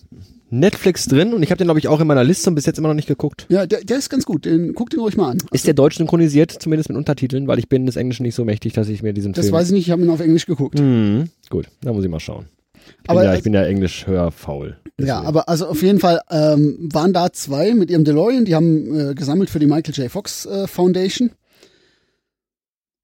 Netflix 0.48 1.06
drin 1.06 1.32
und 1.34 1.42
ich 1.42 1.50
habe 1.50 1.58
den, 1.58 1.66
glaube 1.66 1.80
ich, 1.80 1.88
auch 1.88 2.00
in 2.00 2.06
meiner 2.06 2.22
Liste 2.24 2.48
und 2.50 2.54
bis 2.54 2.66
jetzt 2.66 2.78
immer 2.78 2.88
noch 2.88 2.94
nicht 2.94 3.08
geguckt. 3.08 3.46
Ja, 3.48 3.66
der, 3.66 3.82
der 3.84 3.98
ist 3.98 4.08
ganz 4.10 4.24
gut. 4.24 4.44
Den, 4.44 4.74
guck 4.74 4.90
den 4.90 5.00
ruhig 5.00 5.16
mal 5.16 5.30
an. 5.30 5.38
Ist 5.52 5.66
der 5.66 5.74
deutsch 5.74 5.96
synchronisiert, 5.96 6.52
zumindest 6.52 6.88
mit 6.88 6.96
Untertiteln, 6.96 7.48
weil 7.48 7.58
ich 7.58 7.68
bin 7.68 7.84
des 7.86 7.96
Englischen 7.96 8.22
nicht 8.22 8.34
so 8.36 8.44
mächtig, 8.44 8.72
dass 8.74 8.88
ich 8.88 9.02
mir 9.02 9.12
diesen 9.12 9.32
Das 9.32 9.46
Film... 9.46 9.54
weiß 9.56 9.66
ich 9.68 9.72
nicht, 9.72 9.86
ich 9.86 9.90
habe 9.90 10.02
ihn 10.02 10.10
auf 10.10 10.20
Englisch 10.20 10.46
geguckt. 10.46 10.78
Mhm. 10.78 11.30
Gut, 11.50 11.66
da 11.82 11.92
muss 11.92 12.04
ich 12.04 12.10
mal 12.10 12.20
schauen. 12.20 12.46
Ich 12.74 12.96
bin, 12.96 12.96
Aber 13.08 13.24
ja, 13.24 13.30
als- 13.30 13.38
ich 13.38 13.44
bin 13.44 13.54
ja 13.54 13.64
englisch 13.64 14.06
hörfaul. 14.06 14.76
Ja, 15.00 15.20
aber 15.20 15.48
also 15.48 15.66
auf 15.66 15.82
jeden 15.82 15.98
Fall 15.98 16.20
ähm, 16.30 16.88
waren 16.92 17.12
da 17.12 17.32
zwei 17.32 17.74
mit 17.74 17.90
ihrem 17.90 18.04
DeLorean, 18.04 18.44
die 18.44 18.54
haben 18.54 19.10
äh, 19.10 19.14
gesammelt 19.14 19.50
für 19.50 19.58
die 19.58 19.66
Michael 19.66 19.94
J. 19.94 20.10
Fox 20.10 20.46
äh, 20.46 20.66
Foundation. 20.68 21.32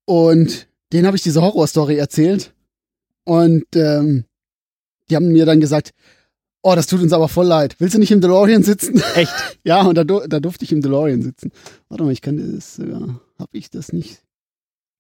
Und 0.05 0.69
denen 0.93 1.07
habe 1.07 1.17
ich 1.17 1.23
diese 1.23 1.43
Horrorstory 1.43 1.97
erzählt. 1.97 2.53
Und 3.25 3.65
ähm, 3.75 4.25
die 5.11 5.17
haben 5.17 5.29
mir 5.33 5.47
dann 5.47 5.61
gesagt, 5.61 5.91
oh, 6.63 6.75
das 6.75 6.87
tut 6.87 7.01
uns 7.03 7.13
aber 7.13 7.29
voll 7.29 7.47
leid. 7.47 7.77
Willst 7.79 7.95
du 7.95 7.99
nicht 7.99 8.11
im 8.13 8.21
DeLorean 8.21 8.63
sitzen? 8.63 9.03
Echt? 9.15 9.33
ja, 9.65 9.83
und 9.83 9.97
da, 9.97 10.05
da 10.05 10.41
durfte 10.41 10.65
ich 10.65 10.73
im 10.73 10.81
DeLorean 10.83 11.23
sitzen. 11.23 11.51
Warte 11.89 12.05
mal, 12.05 12.13
ich 12.13 12.23
kann 12.23 12.55
das, 12.55 12.79
ja, 12.79 13.01
habe 13.39 13.51
ich 13.53 13.71
das 13.71 13.93
nicht? 13.93 14.23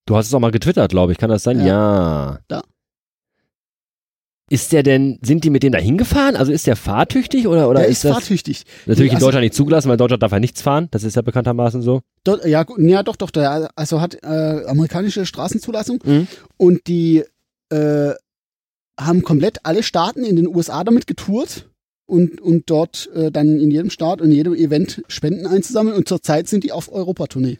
Du 0.06 0.16
hast 0.16 0.26
es 0.26 0.34
auch 0.34 0.40
mal 0.40 0.50
getwittert, 0.50 0.90
glaube 0.90 1.12
ich. 1.12 1.18
Kann 1.18 1.30
das 1.30 1.42
sein? 1.44 1.58
Ja. 1.60 1.66
Ja. 1.66 2.38
Da. 2.48 2.62
Ist 4.50 4.72
der 4.72 4.82
denn, 4.82 5.18
sind 5.22 5.44
die 5.44 5.50
mit 5.50 5.62
dem 5.62 5.72
da 5.72 5.78
hingefahren? 5.78 6.36
Also 6.36 6.52
ist 6.52 6.66
der 6.66 6.76
fahrtüchtig 6.76 7.46
oder, 7.46 7.70
oder 7.70 7.80
Der 7.80 7.88
ist, 7.88 7.98
ist 7.98 8.04
das 8.04 8.12
fahrtüchtig. 8.12 8.64
natürlich 8.84 9.12
in 9.12 9.16
also- 9.16 9.26
Deutschland 9.26 9.44
nicht 9.44 9.54
zugelassen, 9.54 9.88
weil 9.88 9.96
Deutschland 9.96 10.22
darf 10.22 10.32
ja 10.32 10.40
nichts 10.40 10.60
fahren. 10.60 10.88
Das 10.90 11.04
ist 11.04 11.16
ja 11.16 11.22
bekanntermaßen 11.22 11.80
so. 11.80 12.02
Dort, 12.24 12.44
ja, 12.44 12.66
ja, 12.76 13.02
doch, 13.02 13.16
doch, 13.16 13.30
der 13.30 13.70
also 13.76 14.00
hat 14.02 14.18
äh, 14.22 14.26
amerikanische 14.66 15.24
Straßenzulassung 15.24 16.00
Mhm. 16.04 16.26
und 16.58 16.86
die 16.86 17.24
äh, 17.70 18.12
haben 18.98 19.22
komplett 19.22 19.64
alle 19.64 19.82
Staaten 19.82 20.24
in 20.24 20.36
den 20.36 20.46
USA 20.46 20.84
damit 20.84 21.06
getourt 21.06 21.68
und, 22.06 22.40
und 22.40 22.68
dort 22.70 23.08
äh, 23.14 23.30
dann 23.30 23.58
in 23.58 23.70
jedem 23.70 23.90
Staat 23.90 24.20
und 24.20 24.28
in 24.30 24.36
jedem 24.36 24.54
Event 24.54 25.02
Spenden 25.08 25.46
einzusammeln 25.46 25.96
und 25.96 26.08
zurzeit 26.08 26.48
sind 26.48 26.64
die 26.64 26.72
auf 26.72 26.92
Europatournee. 26.92 27.58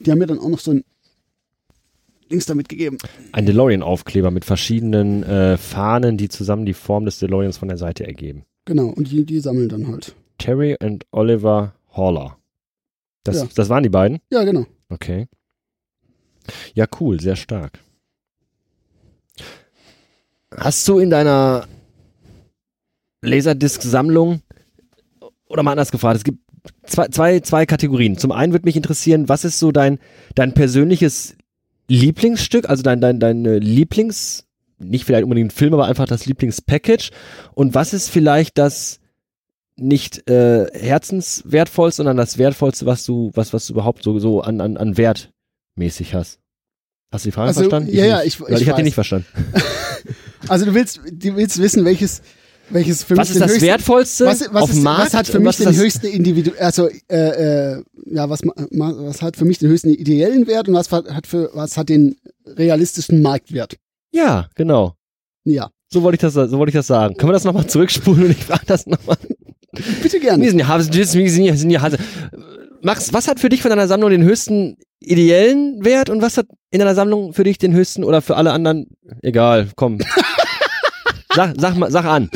Die 0.00 0.10
haben 0.10 0.18
mir 0.18 0.26
dann 0.26 0.38
auch 0.38 0.48
noch 0.48 0.58
so 0.60 0.72
ein 0.72 0.84
Dings 2.30 2.46
damit 2.46 2.68
gegeben. 2.68 2.98
Ein 3.32 3.46
DeLorean-Aufkleber 3.46 4.30
mit 4.30 4.44
verschiedenen 4.44 5.22
äh, 5.22 5.56
Fahnen, 5.56 6.16
die 6.16 6.28
zusammen 6.28 6.66
die 6.66 6.74
Form 6.74 7.04
des 7.04 7.18
DeLoreans 7.18 7.58
von 7.58 7.68
der 7.68 7.78
Seite 7.78 8.06
ergeben. 8.06 8.44
Genau, 8.64 8.88
und 8.88 9.10
die, 9.12 9.24
die 9.24 9.38
sammeln 9.40 9.68
dann 9.68 9.86
halt. 9.86 10.16
Terry 10.38 10.76
und 10.80 11.06
Oliver 11.12 11.74
Haller. 11.92 12.36
Das, 13.22 13.36
Ja. 13.36 13.48
das 13.54 13.68
waren 13.68 13.82
die 13.84 13.88
beiden? 13.90 14.18
Ja, 14.30 14.42
genau. 14.44 14.66
Okay. 14.88 15.28
Ja, 16.74 16.86
cool, 17.00 17.20
sehr 17.20 17.36
stark. 17.36 17.78
Hast 20.56 20.86
du 20.88 20.98
in 20.98 21.10
deiner 21.10 21.66
Laserdisc-Sammlung, 23.22 24.40
oder 25.48 25.62
mal 25.62 25.72
anders 25.72 25.90
gefragt, 25.90 26.16
es 26.18 26.24
gibt 26.24 26.38
zwei, 26.84 27.08
zwei, 27.08 27.40
zwei 27.40 27.66
Kategorien. 27.66 28.18
Zum 28.18 28.32
einen 28.32 28.52
würde 28.52 28.64
mich 28.66 28.76
interessieren, 28.76 29.28
was 29.28 29.44
ist 29.44 29.58
so 29.58 29.72
dein, 29.72 29.98
dein 30.34 30.54
persönliches 30.54 31.36
Lieblingsstück, 31.88 32.68
also 32.68 32.82
dein, 32.82 33.00
dein, 33.00 33.20
dein 33.20 33.44
äh, 33.46 33.58
Lieblings, 33.58 34.44
nicht 34.78 35.04
vielleicht 35.04 35.24
unbedingt 35.24 35.48
ein 35.52 35.56
Film, 35.56 35.74
aber 35.74 35.86
einfach 35.86 36.06
das 36.06 36.26
Lieblingspackage. 36.26 37.10
Und 37.54 37.74
was 37.74 37.92
ist 37.94 38.10
vielleicht 38.10 38.58
das 38.58 39.00
nicht 39.76 40.28
äh, 40.28 40.66
herzenswertvollste, 40.72 41.98
sondern 41.98 42.16
das 42.16 42.38
wertvollste, 42.38 42.86
was 42.86 43.04
du, 43.04 43.30
was, 43.34 43.52
was 43.52 43.66
du 43.66 43.74
überhaupt 43.74 44.02
so, 44.02 44.18
so 44.18 44.40
an, 44.40 44.60
an, 44.60 44.76
an 44.76 44.96
Wert 44.96 45.30
mäßig 45.76 46.14
hast? 46.14 46.40
Hast 47.12 47.24
du 47.24 47.28
die 47.28 47.32
Frage 47.32 47.48
Also, 47.48 47.60
verstanden? 47.60 47.90
ja, 47.94 48.04
ja, 48.04 48.16
nicht, 48.18 48.26
ich- 48.26 48.40
weil 48.40 48.54
ich 48.54 48.62
ich 48.62 48.68
hatte 48.68 48.78
die 48.78 48.84
nicht 48.84 48.94
verstanden. 48.94 49.26
Also 50.48 50.64
du 50.66 50.74
willst, 50.74 51.00
du 51.10 51.36
willst 51.36 51.60
wissen, 51.60 51.84
welches, 51.84 52.22
welches 52.70 53.02
für 53.04 53.16
Was 53.16 53.28
mich 53.28 53.30
ist 53.30 53.34
den 53.36 53.40
das 53.42 53.50
höchsten, 53.52 53.66
Wertvollste 53.66 54.26
was, 54.26 54.40
was, 54.52 54.62
auf 54.62 54.70
ist, 54.70 54.82
Markt? 54.82 55.06
was 55.06 55.14
hat 55.14 55.26
für 55.26 55.38
mich 55.40 55.56
den 55.56 55.66
das- 55.66 55.76
höchsten 55.76 56.06
Individu 56.06 56.50
also 56.58 56.88
äh, 57.08 57.74
äh, 57.76 57.82
ja 58.06 58.28
was 58.28 58.40
was 58.44 59.22
hat 59.22 59.36
für 59.36 59.44
mich 59.44 59.58
den 59.58 59.68
höchsten 59.68 59.90
ideellen 59.90 60.46
Wert 60.46 60.68
und 60.68 60.74
was 60.74 60.90
hat 60.90 61.26
für 61.26 61.50
was 61.54 61.76
hat 61.76 61.88
den 61.88 62.16
realistischen 62.46 63.22
Marktwert? 63.22 63.76
Ja, 64.12 64.48
genau. 64.54 64.94
Ja, 65.44 65.70
So 65.92 66.02
wollte 66.02 66.16
ich 66.16 66.20
das, 66.20 66.34
so 66.34 66.58
wollte 66.58 66.70
ich 66.70 66.74
das 66.74 66.86
sagen. 66.88 67.16
Können 67.16 67.28
wir 67.28 67.34
das 67.34 67.44
nochmal 67.44 67.66
zurückspulen 67.68 68.24
und 68.24 68.30
ich 68.32 68.44
frage 68.44 68.64
das 68.66 68.86
nochmal? 68.86 69.16
bitte 70.02 70.14
Wir 70.14 70.20
gerne. 70.20 70.48
sind 70.48 70.58
ja, 70.58 70.76
wir 70.76 70.82
sind 71.06 71.44
ja, 71.44 71.52
wir 71.52 71.56
sind 71.58 71.70
ja. 71.70 71.88
Max, 72.82 73.12
was 73.12 73.28
hat 73.28 73.40
für 73.40 73.48
dich 73.48 73.62
von 73.62 73.68
deiner 73.70 73.86
Sammlung 73.88 74.10
den 74.10 74.22
höchsten 74.22 74.76
ideellen 75.00 75.84
Wert 75.84 76.10
und 76.10 76.22
was 76.22 76.36
hat 76.36 76.46
in 76.70 76.78
deiner 76.78 76.94
Sammlung 76.94 77.32
für 77.32 77.44
dich 77.44 77.58
den 77.58 77.72
höchsten 77.72 78.04
oder 78.04 78.22
für 78.22 78.36
alle 78.36 78.52
anderen? 78.52 78.86
Egal, 79.22 79.68
komm. 79.76 79.98
sag, 81.34 81.54
sag 81.58 81.76
mal, 81.76 81.90
sag 81.90 82.04
an. 82.04 82.30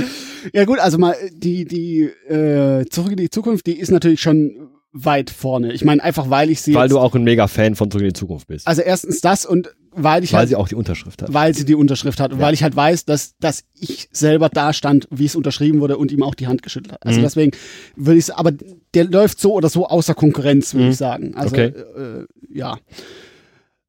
Ja 0.53 0.65
gut, 0.65 0.79
also 0.79 0.99
mal 0.99 1.17
die 1.33 1.65
die 1.65 2.03
äh, 2.29 2.87
zurück 2.89 3.13
in 3.13 3.19
die 3.19 3.31
Zukunft, 3.31 3.67
die 3.67 3.79
ist 3.79 3.91
natürlich 3.91 4.21
schon 4.21 4.71
weit 4.93 5.31
vorne. 5.31 5.73
Ich 5.73 5.85
meine 5.85 6.03
einfach, 6.03 6.31
weil 6.31 6.51
ich 6.51 6.63
sie 6.63 6.75
Weil 6.75 6.89
du 6.89 6.99
auch 6.99 7.15
ein 7.15 7.23
mega 7.23 7.47
Fan 7.47 7.77
von 7.77 7.91
Zurück 7.91 8.03
in 8.03 8.09
die 8.09 8.19
Zukunft 8.19 8.49
bist. 8.49 8.67
also 8.67 8.83
erstens 8.83 9.21
das 9.21 9.47
und 9.47 9.71
weil 9.93 10.23
ich 10.25 10.33
weil 10.33 10.41
halt 10.41 10.49
sie 10.51 10.57
auch 10.57 10.69
die 10.69 10.75
Unterschrift 10.75 11.23
hat. 11.23 11.33
weil 11.33 11.55
sie 11.55 11.65
die 11.65 11.75
Unterschrift 11.75 12.21
hat 12.21 12.33
und 12.33 12.39
Ja. 12.39 12.47
weil 12.47 12.55
ich 12.55 12.63
halt 12.63 12.77
weiß, 12.77 13.05
dass, 13.07 13.37
dass 13.39 13.65
ich 13.75 14.09
selber 14.13 14.49
da 14.49 14.73
stand, 14.73 15.09
wie 15.11 15.25
es 15.27 15.35
unterschrieben 15.37 15.81
wurde 15.81 15.97
und 15.99 16.13
ihm 16.13 16.23
auch 16.23 16.35
die 16.35 16.47
Hand 16.47 16.63
geschüttelt 16.63 16.93
hat. 16.93 17.05
Also 17.07 17.19
Mhm. 17.19 17.25
deswegen 17.25 17.51
würde 17.97 18.19
ich 18.19 18.35
aber 18.35 18.53
der 18.95 19.05
läuft 19.05 19.41
so 19.41 19.53
oder 19.55 19.69
so 19.69 19.87
außer 19.87 20.15
Konkurrenz, 20.15 20.75
würde 20.75 20.87
Mhm. 20.87 20.91
ich 20.93 20.97
sagen. 20.97 21.35
Also 21.35 21.55
Okay. 21.57 21.67
äh, 21.97 22.27
ja. 22.53 22.79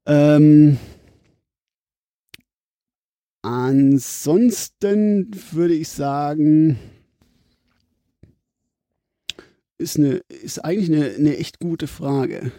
Ähm, 0.07 0.77
ansonsten 3.43 5.31
würde 5.51 5.73
ich 5.73 5.89
sagen, 5.89 6.79
ist 9.77 9.97
eine 9.97 10.21
ist 10.29 10.63
eigentlich 10.63 10.89
eine, 10.91 11.09
eine 11.15 11.37
echt 11.37 11.59
gute 11.59 11.87
Frage. 11.87 12.51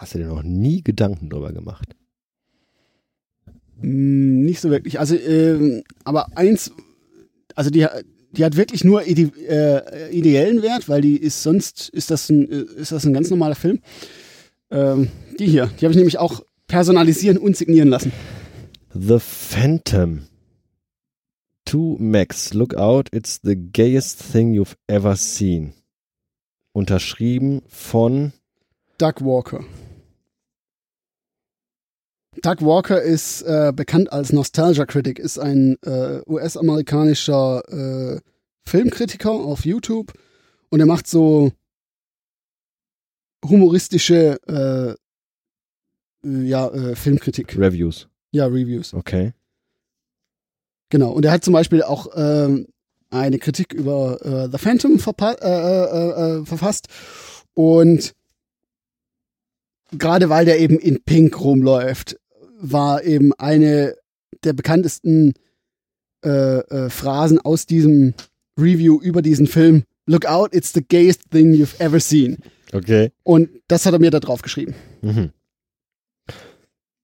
Hast 0.00 0.14
du 0.14 0.18
dir 0.18 0.28
noch 0.28 0.42
nie 0.42 0.82
Gedanken 0.82 1.28
drüber 1.28 1.52
gemacht? 1.52 1.94
Mm, 3.82 4.46
Nicht 4.46 4.62
so 4.62 4.70
wirklich. 4.70 4.98
Also, 4.98 5.14
ähm, 5.14 5.82
aber 6.04 6.38
eins, 6.38 6.72
also 7.54 7.68
die, 7.68 7.86
die 8.32 8.42
hat 8.42 8.56
wirklich 8.56 8.82
nur 8.82 9.06
ide 9.06 9.30
äh, 9.46 10.10
ideellen 10.10 10.62
Wert, 10.62 10.88
weil 10.88 11.02
die 11.02 11.18
ist 11.18 11.42
sonst 11.42 11.90
ist 11.90 12.10
das 12.10 12.30
ein, 12.30 12.50
äh, 12.50 12.62
ist 12.80 12.92
das 12.92 13.04
ein 13.04 13.12
ganz 13.12 13.28
normaler 13.28 13.56
Film. 13.56 13.80
Ähm, 14.70 15.08
die 15.38 15.46
hier, 15.46 15.66
die 15.66 15.84
habe 15.84 15.92
ich 15.92 15.98
nämlich 15.98 16.16
auch 16.18 16.40
personalisieren 16.66 17.36
und 17.36 17.58
signieren 17.58 17.90
lassen. 17.90 18.10
The 18.94 19.18
Phantom. 19.18 20.22
To 21.66 21.98
Max, 22.00 22.54
look 22.54 22.74
out, 22.74 23.10
it's 23.12 23.38
the 23.42 23.54
gayest 23.54 24.32
thing 24.32 24.54
you've 24.54 24.76
ever 24.86 25.14
seen. 25.14 25.74
Unterschrieben 26.72 27.60
von 27.68 28.32
Doug 28.96 29.20
Walker. 29.20 29.62
Doug 32.42 32.56
Walker 32.60 33.00
ist 33.00 33.42
äh, 33.42 33.72
bekannt 33.74 34.12
als 34.12 34.32
Nostalgia 34.32 34.86
Critic, 34.86 35.18
ist 35.18 35.38
ein 35.38 35.76
äh, 35.84 36.20
US-amerikanischer 36.26 37.62
äh, 37.68 38.20
Filmkritiker 38.62 39.30
auf 39.30 39.64
YouTube 39.64 40.12
und 40.70 40.80
er 40.80 40.86
macht 40.86 41.06
so 41.06 41.52
humoristische 43.44 44.38
äh, 44.48 44.94
äh, 46.26 46.42
ja, 46.42 46.68
äh, 46.68 46.94
Filmkritik, 46.94 47.58
Reviews. 47.58 48.08
ja, 48.32 48.46
Reviews. 48.46 48.94
Okay. 48.94 49.32
Genau. 50.90 51.12
Und 51.12 51.24
er 51.24 51.32
hat 51.32 51.44
zum 51.44 51.52
Beispiel 51.52 51.82
auch 51.82 52.08
ähm, 52.14 52.66
eine 53.10 53.38
Kritik 53.38 53.72
über 53.72 54.48
The 54.50 54.58
Phantom 54.58 54.98
verfasst. 54.98 56.88
Und 57.54 58.14
gerade 59.92 60.28
weil 60.28 60.44
der 60.44 60.58
eben 60.60 60.78
in 60.78 61.02
Pink 61.02 61.40
rumläuft, 61.40 62.18
war 62.60 63.04
eben 63.04 63.32
eine 63.34 63.96
der 64.44 64.52
bekanntesten 64.52 65.34
äh, 66.24 66.58
äh, 66.58 66.90
Phrasen 66.90 67.38
aus 67.40 67.66
diesem 67.66 68.14
Review 68.58 69.00
über 69.00 69.22
diesen 69.22 69.46
Film. 69.46 69.84
Look 70.06 70.26
out, 70.26 70.54
it's 70.54 70.72
the 70.72 70.82
gayest 70.82 71.30
thing 71.30 71.54
you've 71.54 71.78
ever 71.80 72.00
seen. 72.00 72.38
Okay. 72.72 73.10
Und 73.22 73.48
das 73.68 73.86
hat 73.86 73.92
er 73.92 73.98
mir 73.98 74.10
da 74.10 74.20
drauf 74.20 74.42
geschrieben. 74.42 74.74
Mhm. 75.02 75.30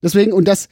Deswegen, 0.03 0.33
und 0.33 0.47
das, 0.47 0.69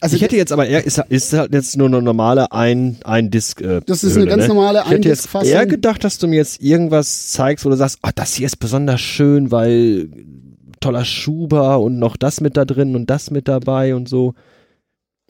also 0.00 0.16
ich 0.16 0.22
hätte 0.22 0.36
jetzt 0.36 0.52
aber 0.52 0.66
eher, 0.66 0.84
ist, 0.84 0.98
ist 1.08 1.32
halt 1.32 1.52
jetzt 1.52 1.76
nur 1.76 1.88
eine 1.88 2.02
normale 2.02 2.52
ein, 2.52 2.98
ein 3.04 3.30
Disc. 3.30 3.60
Äh, 3.60 3.80
das 3.86 4.04
ist 4.04 4.14
Hülle, 4.14 4.22
eine 4.22 4.30
ganz 4.30 4.42
ne? 4.42 4.48
normale 4.48 4.82
Ich 4.84 4.90
hätte 4.90 5.08
jetzt 5.08 5.34
eher 5.34 5.66
gedacht, 5.66 6.04
dass 6.04 6.18
du 6.18 6.28
mir 6.28 6.36
jetzt 6.36 6.60
irgendwas 6.60 7.30
zeigst, 7.30 7.64
wo 7.64 7.70
du 7.70 7.76
sagst, 7.76 7.98
oh, 8.02 8.10
das 8.14 8.34
hier 8.34 8.46
ist 8.46 8.58
besonders 8.58 9.00
schön, 9.00 9.50
weil 9.50 10.10
toller 10.80 11.04
Schuber 11.04 11.80
und 11.80 11.98
noch 11.98 12.16
das 12.16 12.40
mit 12.40 12.56
da 12.56 12.64
drin 12.64 12.94
und 12.96 13.08
das 13.10 13.30
mit 13.30 13.48
dabei 13.48 13.94
und 13.94 14.08
so. 14.08 14.34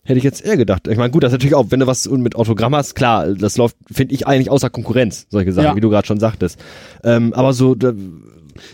Hätte 0.04 0.18
ich 0.18 0.24
jetzt 0.24 0.44
eher 0.44 0.56
gedacht. 0.56 0.86
Ich 0.86 0.96
meine, 0.98 1.10
gut, 1.10 1.24
das 1.24 1.30
ist 1.30 1.34
natürlich 1.34 1.56
auch, 1.56 1.66
wenn 1.70 1.80
du 1.80 1.86
was 1.88 2.08
mit 2.08 2.36
Autogramm 2.36 2.76
hast, 2.76 2.94
klar, 2.94 3.34
das 3.34 3.56
läuft, 3.56 3.76
finde 3.90 4.14
ich 4.14 4.26
eigentlich 4.26 4.50
außer 4.50 4.70
Konkurrenz, 4.70 5.26
solche 5.30 5.52
Sachen, 5.52 5.66
Ja. 5.66 5.76
wie 5.76 5.80
du 5.80 5.90
gerade 5.90 6.06
schon 6.06 6.20
sagtest. 6.20 6.60
Ähm, 7.02 7.32
aber 7.34 7.52
so, 7.52 7.74
da, 7.74 7.92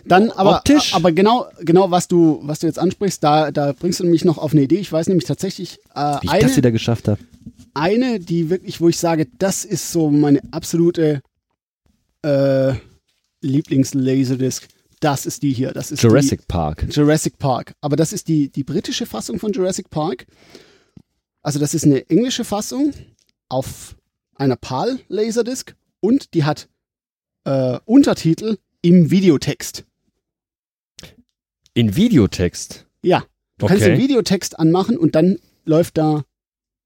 Dann 0.05 0.31
aber, 0.31 0.59
Optisch? 0.59 0.95
aber 0.95 1.11
genau, 1.13 1.47
genau 1.61 1.91
was 1.91 2.07
du, 2.07 2.41
was 2.43 2.59
du 2.59 2.67
jetzt 2.67 2.79
ansprichst, 2.79 3.25
da, 3.25 3.51
da 3.51 3.73
bringst 3.73 4.01
du 4.01 4.05
mich 4.05 4.27
noch 4.27 4.37
auf 4.37 4.53
eine 4.53 4.61
Idee. 4.63 4.77
Ich 4.77 4.93
weiß 4.93 5.07
nämlich 5.09 5.25
tatsächlich 5.25 5.79
äh, 5.95 6.17
wie 6.21 6.27
ich 6.27 6.31
eine, 6.33 6.43
das 6.43 6.57
wieder 6.59 6.71
geschafft 6.71 7.09
habe. 7.09 7.19
eine, 7.73 8.21
die 8.21 8.51
wirklich, 8.51 8.83
wo 8.83 8.89
ich 8.91 8.99
sage, 8.99 9.27
das 9.39 9.65
ist 9.65 9.91
so 9.91 10.11
meine 10.11 10.41
absolute 10.51 11.23
äh, 12.23 12.75
Lieblings-Laserdisc. 13.41 14.69
Das 15.03 15.27
ist 15.27 15.43
die 15.43 15.53
hier. 15.53 15.73
Das 15.73 15.91
ist 15.91 16.01
Jurassic 16.01 16.47
Park. 16.47 16.87
Die 16.89 16.93
Jurassic 16.93 17.37
Park. 17.37 17.75
Aber 17.81 17.97
das 17.97 18.13
ist 18.13 18.29
die, 18.29 18.51
die 18.51 18.63
britische 18.63 19.05
Fassung 19.05 19.41
von 19.41 19.51
Jurassic 19.53 19.91
Park. 19.91 20.27
Also 21.43 21.59
das 21.59 21.75
ist 21.75 21.85
eine 21.85 22.09
englische 22.09 22.45
Fassung 22.45 22.93
auf 23.49 23.97
einer 24.37 24.55
PAL 24.55 25.01
Laserdisc 25.09 25.75
und 25.99 26.35
die 26.35 26.45
hat 26.45 26.69
äh, 27.45 27.81
Untertitel 27.85 28.59
im 28.81 29.11
Videotext. 29.11 29.85
In 31.75 31.97
Videotext. 31.97 32.87
Ja, 33.03 33.25
du 33.59 33.67
kannst 33.67 33.85
den 33.85 33.95
Okay. 33.95 34.03
Videotext 34.03 34.57
anmachen 34.57 34.97
und 34.97 35.17
dann 35.17 35.39
läuft 35.65 35.99
da 35.99 36.25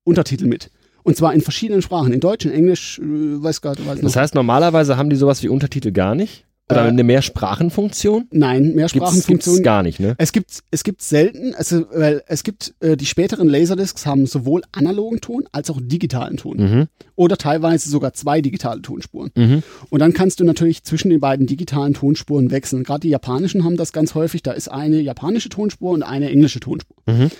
Untertitel 0.05 0.47
mit. 0.47 0.71
Und 1.03 1.19
zwar 1.19 1.35
in 1.35 1.43
verschiedenen 1.43 1.83
Sprachen. 1.83 2.15
In 2.15 2.21
Deutsch, 2.21 2.47
in 2.47 2.51
Englisch, 2.53 2.99
äh, 2.99 3.03
weiß 3.05 3.61
gar 3.61 3.73
nicht. 3.73 3.87
Weiß 3.87 3.97
noch. 3.97 4.05
Das 4.05 4.17
heißt, 4.17 4.35
normalerweise 4.35 4.97
haben 4.97 5.11
die 5.11 5.17
sowas 5.17 5.43
wie 5.43 5.49
Untertitel 5.49 5.93
gar 5.93 6.15
nicht? 6.15 6.46
Oder 6.69 6.85
Äh, 6.85 6.89
eine 6.89 7.05
Mehrsprachenfunktion? 7.05 8.27
Nein, 8.33 8.63
Gibt's, 8.63 8.77
Mehrsprachenfunktion. 8.77 9.55
gibt's 9.57 9.65
gar 9.65 9.83
nicht, 9.85 10.01
ne? 10.01 10.17
Es 10.19 10.33
gibt 10.33 10.63
es 10.73 10.83
gibt 10.83 11.01
selten, 11.01 11.55
also 11.55 11.85
weil 11.93 12.23
es 12.27 12.43
gibt 12.43 12.75
äh, 12.81 12.97
die 12.97 13.07
späteren 13.07 13.49
Laserdiscs 13.49 14.05
haben 14.05 14.27
sowohl 14.27 14.63
analogen 14.73 15.21
Ton 15.21 15.45
als 15.53 15.71
auch 15.71 15.79
digitalen 15.81 16.37
Ton 16.39 16.57
Mhm. 16.57 16.87
oder 17.15 17.37
teilweise 17.37 17.89
sogar 17.89 18.15
zwei 18.15 18.41
digitale 18.41 18.83
Tonspuren. 18.83 19.31
Mhm. 19.37 19.63
Und 19.91 20.01
dann 20.01 20.13
kannst 20.13 20.41
du 20.41 20.45
natürlich 20.45 20.83
zwischen 20.83 21.11
den 21.11 21.21
beiden 21.21 21.47
digitalen 21.47 21.95
Tonspuren 21.95 22.51
wechseln. 22.51 22.83
Gerade 22.83 23.01
die 23.01 23.11
japanischen 23.11 23.63
haben 23.65 23.77
das 23.77 23.93
ganz 23.93 24.15
häufig. 24.17 24.43
Da 24.43 24.51
ist 24.53 24.67
eine 24.69 25.01
japanische 25.01 25.49
Tonspur 25.49 25.93
und 25.93 26.03
eine 26.03 26.31
englische 26.31 26.59
Tonspur. 26.59 26.97
Mhm. 27.07 27.31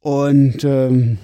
Und 0.00 0.62
ähm, 0.64 1.18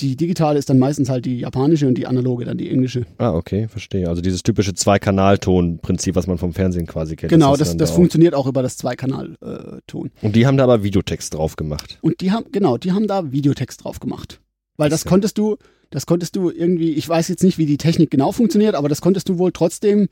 die 0.00 0.16
digitale 0.16 0.58
ist 0.58 0.68
dann 0.68 0.78
meistens 0.78 1.08
halt 1.08 1.24
die 1.24 1.38
japanische 1.40 1.86
und 1.86 1.96
die 1.96 2.06
analoge 2.06 2.44
dann 2.44 2.58
die 2.58 2.68
englische. 2.68 3.06
Ah, 3.18 3.32
okay, 3.32 3.68
verstehe. 3.68 4.08
Also 4.08 4.22
dieses 4.22 4.42
typische 4.42 4.74
Zwei-Kanal-Ton-Prinzip, 4.74 6.14
was 6.16 6.26
man 6.26 6.38
vom 6.38 6.52
Fernsehen 6.52 6.86
quasi 6.86 7.16
kennt. 7.16 7.30
genau, 7.30 7.56
das, 7.56 7.68
dann 7.68 7.78
das 7.78 7.90
da 7.90 7.94
funktioniert 7.96 8.34
auch 8.34 8.46
über 8.46 8.62
das 8.62 8.76
Zweikanal-Ton. 8.76 10.10
Und 10.22 10.36
die 10.36 10.46
haben 10.46 10.56
da 10.56 10.64
aber 10.64 10.82
Videotext 10.82 11.34
drauf 11.34 11.56
gemacht. 11.56 11.98
Und 12.02 12.20
die 12.20 12.32
haben, 12.32 12.46
genau, 12.50 12.76
die 12.76 12.92
haben 12.92 13.06
da 13.06 13.30
Videotext 13.30 13.84
drauf 13.84 14.00
gemacht. 14.00 14.40
Weil 14.76 14.90
das 14.90 15.04
ja- 15.04 15.10
konntest 15.10 15.38
du, 15.38 15.56
das 15.90 16.06
konntest 16.06 16.34
du 16.36 16.50
irgendwie, 16.50 16.92
ich 16.92 17.08
weiß 17.08 17.28
jetzt 17.28 17.44
nicht, 17.44 17.58
wie 17.58 17.66
die 17.66 17.78
Technik 17.78 18.10
genau 18.10 18.32
funktioniert, 18.32 18.74
aber 18.74 18.88
das 18.88 19.00
konntest 19.00 19.28
du 19.28 19.38
wohl 19.38 19.52
trotzdem 19.52 20.08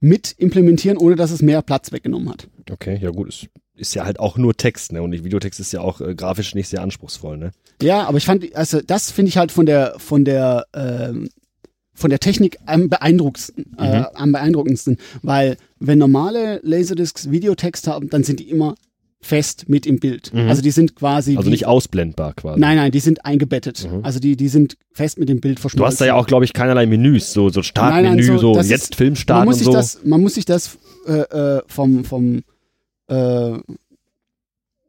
mit 0.00 0.34
implementieren, 0.38 0.96
ohne 0.96 1.14
dass 1.14 1.30
es 1.30 1.42
mehr 1.42 1.62
Platz 1.62 1.92
weggenommen 1.92 2.30
hat. 2.30 2.48
Okay, 2.70 2.98
ja 3.00 3.10
gut, 3.10 3.28
ist, 3.28 3.48
ist 3.76 3.94
ja 3.94 4.04
halt 4.04 4.18
auch 4.18 4.36
nur 4.36 4.56
Text, 4.56 4.92
ne? 4.92 5.02
Und 5.02 5.12
Videotext 5.12 5.60
ist 5.60 5.72
ja 5.72 5.80
auch 5.80 6.00
äh, 6.00 6.14
grafisch 6.14 6.54
nicht 6.54 6.68
sehr 6.68 6.82
anspruchsvoll, 6.82 7.36
ne? 7.36 7.52
Ja, 7.82 8.04
aber 8.04 8.18
ich 8.18 8.24
fand, 8.24 8.54
also 8.56 8.80
das 8.80 9.10
finde 9.10 9.28
ich 9.28 9.36
halt 9.36 9.52
von 9.52 9.66
der, 9.66 9.94
von 9.98 10.24
der, 10.24 10.66
ähm, 10.74 11.28
von 11.94 12.10
der 12.10 12.18
Technik 12.18 12.58
am 12.66 12.88
beeindruckendsten, 12.88 13.76
äh, 13.78 14.04
am 14.14 14.32
beeindruckendsten, 14.32 14.96
weil 15.22 15.56
wenn 15.78 15.98
normale 15.98 16.60
Laserdiscs 16.62 17.30
Videotext 17.30 17.86
haben, 17.86 18.08
dann 18.08 18.24
sind 18.24 18.40
die 18.40 18.48
immer 18.48 18.74
fest 19.22 19.68
mit 19.68 19.86
im 19.86 20.00
Bild. 20.00 20.32
Also 20.34 20.62
die 20.62 20.70
sind 20.70 20.96
quasi 20.96 21.36
Also 21.36 21.50
nicht 21.50 21.66
ausblendbar 21.66 22.32
quasi. 22.34 22.58
Nein, 22.58 22.76
nein, 22.76 22.90
die 22.90 23.00
sind 23.00 23.24
eingebettet. 23.26 23.86
Also 24.02 24.18
die, 24.18 24.34
die 24.36 24.48
sind 24.48 24.76
fest 24.92 25.18
mit 25.18 25.28
dem 25.28 25.40
Bild 25.40 25.58
Du 25.58 25.62
verschmolzen. 25.62 25.86
hast 25.92 26.00
da 26.00 26.06
ja 26.06 26.14
auch, 26.14 26.26
glaube 26.26 26.44
ich, 26.46 26.52
keinerlei 26.54 26.86
Menüs, 26.86 27.32
so, 27.32 27.50
so 27.50 27.62
Startmenü, 27.62 28.26
nein, 28.30 28.38
so, 28.38 28.54
das 28.54 28.66
ist- 28.66 28.70
jetzt 28.70 28.94
Film 28.96 29.14
man 29.28 29.44
muss 29.44 29.54
und 29.56 29.58
sich 29.58 29.66
so. 29.66 29.72
das, 29.72 30.00
man 30.04 30.20
muss 30.22 30.34
sich 30.34 30.44
das 30.46 30.78
äh, 31.06 31.12
äh, 31.12 31.62
vom 31.66 32.04
vom 32.04 32.42
äh, 33.08 33.58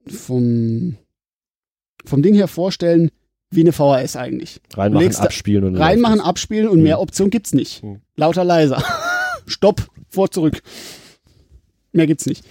vom 0.08 0.96
vom 2.06 2.22
Ding 2.22 2.34
her 2.34 2.48
vorstellen, 2.48 3.12
wie 3.52 3.62
eine 3.62 3.74
VHS 3.74 4.16
eigentlich. 4.16 4.62
Reinmachen, 4.76 5.04
legst 5.06 5.20
abspielen 5.20 5.66
und 5.66 5.76
Reinmachen, 5.76 6.20
abspielen 6.22 6.68
und 6.70 6.82
mehr 6.82 7.00
Option 7.00 7.30
gibt's 7.30 7.54
nicht. 7.54 7.82
Hm. 7.84 8.00
Lauter, 8.16 8.44
leiser. 8.44 8.82
Stopp, 9.46 9.88
vor, 10.10 10.32
zurück. 10.32 10.62
Mehr 11.92 12.08
gibt's 12.08 12.26
nicht. 12.26 12.44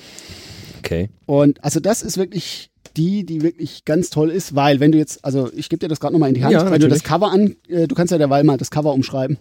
Okay. 0.81 1.11
Und 1.27 1.63
also 1.63 1.81
das 1.81 2.03
ist 2.03 2.17
wirklich 2.17 2.71
die, 2.97 3.25
die 3.25 3.43
wirklich 3.43 3.85
ganz 3.85 4.11
toll 4.11 4.31
ist, 4.31 4.55
weil 4.55 4.81
wenn 4.81 4.93
du 4.93 4.99
jetzt, 4.99 5.25
also 5.25 5.51
ich 5.55 5.69
gebe 5.69 5.81
dir 5.81 5.89
das 5.89 6.01
gerade 6.01 6.13
nochmal 6.13 6.31
in 6.31 6.35
die 6.35 6.43
Hand, 6.43 6.53
Ja, 6.53 6.71
wenn 6.71 6.81
du 6.81 6.89
das. 6.89 7.05
Cover 7.05 7.31
an, 7.31 7.57
äh, 7.69 7.87
du 7.87 7.95
kannst 7.95 8.11
ja 8.11 8.19
derweil 8.19 8.45
mal 8.45 8.57
das 8.57 8.71
Cover 8.71 8.93
umschreiben. 8.93 9.39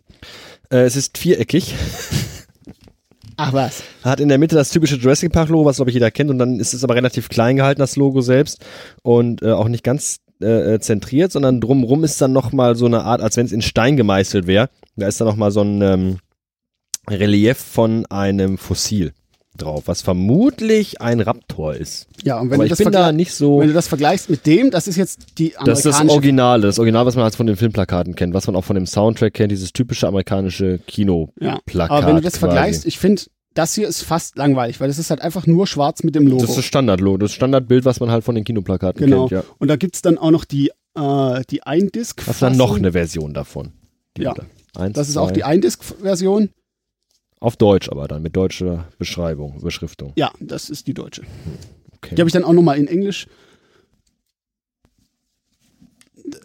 Äh, 0.71 0.81
es 0.81 0.95
ist 0.95 1.17
viereckig. 1.17 1.73
Ach 3.37 3.53
was. 3.53 3.83
Hat 4.03 4.19
in 4.19 4.27
der 4.27 4.37
Mitte 4.37 4.55
das 4.55 4.69
typische 4.69 4.97
Jurassic 4.97 5.31
Park 5.31 5.49
Logo, 5.49 5.65
was 5.65 5.77
glaube 5.77 5.89
ich 5.91 5.93
jeder 5.93 6.11
kennt, 6.11 6.29
und 6.29 6.39
dann 6.39 6.59
ist 6.59 6.73
es 6.73 6.83
aber 6.83 6.95
relativ 6.95 7.29
klein 7.29 7.55
gehalten, 7.55 7.79
das 7.79 7.95
Logo 7.95 8.21
selbst. 8.21 8.59
Und 9.01 9.41
äh, 9.41 9.51
auch 9.51 9.69
nicht 9.69 9.83
ganz 9.83 10.17
äh, 10.41 10.75
äh, 10.75 10.79
zentriert, 10.79 11.31
sondern 11.31 11.61
drumrum 11.61 12.03
ist 12.03 12.21
dann 12.21 12.33
nochmal 12.33 12.75
so 12.75 12.85
eine 12.85 13.03
Art, 13.03 13.21
als 13.21 13.37
wenn 13.37 13.45
es 13.45 13.53
in 13.53 13.61
Stein 13.61 13.95
gemeißelt 13.95 14.45
wäre. 14.45 14.69
Da 14.97 15.07
ist 15.07 15.21
dann 15.21 15.27
nochmal 15.27 15.51
so 15.51 15.61
ein 15.61 15.81
ähm, 15.81 16.17
Relief 17.09 17.57
von 17.57 18.05
einem 18.07 18.57
Fossil 18.57 19.13
drauf, 19.61 19.83
was 19.85 20.01
vermutlich 20.01 21.01
ein 21.01 21.19
Raptor 21.19 21.75
ist. 21.75 22.07
Ja, 22.23 22.39
und 22.39 22.49
wenn 22.49 22.55
aber 22.55 22.63
du 22.63 22.65
ich 22.65 22.69
das 22.69 22.79
bin 22.79 22.91
da 22.91 23.11
nicht 23.11 23.33
so. 23.33 23.59
Wenn 23.59 23.67
du 23.67 23.73
das 23.73 23.87
vergleichst 23.87 24.29
mit 24.29 24.45
dem, 24.45 24.71
das 24.71 24.87
ist 24.87 24.95
jetzt 24.95 25.37
die 25.37 25.53
Das 25.63 25.79
ist 25.79 25.85
das 25.85 25.95
amerikanische 25.95 26.13
Original, 26.15 26.61
das 26.61 26.79
Original, 26.79 27.05
was 27.05 27.15
man 27.15 27.23
halt 27.23 27.35
von 27.35 27.47
den 27.47 27.55
Filmplakaten 27.55 28.15
kennt, 28.15 28.33
was 28.33 28.47
man 28.47 28.55
auch 28.55 28.63
von 28.63 28.75
dem 28.75 28.85
Soundtrack 28.85 29.33
kennt, 29.33 29.51
dieses 29.51 29.73
typische 29.73 30.07
amerikanische 30.07 30.79
Kinoplakat. 30.87 31.89
Ja. 31.89 31.89
Aber 31.89 32.07
wenn 32.07 32.15
du 32.15 32.21
das 32.21 32.33
quasi. 32.33 32.39
vergleichst, 32.39 32.85
ich 32.85 32.97
finde, 32.97 33.23
das 33.53 33.73
hier 33.75 33.87
ist 33.87 34.03
fast 34.03 34.37
langweilig, 34.37 34.79
weil 34.79 34.87
das 34.87 34.99
ist 34.99 35.09
halt 35.09 35.21
einfach 35.21 35.45
nur 35.47 35.67
schwarz 35.67 36.03
mit 36.03 36.15
dem 36.15 36.27
Logo. 36.27 36.41
Das 36.41 36.51
ist 36.51 36.57
das 36.57 36.65
Standardlogo, 36.65 37.17
das 37.17 37.33
Standardbild, 37.33 37.85
was 37.85 37.99
man 37.99 38.11
halt 38.11 38.23
von 38.23 38.35
den 38.35 38.43
Kinoplakaten 38.43 39.03
genau. 39.05 39.27
kennt, 39.27 39.43
ja. 39.43 39.49
Und 39.57 39.67
da 39.67 39.75
gibt's 39.75 40.01
dann 40.01 40.17
auch 40.17 40.31
noch 40.31 40.45
die, 40.45 40.71
äh, 40.95 41.41
die 41.49 41.63
Eindisc. 41.63 42.21
Hast 42.27 42.41
du 42.41 42.45
dann 42.45 42.57
noch 42.57 42.77
eine 42.77 42.91
Version 42.93 43.33
davon? 43.33 43.73
Die 44.17 44.23
Ja. 44.23 44.33
da- 44.33 44.43
Eins, 44.75 44.93
Das 44.93 45.09
ist 45.09 45.17
auch 45.17 45.27
zwei. 45.29 45.33
die 45.33 45.43
Eindisc-Version. 45.45 46.49
Auf 47.41 47.55
Deutsch 47.55 47.89
aber 47.89 48.07
dann, 48.07 48.21
mit 48.21 48.35
deutscher 48.35 48.89
Beschreibung, 48.97 49.61
Beschriftung. 49.61 50.11
Ja, 50.17 50.31
das 50.39 50.69
ist 50.69 50.87
die 50.87 50.93
deutsche. 50.93 51.21
Okay. 51.95 52.15
Die 52.15 52.21
habe 52.21 52.27
ich 52.29 52.33
dann 52.33 52.43
auch 52.43 52.53
nochmal 52.53 52.77
in 52.77 52.87
Englisch. 52.87 53.27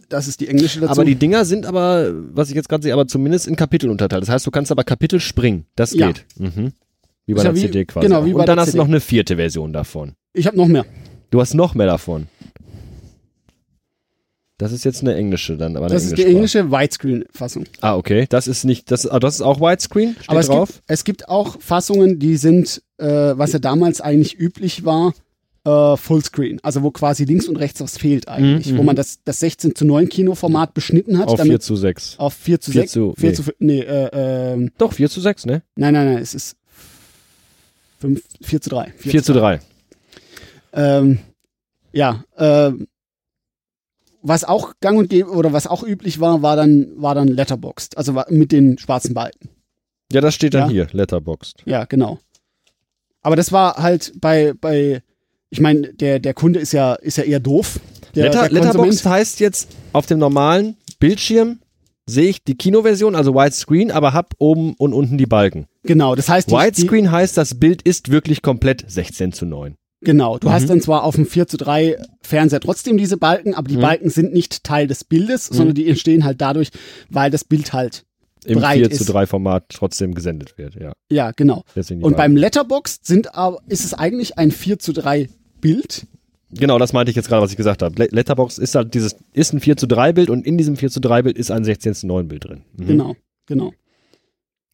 Das 0.08 0.28
ist 0.28 0.40
die 0.40 0.48
englische 0.48 0.80
dazu. 0.80 0.92
aber 0.92 1.04
die 1.04 1.16
Dinger 1.16 1.44
sind 1.44 1.66
aber, 1.66 2.10
was 2.34 2.48
ich 2.48 2.54
jetzt 2.54 2.68
gerade 2.68 2.82
sehe, 2.82 2.92
aber 2.92 3.06
zumindest 3.06 3.46
in 3.48 3.56
Kapitel 3.56 3.90
unterteilt. 3.90 4.22
Das 4.22 4.28
heißt, 4.30 4.46
du 4.46 4.50
kannst 4.50 4.70
aber 4.72 4.84
Kapitel 4.84 5.20
springen. 5.20 5.66
Das 5.76 5.92
Ja. 5.92 6.06
geht. 6.12 6.24
Mhm. 6.38 6.72
Wie 7.26 7.34
bei 7.34 7.38
Ist 7.40 7.44
ja 7.44 7.52
der 7.52 7.54
wie- 7.56 7.60
CD 7.66 7.84
quasi. 7.84 8.06
genau, 8.06 8.24
wie 8.24 8.32
bei 8.32 8.40
Und 8.40 8.48
dann 8.48 8.56
der 8.56 8.64
hast 8.66 8.74
du 8.74 8.78
noch 8.78 8.86
eine 8.88 9.00
vierte 9.00 9.36
Version 9.36 9.72
davon. 9.72 10.14
ich 10.32 10.46
habe 10.46 10.56
noch 10.56 10.68
mehr. 10.68 10.84
Du 11.30 11.40
hast 11.40 11.54
noch 11.54 11.74
mehr 11.74 11.86
davon. 11.86 12.28
Das 14.58 14.70
ist 14.70 14.84
jetzt 14.84 15.00
eine 15.00 15.14
englische 15.16 15.56
dann, 15.56 15.76
aber 15.76 15.86
eine 15.86 15.94
Das 15.94 16.04
ist 16.04 16.16
die 16.16 16.24
englische 16.24 16.70
Widescreen-Fassung. 16.70 17.64
Ah, 17.80 17.96
okay. 17.96 18.26
Das 18.28 18.46
ist 18.46 18.64
nicht, 18.64 18.90
das, 18.90 19.06
ah, 19.06 19.18
das 19.18 19.34
ist 19.36 19.40
auch 19.40 19.60
Widescreen, 19.60 20.14
steht 20.14 20.28
Aber 20.28 20.40
es 20.40 20.46
drauf. 20.46 20.68
gibt, 20.68 20.82
es 20.86 21.04
gibt 21.04 21.28
auch 21.28 21.60
Fassungen, 21.60 22.20
die 22.20 22.36
sind, 22.36 22.80
äh, 22.98 23.06
was 23.06 23.52
ja 23.52 23.58
damals 23.58 24.00
eigentlich 24.00 24.38
üblich 24.38 24.84
war, 24.84 25.12
äh, 25.64 25.96
Fullscreen. 25.96 26.60
Also 26.62 26.82
wo 26.84 26.92
quasi 26.92 27.24
links 27.24 27.48
und 27.48 27.56
rechts 27.56 27.80
was 27.80 27.98
fehlt 27.98 28.28
eigentlich. 28.28 28.72
Mhm, 28.72 28.76
Wo 28.76 28.82
mhm. 28.82 28.86
man 28.86 28.96
das, 28.96 29.18
das 29.24 29.40
16 29.40 29.74
zu 29.74 29.84
9 29.84 30.08
Kinoformat 30.08 30.72
beschnitten 30.72 31.18
hat. 31.18 31.28
Auf 31.28 31.38
damit 31.38 31.52
4 31.52 31.60
zu 31.60 31.76
6. 31.76 32.18
auf 32.18 32.34
4 32.34 32.60
zu 32.60 32.70
4 32.70 32.80
6. 32.82 32.92
zu- 32.92 33.14
4 33.16 33.30
nee. 33.30 33.34
zu, 33.34 33.42
nee, 33.58 33.80
äh, 33.80 34.52
ähm, 34.52 34.70
Doch, 34.78 34.92
4 34.92 35.10
zu 35.10 35.20
6, 35.20 35.46
ne? 35.46 35.62
nein, 35.74 35.94
nein, 35.94 36.14
nein, 36.14 36.22
es 36.22 36.34
ist 36.34 36.56
5, 37.98 38.22
4 38.42 38.60
zu 38.60 38.70
3. 38.70 38.92
4 38.98 39.22
zu 39.22 39.32
3. 39.32 39.60
Ähm, 40.74 41.18
ja, 41.92 42.24
ähm, 42.36 42.86
was 44.24 44.42
auch 44.42 44.72
gang 44.80 44.98
und 44.98 45.10
gäbe 45.10 45.30
oder 45.30 45.52
was 45.52 45.66
auch 45.66 45.82
üblich 45.84 46.18
war, 46.18 46.40
war 46.42 46.56
dann, 46.56 46.92
war 46.96 47.14
dann 47.14 47.28
Letterboxd. 47.28 47.96
Also 47.98 48.20
mit 48.30 48.52
den 48.52 48.78
schwarzen 48.78 49.14
Balken. 49.14 49.50
Ja, 50.10 50.20
das 50.20 50.34
steht 50.34 50.54
dann 50.54 50.70
Ja. 50.70 50.72
hier, 50.72 50.88
Letterboxd. 50.92 51.62
Ja, 51.66 51.84
genau. 51.84 52.18
Aber 53.22 53.36
das 53.36 53.52
war 53.52 53.76
halt 53.76 54.12
bei, 54.20 54.54
bei, 54.58 55.02
ich 55.50 55.60
meine, 55.60 55.92
der, 55.92 56.18
der 56.18 56.34
Kunde 56.34 56.58
ist 56.58 56.72
ja, 56.72 56.94
ist 56.94 57.18
ja 57.18 57.24
eher 57.24 57.40
doof. 57.40 57.78
Der, 58.14 58.24
Letter, 58.24 58.48
der 58.48 58.52
Letterboxd 58.52 59.06
heißt 59.06 59.40
jetzt, 59.40 59.68
auf 59.92 60.06
dem 60.06 60.18
normalen 60.18 60.76
Bildschirm 60.98 61.60
sehe 62.06 62.28
ich 62.28 62.44
die 62.44 62.56
Kinoversion, 62.56 63.14
also 63.14 63.34
Widescreen, 63.34 63.90
aber 63.90 64.12
hab 64.12 64.34
oben 64.38 64.74
und 64.74 64.92
unten 64.94 65.18
die 65.18 65.26
Balken. 65.26 65.66
Genau, 65.82 66.14
das 66.14 66.28
heißt, 66.28 66.50
die, 66.50 66.54
Widescreen 66.54 67.10
heißt, 67.10 67.36
das 67.36 67.58
Bild 67.58 67.82
ist 67.82 68.10
wirklich 68.10 68.40
komplett 68.42 68.84
16 68.86 69.32
zu 69.32 69.46
9. 69.46 69.76
genau, 70.04 70.38
du 70.38 70.48
Mhm. 70.48 70.52
hast 70.52 70.68
dann 70.70 70.80
zwar 70.80 71.02
auf 71.04 71.16
dem 71.16 71.26
4 71.26 71.46
zu 71.48 71.56
3 71.56 71.96
Fernseher 72.22 72.60
trotzdem 72.60 72.96
diese 72.96 73.16
Balken, 73.16 73.54
aber 73.54 73.68
die 73.68 73.76
Mhm. 73.76 73.80
Balken 73.82 74.10
sind 74.10 74.32
nicht 74.32 74.62
Teil 74.64 74.86
des 74.86 75.04
Bildes, 75.04 75.46
sondern 75.46 75.74
die 75.74 75.88
entstehen 75.88 76.24
halt 76.24 76.40
dadurch, 76.40 76.70
weil 77.10 77.30
das 77.30 77.44
Bild 77.44 77.72
halt, 77.72 78.04
Im 78.44 78.58
Breit 78.58 78.78
4 78.78 78.90
zu 78.90 79.02
ist. 79.04 79.06
3 79.06 79.26
Format 79.26 79.64
trotzdem 79.70 80.14
gesendet 80.14 80.56
wird, 80.58 80.74
ja. 80.76 80.92
ja, 81.10 81.30
genau. 81.32 81.64
Und 82.00 82.16
beim. 82.16 82.36
Letterboxd 82.36 83.06
sind 83.06 83.34
aber, 83.34 83.58
ist 83.68 83.84
es 83.84 83.94
eigentlich 83.94 84.38
ein 84.38 84.50
4 84.50 84.78
zu 84.78 84.92
3 84.92 85.28
Bild. 85.60 86.06
Genau, 86.56 86.78
das 86.78 86.92
meinte 86.92 87.10
ich 87.10 87.16
jetzt 87.16 87.28
gerade, 87.28 87.42
was 87.42 87.50
ich 87.50 87.56
gesagt 87.56 87.82
habe. 87.82 87.94
Le- 88.00 88.08
Letterboxd 88.12 88.58
ist 88.60 88.74
halt 88.76 88.94
dieses, 88.94 89.16
ist 89.32 89.52
ein 89.54 89.60
4 89.60 89.76
zu 89.76 89.86
3 89.88 90.12
Bild 90.12 90.30
und 90.30 90.46
in 90.46 90.56
diesem 90.58 90.76
4 90.76 90.90
zu 90.90 91.00
3 91.00 91.22
Bild 91.22 91.36
ist 91.38 91.50
ein 91.50 91.64
16 91.64 91.94
zu 91.94 92.06
9 92.06 92.28
Bild 92.28 92.44
drin. 92.44 92.62
Mhm. 92.76 92.86
Genau, 92.86 93.16
genau. 93.46 93.72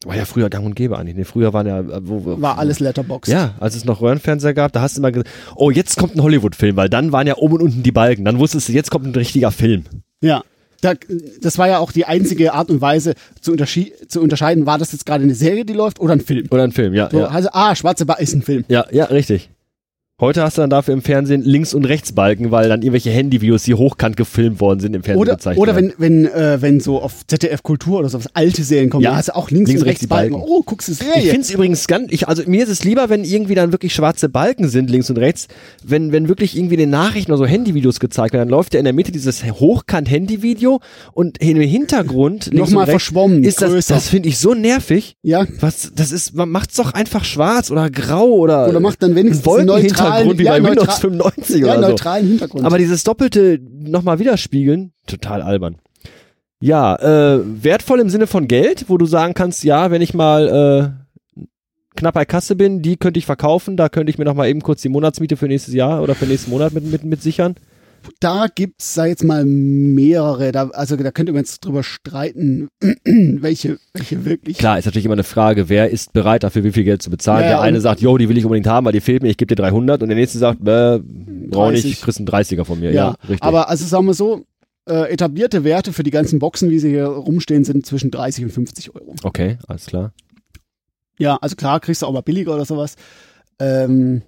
War 0.05 0.15
ja 0.15 0.25
früher 0.25 0.49
gang 0.49 0.65
und 0.65 0.75
gäbe 0.75 0.97
eigentlich. 0.97 1.15
Nee, 1.15 1.25
früher 1.25 1.53
waren 1.53 1.67
ja, 1.67 1.79
äh, 1.79 2.07
wo, 2.07 2.25
wo, 2.25 2.41
War 2.41 2.57
alles 2.57 2.79
Letterboxd. 2.79 3.31
Ja, 3.31 3.53
als 3.59 3.75
es 3.75 3.85
noch 3.85 4.01
Röhrenfernseher 4.01 4.55
gab, 4.55 4.71
da 4.71 4.81
hast 4.81 4.97
du 4.97 5.01
immer 5.01 5.11
gesagt, 5.11 5.29
oh, 5.55 5.69
jetzt 5.69 5.97
kommt 5.97 6.15
ein 6.15 6.23
Hollywood-Film, 6.23 6.75
weil 6.75 6.89
dann 6.89 7.11
waren 7.11 7.27
ja 7.27 7.37
oben 7.37 7.55
und 7.55 7.61
unten 7.61 7.83
die 7.83 7.91
Balken. 7.91 8.25
Dann 8.25 8.39
wusstest 8.39 8.69
du, 8.69 8.73
jetzt 8.73 8.89
kommt 8.89 9.05
ein 9.05 9.13
richtiger 9.13 9.51
Film. 9.51 9.83
Ja. 10.21 10.43
Da, 10.81 10.93
das 11.39 11.59
war 11.59 11.67
ja 11.67 11.77
auch 11.77 11.91
die 11.91 12.05
einzige 12.05 12.53
Art 12.53 12.71
und 12.71 12.81
Weise 12.81 13.13
zu, 13.39 13.55
zu 13.55 14.19
unterscheiden, 14.19 14.65
war 14.65 14.79
das 14.79 14.91
jetzt 14.91 15.05
gerade 15.05 15.23
eine 15.23 15.35
Serie, 15.35 15.63
die 15.63 15.73
läuft 15.73 15.99
oder 15.99 16.13
ein 16.13 16.21
Film. 16.21 16.47
Oder 16.49 16.63
ein 16.63 16.71
Film, 16.71 16.95
ja. 16.95 17.07
So, 17.11 17.19
ja. 17.19 17.27
Also, 17.27 17.49
ah, 17.53 17.75
Schwarze 17.75 18.07
Bar 18.07 18.19
ist 18.19 18.33
ein 18.33 18.41
Film. 18.41 18.65
Ja, 18.67 18.87
ja, 18.91 19.05
richtig. 19.05 19.51
Heute 20.21 20.43
hast 20.43 20.57
du 20.57 20.61
dann 20.61 20.69
dafür 20.69 20.93
im 20.93 21.01
Fernsehen 21.01 21.41
links 21.41 21.73
und 21.73 21.83
rechts 21.85 22.11
Balken, 22.11 22.51
weil 22.51 22.69
dann 22.69 22.83
irgendwelche 22.83 23.09
Handyvideos, 23.09 23.63
die 23.63 23.73
hochkant 23.73 24.15
gefilmt 24.17 24.59
worden 24.61 24.79
sind, 24.79 24.95
im 24.95 25.01
Fernsehen 25.01 25.19
Oder, 25.21 25.33
gezeigt 25.33 25.59
oder 25.59 25.75
wenn, 25.75 25.93
wenn, 25.97 26.25
äh, 26.27 26.61
wenn 26.61 26.79
so 26.79 27.01
auf 27.01 27.25
ZDF 27.25 27.63
Kultur 27.63 27.97
oder 27.99 28.07
sowas 28.09 28.27
alte 28.35 28.63
Serien 28.63 28.91
kommen, 28.91 29.03
Ja. 29.03 29.11
da 29.11 29.15
hast 29.17 29.29
du 29.29 29.35
auch 29.35 29.49
links, 29.49 29.69
Links 29.69 29.81
und 29.81 29.87
und 29.87 29.89
rechts 29.89 30.01
rechts 30.01 30.01
die 30.01 30.07
Balken. 30.07 30.35
Oh, 30.35 30.61
guckst 30.63 30.87
du 30.89 30.91
Ich 30.91 30.99
Serie. 30.99 31.21
finde 31.23 31.41
es 31.41 31.49
übrigens 31.49 31.87
ganz, 31.87 32.11
ich, 32.11 32.27
also 32.27 32.43
mir 32.45 32.61
ist 32.63 32.69
es 32.69 32.83
lieber, 32.83 33.09
wenn 33.09 33.23
irgendwie 33.23 33.55
dann 33.55 33.71
wirklich 33.71 33.95
schwarze 33.95 34.29
Balken 34.29 34.69
sind, 34.69 34.91
links 34.91 35.09
und 35.09 35.17
rechts, 35.17 35.47
wenn, 35.83 36.11
wenn 36.11 36.27
wirklich 36.29 36.55
irgendwie 36.55 36.75
in 36.75 36.81
den 36.81 36.89
Nachrichten 36.91 37.31
oder 37.31 37.39
so 37.39 37.45
Handyvideos 37.47 37.99
gezeigt 37.99 38.33
werden, 38.33 38.47
dann 38.47 38.49
läuft 38.55 38.75
ja 38.75 38.79
in 38.79 38.83
der 38.85 38.93
Mitte 38.93 39.11
dieses 39.11 39.43
Hochkant-Handyvideo 39.43 40.81
und 41.13 41.39
im 41.39 41.59
Hintergrund 41.61 42.45
links 42.45 42.69
Nochmal 42.69 42.83
und 42.83 42.89
rechts 42.89 43.03
verschwommen, 43.05 43.43
ist 43.43 43.59
das, 43.59 43.71
größer. 43.71 43.95
das 43.95 44.09
finde 44.09 44.29
ich 44.29 44.37
so 44.37 44.53
nervig. 44.53 45.15
ja. 45.23 45.47
Was, 45.59 45.91
das 45.95 46.11
ist, 46.11 46.35
man 46.35 46.49
macht's 46.49 46.75
doch 46.75 46.93
einfach 46.93 47.23
schwarz 47.25 47.71
oder 47.71 47.89
grau 47.89 48.27
oder, 48.33 48.69
Oder 48.69 48.79
macht 48.79 49.01
dann 49.01 49.15
wenigstens 49.15 49.47
einen 49.47 49.67
neutralen- 50.11 50.37
wie 50.39 50.43
ja, 50.43 50.51
bei 50.51 50.57
Windows 50.63 50.75
neutral- 50.87 50.99
95 50.99 51.59
Ja, 51.61 51.65
oder 51.73 51.81
so. 51.83 51.89
neutralen 51.89 52.27
Hintergrund. 52.27 52.65
Aber 52.65 52.77
dieses 52.77 53.03
doppelte 53.03 53.59
nochmal 53.71 54.19
widerspiegeln, 54.19 54.91
total 55.07 55.41
albern. 55.41 55.75
Ja, 56.61 56.95
äh, 56.95 57.41
wertvoll 57.63 57.99
im 57.99 58.09
Sinne 58.09 58.27
von 58.27 58.47
Geld, 58.47 58.85
wo 58.87 58.97
du 58.97 59.05
sagen 59.05 59.33
kannst, 59.33 59.63
ja, 59.63 59.89
wenn 59.89 60.01
ich 60.01 60.13
mal 60.13 60.93
äh, 61.37 61.41
knapp 61.95 62.13
bei 62.13 62.25
Kasse 62.25 62.55
bin, 62.55 62.81
die 62.81 62.97
könnte 62.97 63.17
ich 63.17 63.25
verkaufen, 63.25 63.77
da 63.77 63.89
könnte 63.89 64.11
ich 64.11 64.17
mir 64.17 64.25
nochmal 64.25 64.47
eben 64.47 64.61
kurz 64.61 64.81
die 64.81 64.89
Monatsmiete 64.89 65.37
für 65.37 65.47
nächstes 65.47 65.73
Jahr 65.73 66.01
oder 66.03 66.13
für 66.15 66.25
nächsten 66.25 66.51
Monat 66.51 66.73
mit, 66.73 66.85
mit, 66.85 67.03
mit 67.03 67.21
sichern. 67.23 67.55
Da 68.19 68.47
gibt's, 68.53 68.93
sag 68.93 69.07
jetzt 69.07 69.23
mal, 69.23 69.45
mehrere. 69.45 70.51
Da, 70.51 70.69
also 70.69 70.95
da 70.95 71.11
könnte 71.11 71.31
man 71.31 71.41
jetzt 71.41 71.59
drüber 71.65 71.83
streiten, 71.83 72.69
welche, 73.05 73.77
welche 73.93 74.25
wirklich. 74.25 74.57
Klar, 74.57 74.79
ist 74.79 74.85
natürlich 74.85 75.05
immer 75.05 75.13
eine 75.13 75.23
Frage, 75.23 75.69
wer 75.69 75.89
ist 75.89 76.13
bereit 76.13 76.43
dafür 76.43 76.63
wie 76.63 76.71
viel 76.71 76.83
Geld 76.83 77.01
zu 77.01 77.09
bezahlen. 77.09 77.43
Ja, 77.43 77.49
der 77.49 77.61
eine 77.61 77.81
sagt, 77.81 78.01
yo, 78.01 78.17
die 78.17 78.29
will 78.29 78.37
ich 78.37 78.45
unbedingt 78.45 78.67
haben, 78.67 78.85
weil 78.85 78.93
die 78.93 79.01
fehlt 79.01 79.23
mir, 79.23 79.29
ich 79.29 79.37
gebe 79.37 79.53
dir 79.55 79.61
300 79.61 80.01
und 80.01 80.09
der 80.09 80.17
nächste 80.17 80.37
sagt, 80.37 80.61
äh, 80.67 80.99
brauch 80.99 81.67
30. 81.69 81.85
nicht, 81.85 82.01
kriegst 82.03 82.19
einen 82.19 82.27
30er 82.27 82.65
von 82.65 82.79
mir. 82.79 82.91
Ja, 82.91 83.01
Ja, 83.09 83.15
richtig. 83.27 83.43
aber 83.43 83.69
also 83.69 83.85
sagen 83.85 84.05
wir 84.05 84.13
so, 84.13 84.45
äh, 84.89 85.11
etablierte 85.11 85.63
Werte 85.63 85.93
für 85.93 86.03
die 86.03 86.11
ganzen 86.11 86.39
Boxen, 86.39 86.69
wie 86.69 86.79
sie 86.79 86.89
hier 86.89 87.05
rumstehen, 87.05 87.63
sind 87.63 87.85
zwischen 87.85 88.11
30 88.11 88.45
und 88.45 88.51
50 88.51 88.95
Euro. 88.95 89.15
okay, 89.23 89.57
alles 89.67 89.85
klar. 89.85 90.11
Ja, 91.19 91.37
also 91.37 91.55
klar, 91.55 91.79
kriegst 91.79 92.01
du 92.01 92.07
auch 92.07 92.13
mal 92.13 92.21
billiger 92.21 92.55
oder 92.55 92.65
sowas. 92.65 92.95
Ähm, 93.59 94.23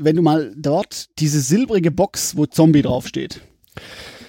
wenn 0.00 0.16
du 0.16 0.22
mal 0.22 0.52
dort 0.56 1.08
diese 1.18 1.40
silbrige 1.40 1.90
Box, 1.90 2.36
wo 2.36 2.46
Zombie 2.46 2.82
draufsteht. 2.82 3.40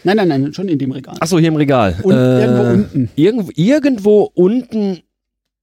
Nein, 0.04 0.18
nein, 0.18 0.28
nein, 0.28 0.54
schon 0.54 0.68
in 0.70 0.80
dem 0.80 0.92
Regal. 0.92 1.18
Achso, 1.20 1.38
hier 1.40 1.50
im 1.50 1.56
Regal. 1.56 1.98
Und 2.04 2.14
irgendwo 2.14 2.72
unten. 2.72 3.10
Irgendwo, 3.16 3.52
irgendwo 3.56 4.32
unten. 4.34 5.00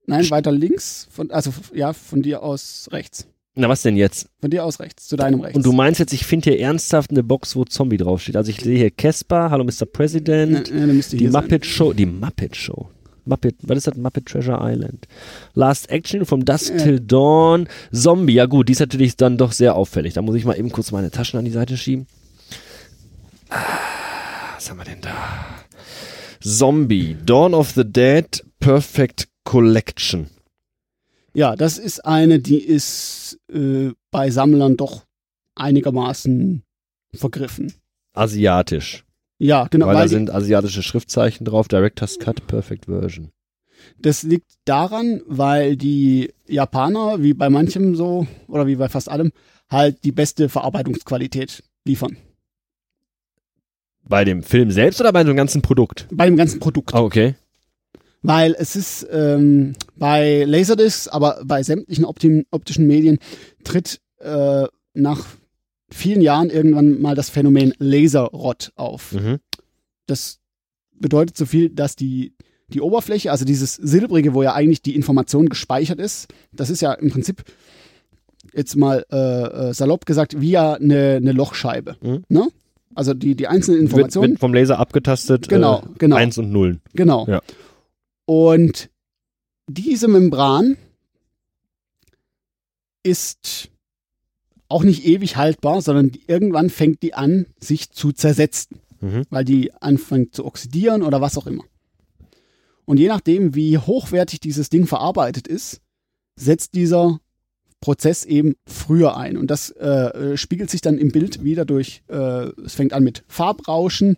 Nein, 0.07 0.31
weiter 0.31 0.53
links, 0.53 1.09
von, 1.11 1.31
also 1.31 1.53
ja, 1.74 1.93
von 1.93 2.23
dir 2.23 2.43
aus 2.43 2.89
rechts. 2.93 3.27
Na, 3.59 3.69
was 3.69 3.83
denn 3.83 3.97
jetzt? 3.97 4.28
Von 4.41 4.51
dir 4.51 4.65
aus 4.65 4.78
rechts, 4.81 5.09
zu 5.09 5.16
deinem 5.16 5.41
rechts. 5.41 5.57
Und 5.57 5.65
du 5.65 5.73
meinst 5.73 5.99
jetzt, 5.99 6.12
ich 6.12 6.27
finde 6.27 6.51
hier 6.51 6.61
ernsthaft 6.61 7.11
eine 7.11 7.23
Box, 7.24 7.57
wo 7.57 7.65
Zombie 7.65 7.97
draufsteht. 7.97 8.37
Also 8.37 8.51
ich 8.51 8.61
sehe 8.61 8.77
hier 8.77 8.91
Casper, 8.91 9.51
Hallo 9.51 9.65
Mr. 9.65 9.87
President, 9.91 10.70
dann 10.70 10.95
müsste 10.95 11.16
die 11.16 11.24
hier 11.24 11.33
sein. 11.33 11.43
Muppet 11.43 11.65
Show, 11.65 11.95
die 11.95 12.07
Muppet 12.07 12.55
Show. 12.55 12.91
Muppet, 13.27 13.57
was 13.62 13.78
ist 13.78 13.86
das? 13.89 13.97
Muppet 13.97 14.27
Treasure 14.27 14.59
Island. 14.61 15.07
Last 15.55 15.90
Action 15.90 16.24
from 16.24 16.44
Dusk 16.44 16.73
Ja. 16.74 16.78
Till 16.82 17.01
Dawn. 17.01 17.69
Zombie, 17.93 18.35
ja 18.35 18.47
gut, 18.47 18.69
die 18.69 18.73
ist 18.73 18.81
natürlich 18.81 19.16
dann 19.16 19.36
doch 19.39 19.53
sehr 19.53 19.74
auffällig. 19.74 20.15
Da 20.15 20.23
muss 20.23 20.36
ich 20.36 20.44
mal 20.44 20.59
eben 20.59 20.70
kurz 20.70 20.93
meine 20.93 21.11
Taschen 21.11 21.39
an 21.39 21.44
die 21.44 21.51
Seite 21.51 21.77
schieben. 21.77 22.07
Ah, 23.48 23.57
was 24.55 24.70
haben 24.70 24.78
wir 24.78 24.85
denn 24.85 25.01
da? 25.01 25.15
Zombie, 26.40 27.16
Dawn 27.24 27.55
of 27.55 27.70
the 27.73 27.85
Dead, 27.85 28.44
Perfect 28.61 29.28
Collection. 29.44 30.28
Ja, 31.35 31.55
das 31.57 31.78
ist 31.78 32.05
eine, 32.05 32.39
die 32.39 32.59
ist 32.59 33.39
äh, 33.53 33.90
bei 34.11 34.31
Sammlern 34.31 34.77
doch 34.77 35.05
einigermaßen 35.55 36.62
vergriffen. 37.15 37.73
Asiatisch. 38.15 39.06
Ja, 39.39 39.67
genau. 39.71 39.87
weil 39.87 39.95
da 39.95 40.01
Weil 40.01 40.09
die, 40.09 40.15
sind 40.15 40.31
asiatische 40.31 40.83
Schriftzeichen 40.83 41.45
drauf. 41.45 41.69
Director's 41.69 42.19
Cut, 42.19 42.47
Perfect 42.47 42.87
Version. 42.87 43.31
das 43.99 44.23
liegt 44.23 44.53
daran, 44.65 45.21
weil 45.27 45.77
die 45.77 46.33
Japaner, 46.47 47.23
wie 47.23 47.35
bei 47.35 47.51
manchem 47.51 47.95
so, 47.97 48.27
oder 48.49 48.67
wie 48.67 48.77
bei 48.77 48.89
fast 48.89 49.11
allem, 49.11 49.33
halt 49.69 50.05
die 50.05 50.13
beste 50.13 50.49
Verarbeitungsqualität 50.49 51.63
liefern. 51.85 52.17
Bei 54.09 54.25
dem 54.25 54.43
Film 54.43 54.71
selbst 54.71 55.01
oder 55.01 55.13
bei 55.13 55.25
dem 55.25 55.37
ganzen 55.37 55.63
Produkt? 55.63 56.07
Bei 56.13 56.27
dem 56.27 56.37
ganzen 56.37 56.61
Produkt. 56.61 56.95
Ah, 56.95 57.03
okay. 57.03 57.35
Weil 58.23 58.55
es 58.59 58.77
ist 58.77 59.07
ähm, 59.11 59.75
bei 59.97 60.45
Laserdiscs, 60.45 61.09
aber 61.09 61.41
bei 61.45 61.63
sämtlichen 61.63 62.05
optischen 62.05 62.87
Medien 62.87 63.19
tritt 63.65 64.01
äh, 64.21 64.65
nach 64.95 65.27
vielen 65.91 66.21
Jahren 66.21 66.51
irgendwann 66.51 67.01
mal 67.01 67.15
das 67.15 67.31
Phänomen 67.31 67.73
Laserrot 67.79 68.73
auf. 68.77 69.13
Mhm. 69.13 69.39
Das 70.07 70.39
bedeutet 70.93 71.37
so 71.37 71.47
viel, 71.47 71.71
dass 71.71 71.97
die, 71.97 72.35
die 72.69 72.81
Oberfläche, 72.81 73.31
also 73.31 73.45
dieses 73.45 73.75
Silbrige, 73.75 74.35
wo 74.35 74.43
ja 74.43 74.55
eigentlich 74.55 74.83
die 74.83 74.97
Information 74.97 75.49
gespeichert 75.49 76.01
ist, 76.01 76.29
das 76.53 76.71
ist 76.71 76.81
ja 76.81 76.93
im 76.93 77.11
Prinzip 77.11 77.45
jetzt 78.55 78.77
mal 78.77 79.05
äh, 79.13 79.17
äh, 79.17 79.75
salopp 79.75 80.07
gesagt 80.07 80.41
wie 80.41 80.51
ja 80.51 80.75
eine, 80.75 81.17
eine 81.17 81.33
Lochscheibe. 81.33 81.97
Mhm. 82.01 82.25
Ne? 82.29 82.49
Also 82.95 83.13
die, 83.13 83.35
die 83.35 83.47
einzelnen 83.47 83.83
Wird, 83.83 83.91
Informationen. 83.91 84.31
wird 84.31 84.41
vom 84.41 84.55
Laser 84.55 84.79
abgetastet. 84.79 85.49
Genau, 85.49 85.81
äh, 85.81 85.99
genau. 85.99 86.17
Eins 86.17 86.39
und 86.39 86.51
Nullen. 86.51 86.81
Genau. 86.95 87.27
Ja. 87.29 87.41
Und 88.25 88.91
diese 89.69 90.09
Membran 90.09 90.77
ist 93.03 93.71
auch 94.69 94.83
nicht 94.83 95.07
ewig 95.07 95.37
haltbar, 95.37 95.81
sondern 95.83 96.11
die, 96.11 96.23
irgendwann 96.27 96.71
fängt 96.71 97.03
die 97.03 97.15
an, 97.15 97.47
sich 97.61 97.91
zu 97.91 98.13
zersetzen, 98.13 98.81
Mhm. 99.01 99.25
weil 99.31 99.45
die 99.45 99.73
anfängt 99.75 100.35
zu 100.35 100.45
oxidieren 100.45 101.03
oder 101.03 101.21
was 101.21 101.37
auch 101.37 101.47
immer. 101.47 101.65
Und 102.85 102.99
je 102.99 103.09
nachdem, 103.09 103.55
wie 103.55 103.79
hochwertig 103.79 104.41
dieses 104.41 104.71
Ding 104.71 104.87
verarbeitet 104.87 105.49
ist, 105.49 105.81
setzt 106.37 106.75
dieser 106.75 107.21
Prozess 107.81 108.25
eben 108.25 108.55
früher 108.67 109.17
ein. 109.17 109.37
Und 109.37 109.51
das 109.51 109.71
äh, 109.71 109.87
äh, 109.87 110.37
spiegelt 110.37 110.71
sich 110.71 110.81
dann 110.81 110.99
im 110.99 111.11
Bild 111.11 111.45
wieder 111.45 111.65
durch, 111.65 112.03
äh, 112.09 112.49
es 112.65 112.75
fängt 112.75 112.93
an 112.93 113.05
mit 113.05 113.25
Farbrauschen, 113.29 114.17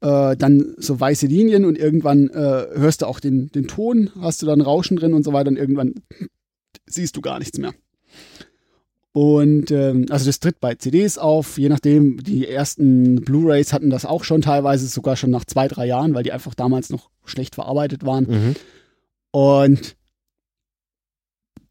äh, 0.00 0.36
dann 0.36 0.74
so 0.78 0.98
weiße 0.98 1.26
Linien 1.26 1.64
und 1.64 1.78
irgendwann 1.78 2.30
äh, 2.30 2.66
hörst 2.74 3.02
du 3.02 3.06
auch 3.06 3.20
den, 3.20 3.50
den 3.52 3.68
Ton, 3.68 4.10
hast 4.20 4.42
du 4.42 4.46
dann 4.46 4.60
Rauschen 4.60 4.96
drin 4.96 5.14
und 5.14 5.22
so 5.22 5.32
weiter 5.32 5.50
und 5.50 5.56
irgendwann 5.56 5.94
siehst 6.86 7.16
du 7.16 7.20
gar 7.20 7.38
nichts 7.38 7.58
mehr. 7.58 7.74
Und 9.16 9.70
ähm, 9.70 10.06
also 10.10 10.26
das 10.26 10.40
tritt 10.40 10.58
bei 10.58 10.74
CDs 10.74 11.18
auf, 11.18 11.56
je 11.56 11.68
nachdem, 11.68 12.20
die 12.20 12.48
ersten 12.48 13.20
Blu-rays 13.20 13.72
hatten 13.72 13.88
das 13.88 14.04
auch 14.04 14.24
schon 14.24 14.42
teilweise, 14.42 14.88
sogar 14.88 15.14
schon 15.14 15.30
nach 15.30 15.44
zwei, 15.44 15.68
drei 15.68 15.86
Jahren, 15.86 16.14
weil 16.14 16.24
die 16.24 16.32
einfach 16.32 16.54
damals 16.54 16.90
noch 16.90 17.10
schlecht 17.24 17.54
verarbeitet 17.54 18.04
waren. 18.04 18.24
Mhm. 18.24 18.56
Und 19.30 19.96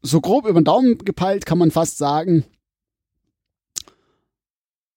so 0.00 0.22
grob 0.22 0.46
über 0.46 0.58
den 0.58 0.64
Daumen 0.64 0.96
gepeilt 0.96 1.44
kann 1.44 1.58
man 1.58 1.70
fast 1.70 1.98
sagen, 1.98 2.44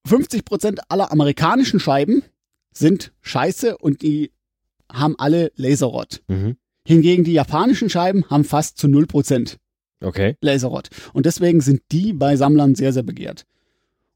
50% 0.08 0.80
aller 0.88 1.12
amerikanischen 1.12 1.82
Scheiben 1.82 2.24
sind 2.74 3.12
scheiße 3.20 3.78
und 3.78 4.02
die 4.02 4.32
haben 4.90 5.16
alle 5.18 5.52
Laserrot. 5.56 6.24
Mhm. 6.30 6.56
Hingegen 6.88 7.26
die 7.26 7.34
japanischen 7.34 7.90
Scheiben 7.90 8.30
haben 8.30 8.46
fast 8.46 8.78
zu 8.78 8.88
0% 8.88 9.58
Okay. 10.02 10.36
Laserrot. 10.42 10.90
Und 11.14 11.26
deswegen 11.26 11.62
sind 11.62 11.82
die 11.92 12.14
bei 12.14 12.36
Sammlern 12.36 12.76
sehr, 12.76 12.94
sehr 12.94 13.04
begehrt. 13.04 13.46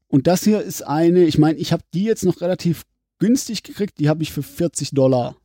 Und 0.08 0.26
das 0.26 0.44
hier 0.44 0.60
ist 0.60 0.82
eine, 0.82 1.24
ich 1.24 1.38
meine, 1.38 1.58
ich 1.58 1.72
habe 1.72 1.82
die 1.94 2.04
jetzt 2.04 2.24
noch 2.24 2.40
relativ 2.40 2.84
günstig 3.18 3.62
gekriegt, 3.62 3.98
die 3.98 4.08
habe 4.08 4.22
ich 4.22 4.32
für 4.32 4.42
40 4.42 4.90
Dollar 4.90 5.36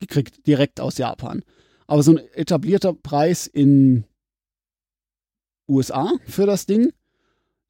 gekriegt, 0.00 0.46
direkt 0.46 0.80
aus 0.80 0.98
Japan. 0.98 1.42
Aber 1.86 2.02
so 2.02 2.12
ein 2.12 2.18
etablierter 2.34 2.92
Preis 2.94 3.46
in 3.46 4.04
USA 5.68 6.12
für 6.26 6.46
das 6.46 6.66
Ding 6.66 6.92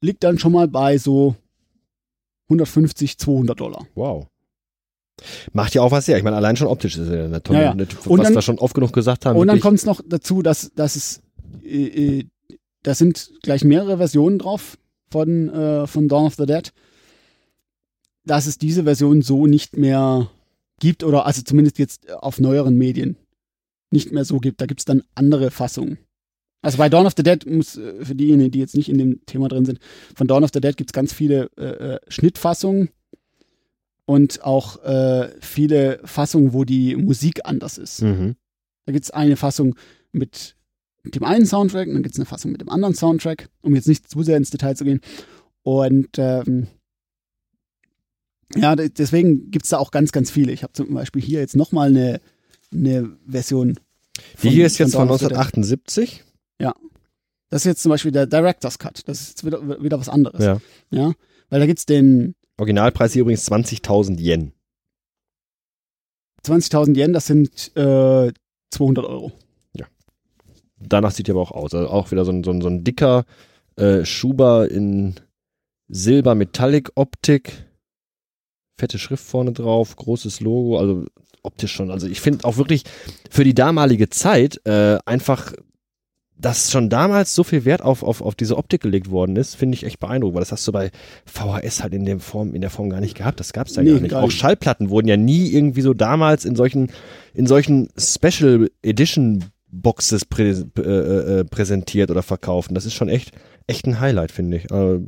liegt 0.01 0.23
dann 0.23 0.37
schon 0.37 0.51
mal 0.51 0.67
bei 0.67 0.97
so 0.97 1.35
150, 2.49 3.17
200 3.17 3.59
Dollar. 3.59 3.87
Wow. 3.95 4.27
Macht 5.53 5.73
ja 5.73 5.81
auch 5.81 5.91
was 5.91 6.07
her. 6.07 6.17
Ich 6.17 6.23
meine, 6.23 6.35
allein 6.35 6.57
schon 6.57 6.67
optisch 6.67 6.97
ist 6.97 7.07
ja 7.09 7.25
eine 7.25 7.41
tolle, 7.41 7.59
Ja, 7.59 7.65
ja. 7.65 7.71
Eine, 7.71 7.83
Und 8.05 8.19
was 8.19 8.27
dann- 8.27 8.35
wir 8.35 8.41
schon 8.41 8.59
oft 8.59 8.73
genug 8.75 8.91
gesagt 8.91 9.25
haben. 9.25 9.37
Und 9.39 9.47
dann 9.47 9.61
kommt 9.61 9.79
es 9.79 9.85
noch 9.85 10.01
dazu, 10.05 10.41
dass, 10.41 10.71
dass 10.75 10.95
es, 10.97 11.21
äh, 11.65 12.17
äh, 12.17 12.25
da 12.83 12.93
sind 12.93 13.31
gleich 13.41 13.63
mehrere 13.63 13.97
Versionen 13.97 14.39
drauf 14.39 14.77
von, 15.09 15.49
äh, 15.49 15.87
von 15.87 16.07
Dawn 16.07 16.27
of 16.27 16.35
the 16.35 16.45
Dead, 16.45 16.71
dass 18.25 18.47
es 18.47 18.57
diese 18.57 18.83
Version 18.83 19.21
so 19.21 19.47
nicht 19.47 19.77
mehr 19.77 20.29
gibt 20.79 21.03
oder 21.03 21.25
also 21.25 21.41
zumindest 21.41 21.79
jetzt 21.79 22.11
auf 22.11 22.39
neueren 22.39 22.77
Medien 22.77 23.17
nicht 23.91 24.11
mehr 24.11 24.25
so 24.25 24.39
gibt. 24.39 24.61
Da 24.61 24.65
gibt 24.65 24.81
es 24.81 24.85
dann 24.85 25.03
andere 25.15 25.51
Fassungen. 25.51 25.97
Also 26.61 26.79
bei 26.79 26.89
Dawn 26.89 27.05
of 27.05 27.13
the 27.15 27.23
Dead 27.23 27.45
muss, 27.45 27.77
äh, 27.77 28.03
für 28.03 28.15
diejenigen, 28.15 28.51
die 28.51 28.59
jetzt 28.59 28.75
nicht 28.75 28.89
in 28.89 28.97
dem 28.97 29.25
Thema 29.25 29.47
drin 29.47 29.65
sind, 29.65 29.79
von 30.15 30.27
Dawn 30.27 30.43
of 30.43 30.49
the 30.53 30.61
Dead 30.61 30.75
gibt 30.75 30.89
es 30.89 30.93
ganz 30.93 31.13
viele 31.13 31.49
äh, 31.57 31.93
äh, 31.93 31.99
Schnittfassungen 32.07 32.89
und 34.05 34.43
auch 34.43 34.83
äh, 34.83 35.29
viele 35.41 35.99
Fassungen, 36.03 36.53
wo 36.53 36.63
die 36.63 36.95
Musik 36.95 37.41
anders 37.43 37.77
ist. 37.77 38.01
Mhm. 38.01 38.35
Da 38.85 38.93
gibt 38.93 39.05
es 39.05 39.11
eine 39.11 39.35
Fassung 39.35 39.75
mit 40.11 40.54
dem 41.13 41.23
einen 41.23 41.45
Soundtrack 41.45 41.87
und 41.87 41.93
dann 41.93 42.03
gibt 42.03 42.15
es 42.15 42.19
eine 42.19 42.25
Fassung 42.25 42.51
mit 42.51 42.61
dem 42.61 42.69
anderen 42.69 42.95
Soundtrack, 42.95 43.49
um 43.61 43.75
jetzt 43.75 43.87
nicht 43.87 44.09
zu 44.09 44.23
sehr 44.23 44.37
ins 44.37 44.49
Detail 44.49 44.75
zu 44.75 44.85
gehen. 44.85 45.01
Und 45.61 46.09
ähm, 46.17 46.67
ja, 48.55 48.75
de- 48.75 48.89
deswegen 48.89 49.51
gibt 49.51 49.65
es 49.65 49.69
da 49.69 49.77
auch 49.77 49.91
ganz, 49.91 50.11
ganz 50.11 50.31
viele. 50.31 50.51
Ich 50.51 50.63
habe 50.63 50.73
zum 50.73 50.93
Beispiel 50.93 51.21
hier 51.21 51.39
jetzt 51.41 51.55
nochmal 51.55 51.89
eine, 51.89 52.21
eine 52.73 53.15
Version. 53.27 53.77
Die 54.41 54.49
hier 54.49 54.65
ist 54.65 54.77
jetzt 54.77 54.93
von 54.95 55.07
Dead. 55.07 55.21
1978. 55.21 56.23
Das 57.51 57.61
ist 57.61 57.65
jetzt 57.65 57.83
zum 57.83 57.91
Beispiel 57.91 58.11
der 58.11 58.25
Director's 58.25 58.79
Cut. 58.79 59.07
Das 59.07 59.21
ist 59.21 59.29
jetzt 59.29 59.45
wieder, 59.45 59.81
wieder 59.81 59.99
was 59.99 60.09
anderes. 60.09 60.43
Ja. 60.43 60.59
ja? 60.89 61.13
Weil 61.49 61.59
da 61.59 61.67
gibt 61.67 61.77
es 61.79 61.85
den 61.85 62.33
Originalpreis 62.57 63.13
hier 63.13 63.21
übrigens 63.21 63.47
20.000 63.49 64.19
Yen. 64.19 64.51
20.000 66.43 66.97
Yen, 66.97 67.13
das 67.13 67.27
sind 67.27 67.71
äh, 67.77 68.33
200 68.71 69.05
Euro. 69.05 69.31
Danach 70.79 71.11
sieht 71.11 71.27
die 71.27 71.31
aber 71.31 71.41
auch 71.41 71.51
aus. 71.51 71.73
Also 71.73 71.89
auch 71.89 72.11
wieder 72.11 72.25
so 72.25 72.31
ein, 72.31 72.43
so 72.43 72.51
ein, 72.51 72.61
so 72.61 72.67
ein 72.67 72.83
dicker 72.83 73.25
äh, 73.77 74.05
Schuber 74.05 74.69
in 74.69 75.15
Silber-Metallic-Optik. 75.87 77.65
Fette 78.77 78.99
Schrift 78.99 79.23
vorne 79.23 79.53
drauf, 79.53 79.95
großes 79.95 80.41
Logo, 80.41 80.77
also 80.77 81.05
optisch 81.43 81.71
schon. 81.73 81.91
Also 81.91 82.07
ich 82.07 82.19
finde 82.19 82.43
auch 82.45 82.57
wirklich 82.57 82.83
für 83.29 83.43
die 83.43 83.53
damalige 83.53 84.09
Zeit 84.09 84.59
äh, 84.65 84.97
einfach, 85.05 85.53
dass 86.37 86.71
schon 86.71 86.89
damals 86.89 87.33
so 87.33 87.45
viel 87.45 87.63
Wert 87.63 87.81
auf, 87.81 88.03
auf, 88.03 88.21
auf 88.21 88.35
diese 88.35 88.57
Optik 88.57 88.81
gelegt 88.81 89.09
worden 89.09 89.37
ist, 89.37 89.55
finde 89.55 89.75
ich 89.75 89.85
echt 89.85 89.99
beeindruckend, 89.99 90.35
weil 90.35 90.41
das 90.41 90.51
hast 90.51 90.67
du 90.67 90.73
bei 90.73 90.91
VHS 91.25 91.83
halt 91.83 91.93
in, 91.93 92.03
dem 92.03 92.19
Form, 92.19 92.53
in 92.53 92.59
der 92.61 92.69
Form 92.69 92.89
gar 92.89 92.99
nicht 92.99 93.15
gehabt. 93.15 93.39
Das 93.39 93.53
gab 93.53 93.67
es 93.67 93.75
ja 93.77 93.83
Nee, 93.83 93.91
gar 93.91 93.99
nicht. 94.01 94.11
gar 94.11 94.21
auch 94.23 94.27
nicht. 94.27 94.37
Schallplatten 94.37 94.89
wurden 94.89 95.07
ja 95.07 95.15
nie 95.15 95.47
irgendwie 95.53 95.81
so 95.81 95.93
damals 95.93 96.43
in 96.43 96.57
solchen, 96.57 96.91
in 97.33 97.47
solchen 97.47 97.87
Special 97.97 98.69
Edition 98.83 99.45
Boxes 99.81 100.25
prä, 100.25 100.51
äh, 100.77 100.81
äh, 100.81 101.43
präsentiert 101.45 102.11
oder 102.11 102.23
verkauft. 102.23 102.69
Und 102.69 102.75
das 102.75 102.85
ist 102.85 102.93
schon 102.93 103.09
echt, 103.09 103.31
echt 103.67 103.85
ein 103.85 103.99
Highlight, 103.99 104.31
finde 104.31 104.57
ich. 104.57 104.71
Äh, 104.71 104.99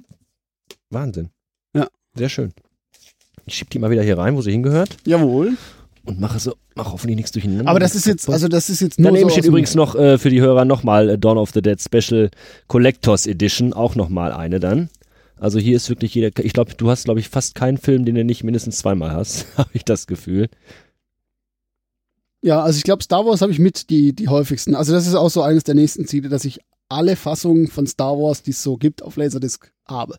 Wahnsinn. 0.90 1.30
Ja. 1.76 1.88
Sehr 2.16 2.30
schön. 2.30 2.54
Ich 3.46 3.56
schieb 3.56 3.70
die 3.70 3.80
mal 3.80 3.90
wieder 3.90 4.04
hier 4.04 4.18
rein, 4.18 4.36
wo 4.36 4.42
sie 4.42 4.52
hingehört 4.52 4.98
Jawohl. 5.06 5.54
und 6.04 6.20
mache 6.20 6.40
so, 6.40 6.56
mach 6.76 6.92
hoffentlich 6.92 7.16
nichts 7.16 7.32
durcheinander. 7.32 7.70
Aber 7.70 7.80
das 7.80 7.96
ist 7.96 8.06
jetzt, 8.06 8.30
also 8.30 8.50
das 8.50 8.70
ist 8.70 8.82
jetzt 8.82 9.00
nur 9.00 9.10
Daneben 9.10 9.30
so 9.30 9.34
steht 9.36 9.46
übrigens 9.46 9.74
noch 9.74 9.96
äh, 9.96 10.18
für 10.18 10.30
die 10.30 10.42
Hörer 10.42 10.66
nochmal 10.66 11.10
äh, 11.10 11.18
Dawn 11.18 11.38
of 11.38 11.52
the 11.52 11.62
Dead 11.62 11.82
Special 11.82 12.30
Collectors 12.68 13.26
Edition, 13.26 13.72
auch 13.74 13.96
nochmal 13.96 14.34
eine 14.34 14.60
dann. 14.60 14.90
Also 15.40 15.60
hier 15.60 15.76
ist 15.76 15.88
wirklich 15.90 16.14
jeder, 16.16 16.32
ich 16.44 16.54
glaube, 16.54 16.74
du 16.76 16.90
hast, 16.90 17.06
glaube 17.06 17.20
ich, 17.20 17.30
fast 17.30 17.56
keinen 17.56 17.78
Film, 17.78 18.06
den 18.06 18.16
du 18.16 18.26
nicht 18.26 18.44
mindestens 18.44 18.80
zweimal 18.80 19.12
hast, 19.12 19.46
habe 19.58 19.70
ich 19.74 19.86
das 19.86 20.08
Gefühl. 20.08 20.50
Ja, 22.48 22.62
also 22.64 22.78
ich 22.78 22.84
glaube, 22.84 23.04
Star 23.04 23.26
Wars 23.26 23.42
habe 23.42 23.52
ich 23.52 23.60
mit 23.60 23.90
die, 23.90 24.14
die 24.14 24.30
häufigsten. 24.30 24.74
Also 24.74 24.94
das 24.94 25.06
ist 25.06 25.16
auch 25.16 25.30
so 25.30 25.42
eines 25.42 25.66
der 25.66 25.76
nächsten 25.76 26.08
Ziele, 26.08 26.30
dass 26.30 26.46
ich 26.46 26.60
alle 26.88 27.18
Fassungen 27.18 27.68
von 27.68 27.86
Star 27.86 28.14
Wars, 28.18 28.42
die 28.42 28.52
es 28.52 28.64
so 28.64 28.78
gibt, 28.78 29.04
auf 29.04 29.18
Laserdisc 29.18 29.70
habe. 29.86 30.18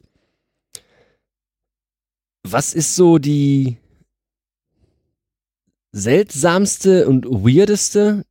Was 2.46 2.74
ist 2.74 2.94
so 2.96 3.16
die 3.16 3.78
seltsamste 5.92 7.08
und 7.08 7.24
weirdeste 7.26 8.24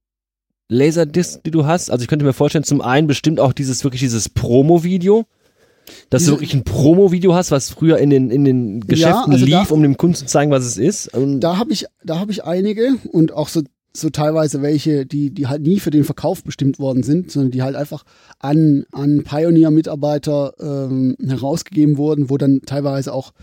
Laserdisc, 0.70 1.44
die 1.44 1.52
du 1.52 1.66
hast? 1.66 1.90
Also 1.90 2.04
ich 2.04 2.08
könnte 2.08 2.26
mir 2.26 2.34
vorstellen, 2.34 2.64
zum 2.66 2.82
einen 2.82 3.08
bestimmt 3.08 3.40
auch 3.40 3.54
dieses 3.54 3.84
wirklich 3.84 4.02
dieses 4.02 4.30
Promo-Video. 4.30 5.26
Dass 6.10 6.24
Diese- 6.24 6.32
du 6.32 6.36
wirklich 6.38 6.54
ein 6.54 6.66
Promo-Video 6.66 7.34
hast, 7.34 7.50
was 7.52 7.70
früher 7.70 7.98
in 7.98 8.10
den, 8.10 8.30
in 8.30 8.44
den 8.44 8.82
Geschäften 8.82 9.32
also 9.32 9.46
da- 9.46 9.62
lief, 9.62 9.72
um 9.72 9.82
dem 9.82 9.96
Kunden 9.96 10.16
zu 10.16 10.26
zeigen, 10.26 10.52
was 10.52 10.66
es 10.66 10.78
ist. 10.78 11.14
Und 11.14 11.40
Da 11.40 11.58
habe 11.58 11.72
ich, 11.72 11.86
da 12.04 12.20
habe 12.20 12.30
ich 12.32 12.44
einige 12.44 12.98
und 13.12 13.32
auch 13.32 13.48
so, 13.48 13.62
so 14.00 14.10
teilweise 14.10 14.62
welche, 14.62 15.06
die, 15.06 15.32
die 15.32 15.48
halt 15.48 15.62
nie 15.62 15.80
für 15.80 15.92
den 15.92 16.04
Verkauf 16.04 16.44
bestimmt 16.44 16.80
worden 16.80 17.04
sind, 17.04 17.32
sondern 17.32 17.52
die 17.52 17.62
halt 17.62 17.76
einfach 17.76 18.04
an, 18.40 18.86
an 18.92 19.24
Pioneer-Mitarbeiter 19.24 20.54
ähm, 20.60 21.16
herausgegeben 21.26 21.98
wurden, 21.98 22.30
wo 22.30 22.38
dann 22.38 22.62
teilweise 22.66 23.14
auch 23.14 23.34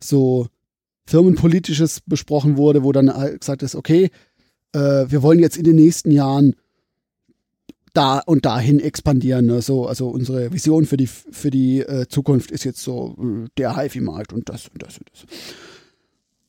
so 0.00 0.46
Firmenpolitisches 1.06 2.00
besprochen 2.00 2.56
wurde, 2.56 2.84
wo 2.84 2.92
dann 2.92 3.12
halt 3.12 3.40
gesagt 3.40 3.62
ist, 3.62 3.74
okay, 3.74 4.10
äh, 4.72 5.06
wir 5.08 5.22
wollen 5.22 5.38
jetzt 5.38 5.56
in 5.56 5.64
den 5.64 5.76
nächsten 5.76 6.10
Jahren 6.10 6.54
da 7.92 8.20
und 8.20 8.46
dahin 8.46 8.80
expandieren. 8.80 9.46
Ne? 9.46 9.62
So, 9.62 9.86
also 9.86 10.08
unsere 10.08 10.52
Vision 10.52 10.86
für 10.86 10.96
die, 10.96 11.06
für 11.06 11.50
die 11.50 11.80
äh, 11.80 12.06
Zukunft 12.08 12.50
ist 12.50 12.64
jetzt 12.64 12.82
so 12.82 13.16
äh, 13.20 13.48
der 13.58 13.76
HiFi-Markt 13.76 14.32
und 14.32 14.48
das 14.48 14.68
und 14.68 14.82
das 14.82 14.98
und 14.98 15.10
das. 15.10 15.26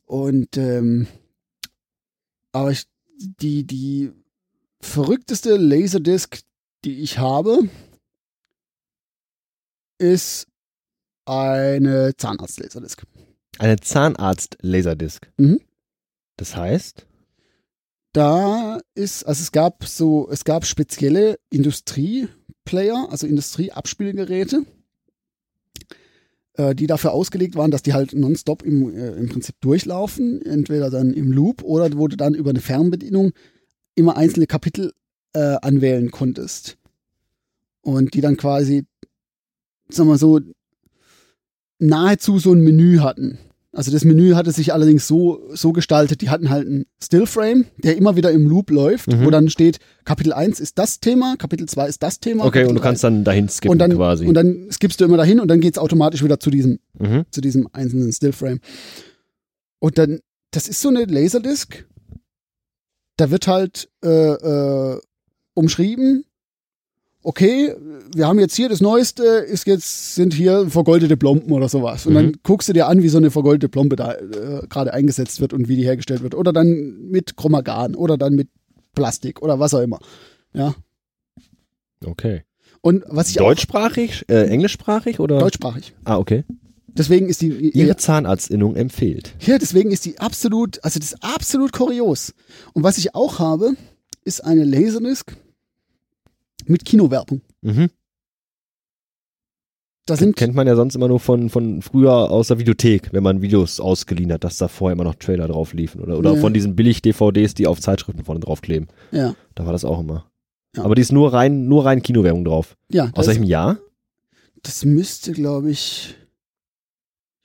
Und 0.06 0.56
ähm, 0.56 1.06
aber 2.52 2.70
ich, 2.70 2.84
die, 3.18 3.64
die 3.64 4.12
verrückteste 4.80 5.56
Laserdisc, 5.56 6.40
die 6.84 7.00
ich 7.00 7.18
habe, 7.18 7.68
ist 9.98 10.46
eine 11.24 12.14
Zahnarzt-Laserdisc. 12.16 13.02
eine 13.58 13.76
Zahnarzt-Laserdisc. 13.78 15.30
Mhm. 15.38 15.60
Das 16.36 16.56
heißt, 16.56 17.06
Da 18.12 18.80
ist, 18.94 19.24
also 19.24 19.40
es 19.42 19.50
gab 19.50 19.84
so, 19.86 20.28
es 20.30 20.44
gab 20.44 20.66
spezielle 20.66 21.38
Industrieplayer, 21.50 23.08
also 23.10 23.26
Industrieabspielgeräte, 23.26 24.64
äh, 26.56 26.74
die 26.74 26.86
dafür 26.86 27.12
ausgelegt 27.12 27.56
waren, 27.56 27.70
dass 27.70 27.82
die 27.82 27.94
halt 27.94 28.12
nonstop 28.12 28.62
im, 28.62 28.94
äh, 28.94 29.12
im 29.12 29.28
Prinzip 29.28 29.56
durchlaufen, 29.60 30.40
entweder 30.42 30.90
dann 30.90 31.12
im 31.12 31.32
Loop 31.32 31.62
oder 31.62 31.90
wo 31.96 32.08
du 32.08 32.16
dann 32.16 32.34
über 32.34 32.50
eine 32.50 32.60
Fernbedienung 32.60 33.32
immer 33.94 34.16
einzelne 34.16 34.46
Kapitel 34.46 34.92
äh, 35.32 35.56
anwählen 35.62 36.10
konntest. 36.10 36.78
Und 37.82 38.14
die 38.14 38.20
dann 38.20 38.36
quasi, 38.36 38.86
sagen 39.88 40.08
wir 40.08 40.18
so, 40.18 40.40
nahezu 41.78 42.38
so 42.38 42.52
ein 42.52 42.62
Menü 42.62 42.98
hatten. 42.98 43.38
Also 43.74 43.90
das 43.90 44.04
Menü 44.04 44.34
hatte 44.34 44.52
sich 44.52 44.72
allerdings 44.72 45.08
so, 45.08 45.42
so 45.52 45.72
gestaltet, 45.72 46.20
die 46.20 46.30
hatten 46.30 46.48
halt 46.48 46.66
einen 46.66 46.86
Stillframe, 47.02 47.64
der 47.78 47.96
immer 47.96 48.14
wieder 48.16 48.30
im 48.30 48.46
Loop 48.48 48.70
läuft, 48.70 49.08
Mhm. 49.12 49.24
wo 49.24 49.30
dann 49.30 49.50
steht, 49.50 49.78
Kapitel 50.04 50.32
1 50.32 50.60
ist 50.60 50.78
das 50.78 51.00
Thema, 51.00 51.34
Kapitel 51.36 51.66
2 51.68 51.88
ist 51.88 52.02
das 52.02 52.20
Thema. 52.20 52.44
okay, 52.44 52.60
Kapitel 52.60 52.68
und 52.68 52.74
du 52.76 52.80
kannst 52.82 53.02
dann 53.02 53.24
dahin 53.24 53.48
skippen 53.48 53.72
und 53.72 53.78
dann, 53.78 53.92
quasi. 53.96 54.26
Und 54.26 54.34
dann 54.34 54.68
skippst 54.70 55.00
du 55.00 55.04
immer 55.04 55.16
dahin 55.16 55.40
und 55.40 55.48
dann 55.48 55.60
geht's 55.60 55.78
automatisch 55.78 56.22
wieder 56.22 56.38
zu 56.38 56.50
diesem, 56.50 56.78
mhm. 56.98 57.24
zu 57.30 57.40
diesem 57.40 57.68
einzelnen 57.72 58.12
Stillframe. 58.12 58.60
Und 59.80 59.98
dann, 59.98 60.20
das 60.52 60.68
ist 60.68 60.80
so 60.80 60.88
eine 60.88 61.04
Laserdisc. 61.04 61.84
Da 63.16 63.30
wird 63.30 63.46
halt 63.48 63.88
äh, 64.04 64.08
äh, 64.08 65.00
umschrieben, 65.54 66.24
okay, 67.24 67.74
wir 68.14 68.26
haben 68.28 68.38
jetzt 68.38 68.54
hier 68.54 68.68
das 68.68 68.80
Neueste, 68.80 69.24
ist 69.24 69.66
jetzt, 69.66 70.14
sind 70.14 70.34
hier 70.34 70.68
vergoldete 70.70 71.16
Plomben 71.16 71.50
oder 71.52 71.68
sowas. 71.68 72.06
Und 72.06 72.12
Mhm. 72.12 72.16
dann 72.16 72.32
guckst 72.42 72.68
du 72.68 72.72
dir 72.72 72.86
an, 72.86 73.02
wie 73.02 73.08
so 73.08 73.18
eine 73.18 73.30
vergoldete 73.30 73.68
Plombe 73.68 73.96
da 73.96 74.12
äh, 74.12 74.66
gerade 74.68 74.92
eingesetzt 74.92 75.40
wird 75.40 75.52
und 75.52 75.66
wie 75.68 75.76
die 75.76 75.84
hergestellt 75.84 76.22
wird. 76.22 76.34
Oder 76.34 76.52
dann 76.52 77.08
mit 77.10 77.36
Chromagan 77.36 77.94
oder 77.96 78.16
dann 78.16 78.34
mit 78.34 78.48
Plastik 78.94 79.42
oder 79.42 79.58
was 79.58 79.74
auch 79.74 79.80
immer. 79.80 79.98
Ja. 80.52 80.74
Okay. 82.04 82.42
Und 82.80 83.04
was 83.08 83.30
ich 83.30 83.36
Deutschsprachig, 83.36 84.26
äh, 84.28 84.46
englischsprachig 84.46 85.18
oder? 85.18 85.36
auch 85.38 85.40
deutschsprachig. 85.42 85.94
Ah, 86.04 86.18
okay. 86.18 86.44
Deswegen 86.86 87.28
ist 87.28 87.40
die 87.40 87.48
Ihre 87.70 87.96
Zahnarztinnung 87.96 88.76
empfiehlt. 88.76 89.34
Ja, 89.40 89.58
deswegen 89.58 89.90
ist 89.90 90.04
die 90.04 90.20
absolut, 90.20 90.84
also 90.84 91.00
das 91.00 91.12
ist 91.12 91.24
absolut 91.24 91.72
kurios. 91.72 92.34
Und 92.72 92.84
was 92.84 92.98
ich 92.98 93.14
auch 93.16 93.40
habe, 93.40 93.72
ist 94.24 94.44
eine 94.44 94.64
Laserdisc 94.64 95.32
mit 96.66 96.84
Kinowerbung. 96.84 97.40
Mhm. 97.62 97.90
Da 100.06 100.16
sind, 100.16 100.36
Kennt 100.36 100.54
man 100.54 100.66
ja 100.66 100.76
sonst 100.76 100.94
immer 100.96 101.08
nur 101.08 101.18
von, 101.18 101.48
von 101.48 101.80
früher 101.80 102.12
aus 102.30 102.48
der 102.48 102.58
Videothek, 102.58 103.12
wenn 103.14 103.22
man 103.22 103.40
Videos 103.40 103.80
ausgeliehen 103.80 104.30
hat, 104.32 104.44
dass 104.44 104.58
da 104.58 104.68
vorher 104.68 104.92
immer 104.92 105.04
noch 105.04 105.14
Trailer 105.14 105.48
drauf 105.48 105.72
liefen. 105.72 106.02
Oder, 106.02 106.18
oder 106.18 106.34
Ja. 106.34 106.40
von 106.42 106.52
diesen 106.52 106.76
Billig-DVDs, 106.76 107.54
die 107.54 107.66
auf 107.66 107.80
Zeitschriften 107.80 108.22
vorne 108.22 108.40
draufkleben. 108.40 108.88
ja, 109.12 109.34
Da 109.54 109.64
war 109.64 109.72
das 109.72 109.84
auch 109.86 110.00
immer. 110.00 110.30
Ja. 110.76 110.84
Aber 110.84 110.94
die 110.94 111.00
ist 111.02 111.12
nur 111.12 111.32
rein, 111.32 111.68
nur 111.68 111.86
rein 111.86 112.02
Kinowerbung 112.02 112.44
drauf. 112.44 112.76
ja, 112.90 113.04
Aus 113.06 113.12
das, 113.14 113.26
welchem 113.28 113.44
Jahr? 113.44 113.78
das 114.62 114.84
müsste, 114.84 115.32
glaube 115.32 115.70
ich, 115.70 116.14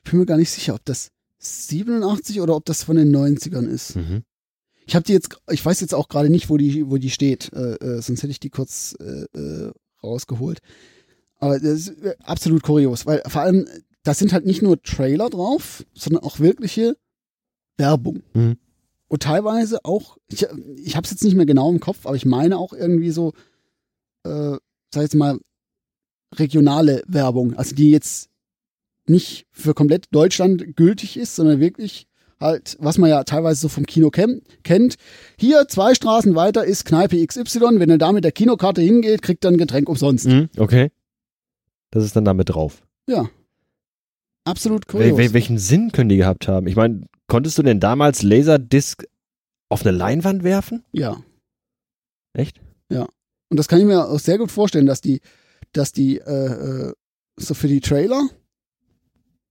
ich 0.04 0.12
bin 0.12 0.20
mir 0.20 0.26
gar 0.26 0.38
nicht 0.38 0.50
sicher, 0.52 0.74
ob 0.76 0.84
das 0.84 1.12
87 1.38 2.42
oder 2.42 2.58
ob 2.58 2.66
das 2.66 2.84
von 2.84 2.98
den 2.98 3.16
90ern 3.16 3.68
ist. 3.68 3.96
Mhm. 3.96 4.24
Ich 4.90 4.96
habe 4.96 5.06
die 5.06 5.14
jetzt, 5.14 5.38
ich 5.52 5.64
weiß 5.64 5.82
jetzt 5.82 5.94
auch 5.94 6.08
gerade 6.08 6.32
nicht, 6.32 6.50
wo 6.50 6.58
die, 6.58 6.90
wo 6.90 6.98
die 6.98 7.12
steht, 7.12 7.54
äh, 7.54 7.76
äh, 7.76 8.02
sonst 8.02 8.24
hätte 8.24 8.32
ich 8.32 8.40
die 8.40 8.50
kurz 8.50 8.98
äh, 9.00 9.26
äh, 9.38 9.72
rausgeholt. 10.04 10.62
Aber 11.38 11.60
das 11.60 11.70
ist 11.74 11.90
äh, 12.02 12.16
absolut 12.24 12.64
kurios, 12.64 13.06
weil 13.06 13.22
vor 13.28 13.42
allem, 13.44 13.68
da 14.02 14.16
sind 14.16 14.34
halt 14.34 14.48
nicht 14.48 14.64
nur 14.64 14.82
Trailer 14.82 15.30
drauf, 15.30 15.86
sondern 15.94 16.24
auch 16.24 16.40
wirkliche 16.40 16.98
Werbung. 17.78 18.24
Mhm. 18.34 18.58
Und 19.10 19.22
teilweise 19.22 19.86
auch, 19.86 20.18
ich, 20.28 20.48
ich 20.78 20.96
habe 20.96 21.06
es 21.06 21.12
jetzt 21.12 21.24
nicht 21.24 21.36
mehr 21.36 21.46
genau 21.46 21.70
im 21.70 21.80
Kopf, 21.80 22.08
aber 22.08 22.16
ich 22.16 22.26
meine 22.26 22.58
auch 22.58 22.74
irgendwie 22.74 23.12
so, 23.12 23.34
äh, 24.24 24.58
sag 24.92 25.04
jetzt 25.04 25.14
mal, 25.14 25.40
regionale 26.34 27.04
Werbung, 27.06 27.54
also 27.54 27.76
die 27.76 27.92
jetzt 27.92 28.32
nicht 29.06 29.46
für 29.52 29.76
komplett 29.76 30.08
Deutschland 30.10 30.76
gültig 30.76 31.16
ist, 31.16 31.36
sondern 31.36 31.60
wirklich 31.60 32.08
halt, 32.40 32.78
was 32.80 32.98
man 32.98 33.10
ja 33.10 33.24
teilweise 33.24 33.62
so 33.62 33.70
vom 33.70 33.86
Kino 33.86 34.10
ken 34.10 34.42
kennt. 34.64 34.96
Hier 35.38 35.68
zwei 35.68 35.94
Straßen 35.94 36.36
weiter 36.36 36.64
ist 36.64 36.86
Kneipe 36.86 37.26
XY. 37.26 37.80
Wenn 37.80 37.90
er 37.90 37.98
da 37.98 38.12
mit 38.12 38.24
der 38.24 38.32
Kinokarte 38.32 38.82
hingeht, 38.82 39.22
kriegt 39.22 39.44
er 39.46 39.52
ein 39.52 39.58
Getränk 39.58 39.90
umsonst. 39.90 40.28
Mhm. 40.28 40.50
Okay. 40.58 40.92
Das 41.92 42.04
ist 42.04 42.16
dann 42.16 42.26
damit 42.26 42.50
drauf. 42.50 42.84
Ja. 43.08 43.30
Absolut 44.46 44.88
kurios. 44.88 45.18
wel 45.18 45.34
welchen 45.34 45.58
Sinn 45.58 45.92
können 45.92 46.10
die 46.10 46.18
gehabt 46.18 46.48
haben? 46.48 46.68
Ich 46.68 46.76
meine, 46.76 47.06
konntest 47.28 47.58
du 47.58 47.64
denn 47.64 47.80
damals 47.80 48.24
Laserdisc 48.24 49.04
auf 49.70 49.86
eine 49.86 49.96
Leinwand 49.96 50.44
werfen? 50.44 50.84
Ja. 50.92 51.18
Echt? 52.34 52.60
Und 53.50 53.58
das 53.58 53.68
kann 53.68 53.80
ich 53.80 53.86
mir 53.86 54.08
auch 54.08 54.20
sehr 54.20 54.38
gut 54.38 54.52
vorstellen, 54.52 54.86
dass 54.86 55.02
die, 55.02 55.22
dass 55.74 55.92
die, 55.92 56.20
äh, 56.20 56.90
äh, 56.90 56.94
so 57.38 57.54
für 57.54 57.68
die 57.68 57.82
Trailer, 57.82 58.30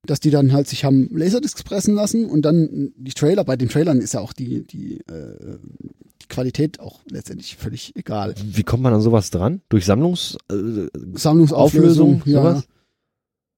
dass 0.09 0.21
die 0.21 0.31
dann 0.31 0.53
halt 0.53 0.67
sich 0.69 0.85
haben 0.85 1.09
Laserdiscs 1.13 1.63
pressen 1.63 1.95
lassen 1.95 2.25
und 2.25 2.43
dann 2.43 2.93
die 2.97 3.13
Trailer, 3.13 3.45
bei 3.45 3.57
den 3.57 3.69
Trailern 3.69 4.01
ist 4.01 4.15
ja 4.15 4.21
auch 4.21 4.33
die, 4.33 4.67
die, 4.67 5.01
äh, 5.01 5.59
die 6.23 6.27
Qualität 6.29 6.81
auch 6.81 7.01
letztendlich 7.11 7.57
völlig 7.57 7.95
egal. 7.95 8.35
Wie 8.43 8.63
kommt 8.63 8.83
man 8.83 8.95
an 8.95 9.03
sowas 9.03 9.31
dran? 9.31 9.61
Durch 9.69 9.85
Sammlungs... 9.85 10.39
Äh, 10.51 10.89
Sammlungsauflösung, 11.15 12.21
Auflösung, 12.21 12.23
ja. 12.25 12.63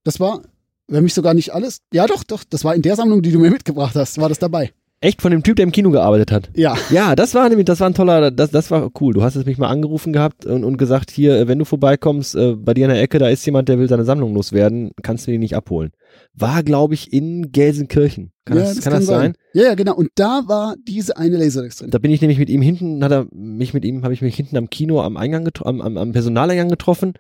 Das 0.03 0.19
war, 0.19 0.43
wenn 0.89 1.05
mich 1.05 1.15
sogar 1.15 1.35
nicht 1.35 1.55
alles, 1.55 1.83
ja 1.93 2.07
doch, 2.07 2.25
doch, 2.25 2.43
das 2.43 2.65
war 2.65 2.75
in 2.75 2.83
der 2.83 2.97
Sammlung, 2.97 3.23
die 3.23 3.31
du 3.31 3.39
mir 3.39 3.51
mitgebracht 3.51 3.95
hast, 3.95 4.19
war 4.19 4.29
das 4.29 4.41
dabei. 4.41 4.73
Echt 5.01 5.23
von 5.23 5.31
dem 5.31 5.43
Typ, 5.43 5.57
der 5.57 5.65
im 5.65 5.73
Kino 5.73 5.91
gearbeitet 5.91 6.31
hat? 6.31 6.51
Ja, 6.55 6.77
Ja, 6.91 7.17
das 7.17 7.35
war 7.35 7.49
nämlich, 7.49 7.65
das 7.65 7.81
war 7.81 7.89
ein 7.89 7.95
toller, 7.95 8.31
das, 8.31 8.51
das 8.51 8.71
war 8.71 8.91
cool. 9.01 9.15
Du 9.15 9.23
hast 9.23 9.37
es 9.37 9.47
mich 9.47 9.59
mal 9.59 9.69
angerufen 9.69 10.13
gehabt 10.13 10.45
und, 10.47 10.65
und 10.65 10.77
gesagt, 10.77 11.11
hier, 11.11 11.37
äh, 11.37 11.49
wenn 11.49 11.59
du 11.59 11.65
vorbeikommst, 11.65 12.37
äh, 12.37 12.55
bei 12.57 12.75
dir 12.75 12.85
in 12.85 12.91
der 12.91 13.01
Ecke, 13.01 13.19
da 13.19 13.29
ist 13.29 13.45
jemand, 13.47 13.69
der 13.69 13.79
will 13.79 13.89
seine 13.89 14.05
Sammlung 14.05 14.35
loswerden, 14.35 14.93
kannst 15.03 15.27
du 15.27 15.31
die 15.31 15.39
nicht 15.39 15.57
abholen. 15.57 15.93
War, 16.35 16.63
glaube 16.63 16.95
ich, 16.95 17.13
in 17.13 17.51
Gelsenkirchen. 17.51 18.33
Kann 18.45 18.59
ja, 18.59 18.65
das, 18.65 18.81
kann 18.81 18.93
das 18.93 19.07
sein? 19.07 19.35
Ja, 19.53 19.65
ja, 19.65 19.75
genau. 19.75 19.95
Und 19.95 20.11
da 20.17 20.43
war 20.47 20.75
diese 20.87 21.17
eine 21.17 21.37
Laserdisc 21.37 21.81
drin. 21.81 21.91
Da 21.91 21.99
bin 21.99 22.11
ich 22.11 22.21
nämlich 22.21 22.39
mit 22.39 22.51
ihm 22.51 22.63
hinten, 22.63 23.03
hat 23.03 23.13
er 23.13 23.27
mich 23.33 23.75
mit 23.75 23.85
ihm, 23.85 24.03
habe 24.03 24.15
ich 24.15 24.23
mich 24.23 24.37
hinten 24.37 24.57
am 24.57 24.71
Kino 24.71 25.01
am 25.01 25.17
Eingang 25.17 25.49
am, 25.65 25.81
am, 25.81 25.97
am 25.97 26.13
Personaleingang 26.13 26.69
getroffen. 26.69 27.15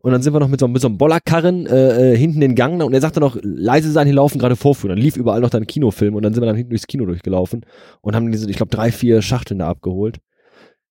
Und 0.00 0.12
dann 0.12 0.22
sind 0.22 0.32
wir 0.32 0.38
noch 0.40 0.48
mit 0.48 0.60
so, 0.60 0.68
mit 0.68 0.80
so 0.80 0.86
einem 0.88 0.96
Bollerkarren 0.96 1.66
äh, 1.66 2.12
äh, 2.12 2.16
hinten 2.16 2.40
den 2.40 2.54
Gang 2.54 2.82
und 2.84 2.92
er 2.94 3.00
sagte 3.00 3.18
noch, 3.18 3.36
leise 3.42 3.90
sein, 3.90 4.06
hier 4.06 4.14
laufen 4.14 4.38
gerade 4.38 4.54
Vorführen. 4.54 4.94
Dann 4.94 5.02
lief 5.02 5.16
überall 5.16 5.40
noch 5.40 5.50
dein 5.50 5.66
Kinofilm 5.66 6.14
und 6.14 6.22
dann 6.22 6.32
sind 6.32 6.42
wir 6.42 6.46
dann 6.46 6.56
hinten 6.56 6.70
durchs 6.70 6.86
Kino 6.86 7.04
durchgelaufen 7.04 7.66
und 8.00 8.14
haben 8.14 8.30
diese, 8.30 8.48
ich 8.48 8.56
glaube, 8.56 8.70
drei, 8.70 8.92
vier 8.92 9.22
Schachteln 9.22 9.58
da 9.58 9.68
abgeholt. 9.68 10.18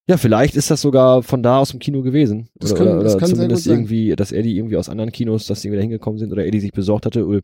Ja, 0.09 0.15
vielleicht 0.17 0.55
ist 0.55 0.71
das 0.71 0.81
sogar 0.81 1.21
von 1.23 1.43
da 1.43 1.57
aus 1.59 1.71
dem 1.71 1.79
Kino 1.79 2.01
gewesen. 2.01 2.47
Das 2.55 2.71
oder 2.71 2.79
kann- 2.79 2.87
oder, 2.95 3.03
das 3.03 3.13
oder 3.13 3.19
kann 3.19 3.27
sehr 3.27 3.35
zumindest 3.35 3.63
sein. 3.65 3.73
irgendwie, 3.73 4.15
dass 4.15 4.31
er 4.31 4.41
die 4.41 4.57
irgendwie 4.57 4.77
aus 4.77 4.87
anderen 4.89 5.11
Kinos, 5.11 5.47
dass 5.47 5.61
die 5.61 5.71
wieder 5.71 5.81
hingekommen 5.81 6.17
sind 6.17 6.31
oder 6.31 6.45
er 6.45 6.51
die 6.51 6.59
sich 6.61 6.71
besorgt 6.71 7.05
hatte. 7.05 7.19
Über- 7.21 7.41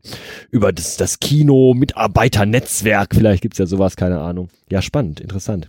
Über 0.50 0.72
das, 0.72 0.96
das 0.96 1.18
Kino-Mitarbeiternetzwerk, 1.18 3.14
vielleicht 3.14 3.42
gibt's 3.42 3.58
ja 3.58 3.66
sowas, 3.66 3.96
keine 3.96 4.20
Ahnung. 4.20 4.48
Ja, 4.70 4.82
spannend, 4.82 5.20
interessant. 5.20 5.68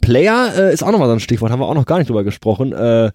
Player 0.00 0.52
äh, 0.56 0.72
ist 0.74 0.82
auch 0.82 0.90
nochmal 0.92 1.08
so 1.08 1.14
ein 1.14 1.20
Stichwort, 1.20 1.50
haben 1.50 1.60
wir 1.60 1.68
auch 1.68 1.74
noch 1.74 1.86
gar 1.86 1.98
nicht 1.98 2.08
drüber 2.10 2.24
gesprochen. 2.24 2.72
Äh, 2.72 3.10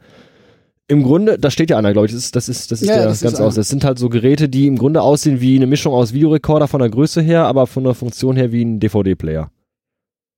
Im 0.87 1.03
Grunde, 1.03 1.39
da 1.39 1.49
steht 1.49 1.69
ja 1.69 1.77
einer, 1.77 1.93
glaube 1.93 2.07
ich, 2.07 2.13
das 2.13 2.23
ist, 2.23 2.35
das 2.35 2.49
ist, 2.49 2.71
das 2.71 2.81
ist 2.81 2.89
Ja, 2.89 2.97
der 2.97 3.05
das 3.05 3.21
ganz 3.21 3.39
aus. 3.39 3.55
Das 3.55 3.69
sind 3.69 3.85
halt 3.85 3.97
so 3.97 4.09
Geräte, 4.09 4.49
die 4.49 4.67
im 4.67 4.77
Grunde 4.77 5.01
aussehen 5.01 5.39
wie 5.39 5.55
eine 5.55 5.65
Mischung 5.65 5.93
aus 5.93 6.13
Videorekorder 6.13 6.67
von 6.67 6.79
der 6.79 6.89
Größe 6.89 7.21
her, 7.21 7.45
aber 7.45 7.67
von 7.67 7.85
der 7.85 7.93
Funktion 7.93 8.35
her 8.35 8.51
wie 8.51 8.63
ein 8.63 8.79
DVD-Player. 8.79 9.49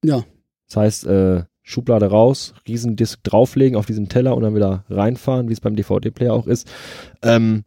Ja. 0.03 0.23
Das 0.67 0.77
heißt, 0.77 1.07
äh, 1.07 1.43
Schublade 1.63 2.05
raus, 2.05 2.53
Riesendisk 2.67 3.23
drauflegen 3.23 3.75
auf 3.75 3.87
diesen 3.87 4.07
Teller 4.07 4.35
und 4.37 4.43
dann 4.43 4.53
wieder 4.55 4.85
reinfahren, 4.87 5.49
wie 5.49 5.53
es 5.53 5.61
beim 5.61 5.75
DVD-Player 5.75 6.31
auch 6.31 6.45
ist. 6.45 6.71
Ähm, 7.23 7.63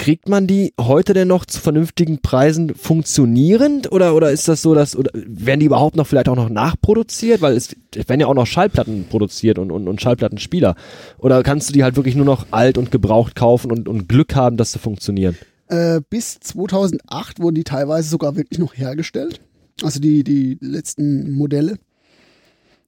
kriegt 0.00 0.30
man 0.30 0.46
die 0.46 0.72
heute 0.80 1.12
denn 1.12 1.28
noch 1.28 1.44
zu 1.44 1.60
vernünftigen 1.60 2.22
Preisen 2.22 2.74
funktionierend 2.74 3.92
oder 3.92 4.14
oder 4.14 4.30
ist 4.30 4.48
das 4.48 4.62
so, 4.62 4.74
dass 4.74 4.96
oder 4.96 5.10
werden 5.12 5.60
die 5.60 5.66
überhaupt 5.66 5.94
noch 5.94 6.06
vielleicht 6.06 6.30
auch 6.30 6.36
noch 6.36 6.48
nachproduziert, 6.48 7.42
weil 7.42 7.54
es, 7.54 7.76
werden 7.94 8.18
ja 8.18 8.26
auch 8.26 8.34
noch 8.34 8.46
Schallplatten 8.46 9.04
produziert 9.10 9.58
und, 9.58 9.70
und, 9.70 9.88
und 9.88 10.00
Schallplattenspieler 10.00 10.74
oder 11.18 11.42
kannst 11.42 11.68
du 11.68 11.74
die 11.74 11.84
halt 11.84 11.96
wirklich 11.96 12.16
nur 12.16 12.24
noch 12.24 12.46
alt 12.50 12.78
und 12.78 12.90
gebraucht 12.90 13.36
kaufen 13.36 13.70
und, 13.70 13.88
und 13.88 14.08
Glück 14.08 14.34
haben, 14.34 14.56
dass 14.56 14.72
sie 14.72 14.78
funktionieren? 14.78 15.36
Äh, 15.68 16.00
bis 16.08 16.40
2008 16.40 17.38
wurden 17.38 17.56
die 17.56 17.64
teilweise 17.64 18.08
sogar 18.08 18.36
wirklich 18.36 18.58
noch 18.58 18.74
hergestellt. 18.74 19.42
Also 19.82 20.00
die, 20.00 20.24
die 20.24 20.56
letzten 20.62 21.30
Modelle. 21.30 21.76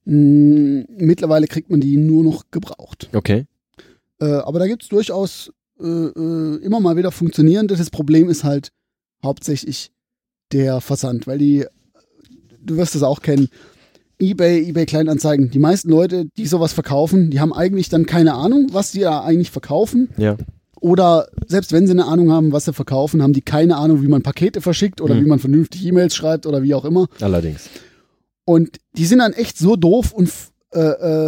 Mm, 0.05 0.81
mittlerweile 0.97 1.45
kriegt 1.45 1.69
man 1.69 1.79
die 1.79 1.95
nur 1.95 2.23
noch 2.23 2.45
gebraucht. 2.49 3.09
Okay. 3.13 3.45
Äh, 4.19 4.25
aber 4.25 4.57
da 4.57 4.65
gibt 4.65 4.81
es 4.81 4.89
durchaus 4.89 5.51
äh, 5.83 6.19
äh, 6.19 6.55
immer 6.63 6.79
mal 6.79 6.95
wieder 6.95 7.11
funktionierende. 7.11 7.75
Das 7.75 7.89
Problem 7.89 8.29
ist 8.29 8.43
halt 8.43 8.69
hauptsächlich 9.23 9.91
der 10.51 10.81
Versand, 10.81 11.27
weil 11.27 11.37
die, 11.37 11.65
du 12.61 12.77
wirst 12.77 12.95
es 12.95 13.03
auch 13.03 13.21
kennen, 13.21 13.49
eBay, 14.19 14.69
eBay 14.69 14.85
Kleinanzeigen, 14.85 15.49
die 15.51 15.59
meisten 15.59 15.89
Leute, 15.89 16.25
die 16.37 16.45
sowas 16.47 16.71
verkaufen, 16.73 17.29
die 17.31 17.39
haben 17.39 17.51
eigentlich 17.53 17.89
dann 17.89 18.05
keine 18.05 18.33
Ahnung, 18.35 18.69
was 18.71 18.91
die 18.91 19.01
da 19.01 19.21
eigentlich 19.23 19.51
verkaufen. 19.51 20.09
Ja. 20.17 20.37
Oder 20.79 21.27
selbst 21.47 21.71
wenn 21.71 21.87
sie 21.87 21.91
eine 21.93 22.05
Ahnung 22.05 22.31
haben, 22.31 22.51
was 22.51 22.65
sie 22.65 22.73
verkaufen, 22.73 23.21
haben 23.23 23.33
die 23.33 23.41
keine 23.41 23.77
Ahnung, 23.77 24.01
wie 24.03 24.07
man 24.07 24.21
Pakete 24.21 24.61
verschickt 24.61 25.01
oder 25.01 25.15
Mhm. 25.15 25.23
wie 25.25 25.29
man 25.29 25.39
vernünftig 25.39 25.85
E-Mails 25.85 26.15
schreibt 26.15 26.45
oder 26.45 26.61
wie 26.61 26.73
auch 26.75 26.85
immer. 26.85 27.07
Allerdings. 27.21 27.69
Und 28.45 28.77
die 28.97 29.05
sind 29.05 29.19
dann 29.19 29.33
echt 29.33 29.57
so 29.57 29.75
doof 29.77 30.11
und 30.13 30.29
äh, 30.73 30.79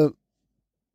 äh, 0.05 0.09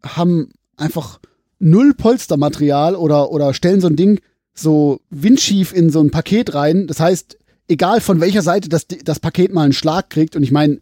haben 0.04 0.50
einfach 0.76 1.20
null 1.60 1.94
Polstermaterial 1.94 2.96
oder, 2.96 3.30
oder 3.30 3.54
stellen 3.54 3.80
so 3.80 3.86
ein 3.86 3.96
Ding 3.96 4.20
so 4.54 5.00
windschief 5.10 5.72
in 5.72 5.90
so 5.90 6.00
ein 6.00 6.10
Paket 6.10 6.54
rein. 6.54 6.86
Das 6.88 6.98
heißt, 6.98 7.38
egal 7.68 8.00
von 8.00 8.20
welcher 8.20 8.42
Seite 8.42 8.68
das, 8.68 8.86
das 9.04 9.20
Paket 9.20 9.52
mal 9.54 9.62
einen 9.62 9.72
Schlag 9.72 10.10
kriegt, 10.10 10.34
und 10.34 10.42
ich 10.42 10.50
meine, 10.50 10.80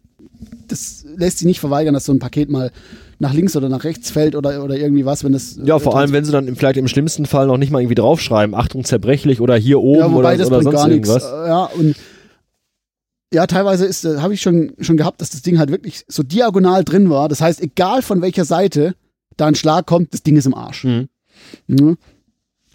das 0.67 1.05
lässt 1.15 1.37
sich 1.39 1.45
nicht 1.47 1.59
verweigern, 1.59 1.93
dass 1.93 2.05
so 2.05 2.11
ein 2.11 2.19
Paket 2.19 2.49
mal 2.49 2.71
nach 3.19 3.33
links 3.33 3.55
oder 3.55 3.67
nach 3.69 3.83
rechts 3.83 4.09
fällt 4.11 4.35
oder, 4.35 4.63
oder 4.63 4.77
irgendwie 4.77 5.05
was, 5.05 5.23
wenn 5.23 5.33
das. 5.33 5.59
Ja, 5.63 5.77
vor 5.79 5.97
allem, 5.97 6.13
wenn 6.13 6.23
sie 6.25 6.31
dann 6.31 6.47
im- 6.47 6.55
vielleicht 6.55 6.77
im 6.77 6.87
schlimmsten 6.87 7.25
Fall 7.25 7.47
noch 7.47 7.57
nicht 7.57 7.69
mal 7.71 7.79
irgendwie 7.81 7.95
draufschreiben, 7.95 8.55
Achtung 8.55 8.85
zerbrechlich 8.85 9.41
oder 9.41 9.55
hier 9.55 9.79
oben 9.81 9.99
ja, 9.99 10.11
wobei 10.11 10.29
oder, 10.35 10.37
das 10.37 10.47
oder 10.47 10.61
sonst 10.63 10.75
gar 10.75 10.87
nichts. 10.87 11.09
irgendwas. 11.09 11.23
Äh, 11.31 11.47
Ja, 11.47 11.63
und 11.65 11.95
ja, 13.33 13.45
teilweise 13.45 13.85
ist, 13.85 14.05
äh, 14.05 14.17
habe 14.19 14.33
ich 14.33 14.41
schon, 14.41 14.71
schon 14.79 14.97
gehabt, 14.97 15.21
dass 15.21 15.29
das 15.31 15.41
Ding 15.41 15.59
halt 15.59 15.69
wirklich 15.69 16.03
so 16.07 16.23
diagonal 16.23 16.83
drin 16.83 17.09
war. 17.09 17.27
Das 17.29 17.41
heißt, 17.41 17.61
egal 17.61 18.01
von 18.01 18.21
welcher 18.21 18.45
Seite 18.45 18.95
da 19.39 19.47
ein 19.47 19.55
Schlag 19.55 19.85
kommt, 19.85 20.13
das 20.13 20.23
Ding 20.23 20.37
ist 20.37 20.45
im 20.45 20.53
Arsch. 20.53 20.83
Mhm. 20.83 21.07
Mhm. 21.67 21.97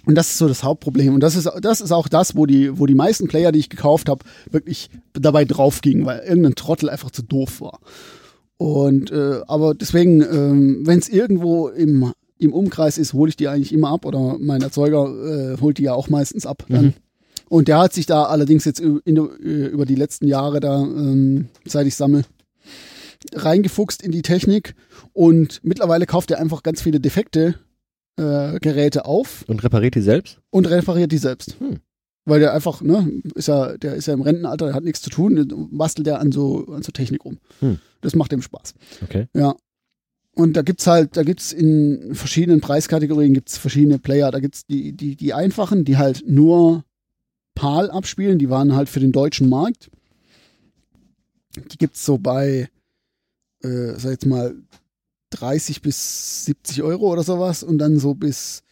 Und 0.07 0.15
das 0.17 0.31
ist 0.31 0.39
so 0.39 0.49
das 0.49 0.63
Hauptproblem. 0.63 1.15
Und 1.15 1.21
das 1.21 1.35
ist, 1.35 1.51
das 1.63 1.81
ist 1.81 1.91
auch 1.93 2.09
das, 2.09 2.37
wo 2.37 2.45
die, 2.45 2.79
wo 2.79 2.85
die 2.87 2.95
meisten 2.95 3.27
Player, 3.27 3.53
die 3.53 3.59
ich 3.59 3.71
gekauft 3.71 4.09
habe, 4.09 4.25
wirklich 4.51 4.91
dabei 5.15 5.45
draufgingen, 5.47 6.05
weil 6.05 6.21
irgendein 6.21 6.57
Trottel 6.57 6.91
einfach 6.91 7.11
zu 7.11 7.23
doof 7.23 7.61
war. 7.63 7.79
Und 8.59 9.11
äh, 9.11 9.41
aber 9.47 9.75
deswegen, 9.75 10.21
ähm, 10.21 10.83
wenn 10.87 10.99
es 10.99 11.09
irgendwo 11.09 11.69
im, 11.69 12.13
im 12.39 12.53
Umkreis 12.53 12.99
ist, 12.99 13.15
hole 13.15 13.31
ich 13.31 13.37
die 13.37 13.49
eigentlich 13.49 13.73
immer 13.73 13.89
ab 13.91 14.05
oder 14.05 14.37
mein 14.39 14.61
Erzeuger 14.63 15.55
äh, 15.55 15.61
holt 15.61 15.79
die 15.79 15.85
ja 15.85 15.95
auch 15.95 16.09
meistens 16.11 16.45
ab. 16.45 16.65
Dann. 16.69 16.87
Mhm. 16.87 16.93
Und 17.49 17.69
der 17.69 17.79
hat 17.79 17.93
sich 17.93 18.07
da 18.07 18.25
allerdings 18.25 18.65
jetzt 18.65 18.81
ü- 18.81 19.01
in, 19.05 19.17
äh, 19.17 19.67
über 19.67 19.87
die 19.87 19.95
letzten 19.97 20.27
Jahre 20.27 20.61
da, 20.61 20.83
ähm, 20.83 21.49
seit 21.65 21.87
ich 21.87 21.95
sammle, 21.95 22.25
reingefuchst 23.33 24.03
in 24.03 24.13
die 24.13 24.23
Technik 24.23 24.75
und 25.13 25.61
mittlerweile 25.63 26.07
kauft 26.07 26.31
er 26.31 26.39
einfach 26.39 26.63
ganz 26.63 26.83
viele 26.83 27.01
defekte 27.01 27.55
äh, 28.17 28.59
Geräte 28.61 29.07
auf 29.07 29.45
Und 29.49 29.63
repariert 29.65 29.95
die 29.95 30.03
selbst? 30.03 30.41
und 30.51 30.69
repariert 30.69 31.13
die 31.13 31.19
selbst. 31.19 31.57
Hm. 31.59 31.81
Weil 32.27 32.41
der 32.41 32.55
einfach, 32.55 32.81
ne, 32.81 33.23
ist 33.35 33.49
ja, 33.49 33.77
der 33.77 33.95
ist 33.95 34.07
ja 34.07 34.15
im 34.15 34.23
Rentenalter, 34.23 34.67
der 34.67 34.75
hat 34.75 34.85
nichts 34.85 35.03
zu 35.03 35.11
tun, 35.11 35.69
bastelt 35.73 36.07
der 36.07 36.21
an 36.21 36.33
so, 36.33 36.67
an 36.69 36.83
so 36.83 36.91
Technik 36.91 37.25
rum. 37.25 37.39
Hm. 37.61 37.79
Das 38.01 38.15
macht 38.15 38.33
dem 38.33 38.41
Spaß. 38.41 38.75
Okay. 39.03 39.27
Ja. 39.35 39.55
Und 40.35 40.55
da 40.55 40.63
gibt's 40.63 40.87
halt, 40.87 41.17
da 41.17 41.23
gibt's 41.23 41.53
in 41.53 42.15
verschiedenen 42.15 42.61
Preiskategorien 42.61 43.35
gibt's 43.35 43.57
verschiedene 43.57 43.99
Player. 43.99 44.31
Da 44.31 44.41
gibt's 44.41 44.67
die, 44.67 44.93
die, 44.93 45.17
die 45.17 45.35
einfachen, 45.35 45.85
die 45.85 45.97
halt 45.97 46.25
nur 46.27 46.85
PAL 47.55 47.91
abspielen, 47.91 48.39
die 48.39 48.51
waren 48.51 48.75
halt 48.75 48.89
für 48.89 49.01
den 49.01 49.13
deutschen 49.13 49.49
Markt. 49.49 49.91
Die 51.57 51.79
gibt's 51.79 52.05
so 52.05 52.19
bei, 52.19 52.69
äh, 53.65 53.99
sag 53.99 54.13
jetzt 54.13 54.27
mal, 54.27 54.55
30 55.31 55.83
bis 55.83 56.45
70 56.45 56.83
Euro 56.83 57.11
oder 57.13 57.23
sowas 57.25 57.63
und 57.63 57.79
dann 57.79 57.99
so 57.99 58.15
bis 58.15 58.63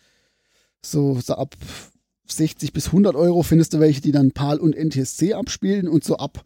so, 0.85 1.19
so 1.21 1.35
ab 1.35 1.57
60 2.27 2.73
bis 2.73 2.87
100 2.87 3.15
Euro 3.17 3.43
findest 3.43 3.75
du 3.75 3.81
welche, 3.81 4.01
die 4.01 4.13
dann 4.13 4.33
PAL 4.33 4.59
und 4.59 4.77
NTSC 4.77 5.35
abspielen 5.35 5.89
und 5.89 6.05
so 6.05 6.17
ab 6.17 6.45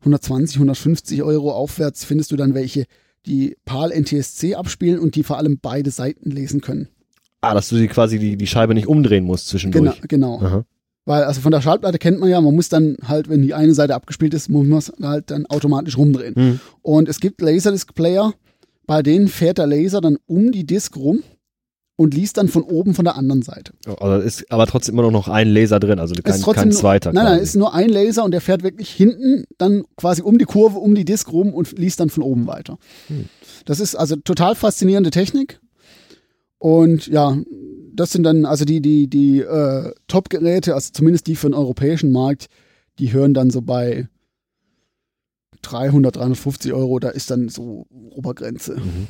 120, 0.00 0.56
150 0.56 1.22
Euro 1.22 1.52
aufwärts 1.52 2.04
findest 2.04 2.32
du 2.32 2.36
dann 2.36 2.54
welche, 2.54 2.86
die 3.26 3.56
PAL 3.64 3.90
NTSC 3.92 4.54
abspielen 4.54 4.98
und 4.98 5.14
die 5.16 5.22
vor 5.22 5.38
allem 5.38 5.58
beide 5.60 5.90
Seiten 5.90 6.30
lesen 6.30 6.60
können. 6.60 6.88
Ah, 7.40 7.54
dass 7.54 7.68
du 7.68 7.76
die 7.76 7.88
quasi 7.88 8.18
die, 8.18 8.36
die 8.36 8.46
Scheibe 8.46 8.74
nicht 8.74 8.88
umdrehen 8.88 9.24
musst 9.24 9.50
Genau, 9.50 9.70
zwischendurch. 9.70 10.00
genau. 10.08 10.40
Aha. 10.40 10.64
Weil, 11.08 11.24
also 11.24 11.40
von 11.40 11.52
der 11.52 11.62
Schallplatte 11.62 11.98
kennt 11.98 12.20
man 12.20 12.28
ja, 12.28 12.38
man 12.38 12.54
muss 12.54 12.68
dann 12.68 12.98
halt, 13.02 13.30
wenn 13.30 13.40
die 13.40 13.54
eine 13.54 13.72
Seite 13.72 13.94
abgespielt 13.94 14.34
ist, 14.34 14.50
muss 14.50 14.66
man 14.66 14.78
es 14.78 14.92
halt 15.02 15.30
dann 15.30 15.46
automatisch 15.46 15.96
rumdrehen. 15.96 16.34
Hm. 16.34 16.60
Und 16.82 17.08
es 17.08 17.18
gibt 17.18 17.40
Laserdisc-Player, 17.40 18.34
bei 18.86 19.02
denen 19.02 19.28
fährt 19.28 19.56
der 19.56 19.66
Laser 19.66 20.02
dann 20.02 20.18
um 20.26 20.52
die 20.52 20.66
Disk 20.66 20.98
rum 20.98 21.22
und 21.96 22.12
liest 22.12 22.36
dann 22.36 22.48
von 22.48 22.62
oben 22.62 22.92
von 22.92 23.06
der 23.06 23.16
anderen 23.16 23.40
Seite. 23.40 23.72
Also 23.86 24.22
ist 24.22 24.52
aber 24.52 24.66
trotzdem 24.66 24.98
immer 24.98 25.10
noch 25.10 25.28
ein 25.28 25.48
Laser 25.48 25.80
drin, 25.80 25.98
also 25.98 26.14
kein, 26.22 26.42
kein 26.42 26.72
zweiter. 26.72 27.14
Nein, 27.14 27.24
nein, 27.24 27.32
quasi. 27.36 27.42
ist 27.42 27.56
nur 27.56 27.72
ein 27.72 27.88
Laser 27.88 28.22
und 28.22 28.32
der 28.32 28.42
fährt 28.42 28.62
wirklich 28.62 28.90
hinten 28.90 29.44
dann 29.56 29.84
quasi 29.96 30.20
um 30.20 30.36
die 30.36 30.44
Kurve, 30.44 30.78
um 30.78 30.94
die 30.94 31.06
Disk 31.06 31.32
rum 31.32 31.54
und 31.54 31.78
liest 31.78 32.00
dann 32.00 32.10
von 32.10 32.22
oben 32.22 32.46
weiter. 32.46 32.76
Hm. 33.06 33.30
Das 33.64 33.80
ist 33.80 33.94
also 33.94 34.16
total 34.16 34.54
faszinierende 34.54 35.10
Technik. 35.10 35.58
Und 36.58 37.06
ja, 37.06 37.38
das 37.98 38.12
sind 38.12 38.22
dann 38.22 38.44
also 38.44 38.64
die, 38.64 38.80
die, 38.80 39.08
die 39.08 39.40
äh, 39.40 39.92
Top-Geräte, 40.06 40.74
also 40.74 40.90
zumindest 40.92 41.26
die 41.26 41.36
für 41.36 41.48
den 41.48 41.54
europäischen 41.54 42.12
Markt, 42.12 42.46
die 42.98 43.12
hören 43.12 43.34
dann 43.34 43.50
so 43.50 43.60
bei 43.60 44.08
300, 45.62 46.16
350 46.16 46.72
Euro, 46.72 46.98
da 47.00 47.08
ist 47.08 47.30
dann 47.30 47.48
so 47.48 47.86
Obergrenze. 47.90 48.76
Mhm. 48.76 49.08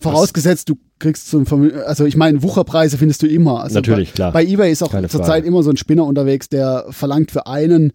Vorausgesetzt, 0.00 0.68
du 0.68 0.76
kriegst 0.98 1.28
so 1.28 1.38
ein, 1.38 1.46
Vermö- 1.46 1.80
also 1.80 2.04
ich 2.04 2.16
meine, 2.16 2.42
Wucherpreise 2.42 2.98
findest 2.98 3.22
du 3.22 3.26
immer. 3.26 3.62
Also 3.62 3.76
Natürlich, 3.76 4.12
klar. 4.12 4.32
bei 4.32 4.44
eBay 4.44 4.70
ist 4.70 4.82
auch 4.82 4.92
zurzeit 5.08 5.44
immer 5.44 5.62
so 5.62 5.70
ein 5.70 5.76
Spinner 5.76 6.04
unterwegs, 6.04 6.48
der 6.48 6.86
verlangt 6.90 7.30
für 7.30 7.46
einen, 7.46 7.92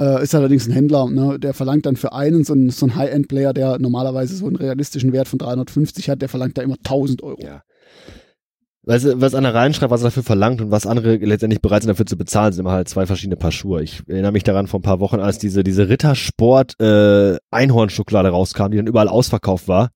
äh, 0.00 0.22
ist 0.22 0.34
allerdings 0.34 0.66
ein 0.66 0.72
Händler, 0.72 1.08
ne, 1.10 1.38
der 1.38 1.54
verlangt 1.54 1.86
dann 1.86 1.96
für 1.96 2.12
einen 2.14 2.42
so 2.42 2.54
einen, 2.54 2.70
so 2.70 2.86
einen 2.86 2.96
High-End-Player, 2.96 3.52
der 3.52 3.78
normalerweise 3.78 4.34
so 4.34 4.46
einen 4.46 4.56
realistischen 4.56 5.12
Wert 5.12 5.28
von 5.28 5.38
350 5.38 6.08
hat, 6.08 6.22
der 6.22 6.28
verlangt 6.28 6.58
da 6.58 6.62
immer 6.62 6.76
1000 6.78 7.22
Euro. 7.22 7.42
Ja. 7.42 7.62
Weißt 8.88 9.04
du, 9.04 9.20
was 9.20 9.34
einer 9.34 9.52
reinschreibt, 9.52 9.90
was 9.90 10.02
er 10.02 10.06
dafür 10.06 10.22
verlangt 10.22 10.60
und 10.60 10.70
was 10.70 10.86
andere 10.86 11.16
letztendlich 11.16 11.60
bereit 11.60 11.82
sind 11.82 11.88
dafür 11.88 12.06
zu 12.06 12.16
bezahlen, 12.16 12.52
sind 12.52 12.60
immer 12.64 12.72
halt 12.72 12.88
zwei 12.88 13.04
verschiedene 13.04 13.36
Paar 13.36 13.50
Schuhe. 13.50 13.82
Ich 13.82 14.02
erinnere 14.06 14.30
mich 14.32 14.44
daran 14.44 14.68
vor 14.68 14.78
ein 14.78 14.82
paar 14.84 15.00
Wochen, 15.00 15.18
als 15.18 15.38
diese, 15.38 15.64
diese 15.64 15.88
Rittersport 15.88 16.80
äh, 16.80 17.36
Einhornschokolade 17.50 18.28
rauskam, 18.28 18.70
die 18.70 18.76
dann 18.76 18.86
überall 18.86 19.08
ausverkauft 19.08 19.66
war, 19.66 19.90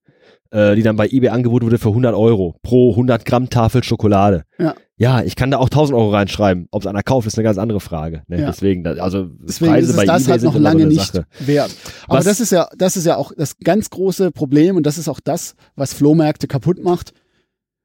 äh, 0.51 0.75
die 0.75 0.83
dann 0.83 0.97
bei 0.97 1.07
eBay 1.07 1.29
angeboten 1.29 1.65
wurde 1.65 1.77
für 1.77 1.87
100 1.87 2.13
Euro 2.13 2.57
pro 2.63 2.91
100 2.91 3.23
Gramm 3.23 3.49
Tafel 3.49 3.81
Schokolade. 3.83 4.43
Ja. 4.59 4.75
Ja, 4.97 5.23
ich 5.23 5.35
kann 5.35 5.49
da 5.49 5.57
auch 5.57 5.69
1000 5.69 5.97
Euro 5.97 6.11
reinschreiben. 6.11 6.67
Ob 6.69 6.81
es 6.83 6.87
einer 6.87 7.01
kauft, 7.01 7.25
ist 7.25 7.35
eine 7.35 7.43
ganz 7.43 7.57
andere 7.57 7.79
Frage. 7.79 8.21
Ne? 8.27 8.41
Ja. 8.41 8.47
Deswegen, 8.47 8.85
also 8.85 9.29
Deswegen 9.39 9.71
Preise 9.71 9.91
ist 9.91 9.95
bei 9.95 10.05
das 10.05 10.23
eBay 10.23 10.31
halt 10.33 10.43
noch 10.43 10.53
so 10.53 10.59
lange 10.59 10.81
eine 10.83 10.89
nicht 10.93 11.13
Sache. 11.13 11.25
wert. 11.39 11.73
Aber 12.07 12.19
Was- 12.19 12.25
das 12.25 12.39
ist 12.39 12.51
ja, 12.51 12.67
das 12.77 12.97
ist 12.97 13.05
ja 13.05 13.15
auch 13.15 13.31
das 13.35 13.57
ganz 13.57 13.89
große 13.89 14.31
Problem 14.31 14.75
und 14.75 14.85
das 14.85 14.97
ist 14.99 15.07
auch 15.07 15.19
das, 15.23 15.55
was 15.75 15.93
Flohmärkte 15.93 16.47
kaputt 16.47 16.83
macht. 16.83 17.13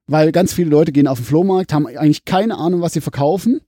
Weil 0.07 0.33
ganz 0.33 0.53
viele 0.53 0.71
Leute 0.71 0.93
gehen 0.93 1.09
auf 1.09 1.19
den 1.19 1.25
Flohmarkt, 1.25 1.73
haben 1.73 1.87
eigentlich 1.87 2.25
keine 2.25 2.59
Ahnung, 2.59 2.81
was 2.81 2.93
sie 2.93 3.01
verkaufen, 3.01 3.61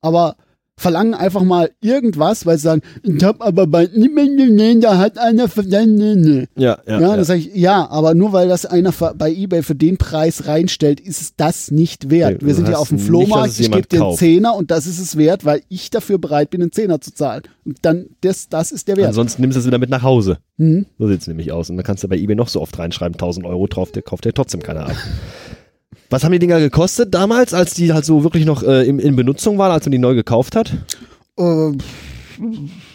aber 0.00 0.36
verlangen 0.78 1.14
einfach 1.14 1.42
mal 1.42 1.70
irgendwas, 1.80 2.46
weil 2.46 2.56
sie 2.56 2.62
sagen, 2.62 2.82
ich 3.02 3.22
hab 3.22 3.42
aber 3.42 3.66
bei 3.66 3.88
niemandem, 3.94 4.80
da 4.80 4.96
hat 4.96 5.18
einer 5.18 5.48
für. 5.48 5.62
Ja, 5.68 6.46
ja. 6.56 6.78
Ja, 6.86 7.00
ja. 7.00 7.24
sage 7.24 7.40
ich, 7.40 7.54
ja, 7.54 7.88
aber 7.90 8.14
nur 8.14 8.32
weil 8.32 8.48
das 8.48 8.64
einer 8.64 8.92
bei 8.92 9.30
eBay 9.30 9.62
für 9.62 9.74
den 9.74 9.98
Preis 9.98 10.46
reinstellt, 10.46 11.00
ist 11.00 11.20
es 11.20 11.36
das 11.36 11.70
nicht 11.70 12.10
wert. 12.10 12.44
Wir 12.44 12.54
sind 12.54 12.68
hast 12.68 12.76
auf 12.76 12.88
dem 12.88 12.98
nicht, 12.98 13.06
Flohmarkt, 13.06 13.50
es 13.50 13.60
ich 13.60 13.70
gebe 13.70 13.86
dir 13.86 14.04
einen. 14.04 14.16
Zehner 14.16 14.54
und 14.54 14.70
das 14.70 14.86
ist 14.86 15.00
es 15.00 15.16
wert, 15.16 15.44
weil 15.44 15.62
ich 15.68 15.90
dafür 15.90 16.18
bereit 16.18 16.50
bin, 16.50 16.62
einen 16.62 16.72
Zehner 16.72 17.00
zu 17.00 17.12
zahlen. 17.12 17.42
Und 17.64 17.78
dann, 17.82 18.06
das, 18.20 18.48
das 18.48 18.72
ist 18.72 18.88
der 18.88 18.96
Wert. 18.96 19.08
Ansonsten 19.08 19.42
nimmst 19.42 19.56
du 19.56 19.60
es 19.60 19.66
wieder 19.66 19.78
mit 19.78 19.90
nach 19.90 20.02
Hause. 20.02 20.38
Mhm. 20.56 20.86
So 20.98 21.08
sieht's 21.08 21.26
nämlich 21.26 21.52
aus. 21.52 21.70
Und 21.70 21.76
dann 21.76 21.84
kannst 21.84 22.04
du 22.04 22.08
bei 22.08 22.16
eBay 22.16 22.36
noch 22.36 22.48
so 22.48 22.60
oft 22.60 22.78
reinschreiben, 22.78 23.14
1000 23.14 23.44
Euro 23.46 23.66
drauf, 23.66 23.90
der 23.90 24.02
kauft 24.02 24.24
dir 24.24 24.32
trotzdem 24.32 24.62
keiner 24.62 24.86
ab. 24.86 24.96
Was 26.10 26.24
haben 26.24 26.32
die 26.32 26.38
Dinger 26.38 26.58
gekostet 26.58 27.12
damals, 27.14 27.52
als 27.52 27.74
die 27.74 27.92
halt 27.92 28.04
so 28.04 28.24
wirklich 28.24 28.46
noch 28.46 28.62
äh, 28.62 28.86
in, 28.88 28.98
in 28.98 29.14
Benutzung 29.14 29.58
waren, 29.58 29.72
als 29.72 29.84
man 29.84 29.92
die 29.92 29.98
neu 29.98 30.14
gekauft 30.14 30.56
hat? 30.56 30.72
Äh, 31.38 31.72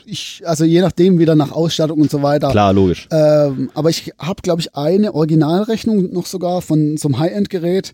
ich, 0.06 0.42
also 0.46 0.64
je 0.66 0.82
nachdem 0.82 1.20
wieder 1.20 1.36
nach 1.36 1.52
Ausstattung 1.52 2.02
und 2.02 2.10
so 2.10 2.24
weiter. 2.24 2.50
Klar, 2.50 2.74
logisch. 2.74 3.08
Ähm, 3.12 3.70
aber 3.74 3.90
ich 3.90 4.12
habe, 4.18 4.42
glaube 4.42 4.62
ich, 4.62 4.76
eine 4.76 5.14
Originalrechnung 5.14 6.12
noch 6.12 6.26
sogar 6.26 6.62
von 6.62 6.98
so 6.98 7.08
einem 7.08 7.20
High-End-Gerät. 7.20 7.94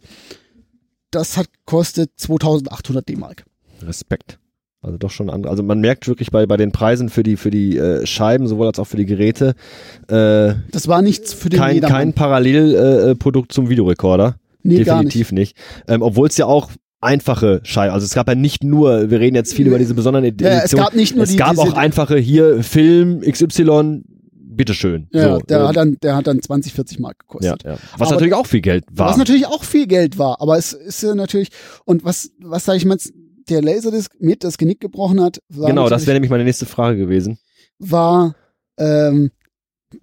Das 1.11 1.37
hat 1.37 1.47
kostet 1.65 2.11
2800 2.17 3.07
D-Mark. 3.07 3.43
Respekt. 3.81 4.37
Also 4.81 4.97
doch 4.97 5.11
schon 5.11 5.29
andere. 5.29 5.51
Also 5.51 5.63
man 5.63 5.81
merkt 5.81 6.07
wirklich 6.07 6.31
bei, 6.31 6.45
bei 6.45 6.55
den 6.55 6.71
Preisen 6.71 7.09
für 7.09 7.23
die, 7.23 7.35
für 7.35 7.51
die 7.51 7.77
äh, 7.77 8.05
Scheiben, 8.05 8.47
sowohl 8.47 8.67
als 8.67 8.79
auch 8.79 8.85
für 8.87 8.95
die 8.95 9.05
Geräte, 9.05 9.55
äh, 10.07 10.53
Das 10.71 10.87
war 10.87 11.01
nichts 11.01 11.33
für 11.33 11.49
den 11.49 11.59
kein, 11.59 11.75
Jedermann. 11.75 11.97
kein 11.97 12.13
Parallelprodukt 12.13 13.09
äh, 13.11 13.15
Produkt 13.15 13.51
zum 13.51 13.69
Videorekorder. 13.69 14.35
Nee, 14.77 14.83
gar 14.83 15.03
nicht. 15.03 15.13
Definitiv 15.13 15.31
nicht. 15.31 15.57
Ähm, 15.87 16.01
Obwohl 16.01 16.27
es 16.27 16.37
ja 16.37 16.45
auch 16.45 16.69
einfache 17.01 17.61
Scheiben, 17.63 17.93
also 17.93 18.05
es 18.05 18.13
gab 18.13 18.27
ja 18.27 18.35
nicht 18.35 18.63
nur, 18.63 19.09
wir 19.09 19.19
reden 19.19 19.35
jetzt 19.35 19.53
viel 19.53 19.67
über 19.67 19.79
diese 19.79 19.93
besonderen 19.93 20.25
Ed- 20.25 20.41
Ja, 20.41 20.49
es 20.49 20.57
Editionen, 20.59 20.83
gab 20.85 20.95
nicht 20.95 21.15
nur 21.15 21.23
es 21.23 21.31
die, 21.31 21.37
gab 21.37 21.57
auch 21.57 21.73
einfache 21.73 22.17
hier 22.17 22.61
Film 22.63 23.21
XY, 23.21 24.03
bitteschön. 24.33 25.07
Ja, 25.13 25.35
so, 25.35 25.39
der, 25.41 25.61
ähm, 25.61 25.67
hat 25.67 25.75
dann, 25.77 25.97
der 26.03 26.15
hat 26.17 26.27
dann 26.27 26.41
20, 26.41 26.73
40 26.73 26.99
Mark 26.99 27.15
ja, 27.19 27.25
gekostet. 27.53 27.63
ja. 27.63 27.77
Was 27.97 28.01
Aber- 28.07 28.11
natürlich 28.11 28.33
auch 28.33 28.45
viel 28.45 28.61
Geld 28.61 28.83
war. 28.91 29.09
Was 29.09 29.17
natürlich 29.17 29.45
auch 29.47 29.63
viel 29.63 29.87
Geld 29.87 30.17
war, 30.17 30.41
aber 30.41 30.57
es 30.57 30.73
ist 30.73 31.01
ja 31.01 31.15
natürlich, 31.15 31.49
und 31.85 32.03
was, 32.03 32.31
was 32.41 32.65
sage 32.65 32.77
ich 32.77 32.85
mal, 32.85 32.97
der 33.49 33.61
Laserdisc 33.61 34.11
mit 34.19 34.43
das 34.43 34.57
Genick 34.57 34.79
gebrochen 34.81 35.21
hat, 35.21 35.39
war, 35.49 35.69
genau, 35.69 35.87
das 35.89 36.05
wäre 36.05 36.15
nämlich 36.15 36.29
meine 36.29 36.43
nächste 36.43 36.65
Frage 36.65 36.97
gewesen. 36.97 37.39
war 37.79 38.35
ähm, 38.77 39.31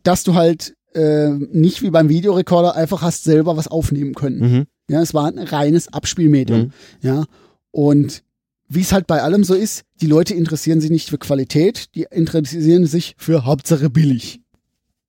dass 0.03 0.25
du 0.25 0.35
halt 0.35 0.75
ähm, 0.97 1.49
nicht 1.53 1.83
wie 1.83 1.91
beim 1.91 2.09
Videorekorder 2.09 2.75
einfach 2.75 3.03
hast 3.03 3.25
selber 3.25 3.57
was 3.57 3.69
aufnehmen 3.69 4.15
können. 4.15 4.39
Mhm. 4.41 4.67
Ja, 4.91 5.03
es 5.03 5.15
war 5.15 5.27
ein 5.27 5.39
reines 5.39 5.93
Abspielmedium. 5.93 6.61
Mhm. 6.61 6.71
Ja, 7.03 7.25
und 7.71 8.23
wie 8.69 8.81
es 8.81 8.93
halt 8.93 9.07
bei 9.07 9.23
allem 9.23 9.45
so 9.45 9.55
ist, 9.55 9.85
die 10.01 10.07
Leute 10.07 10.35
interessieren 10.35 10.81
sich 10.81 10.91
nicht 10.91 11.11
für 11.11 11.19
Qualität, 11.19 11.95
die 11.95 12.07
interessieren 12.11 12.87
sich 12.87 13.15
für 13.19 13.45
Hauptsache 13.45 13.91
billig. 13.91 14.41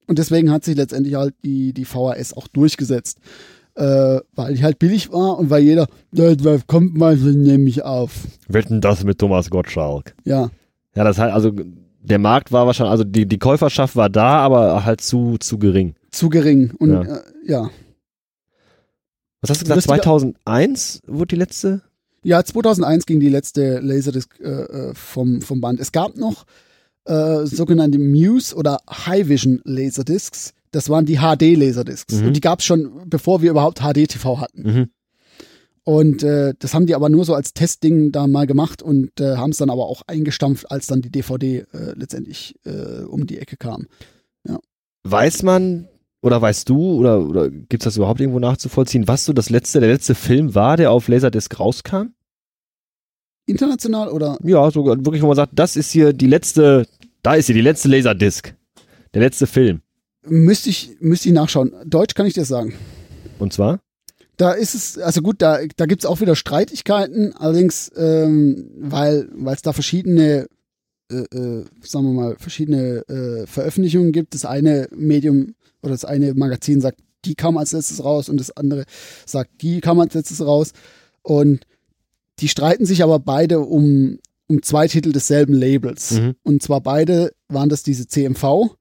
Und 0.06 0.18
deswegen 0.18 0.50
hat 0.50 0.64
sich 0.64 0.76
letztendlich 0.76 1.16
halt 1.16 1.34
die, 1.44 1.72
die 1.72 1.84
VHS 1.84 2.34
auch 2.34 2.46
durchgesetzt. 2.48 3.18
Äh, 3.74 4.20
weil 4.34 4.54
die 4.54 4.62
halt 4.64 4.78
billig 4.80 5.12
war 5.12 5.38
und 5.38 5.50
weil 5.50 5.62
jeder, 5.62 5.86
"Ja, 6.12 6.34
da 6.34 6.58
kommt 6.66 6.96
mal 6.96 7.16
so 7.16 7.28
nämlich 7.28 7.84
auf. 7.84 8.12
Wetten 8.48 8.80
das 8.80 9.04
mit 9.04 9.18
Thomas 9.18 9.50
Gottschalk. 9.50 10.16
Ja, 10.24 10.50
Ja, 10.96 11.04
das 11.04 11.16
heißt, 11.18 11.32
also 11.32 11.52
der 12.08 12.18
Markt 12.18 12.50
war 12.52 12.66
wahrscheinlich, 12.66 12.90
also 12.92 13.04
die, 13.04 13.26
die 13.26 13.38
Käuferschaft 13.38 13.94
war 13.96 14.08
da, 14.10 14.38
aber 14.38 14.84
halt 14.84 15.00
zu, 15.00 15.36
zu 15.38 15.58
gering. 15.58 15.94
zu 16.10 16.28
gering. 16.28 16.72
Und 16.78 16.90
Ja. 16.92 17.02
äh, 17.02 17.20
ja. 17.46 17.70
Was 19.40 19.50
hast 19.50 19.60
du 19.60 19.64
gesagt? 19.64 19.76
Lustiger- 19.76 20.02
2001 20.02 21.00
wurde 21.06 21.28
die 21.28 21.36
letzte? 21.36 21.82
Ja, 22.24 22.42
2001 22.44 23.06
ging 23.06 23.20
die 23.20 23.28
letzte 23.28 23.78
Laserdisc 23.78 24.40
äh, 24.40 24.44
äh, 24.44 24.94
vom, 24.94 25.40
vom 25.40 25.60
Band. 25.60 25.78
Es 25.78 25.92
gab 25.92 26.16
noch 26.16 26.44
äh, 27.04 27.46
sogenannte 27.46 27.98
Muse 27.98 28.54
oder 28.56 28.78
High 28.90 29.28
Vision 29.28 29.60
Laserdiscs. 29.64 30.52
Das 30.72 30.90
waren 30.90 31.06
die 31.06 31.18
HD 31.18 31.56
Laserdiscs. 31.56 32.14
Mhm. 32.20 32.26
Und 32.26 32.32
die 32.34 32.40
gab 32.40 32.58
es 32.58 32.64
schon, 32.66 32.90
bevor 33.06 33.40
wir 33.40 33.50
überhaupt 33.50 33.78
HD-TV 33.80 34.40
hatten. 34.40 34.62
Mhm. 34.62 34.90
Und 35.88 36.22
äh, 36.22 36.52
das 36.58 36.74
haben 36.74 36.84
die 36.84 36.94
aber 36.94 37.08
nur 37.08 37.24
so 37.24 37.32
als 37.32 37.54
Testding 37.54 38.12
da 38.12 38.26
mal 38.26 38.46
gemacht 38.46 38.82
und 38.82 39.18
äh, 39.22 39.36
haben 39.36 39.52
es 39.52 39.56
dann 39.56 39.70
aber 39.70 39.86
auch 39.86 40.02
eingestampft, 40.06 40.70
als 40.70 40.86
dann 40.86 41.00
die 41.00 41.10
DVD 41.10 41.60
äh, 41.60 41.94
letztendlich 41.94 42.56
äh, 42.66 43.04
um 43.04 43.26
die 43.26 43.38
Ecke 43.38 43.56
kam. 43.56 43.86
Weiß 45.04 45.42
man 45.42 45.88
oder 46.20 46.42
weißt 46.42 46.68
du 46.68 46.98
oder, 46.98 47.26
oder 47.26 47.48
gibt 47.48 47.82
es 47.82 47.84
das 47.84 47.96
überhaupt 47.96 48.20
irgendwo 48.20 48.38
nachzuvollziehen, 48.38 49.08
was 49.08 49.24
so 49.24 49.32
das 49.32 49.48
letzte, 49.48 49.80
der 49.80 49.88
letzte 49.88 50.14
Film 50.14 50.54
war, 50.54 50.76
der 50.76 50.92
auf 50.92 51.08
Laserdisc 51.08 51.58
rauskam? 51.58 52.08
International 53.46 54.10
oder? 54.10 54.36
Ja, 54.42 54.70
so 54.70 54.84
wirklich, 54.84 55.22
wo 55.22 55.28
man 55.28 55.36
sagt, 55.36 55.52
das 55.54 55.74
ist 55.76 55.90
hier 55.90 56.12
die 56.12 56.26
letzte, 56.26 56.86
da 57.22 57.34
ist 57.34 57.46
hier 57.46 57.54
die 57.54 57.62
letzte 57.62 57.88
Laserdisc. 57.88 58.54
Der 59.14 59.22
letzte 59.22 59.46
Film. 59.46 59.80
Müsste 60.26 60.68
ich, 60.68 60.98
müsste 61.00 61.30
ich 61.30 61.34
nachschauen. 61.34 61.72
Deutsch 61.86 62.12
kann 62.12 62.26
ich 62.26 62.34
dir 62.34 62.44
sagen. 62.44 62.74
Und 63.38 63.54
zwar? 63.54 63.80
Da 64.38 64.52
ist 64.52 64.74
es, 64.74 64.98
also 64.98 65.20
gut, 65.20 65.42
da, 65.42 65.58
da 65.76 65.86
gibt's 65.86 66.06
auch 66.06 66.20
wieder 66.20 66.36
Streitigkeiten, 66.36 67.34
allerdings, 67.34 67.90
ähm, 67.96 68.70
weil 68.78 69.28
es 69.52 69.62
da 69.62 69.72
verschiedene, 69.72 70.46
äh, 71.10 71.16
äh, 71.16 71.64
sagen 71.82 72.06
wir 72.06 72.12
mal, 72.12 72.36
verschiedene 72.38 73.02
äh, 73.08 73.46
Veröffentlichungen 73.48 74.12
gibt. 74.12 74.34
Das 74.34 74.44
eine 74.44 74.88
Medium 74.94 75.56
oder 75.82 75.90
das 75.90 76.04
eine 76.04 76.34
Magazin 76.34 76.80
sagt, 76.80 77.00
die 77.24 77.34
kam 77.34 77.56
als 77.56 77.72
letztes 77.72 78.04
raus 78.04 78.28
und 78.28 78.38
das 78.38 78.56
andere 78.56 78.84
sagt, 79.26 79.60
die 79.60 79.80
kam 79.80 79.98
als 79.98 80.14
letztes 80.14 80.40
raus. 80.40 80.72
Und 81.22 81.66
die 82.38 82.48
streiten 82.48 82.86
sich 82.86 83.02
aber 83.02 83.18
beide 83.18 83.58
um, 83.58 84.20
um 84.46 84.62
zwei 84.62 84.86
Titel 84.86 85.10
desselben 85.10 85.54
Labels. 85.54 86.12
Mhm. 86.12 86.36
Und 86.44 86.62
zwar 86.62 86.80
beide 86.80 87.32
waren 87.48 87.68
das 87.68 87.82
diese 87.82 88.06
CMV. 88.06 88.76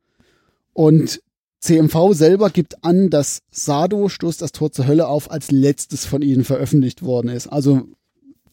Und 0.74 1.20
CMV 1.60 2.14
selber 2.14 2.50
gibt 2.50 2.84
an, 2.84 3.10
dass 3.10 3.40
Sado 3.52 4.10
Stoß 4.10 4.38
das 4.38 4.52
Tor 4.52 4.72
zur 4.72 4.88
Hölle 4.88 5.08
auf 5.08 5.32
als 5.32 5.52
letztes 5.52 6.06
von 6.06 6.22
ihnen 6.22 6.44
veröffentlicht 6.44 7.02
worden 7.04 7.30
ist. 7.30 7.48
Also 7.48 7.88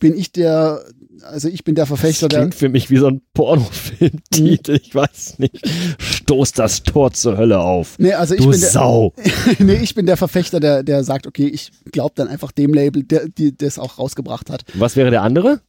bin 0.01 0.17
ich 0.17 0.33
der, 0.33 0.83
also 1.23 1.49
ich 1.49 1.65
bin 1.65 1.75
der 1.75 1.87
Verfechter 1.87 2.29
Das 2.29 2.35
der, 2.37 2.41
klingt 2.41 2.55
für 2.55 2.69
mich 2.69 2.91
wie 2.91 2.97
so 2.97 3.07
ein 3.09 3.23
Pornofilmtitel, 3.35 4.79
ich 4.83 4.95
weiß 4.95 5.39
nicht. 5.39 5.63
Stoß 5.99 6.53
das 6.53 6.83
Tor 6.83 7.13
zur 7.13 7.37
Hölle 7.37 7.61
auf. 7.61 7.99
nee, 7.99 8.13
also 8.13 8.35
ich 8.35 8.41
Du 8.43 8.51
bin 8.51 8.61
der, 8.61 8.71
Sau. 8.71 9.13
nee, 9.59 9.77
ich 9.77 9.95
bin 9.95 10.07
der 10.07 10.17
Verfechter, 10.17 10.59
der, 10.61 10.83
der 10.83 11.05
sagt, 11.05 11.27
okay, 11.27 11.47
ich 11.47 11.71
glaube 11.93 12.13
dann 12.17 12.29
einfach 12.29 12.53
dem 12.53 12.75
Label, 12.75 13.03
der, 13.05 13.29
die 13.29 13.57
das 13.57 13.79
auch 13.79 13.99
rausgebracht 13.99 14.51
hat. 14.51 14.65
Was 14.75 14.97
wäre 14.97 15.11
der 15.11 15.23
andere? 15.23 15.61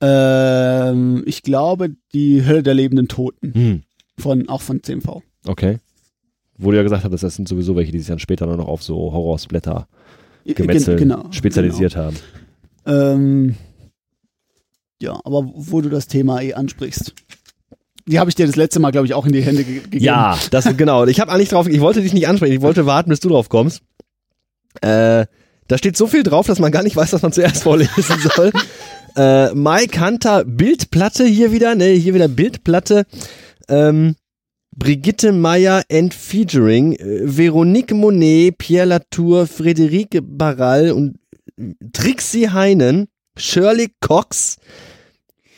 Ähm, 0.00 1.22
ich 1.26 1.42
glaube, 1.42 1.90
die 2.14 2.44
Hölle 2.46 2.62
der 2.62 2.74
lebenden 2.74 3.08
Toten 3.08 3.54
Hm. 3.54 3.82
von, 4.18 4.48
auch 4.48 4.62
von 4.62 4.82
CMV. 4.82 5.20
Okay. 5.46 5.78
Wo 6.62 6.70
du 6.70 6.76
ja 6.76 6.82
gesagt 6.82 7.04
hast, 7.04 7.22
das 7.22 7.34
sind 7.36 7.48
sowieso 7.48 7.74
welche, 7.76 7.92
die 7.92 7.98
sich 7.98 8.08
dann 8.08 8.18
später 8.18 8.46
nur 8.46 8.56
noch 8.56 8.68
auf 8.68 8.82
so 8.82 8.94
Horrorsblätter 8.96 9.88
Gemetzel 10.44 10.96
Gen- 10.96 11.08
genau, 11.08 11.26
spezialisiert 11.32 11.96
haben. 11.96 12.16
Genau. 12.84 13.12
Ähm, 13.12 13.54
ja, 15.00 15.18
aber 15.24 15.50
wo 15.54 15.80
du 15.80 15.88
das 15.88 16.06
Thema 16.06 16.40
eh 16.42 16.54
ansprichst. 16.54 17.14
Die 18.06 18.18
habe 18.18 18.28
ich 18.30 18.34
dir 18.34 18.46
das 18.46 18.56
letzte 18.56 18.80
Mal, 18.80 18.90
glaube 18.90 19.06
ich, 19.06 19.14
auch 19.14 19.24
in 19.26 19.32
die 19.32 19.42
Hände 19.42 19.62
ge 19.64 19.80
gegeben. 19.80 20.04
Ja, 20.04 20.38
das 20.50 20.64
genau. 20.76 21.06
Ich 21.06 21.20
habe 21.20 21.30
eigentlich 21.30 21.50
drauf, 21.50 21.68
ich 21.68 21.80
wollte 21.80 22.02
dich 22.02 22.12
nicht 22.12 22.26
ansprechen, 22.28 22.54
ich 22.54 22.60
wollte 22.62 22.84
warten, 22.86 23.10
bis 23.10 23.20
du 23.20 23.28
drauf 23.28 23.48
kommst. 23.48 23.82
Äh, 24.80 25.26
da 25.68 25.78
steht 25.78 25.96
so 25.96 26.06
viel 26.06 26.22
drauf, 26.22 26.46
dass 26.46 26.58
man 26.58 26.72
gar 26.72 26.82
nicht 26.82 26.96
weiß, 26.96 27.12
was 27.12 27.22
man 27.22 27.32
zuerst 27.32 27.62
vorlesen 27.62 28.02
soll. 28.36 28.50
äh, 29.16 29.54
Mike 29.54 30.04
Hunter 30.04 30.44
Bildplatte 30.44 31.24
hier 31.24 31.52
wieder, 31.52 31.74
ne, 31.74 31.90
hier 31.92 32.14
wieder 32.14 32.28
Bildplatte. 32.28 33.04
Ähm, 33.68 34.16
Brigitte 34.76 35.32
Meyer 35.32 35.82
and 35.90 36.14
Featuring, 36.14 36.92
äh, 36.94 37.22
Veronique 37.24 37.92
Monet, 37.92 38.56
Pierre 38.58 38.86
Latour, 38.86 39.46
Friederike 39.46 40.22
Barral 40.22 40.92
und 40.92 41.16
Trixie 41.92 42.48
Heinen, 42.48 43.08
Shirley 43.36 43.88
Cox, 44.00 44.56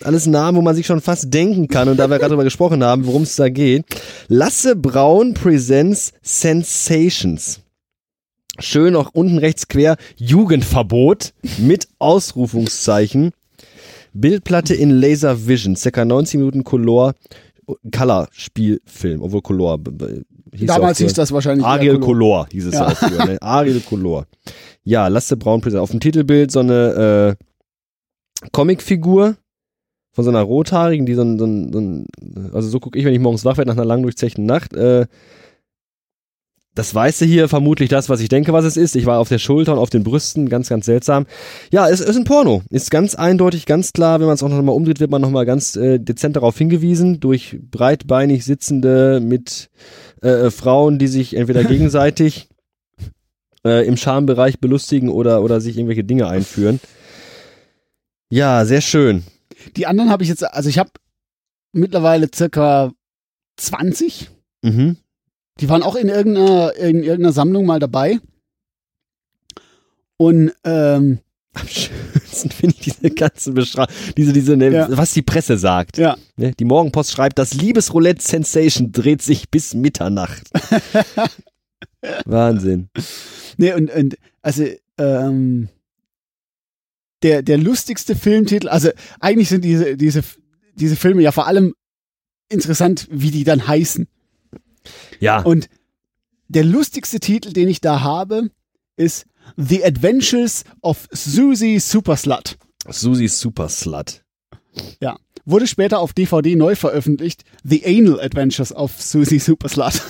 alles 0.05 0.27
Namen, 0.27 0.57
wo 0.57 0.63
man 0.63 0.75
sich 0.75 0.87
schon 0.87 1.01
fast 1.01 1.33
denken 1.33 1.69
kann 1.69 1.89
und 1.89 1.97
da 1.97 2.11
wir 2.11 2.19
gerade 2.19 2.31
drüber 2.31 2.45
gesprochen 2.45 2.83
haben, 2.83 3.07
worum 3.07 3.23
es 3.23 3.37
da 3.37 3.49
geht. 3.49 3.85
Lasse 4.29 4.75
Braun 4.77 5.35
presents 5.35 6.13
Sensations. 6.23 7.61
Schön 8.59 8.97
auch 8.97 9.11
unten 9.13 9.39
rechts 9.39 9.69
quer 9.69 9.97
Jugendverbot 10.17 11.33
mit 11.59 11.89
Ausrufungszeichen. 11.99 13.33
Bildplatte 14.13 14.75
in 14.75 14.91
Laser 14.91 15.47
Vision, 15.47 15.75
circa 15.75 16.05
90 16.05 16.39
Minuten 16.39 16.65
Color, 16.65 17.15
Color 17.95 18.29
Spielfilm, 18.33 19.23
obwohl 19.23 19.43
Color 19.43 19.79
hieß 20.55 20.67
Damals 20.67 20.99
ja 20.99 21.07
hieß 21.07 21.15
das 21.15 21.33
wahrscheinlich. 21.33 21.67
Ariel 21.67 21.99
Color. 21.99 22.07
Color 22.07 22.47
hieß 22.51 22.67
es 22.67 22.75
ja. 22.75 22.81
Ja. 22.81 22.87
auch 22.89 22.97
früher, 22.97 23.25
ne? 23.25 23.39
Ariel 23.43 23.81
Color. 23.81 24.27
Ja, 24.85 25.09
Lasse 25.09 25.37
Braun 25.37 25.61
präsent. 25.61 25.83
Auf 25.83 25.91
dem 25.91 26.01
Titelbild 26.01 26.51
so 26.51 26.61
eine 26.61 27.37
äh, 27.39 27.45
Comicfigur 28.53 29.37
von 30.13 30.25
so 30.25 30.31
einer 30.31 30.43
Rothaarigen, 30.43 31.07
die 31.07 31.15
so 31.15 31.23
ein, 31.23 31.39
so 31.39 31.47
ein, 31.47 31.73
so 31.73 31.81
ein 31.81 32.07
also 32.53 32.69
so 32.69 32.81
gucke 32.81 32.99
ich, 32.99 33.05
wenn 33.05 33.15
ich 33.15 33.21
morgens 33.21 33.45
wach 33.45 33.57
werde 33.57 33.71
nach 33.71 33.77
einer 33.77 33.87
lang 33.87 34.03
durchzechten 34.03 34.45
Nacht. 34.45 34.75
Äh, 34.75 35.07
das 36.75 36.95
Weiße 36.95 37.27
hier 37.27 37.49
vermutlich 37.49 37.91
das, 37.91 38.09
was 38.09 38.21
ich 38.21 38.29
denke, 38.29 38.53
was 38.53 38.65
es 38.65 38.77
ist. 38.77 38.97
Ich 38.97 39.05
war 39.05 39.19
auf 39.19 39.29
der 39.29 39.39
Schulter 39.39 39.75
und 39.75 39.79
auf 39.79 39.91
den 39.91 40.05
Brüsten, 40.05 40.49
ganz, 40.49 40.69
ganz 40.69 40.87
seltsam. 40.87 41.27
Ja, 41.71 41.89
es 41.89 42.01
ist 42.01 42.17
ein 42.17 42.25
Porno. 42.25 42.63
Ist 42.71 42.91
ganz 42.91 43.15
eindeutig, 43.15 43.67
ganz 43.67 43.93
klar. 43.93 44.21
Wenn 44.21 44.27
man 44.27 44.35
es 44.35 44.43
auch 44.43 44.49
nochmal 44.49 44.75
umdreht, 44.75 44.99
wird 44.99 45.11
man 45.11 45.21
nochmal 45.21 45.45
ganz 45.45 45.77
äh, 45.77 45.99
dezent 45.99 46.37
darauf 46.37 46.57
hingewiesen. 46.57 47.21
Durch 47.21 47.59
breitbeinig 47.71 48.45
sitzende 48.45 49.21
mit 49.21 49.71
äh, 50.23 50.51
Frauen, 50.51 50.99
die 50.99 51.09
sich 51.09 51.37
entweder 51.37 51.63
gegenseitig 51.65 52.49
äh, 53.65 53.87
im 53.87 53.99
Schambereich 53.99 54.59
belustigen 54.59 55.11
oder, 55.11 55.43
oder 55.43 55.61
sich 55.61 55.77
irgendwelche 55.77 56.05
Dinge 56.05 56.29
einführen. 56.29 56.81
Ja, 58.31 58.65
sehr 58.65 58.81
schön. 58.81 59.25
Die 59.77 59.87
anderen 59.87 60.09
habe 60.09 60.23
ich 60.23 60.31
jetzt, 60.31 60.43
also 60.43 60.71
ich 60.71 60.79
habe 60.79 60.91
mittlerweile 61.73 62.29
circa 62.35 62.93
20. 63.59 64.31
Mhm. 64.63 64.97
Die 65.61 65.69
waren 65.69 65.83
auch 65.83 65.97
in 65.97 66.09
irgendeiner, 66.09 66.75
in 66.77 67.03
irgendeiner 67.03 67.33
Sammlung 67.33 67.67
mal 67.67 67.79
dabei. 67.81 68.19
Und 70.17 70.53
ähm, 70.65 71.19
Am 71.55 71.69
schönsten 71.69 72.51
finde 72.51 72.75
ich 72.79 72.83
diese 72.83 73.11
ganzen 73.11 73.55
Beschreibungen, 73.55 73.99
diese, 74.17 74.33
diese, 74.33 74.57
ne, 74.57 74.71
Ja. 74.71 74.97
was 74.97 75.13
die 75.13 75.23
Presse 75.23 75.59
sagt. 75.59 75.99
ja, 75.99 76.17
Ne? 76.37 76.53
Die 76.59 76.65
Morgenpost 76.65 77.13
schreibt, 77.13 77.39
das 77.39 77.53
Liebesroulette 77.55 78.23
Sensation 78.23 78.93
dreht 78.93 79.21
sich 79.23 79.51
bis 79.51 79.75
Mitternacht. 79.75 80.49
Wahnsinn. 82.25 82.89
nee, 83.59 83.73
und, 83.73 83.91
und 83.93 84.17
also 84.41 84.65
ähm, 84.99 85.69
der, 87.23 87.43
der 87.43 87.59
lustigste 87.59 88.17
Filmtitel, 88.17 88.69
also 88.69 88.91
eigentlich 89.21 89.49
sind 89.49 89.65
diese, 89.65 89.97
diese, 89.97 90.23
diese 90.75 90.97
Filme 90.97 91.23
ja 91.23 91.33
vor 91.33 91.47
allem 91.47 91.75
interessant, 92.49 93.07
wie 93.11 93.31
die 93.31 93.45
dann 93.45 93.67
heißen. 93.69 94.09
Ja, 95.21 95.41
Und 95.43 95.69
der 96.49 96.65
lustigste 96.65 97.19
Titel, 97.21 97.53
den 97.53 97.69
ich 97.69 97.81
da 97.81 98.01
habe, 98.03 98.51
ist 98.97 99.27
The 99.57 99.85
Adventures 99.85 100.65
of 100.83 101.09
Susie 101.11 101.79
Superslut. 101.79 102.57
Susis 102.89 103.41
Super 103.41 103.69
Slut. 103.69 104.23
Ja. 105.01 105.17
Wurde 105.45 105.67
später 105.67 105.99
auf 105.99 106.13
DVD 106.13 106.55
neu 106.55 106.77
veröffentlicht. 106.77 107.43
The 107.65 107.85
Anal 107.85 108.21
Adventures 108.21 108.75
of 108.75 109.01
Susie 109.01 109.39
Superslut. 109.39 110.03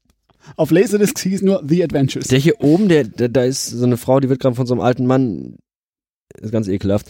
auf 0.56 0.70
Laserdisc 0.70 1.18
hieß 1.18 1.42
nur 1.42 1.62
The 1.66 1.82
Adventures. 1.82 2.28
Der 2.28 2.38
hier 2.38 2.60
oben, 2.60 2.88
der, 2.88 3.04
der, 3.04 3.28
da 3.28 3.44
ist 3.44 3.66
so 3.66 3.84
eine 3.84 3.96
Frau, 3.96 4.20
die 4.20 4.28
wird 4.28 4.40
gerade 4.40 4.54
von 4.54 4.66
so 4.66 4.74
einem 4.74 4.82
alten 4.82 5.06
Mann, 5.06 5.56
ist 6.40 6.52
ganz 6.52 6.68
ekelhaft. 6.68 7.06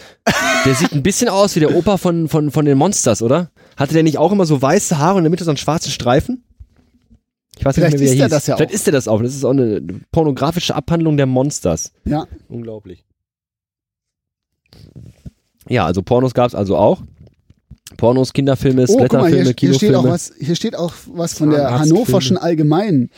Der 0.64 0.74
sieht 0.74 0.92
ein 0.92 1.02
bisschen 1.02 1.28
aus 1.28 1.54
wie 1.54 1.60
der 1.60 1.74
Opa 1.74 1.96
von, 1.96 2.28
von, 2.28 2.50
von 2.50 2.64
den 2.64 2.78
Monsters, 2.78 3.20
oder? 3.20 3.50
Hatte 3.76 3.94
der 3.94 4.02
nicht 4.02 4.18
auch 4.18 4.32
immer 4.32 4.46
so 4.46 4.60
weiße 4.60 4.98
Haare 4.98 5.14
und 5.14 5.18
in 5.18 5.24
der 5.24 5.30
Mitte 5.30 5.44
so 5.44 5.50
einen 5.50 5.58
schwarzen 5.58 5.90
Streifen? 5.90 6.45
Ich 7.58 7.64
weiß 7.64 7.74
Vielleicht 7.74 7.92
nicht 7.94 8.00
mehr, 8.02 8.10
wie 8.10 8.14
ist 8.16 8.20
er 8.20 8.28
das 8.28 8.46
ja 8.46 8.56
Vielleicht 8.56 8.70
auch. 8.70 8.74
ist 8.74 8.86
der 8.86 8.92
das 8.92 9.08
auch. 9.08 9.22
Das 9.22 9.34
ist 9.34 9.44
auch 9.44 9.50
eine 9.50 9.80
pornografische 10.12 10.74
Abhandlung 10.74 11.16
der 11.16 11.26
Monsters. 11.26 11.92
Ja. 12.04 12.26
Unglaublich. 12.48 13.04
Ja, 15.68 15.86
also 15.86 16.02
Pornos 16.02 16.34
gab's 16.34 16.54
also 16.54 16.76
auch. 16.76 17.02
Pornos, 17.96 18.32
Kinderfilme, 18.32 18.84
Oh, 18.88 18.92
Splatterfilme, 18.92 19.34
hier, 19.36 19.44
hier, 19.44 19.54
Kinofilme. 19.54 19.94
steht 19.94 19.94
auch 19.96 20.04
was, 20.12 20.32
hier 20.38 20.56
steht 20.56 20.76
auch 20.76 20.92
was 21.06 21.34
von 21.34 21.50
der. 21.50 21.78
Hannoverschen 21.78 22.36
Allgemeinen. 22.36 23.10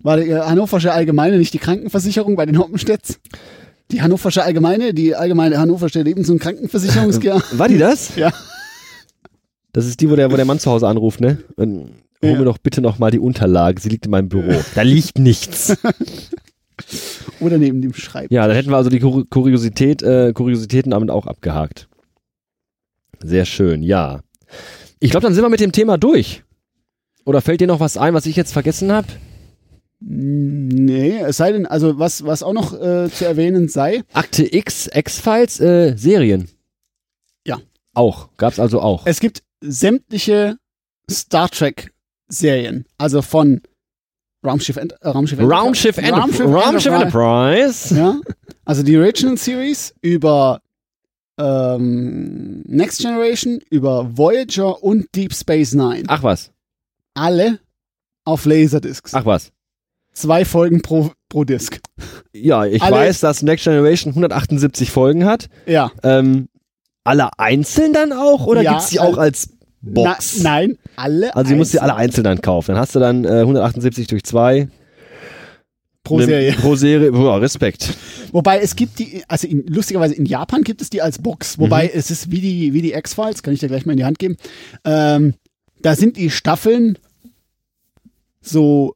War 0.00 0.16
die 0.18 0.28
äh, 0.30 0.40
Hannoversche 0.40 0.92
Allgemeine 0.92 1.38
nicht 1.38 1.54
die 1.54 1.58
Krankenversicherung 1.58 2.36
bei 2.36 2.46
den 2.46 2.58
Hoppenstedts? 2.58 3.20
Die 3.90 4.02
Hannoversche 4.02 4.42
Allgemeine, 4.42 4.94
die 4.94 5.14
allgemeine 5.14 5.58
Hannoversche 5.58 6.02
Lebens- 6.02 6.30
und 6.30 6.38
Krankenversicherungs 6.38 7.20
War 7.58 7.68
die 7.68 7.78
das? 7.78 8.16
Ja. 8.16 8.32
Das 9.72 9.86
ist 9.86 10.00
die, 10.00 10.10
wo 10.10 10.16
der, 10.16 10.30
wo 10.30 10.36
der 10.36 10.44
Mann 10.44 10.58
zu 10.58 10.70
Hause 10.70 10.86
anruft, 10.88 11.20
ne? 11.20 11.38
Und 11.56 11.92
hol 12.22 12.38
mir 12.38 12.44
doch 12.44 12.58
bitte 12.58 12.80
noch 12.80 12.98
mal 12.98 13.10
die 13.10 13.18
Unterlage. 13.18 13.80
Sie 13.80 13.88
liegt 13.88 14.06
in 14.06 14.10
meinem 14.10 14.28
Büro. 14.28 14.62
Da 14.74 14.82
liegt 14.82 15.18
nichts. 15.18 15.76
Oder 17.40 17.58
neben 17.58 17.82
dem 17.82 17.94
Schreib. 17.94 18.30
Ja, 18.30 18.46
dann 18.46 18.56
hätten 18.56 18.70
wir 18.70 18.76
also 18.76 18.90
die 18.90 19.00
Kur 19.00 19.28
Kuriosität, 19.28 20.02
äh, 20.02 20.32
Kuriositäten 20.32 20.90
damit 20.90 21.10
auch 21.10 21.26
abgehakt. 21.26 21.88
Sehr 23.20 23.44
schön, 23.44 23.82
ja. 23.82 24.20
Ich 25.00 25.10
glaube, 25.10 25.24
dann 25.24 25.34
sind 25.34 25.44
wir 25.44 25.48
mit 25.48 25.60
dem 25.60 25.72
Thema 25.72 25.98
durch. 25.98 26.42
Oder 27.24 27.40
fällt 27.40 27.60
dir 27.60 27.66
noch 27.66 27.80
was 27.80 27.96
ein, 27.96 28.14
was 28.14 28.26
ich 28.26 28.36
jetzt 28.36 28.52
vergessen 28.52 28.90
habe? 28.90 29.08
Nee, 30.00 31.18
es 31.18 31.36
sei 31.36 31.52
denn, 31.52 31.66
also 31.66 31.98
was, 31.98 32.24
was 32.24 32.42
auch 32.42 32.52
noch 32.52 32.72
äh, 32.72 33.08
zu 33.08 33.24
erwähnen 33.24 33.68
sei, 33.68 34.02
Akte 34.12 34.52
X, 34.52 34.90
X-Files, 34.92 35.60
äh, 35.60 35.96
Serien. 35.96 36.48
Ja. 37.46 37.60
Auch. 37.94 38.28
Gab's 38.36 38.58
also 38.58 38.80
auch. 38.80 39.06
es 39.06 39.20
gibt 39.20 39.44
sämtliche 39.60 40.56
Star 41.08 41.48
Trek 41.48 41.91
Serien, 42.32 42.86
also 42.98 43.20
von 43.22 43.60
Raumschiff, 44.44 44.76
Ent 44.76 44.92
äh, 45.02 45.08
Raumschiff, 45.08 45.38
Enterprise- 45.38 45.62
Raumschiff, 45.62 45.98
Enter 45.98 46.16
Raumschiff 46.16 46.46
Raumschiff 46.46 46.92
Enterprise. 46.92 47.94
Enterprise. 47.94 47.96
Ja, 47.96 48.20
also 48.64 48.82
die 48.82 48.96
Original 48.96 49.36
Series 49.36 49.94
über 50.00 50.60
ähm, 51.38 52.62
Next 52.66 53.00
Generation, 53.00 53.60
über 53.70 54.16
Voyager 54.16 54.82
und 54.82 55.06
Deep 55.14 55.32
Space 55.34 55.72
Nine. 55.74 56.04
Ach 56.08 56.22
was. 56.22 56.50
Alle 57.14 57.58
auf 58.24 58.44
Laserdiscs. 58.44 59.14
Ach 59.14 59.24
was. 59.26 59.50
Zwei 60.12 60.44
Folgen 60.44 60.82
pro, 60.82 61.10
pro 61.28 61.44
Disc. 61.44 61.80
Ja, 62.32 62.64
ich 62.66 62.82
Alle- 62.82 62.96
weiß, 62.96 63.20
dass 63.20 63.42
Next 63.42 63.64
Generation 63.64 64.12
178 64.12 64.90
Folgen 64.90 65.24
hat. 65.24 65.48
Ja. 65.66 65.90
Ähm, 66.02 66.48
alle 67.04 67.30
einzeln 67.38 67.92
dann 67.92 68.12
auch 68.12 68.46
oder 68.46 68.62
Ja, 68.62 68.72
gibt's 68.72 68.90
die 68.90 69.00
all- 69.00 69.12
auch 69.14 69.18
als 69.18 69.50
Box? 69.82 70.38
Na, 70.42 70.50
nein, 70.50 70.78
alle. 70.96 71.34
Also 71.34 71.50
du 71.50 71.56
musst 71.56 71.72
die 71.74 71.80
alle 71.80 71.94
einzeln 71.96 72.24
dann 72.24 72.40
kaufen. 72.40 72.72
Dann 72.72 72.80
hast 72.80 72.94
du 72.94 73.00
dann 73.00 73.24
äh, 73.24 73.40
178 73.40 74.06
durch 74.06 74.22
2 74.24 74.68
pro 76.04 76.20
Serie. 76.20 76.52
Pro 76.52 76.74
Serie. 76.76 77.12
Boah, 77.12 77.40
Respekt. 77.40 77.94
Wobei 78.32 78.60
es 78.60 78.74
gibt 78.76 78.98
die, 78.98 79.22
also 79.28 79.46
in, 79.46 79.66
lustigerweise 79.66 80.14
in 80.14 80.24
Japan 80.24 80.62
gibt 80.62 80.82
es 80.82 80.90
die 80.90 81.02
als 81.02 81.18
Box. 81.18 81.58
Wobei 81.58 81.84
Mhm. 81.84 81.90
es 81.94 82.10
ist 82.10 82.30
wie 82.30 82.40
die, 82.40 82.72
wie 82.72 82.82
die 82.82 82.92
X-Files, 82.92 83.42
kann 83.42 83.54
ich 83.54 83.60
dir 83.60 83.68
gleich 83.68 83.84
mal 83.86 83.92
in 83.92 83.98
die 83.98 84.04
Hand 84.04 84.18
geben. 84.18 84.36
Ähm, 84.84 85.34
da 85.80 85.94
sind 85.96 86.16
die 86.16 86.30
Staffeln 86.30 86.98
so 88.40 88.94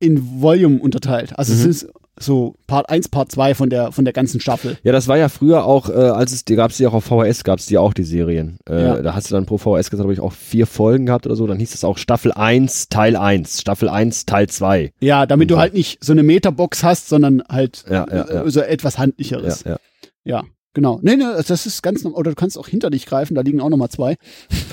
in 0.00 0.40
Volume 0.40 0.78
unterteilt. 0.80 1.38
Also 1.38 1.52
Mhm. 1.52 1.58
es 1.60 1.66
ist 1.66 1.88
so 2.22 2.54
Part 2.66 2.88
1, 2.90 3.08
Part 3.08 3.32
2 3.32 3.54
von 3.54 3.70
der, 3.70 3.92
von 3.92 4.04
der 4.04 4.12
ganzen 4.12 4.40
Staffel. 4.40 4.76
Ja, 4.82 4.92
das 4.92 5.08
war 5.08 5.16
ja 5.18 5.28
früher 5.28 5.64
auch, 5.64 5.88
äh, 5.88 5.92
als 5.94 6.32
es 6.32 6.44
die 6.44 6.54
gab's 6.54 6.76
die 6.76 6.86
auch 6.86 6.92
auf 6.94 7.04
VHS, 7.04 7.44
gab's 7.44 7.66
die 7.66 7.78
auch 7.78 7.94
die 7.94 8.04
Serien. 8.04 8.58
Äh, 8.68 8.82
Ja. 8.82 9.02
Da 9.02 9.14
hast 9.14 9.30
du 9.30 9.34
dann 9.34 9.46
pro 9.46 9.56
VHS 9.58 9.90
glaube 9.90 10.12
ich 10.12 10.20
auch 10.20 10.32
vier 10.32 10.66
Folgen 10.66 11.06
gehabt 11.06 11.26
oder 11.26 11.34
so. 11.36 11.46
Dann 11.46 11.58
hieß 11.58 11.74
es 11.74 11.82
auch 11.84 11.98
Staffel 11.98 12.32
1 12.32 12.88
Teil 12.90 13.16
1, 13.16 13.60
Staffel 13.62 13.88
1 13.88 14.26
Teil 14.26 14.48
2. 14.48 14.92
Ja, 15.00 15.24
damit 15.26 15.50
du 15.50 15.54
Mhm. 15.56 15.58
halt 15.60 15.74
nicht 15.74 16.04
so 16.04 16.12
eine 16.12 16.22
Metabox 16.22 16.84
hast, 16.84 17.08
sondern 17.08 17.42
halt 17.48 17.84
Ja, 17.90 18.06
ja, 18.10 18.44
äh, 18.44 18.50
so 18.50 18.60
etwas 18.60 18.98
handlicheres. 18.98 19.64
ja. 19.64 19.76
Ja, 20.22 20.44
genau. 20.74 20.98
Nee, 21.02 21.16
nee, 21.16 21.24
das 21.46 21.64
ist 21.66 21.82
ganz 21.82 22.04
normal. 22.04 22.20
Oder 22.20 22.32
du 22.32 22.34
kannst 22.34 22.58
auch 22.58 22.68
hinter 22.68 22.90
dich 22.90 23.06
greifen, 23.06 23.34
da 23.34 23.40
liegen 23.40 23.60
auch 23.62 23.70
nochmal 23.70 23.88
zwei. 23.88 24.16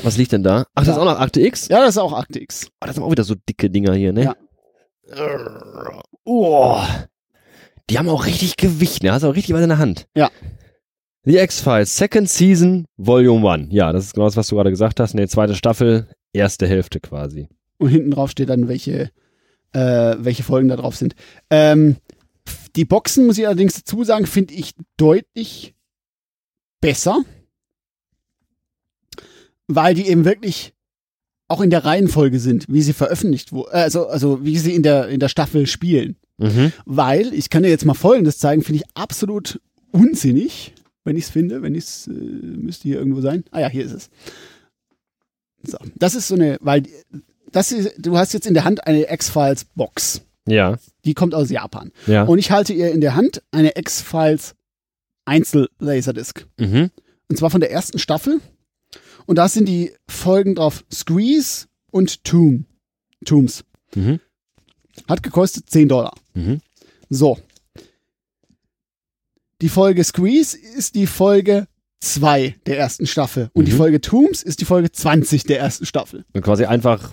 Was 0.03 0.17
liegt 0.17 0.33
denn 0.33 0.43
da? 0.43 0.65
Ach, 0.75 0.83
das 0.83 0.95
ist 0.95 1.01
auch 1.01 1.05
noch 1.05 1.17
Akte 1.19 1.39
X? 1.39 1.69
Ja, 1.69 1.79
das 1.79 1.91
ist 1.91 1.97
auch 1.99 2.11
Akte 2.11 2.41
X. 2.41 2.67
Oh, 2.81 2.85
das 2.85 2.95
sind 2.95 3.03
auch 3.05 3.11
wieder 3.11 3.23
so 3.23 3.35
dicke 3.47 3.69
Dinger 3.69 3.93
hier, 3.93 4.11
ne? 4.11 4.23
Ja. 4.25 4.35
Oh. 6.25 6.77
Die 7.89 7.97
haben 7.97 8.09
auch 8.09 8.25
richtig 8.25 8.57
Gewicht, 8.57 9.03
ne? 9.03 9.11
Hast 9.11 9.23
du 9.23 9.27
auch 9.27 9.35
richtig 9.35 9.55
was 9.55 9.63
in 9.63 9.69
der 9.69 9.77
Hand. 9.77 10.07
Ja. 10.15 10.29
The 11.23 11.37
X-Files, 11.37 11.95
Second 11.95 12.29
Season, 12.29 12.85
Volume 12.97 13.49
1. 13.49 13.67
Ja, 13.71 13.91
das 13.91 14.05
ist 14.05 14.13
genau 14.13 14.27
das, 14.27 14.37
was 14.37 14.47
du 14.47 14.55
gerade 14.55 14.69
gesagt 14.69 14.99
hast. 14.99 15.13
Ne, 15.13 15.27
zweite 15.27 15.55
Staffel, 15.55 16.07
erste 16.33 16.67
Hälfte 16.67 16.99
quasi. 16.99 17.49
Und 17.77 17.89
hinten 17.89 18.11
drauf 18.11 18.31
steht 18.31 18.49
dann, 18.49 18.67
welche, 18.67 19.11
äh, 19.73 20.15
welche 20.19 20.43
Folgen 20.43 20.69
da 20.69 20.75
drauf 20.75 20.95
sind. 20.95 21.15
Ähm, 21.49 21.97
die 22.75 22.85
Boxen, 22.85 23.25
muss 23.25 23.37
ich 23.37 23.45
allerdings 23.45 23.75
dazu 23.75 24.03
sagen, 24.03 24.25
finde 24.25 24.53
ich 24.53 24.71
deutlich 24.97 25.75
besser, 26.79 27.23
weil 29.67 29.95
die 29.95 30.07
eben 30.07 30.25
wirklich 30.25 30.73
auch 31.47 31.61
in 31.61 31.69
der 31.69 31.85
Reihenfolge 31.85 32.39
sind, 32.39 32.65
wie 32.67 32.81
sie 32.81 32.93
veröffentlicht 32.93 33.51
wurden, 33.51 33.71
also, 33.71 34.07
also 34.07 34.43
wie 34.43 34.57
sie 34.57 34.75
in 34.75 34.83
der, 34.83 35.07
in 35.07 35.19
der 35.19 35.29
Staffel 35.29 35.67
spielen. 35.67 36.17
Mhm. 36.37 36.71
Weil, 36.85 37.33
ich 37.33 37.49
kann 37.49 37.63
dir 37.63 37.69
jetzt 37.69 37.85
mal 37.85 37.93
Folgendes 37.93 38.37
zeigen, 38.37 38.63
finde 38.63 38.81
ich 38.83 38.89
absolut 38.95 39.59
unsinnig, 39.91 40.73
wenn 41.03 41.15
ich 41.15 41.25
es 41.25 41.29
finde, 41.29 41.61
wenn 41.61 41.73
ich 41.75 41.83
es, 41.85 42.07
äh, 42.07 42.11
müsste 42.11 42.83
hier 42.83 42.97
irgendwo 42.99 43.21
sein. 43.21 43.43
Ah 43.51 43.61
ja, 43.61 43.69
hier 43.69 43.85
ist 43.85 43.93
es. 43.93 44.09
So, 45.63 45.77
das 45.95 46.15
ist 46.15 46.27
so 46.27 46.35
eine, 46.35 46.57
weil 46.61 46.83
das 47.51 47.71
ist, 47.71 47.95
du 47.97 48.17
hast 48.17 48.33
jetzt 48.33 48.45
in 48.45 48.53
der 48.53 48.63
Hand 48.65 48.85
eine 48.85 49.11
X-Files 49.11 49.65
Box. 49.75 50.21
Ja, 50.47 50.77
Die 51.03 51.13
kommt 51.13 51.33
aus 51.33 51.49
Japan. 51.49 51.91
ja. 52.05 52.23
Und 52.23 52.37
ich 52.37 52.51
halte 52.51 52.71
ihr 52.73 52.91
in 52.91 53.01
der 53.01 53.15
Hand 53.15 53.41
eine 53.51 53.75
X-Files 53.77 54.55
Einzel-Laserdisc. 55.25 56.45
mhm. 56.57 56.89
Und 57.29 57.35
zwar 57.37 57.49
von 57.49 57.59
der 57.59 57.71
ersten 57.71 57.99
Staffel. 57.99 58.39
Und 59.25 59.35
da 59.37 59.49
sind 59.49 59.67
die 59.67 59.91
Folgen 60.09 60.55
drauf 60.55 60.85
Squeeze 60.93 61.65
und 61.91 62.23
Tomb. 62.23 62.63
Tombs. 63.25 63.65
Mhm. 63.95 64.21
Hat 65.07 65.23
gekostet 65.23 65.69
10 65.69 65.87
Dollar. 65.89 66.13
Mhm. 66.33 66.59
So. 67.09 67.37
Die 69.61 69.69
Folge 69.69 70.03
Squeeze 70.03 70.55
ist 70.57 70.95
die 70.95 71.07
Folge 71.07 71.67
2 71.99 72.55
der 72.67 72.77
ersten 72.77 73.07
Staffel. 73.07 73.49
Und 73.53 73.67
die 73.67 73.71
Mhm. 73.71 73.77
Folge 73.77 74.01
Tombs 74.01 74.43
ist 74.43 74.61
die 74.61 74.65
Folge 74.65 74.91
20 74.91 75.43
der 75.45 75.59
ersten 75.59 75.85
Staffel. 75.85 76.25
Und 76.33 76.41
quasi 76.43 76.65
einfach 76.65 77.11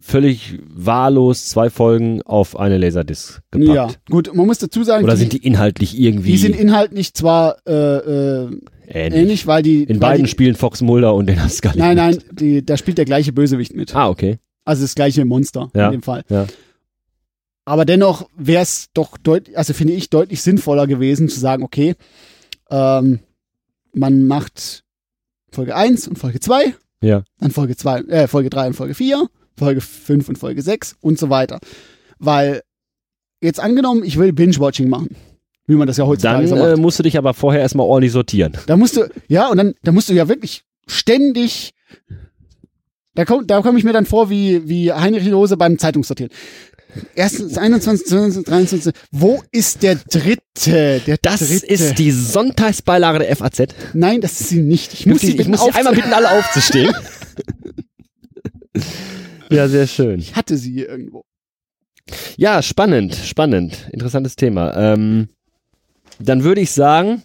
völlig 0.00 0.58
wahllos 0.68 1.48
zwei 1.48 1.70
Folgen 1.70 2.20
auf 2.22 2.58
eine 2.58 2.76
Laserdisc 2.76 3.40
gepackt. 3.50 3.74
Ja, 3.74 3.88
gut, 4.10 4.32
man 4.34 4.46
muss 4.46 4.58
dazu 4.58 4.84
sagen, 4.84 5.02
Oder 5.04 5.14
die, 5.14 5.20
sind 5.20 5.32
die 5.32 5.38
inhaltlich 5.38 5.98
irgendwie 5.98 6.32
die 6.32 6.36
sind 6.38 6.54
inhaltlich 6.54 7.14
zwar 7.14 7.56
äh, 7.66 7.72
äh, 7.72 8.42
ähnlich? 8.86 9.20
ähnlich, 9.22 9.46
weil 9.46 9.62
die 9.62 9.82
In 9.84 9.88
weil 10.02 10.10
beiden 10.10 10.26
die, 10.26 10.30
spielen 10.30 10.56
Fox 10.56 10.82
Mulder 10.82 11.14
und 11.14 11.26
den 11.26 11.38
Scully. 11.48 11.78
Nein, 11.78 11.96
nein, 11.96 12.18
die, 12.32 12.64
da 12.64 12.76
spielt 12.76 12.98
der 12.98 13.06
gleiche 13.06 13.32
Bösewicht 13.32 13.74
mit. 13.74 13.96
Ah, 13.96 14.08
okay. 14.10 14.38
Also 14.66 14.82
das 14.82 14.94
gleiche 14.94 15.24
Monster 15.24 15.70
Ja. 15.74 15.86
in 15.86 15.92
dem 15.92 16.02
Fall. 16.02 16.22
Ja. 16.28 16.46
Aber 17.64 17.84
dennoch 17.84 18.28
wäre 18.36 18.62
es 18.62 18.88
doch 18.92 19.16
deutlich, 19.16 19.56
also 19.56 19.72
finde 19.72 19.94
ich 19.94 20.10
deutlich 20.10 20.42
sinnvoller 20.42 20.86
gewesen 20.86 21.28
zu 21.28 21.40
sagen, 21.40 21.62
okay, 21.62 21.94
ähm, 22.70 23.20
man 23.92 24.26
macht 24.26 24.84
Folge 25.50 25.74
1 25.74 26.08
und 26.08 26.18
Folge 26.18 26.40
2, 26.40 26.74
Ja. 27.00 27.22
dann 27.38 27.50
Folge 27.52 27.76
2, 27.76 28.00
äh, 28.02 28.28
Folge 28.28 28.50
3 28.50 28.68
und 28.68 28.74
Folge 28.74 28.94
4, 28.94 29.28
Folge 29.56 29.80
5 29.80 30.28
und 30.28 30.38
Folge 30.38 30.60
6 30.62 30.96
und 31.00 31.18
so 31.18 31.30
weiter. 31.30 31.58
Weil 32.18 32.62
jetzt 33.40 33.60
angenommen, 33.60 34.04
ich 34.04 34.18
will 34.18 34.32
Binge-Watching 34.32 34.88
machen, 34.88 35.16
wie 35.66 35.74
man 35.76 35.86
das 35.86 35.96
ja 35.96 36.06
heutzutage 36.06 36.46
Dann 36.48 36.58
äh, 36.58 36.76
musst 36.76 36.98
du 36.98 37.02
dich 37.02 37.16
aber 37.16 37.32
vorher 37.34 37.60
erstmal 37.62 37.86
ordentlich 37.86 38.12
sortieren. 38.12 38.52
Da 38.66 38.76
musst 38.76 38.96
du, 38.96 39.08
ja, 39.28 39.48
und 39.48 39.56
dann, 39.56 39.74
da 39.82 39.92
musst 39.92 40.08
du 40.08 40.12
ja 40.12 40.28
wirklich 40.28 40.64
ständig, 40.86 41.72
da 43.14 43.24
komme 43.24 43.46
da 43.46 43.62
komm 43.62 43.76
ich 43.76 43.84
mir 43.84 43.92
dann 43.92 44.06
vor 44.06 44.28
wie, 44.28 44.68
wie 44.68 44.92
Heinrich 44.92 45.26
Lose 45.28 45.56
beim 45.56 45.78
Zeitungssortieren. 45.78 46.32
Erstens 47.14 47.58
21, 47.58 48.06
22, 48.06 48.44
23, 48.44 48.94
wo 49.10 49.42
ist 49.50 49.82
der 49.82 49.96
dritte? 49.96 51.00
Der 51.06 51.16
Das 51.22 51.40
dritte. 51.40 51.66
ist 51.66 51.98
die 51.98 52.10
Sonntagsbeilage 52.10 53.18
der 53.20 53.36
FAZ. 53.36 53.74
Nein, 53.92 54.20
das 54.20 54.40
ist 54.40 54.48
sie 54.50 54.60
nicht. 54.60 54.92
Ich 54.94 55.06
muss 55.06 55.16
Ich, 55.16 55.22
sie 55.22 55.30
ich 55.32 55.36
bitten 55.38 55.50
muss 55.50 55.64
Sie 55.64 55.72
einmal 55.72 55.94
bitten, 55.94 56.12
alle 56.12 56.30
aufzustehen. 56.30 56.94
ja, 59.50 59.68
sehr 59.68 59.86
schön. 59.86 60.18
Ich 60.20 60.34
hatte 60.36 60.56
sie 60.56 60.72
hier 60.72 60.88
irgendwo. 60.88 61.24
Ja, 62.36 62.62
spannend, 62.62 63.14
spannend. 63.14 63.88
Interessantes 63.92 64.36
Thema. 64.36 64.76
Ähm, 64.76 65.28
dann 66.18 66.44
würde 66.44 66.60
ich 66.60 66.70
sagen, 66.72 67.22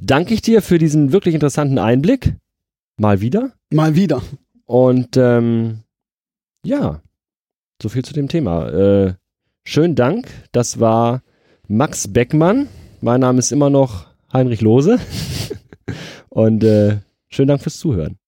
danke 0.00 0.34
ich 0.34 0.42
dir 0.42 0.62
für 0.62 0.78
diesen 0.78 1.12
wirklich 1.12 1.34
interessanten 1.34 1.78
Einblick. 1.78 2.34
Mal 2.98 3.20
wieder. 3.20 3.52
Mal 3.72 3.94
wieder. 3.96 4.22
Und 4.66 5.16
ähm, 5.16 5.80
ja, 6.64 7.02
so 7.82 7.88
viel 7.88 8.04
zu 8.04 8.14
dem 8.14 8.28
Thema. 8.28 8.68
Äh, 8.68 9.14
schönen 9.64 9.94
Dank. 9.94 10.28
Das 10.52 10.80
war 10.80 11.22
Max 11.68 12.12
Beckmann. 12.12 12.68
Mein 13.00 13.20
Name 13.20 13.40
ist 13.40 13.52
immer 13.52 13.70
noch 13.70 14.06
Heinrich 14.32 14.60
Lose. 14.60 14.98
Und 16.28 16.64
äh, 16.64 16.98
schönen 17.28 17.48
Dank 17.48 17.62
fürs 17.62 17.78
Zuhören. 17.78 18.21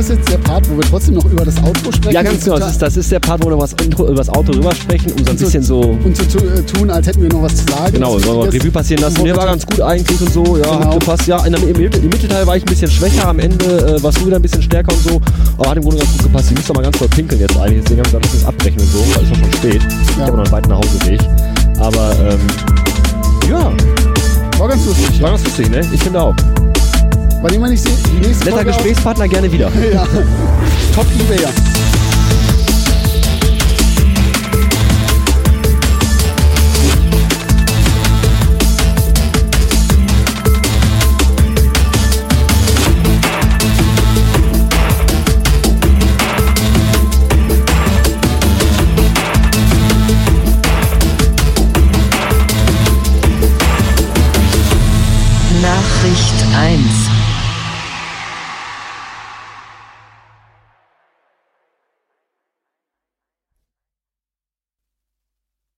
Das 0.00 0.16
jetzt 0.16 0.28
der 0.30 0.38
Part, 0.38 0.68
wo 0.70 0.76
wir 0.76 0.82
trotzdem 0.88 1.14
noch 1.14 1.24
über 1.26 1.44
das 1.44 1.56
Outro 1.62 1.92
sprechen? 1.92 2.14
Ja, 2.14 2.22
ganz 2.22 2.42
genau. 2.44 2.58
Das 2.58 2.72
ist, 2.72 2.82
das 2.82 2.96
ist 2.96 3.12
der 3.12 3.20
Part, 3.20 3.40
wo 3.42 3.46
wir 3.46 3.50
noch 3.56 3.62
was 3.62 3.72
Intro, 3.84 4.06
über 4.06 4.14
das 4.16 4.28
Auto 4.30 4.52
rüber 4.52 4.74
sprechen, 4.74 5.12
um 5.12 5.24
so 5.24 5.30
ein 5.30 5.38
so- 5.38 5.44
bisschen 5.44 5.62
so. 5.62 5.80
Und 5.80 6.16
tu, 6.30 6.38
äh, 6.38 6.62
tun, 6.62 6.90
als 6.90 7.06
hätten 7.06 7.22
wir 7.22 7.28
noch 7.28 7.42
was 7.42 7.54
zu 7.56 7.64
sagen. 7.70 7.92
Genau, 7.92 8.16
Das 8.16 8.26
sollen 8.26 8.52
wir 8.52 8.52
Revue 8.60 8.70
passieren 8.70 9.02
lassen. 9.02 9.24
Der 9.24 9.36
war 9.36 9.46
ganz 9.46 9.66
gut 9.66 9.80
eigentlich 9.80 10.20
und 10.20 10.32
so, 10.32 10.56
ja, 10.56 10.64
Genau. 10.64 10.84
hat 10.92 11.00
gepasst. 11.00 11.26
Ja, 11.26 11.44
in 11.44 11.52
der, 11.52 11.62
im, 11.62 11.74
im 11.76 12.08
Mittelteil 12.08 12.46
war 12.46 12.56
ich 12.56 12.62
ein 12.62 12.66
bisschen 12.70 12.90
schwächer, 12.90 13.28
am 13.28 13.38
Ende 13.38 13.96
äh, 13.96 14.02
warst 14.02 14.18
du 14.20 14.26
wieder 14.26 14.36
ein 14.36 14.42
bisschen 14.42 14.62
stärker 14.62 14.92
und 14.92 15.02
so, 15.02 15.20
aber 15.58 15.70
hat 15.70 15.76
im 15.76 15.82
Grunde 15.82 15.98
ganz 15.98 16.12
gut 16.12 16.22
gepasst. 16.24 16.50
Ich 16.50 16.56
muss 16.56 16.66
doch 16.66 16.74
mal 16.74 16.82
ganz 16.82 16.96
voll 16.96 17.08
pinkeln 17.08 17.40
jetzt 17.40 17.56
eigentlich, 17.58 17.82
deswegen 17.84 18.00
haben 18.02 18.12
wir 18.12 18.20
gesagt, 18.20 18.24
lass 18.24 18.34
uns 18.34 18.44
abbrechen 18.46 18.80
und 18.80 18.88
so, 18.90 18.98
weil 19.14 19.22
es 19.24 19.28
schon 19.28 19.52
spät. 19.52 19.82
Ich 20.10 20.16
Ja. 20.16 20.26
habe 20.26 20.36
noch 20.36 20.44
einen 20.44 20.52
weiten 20.52 20.68
Nachhauseweg. 20.70 21.20
Aber, 21.78 22.16
ähm, 22.30 22.40
ja, 23.50 23.72
War 24.58 24.68
ganz 24.68 24.84
lustig. 24.86 25.20
war 25.22 25.30
ganz 25.30 25.44
lustig, 25.44 25.70
ne? 25.70 25.80
Ich 25.92 26.02
finde 26.02 26.20
auch. 26.22 26.34
Bei 27.42 27.48
dem 27.48 27.60
man 27.62 27.70
nicht 27.70 27.82
sehe, 27.82 27.96
die 28.12 28.26
nächste 28.26 28.44
Netter 28.44 28.56
Folge 28.56 28.72
Gesprächspartner, 28.72 29.28
gerne 29.28 29.50
wieder. 29.50 29.70
Ja. 29.92 30.06
Top 30.94 31.06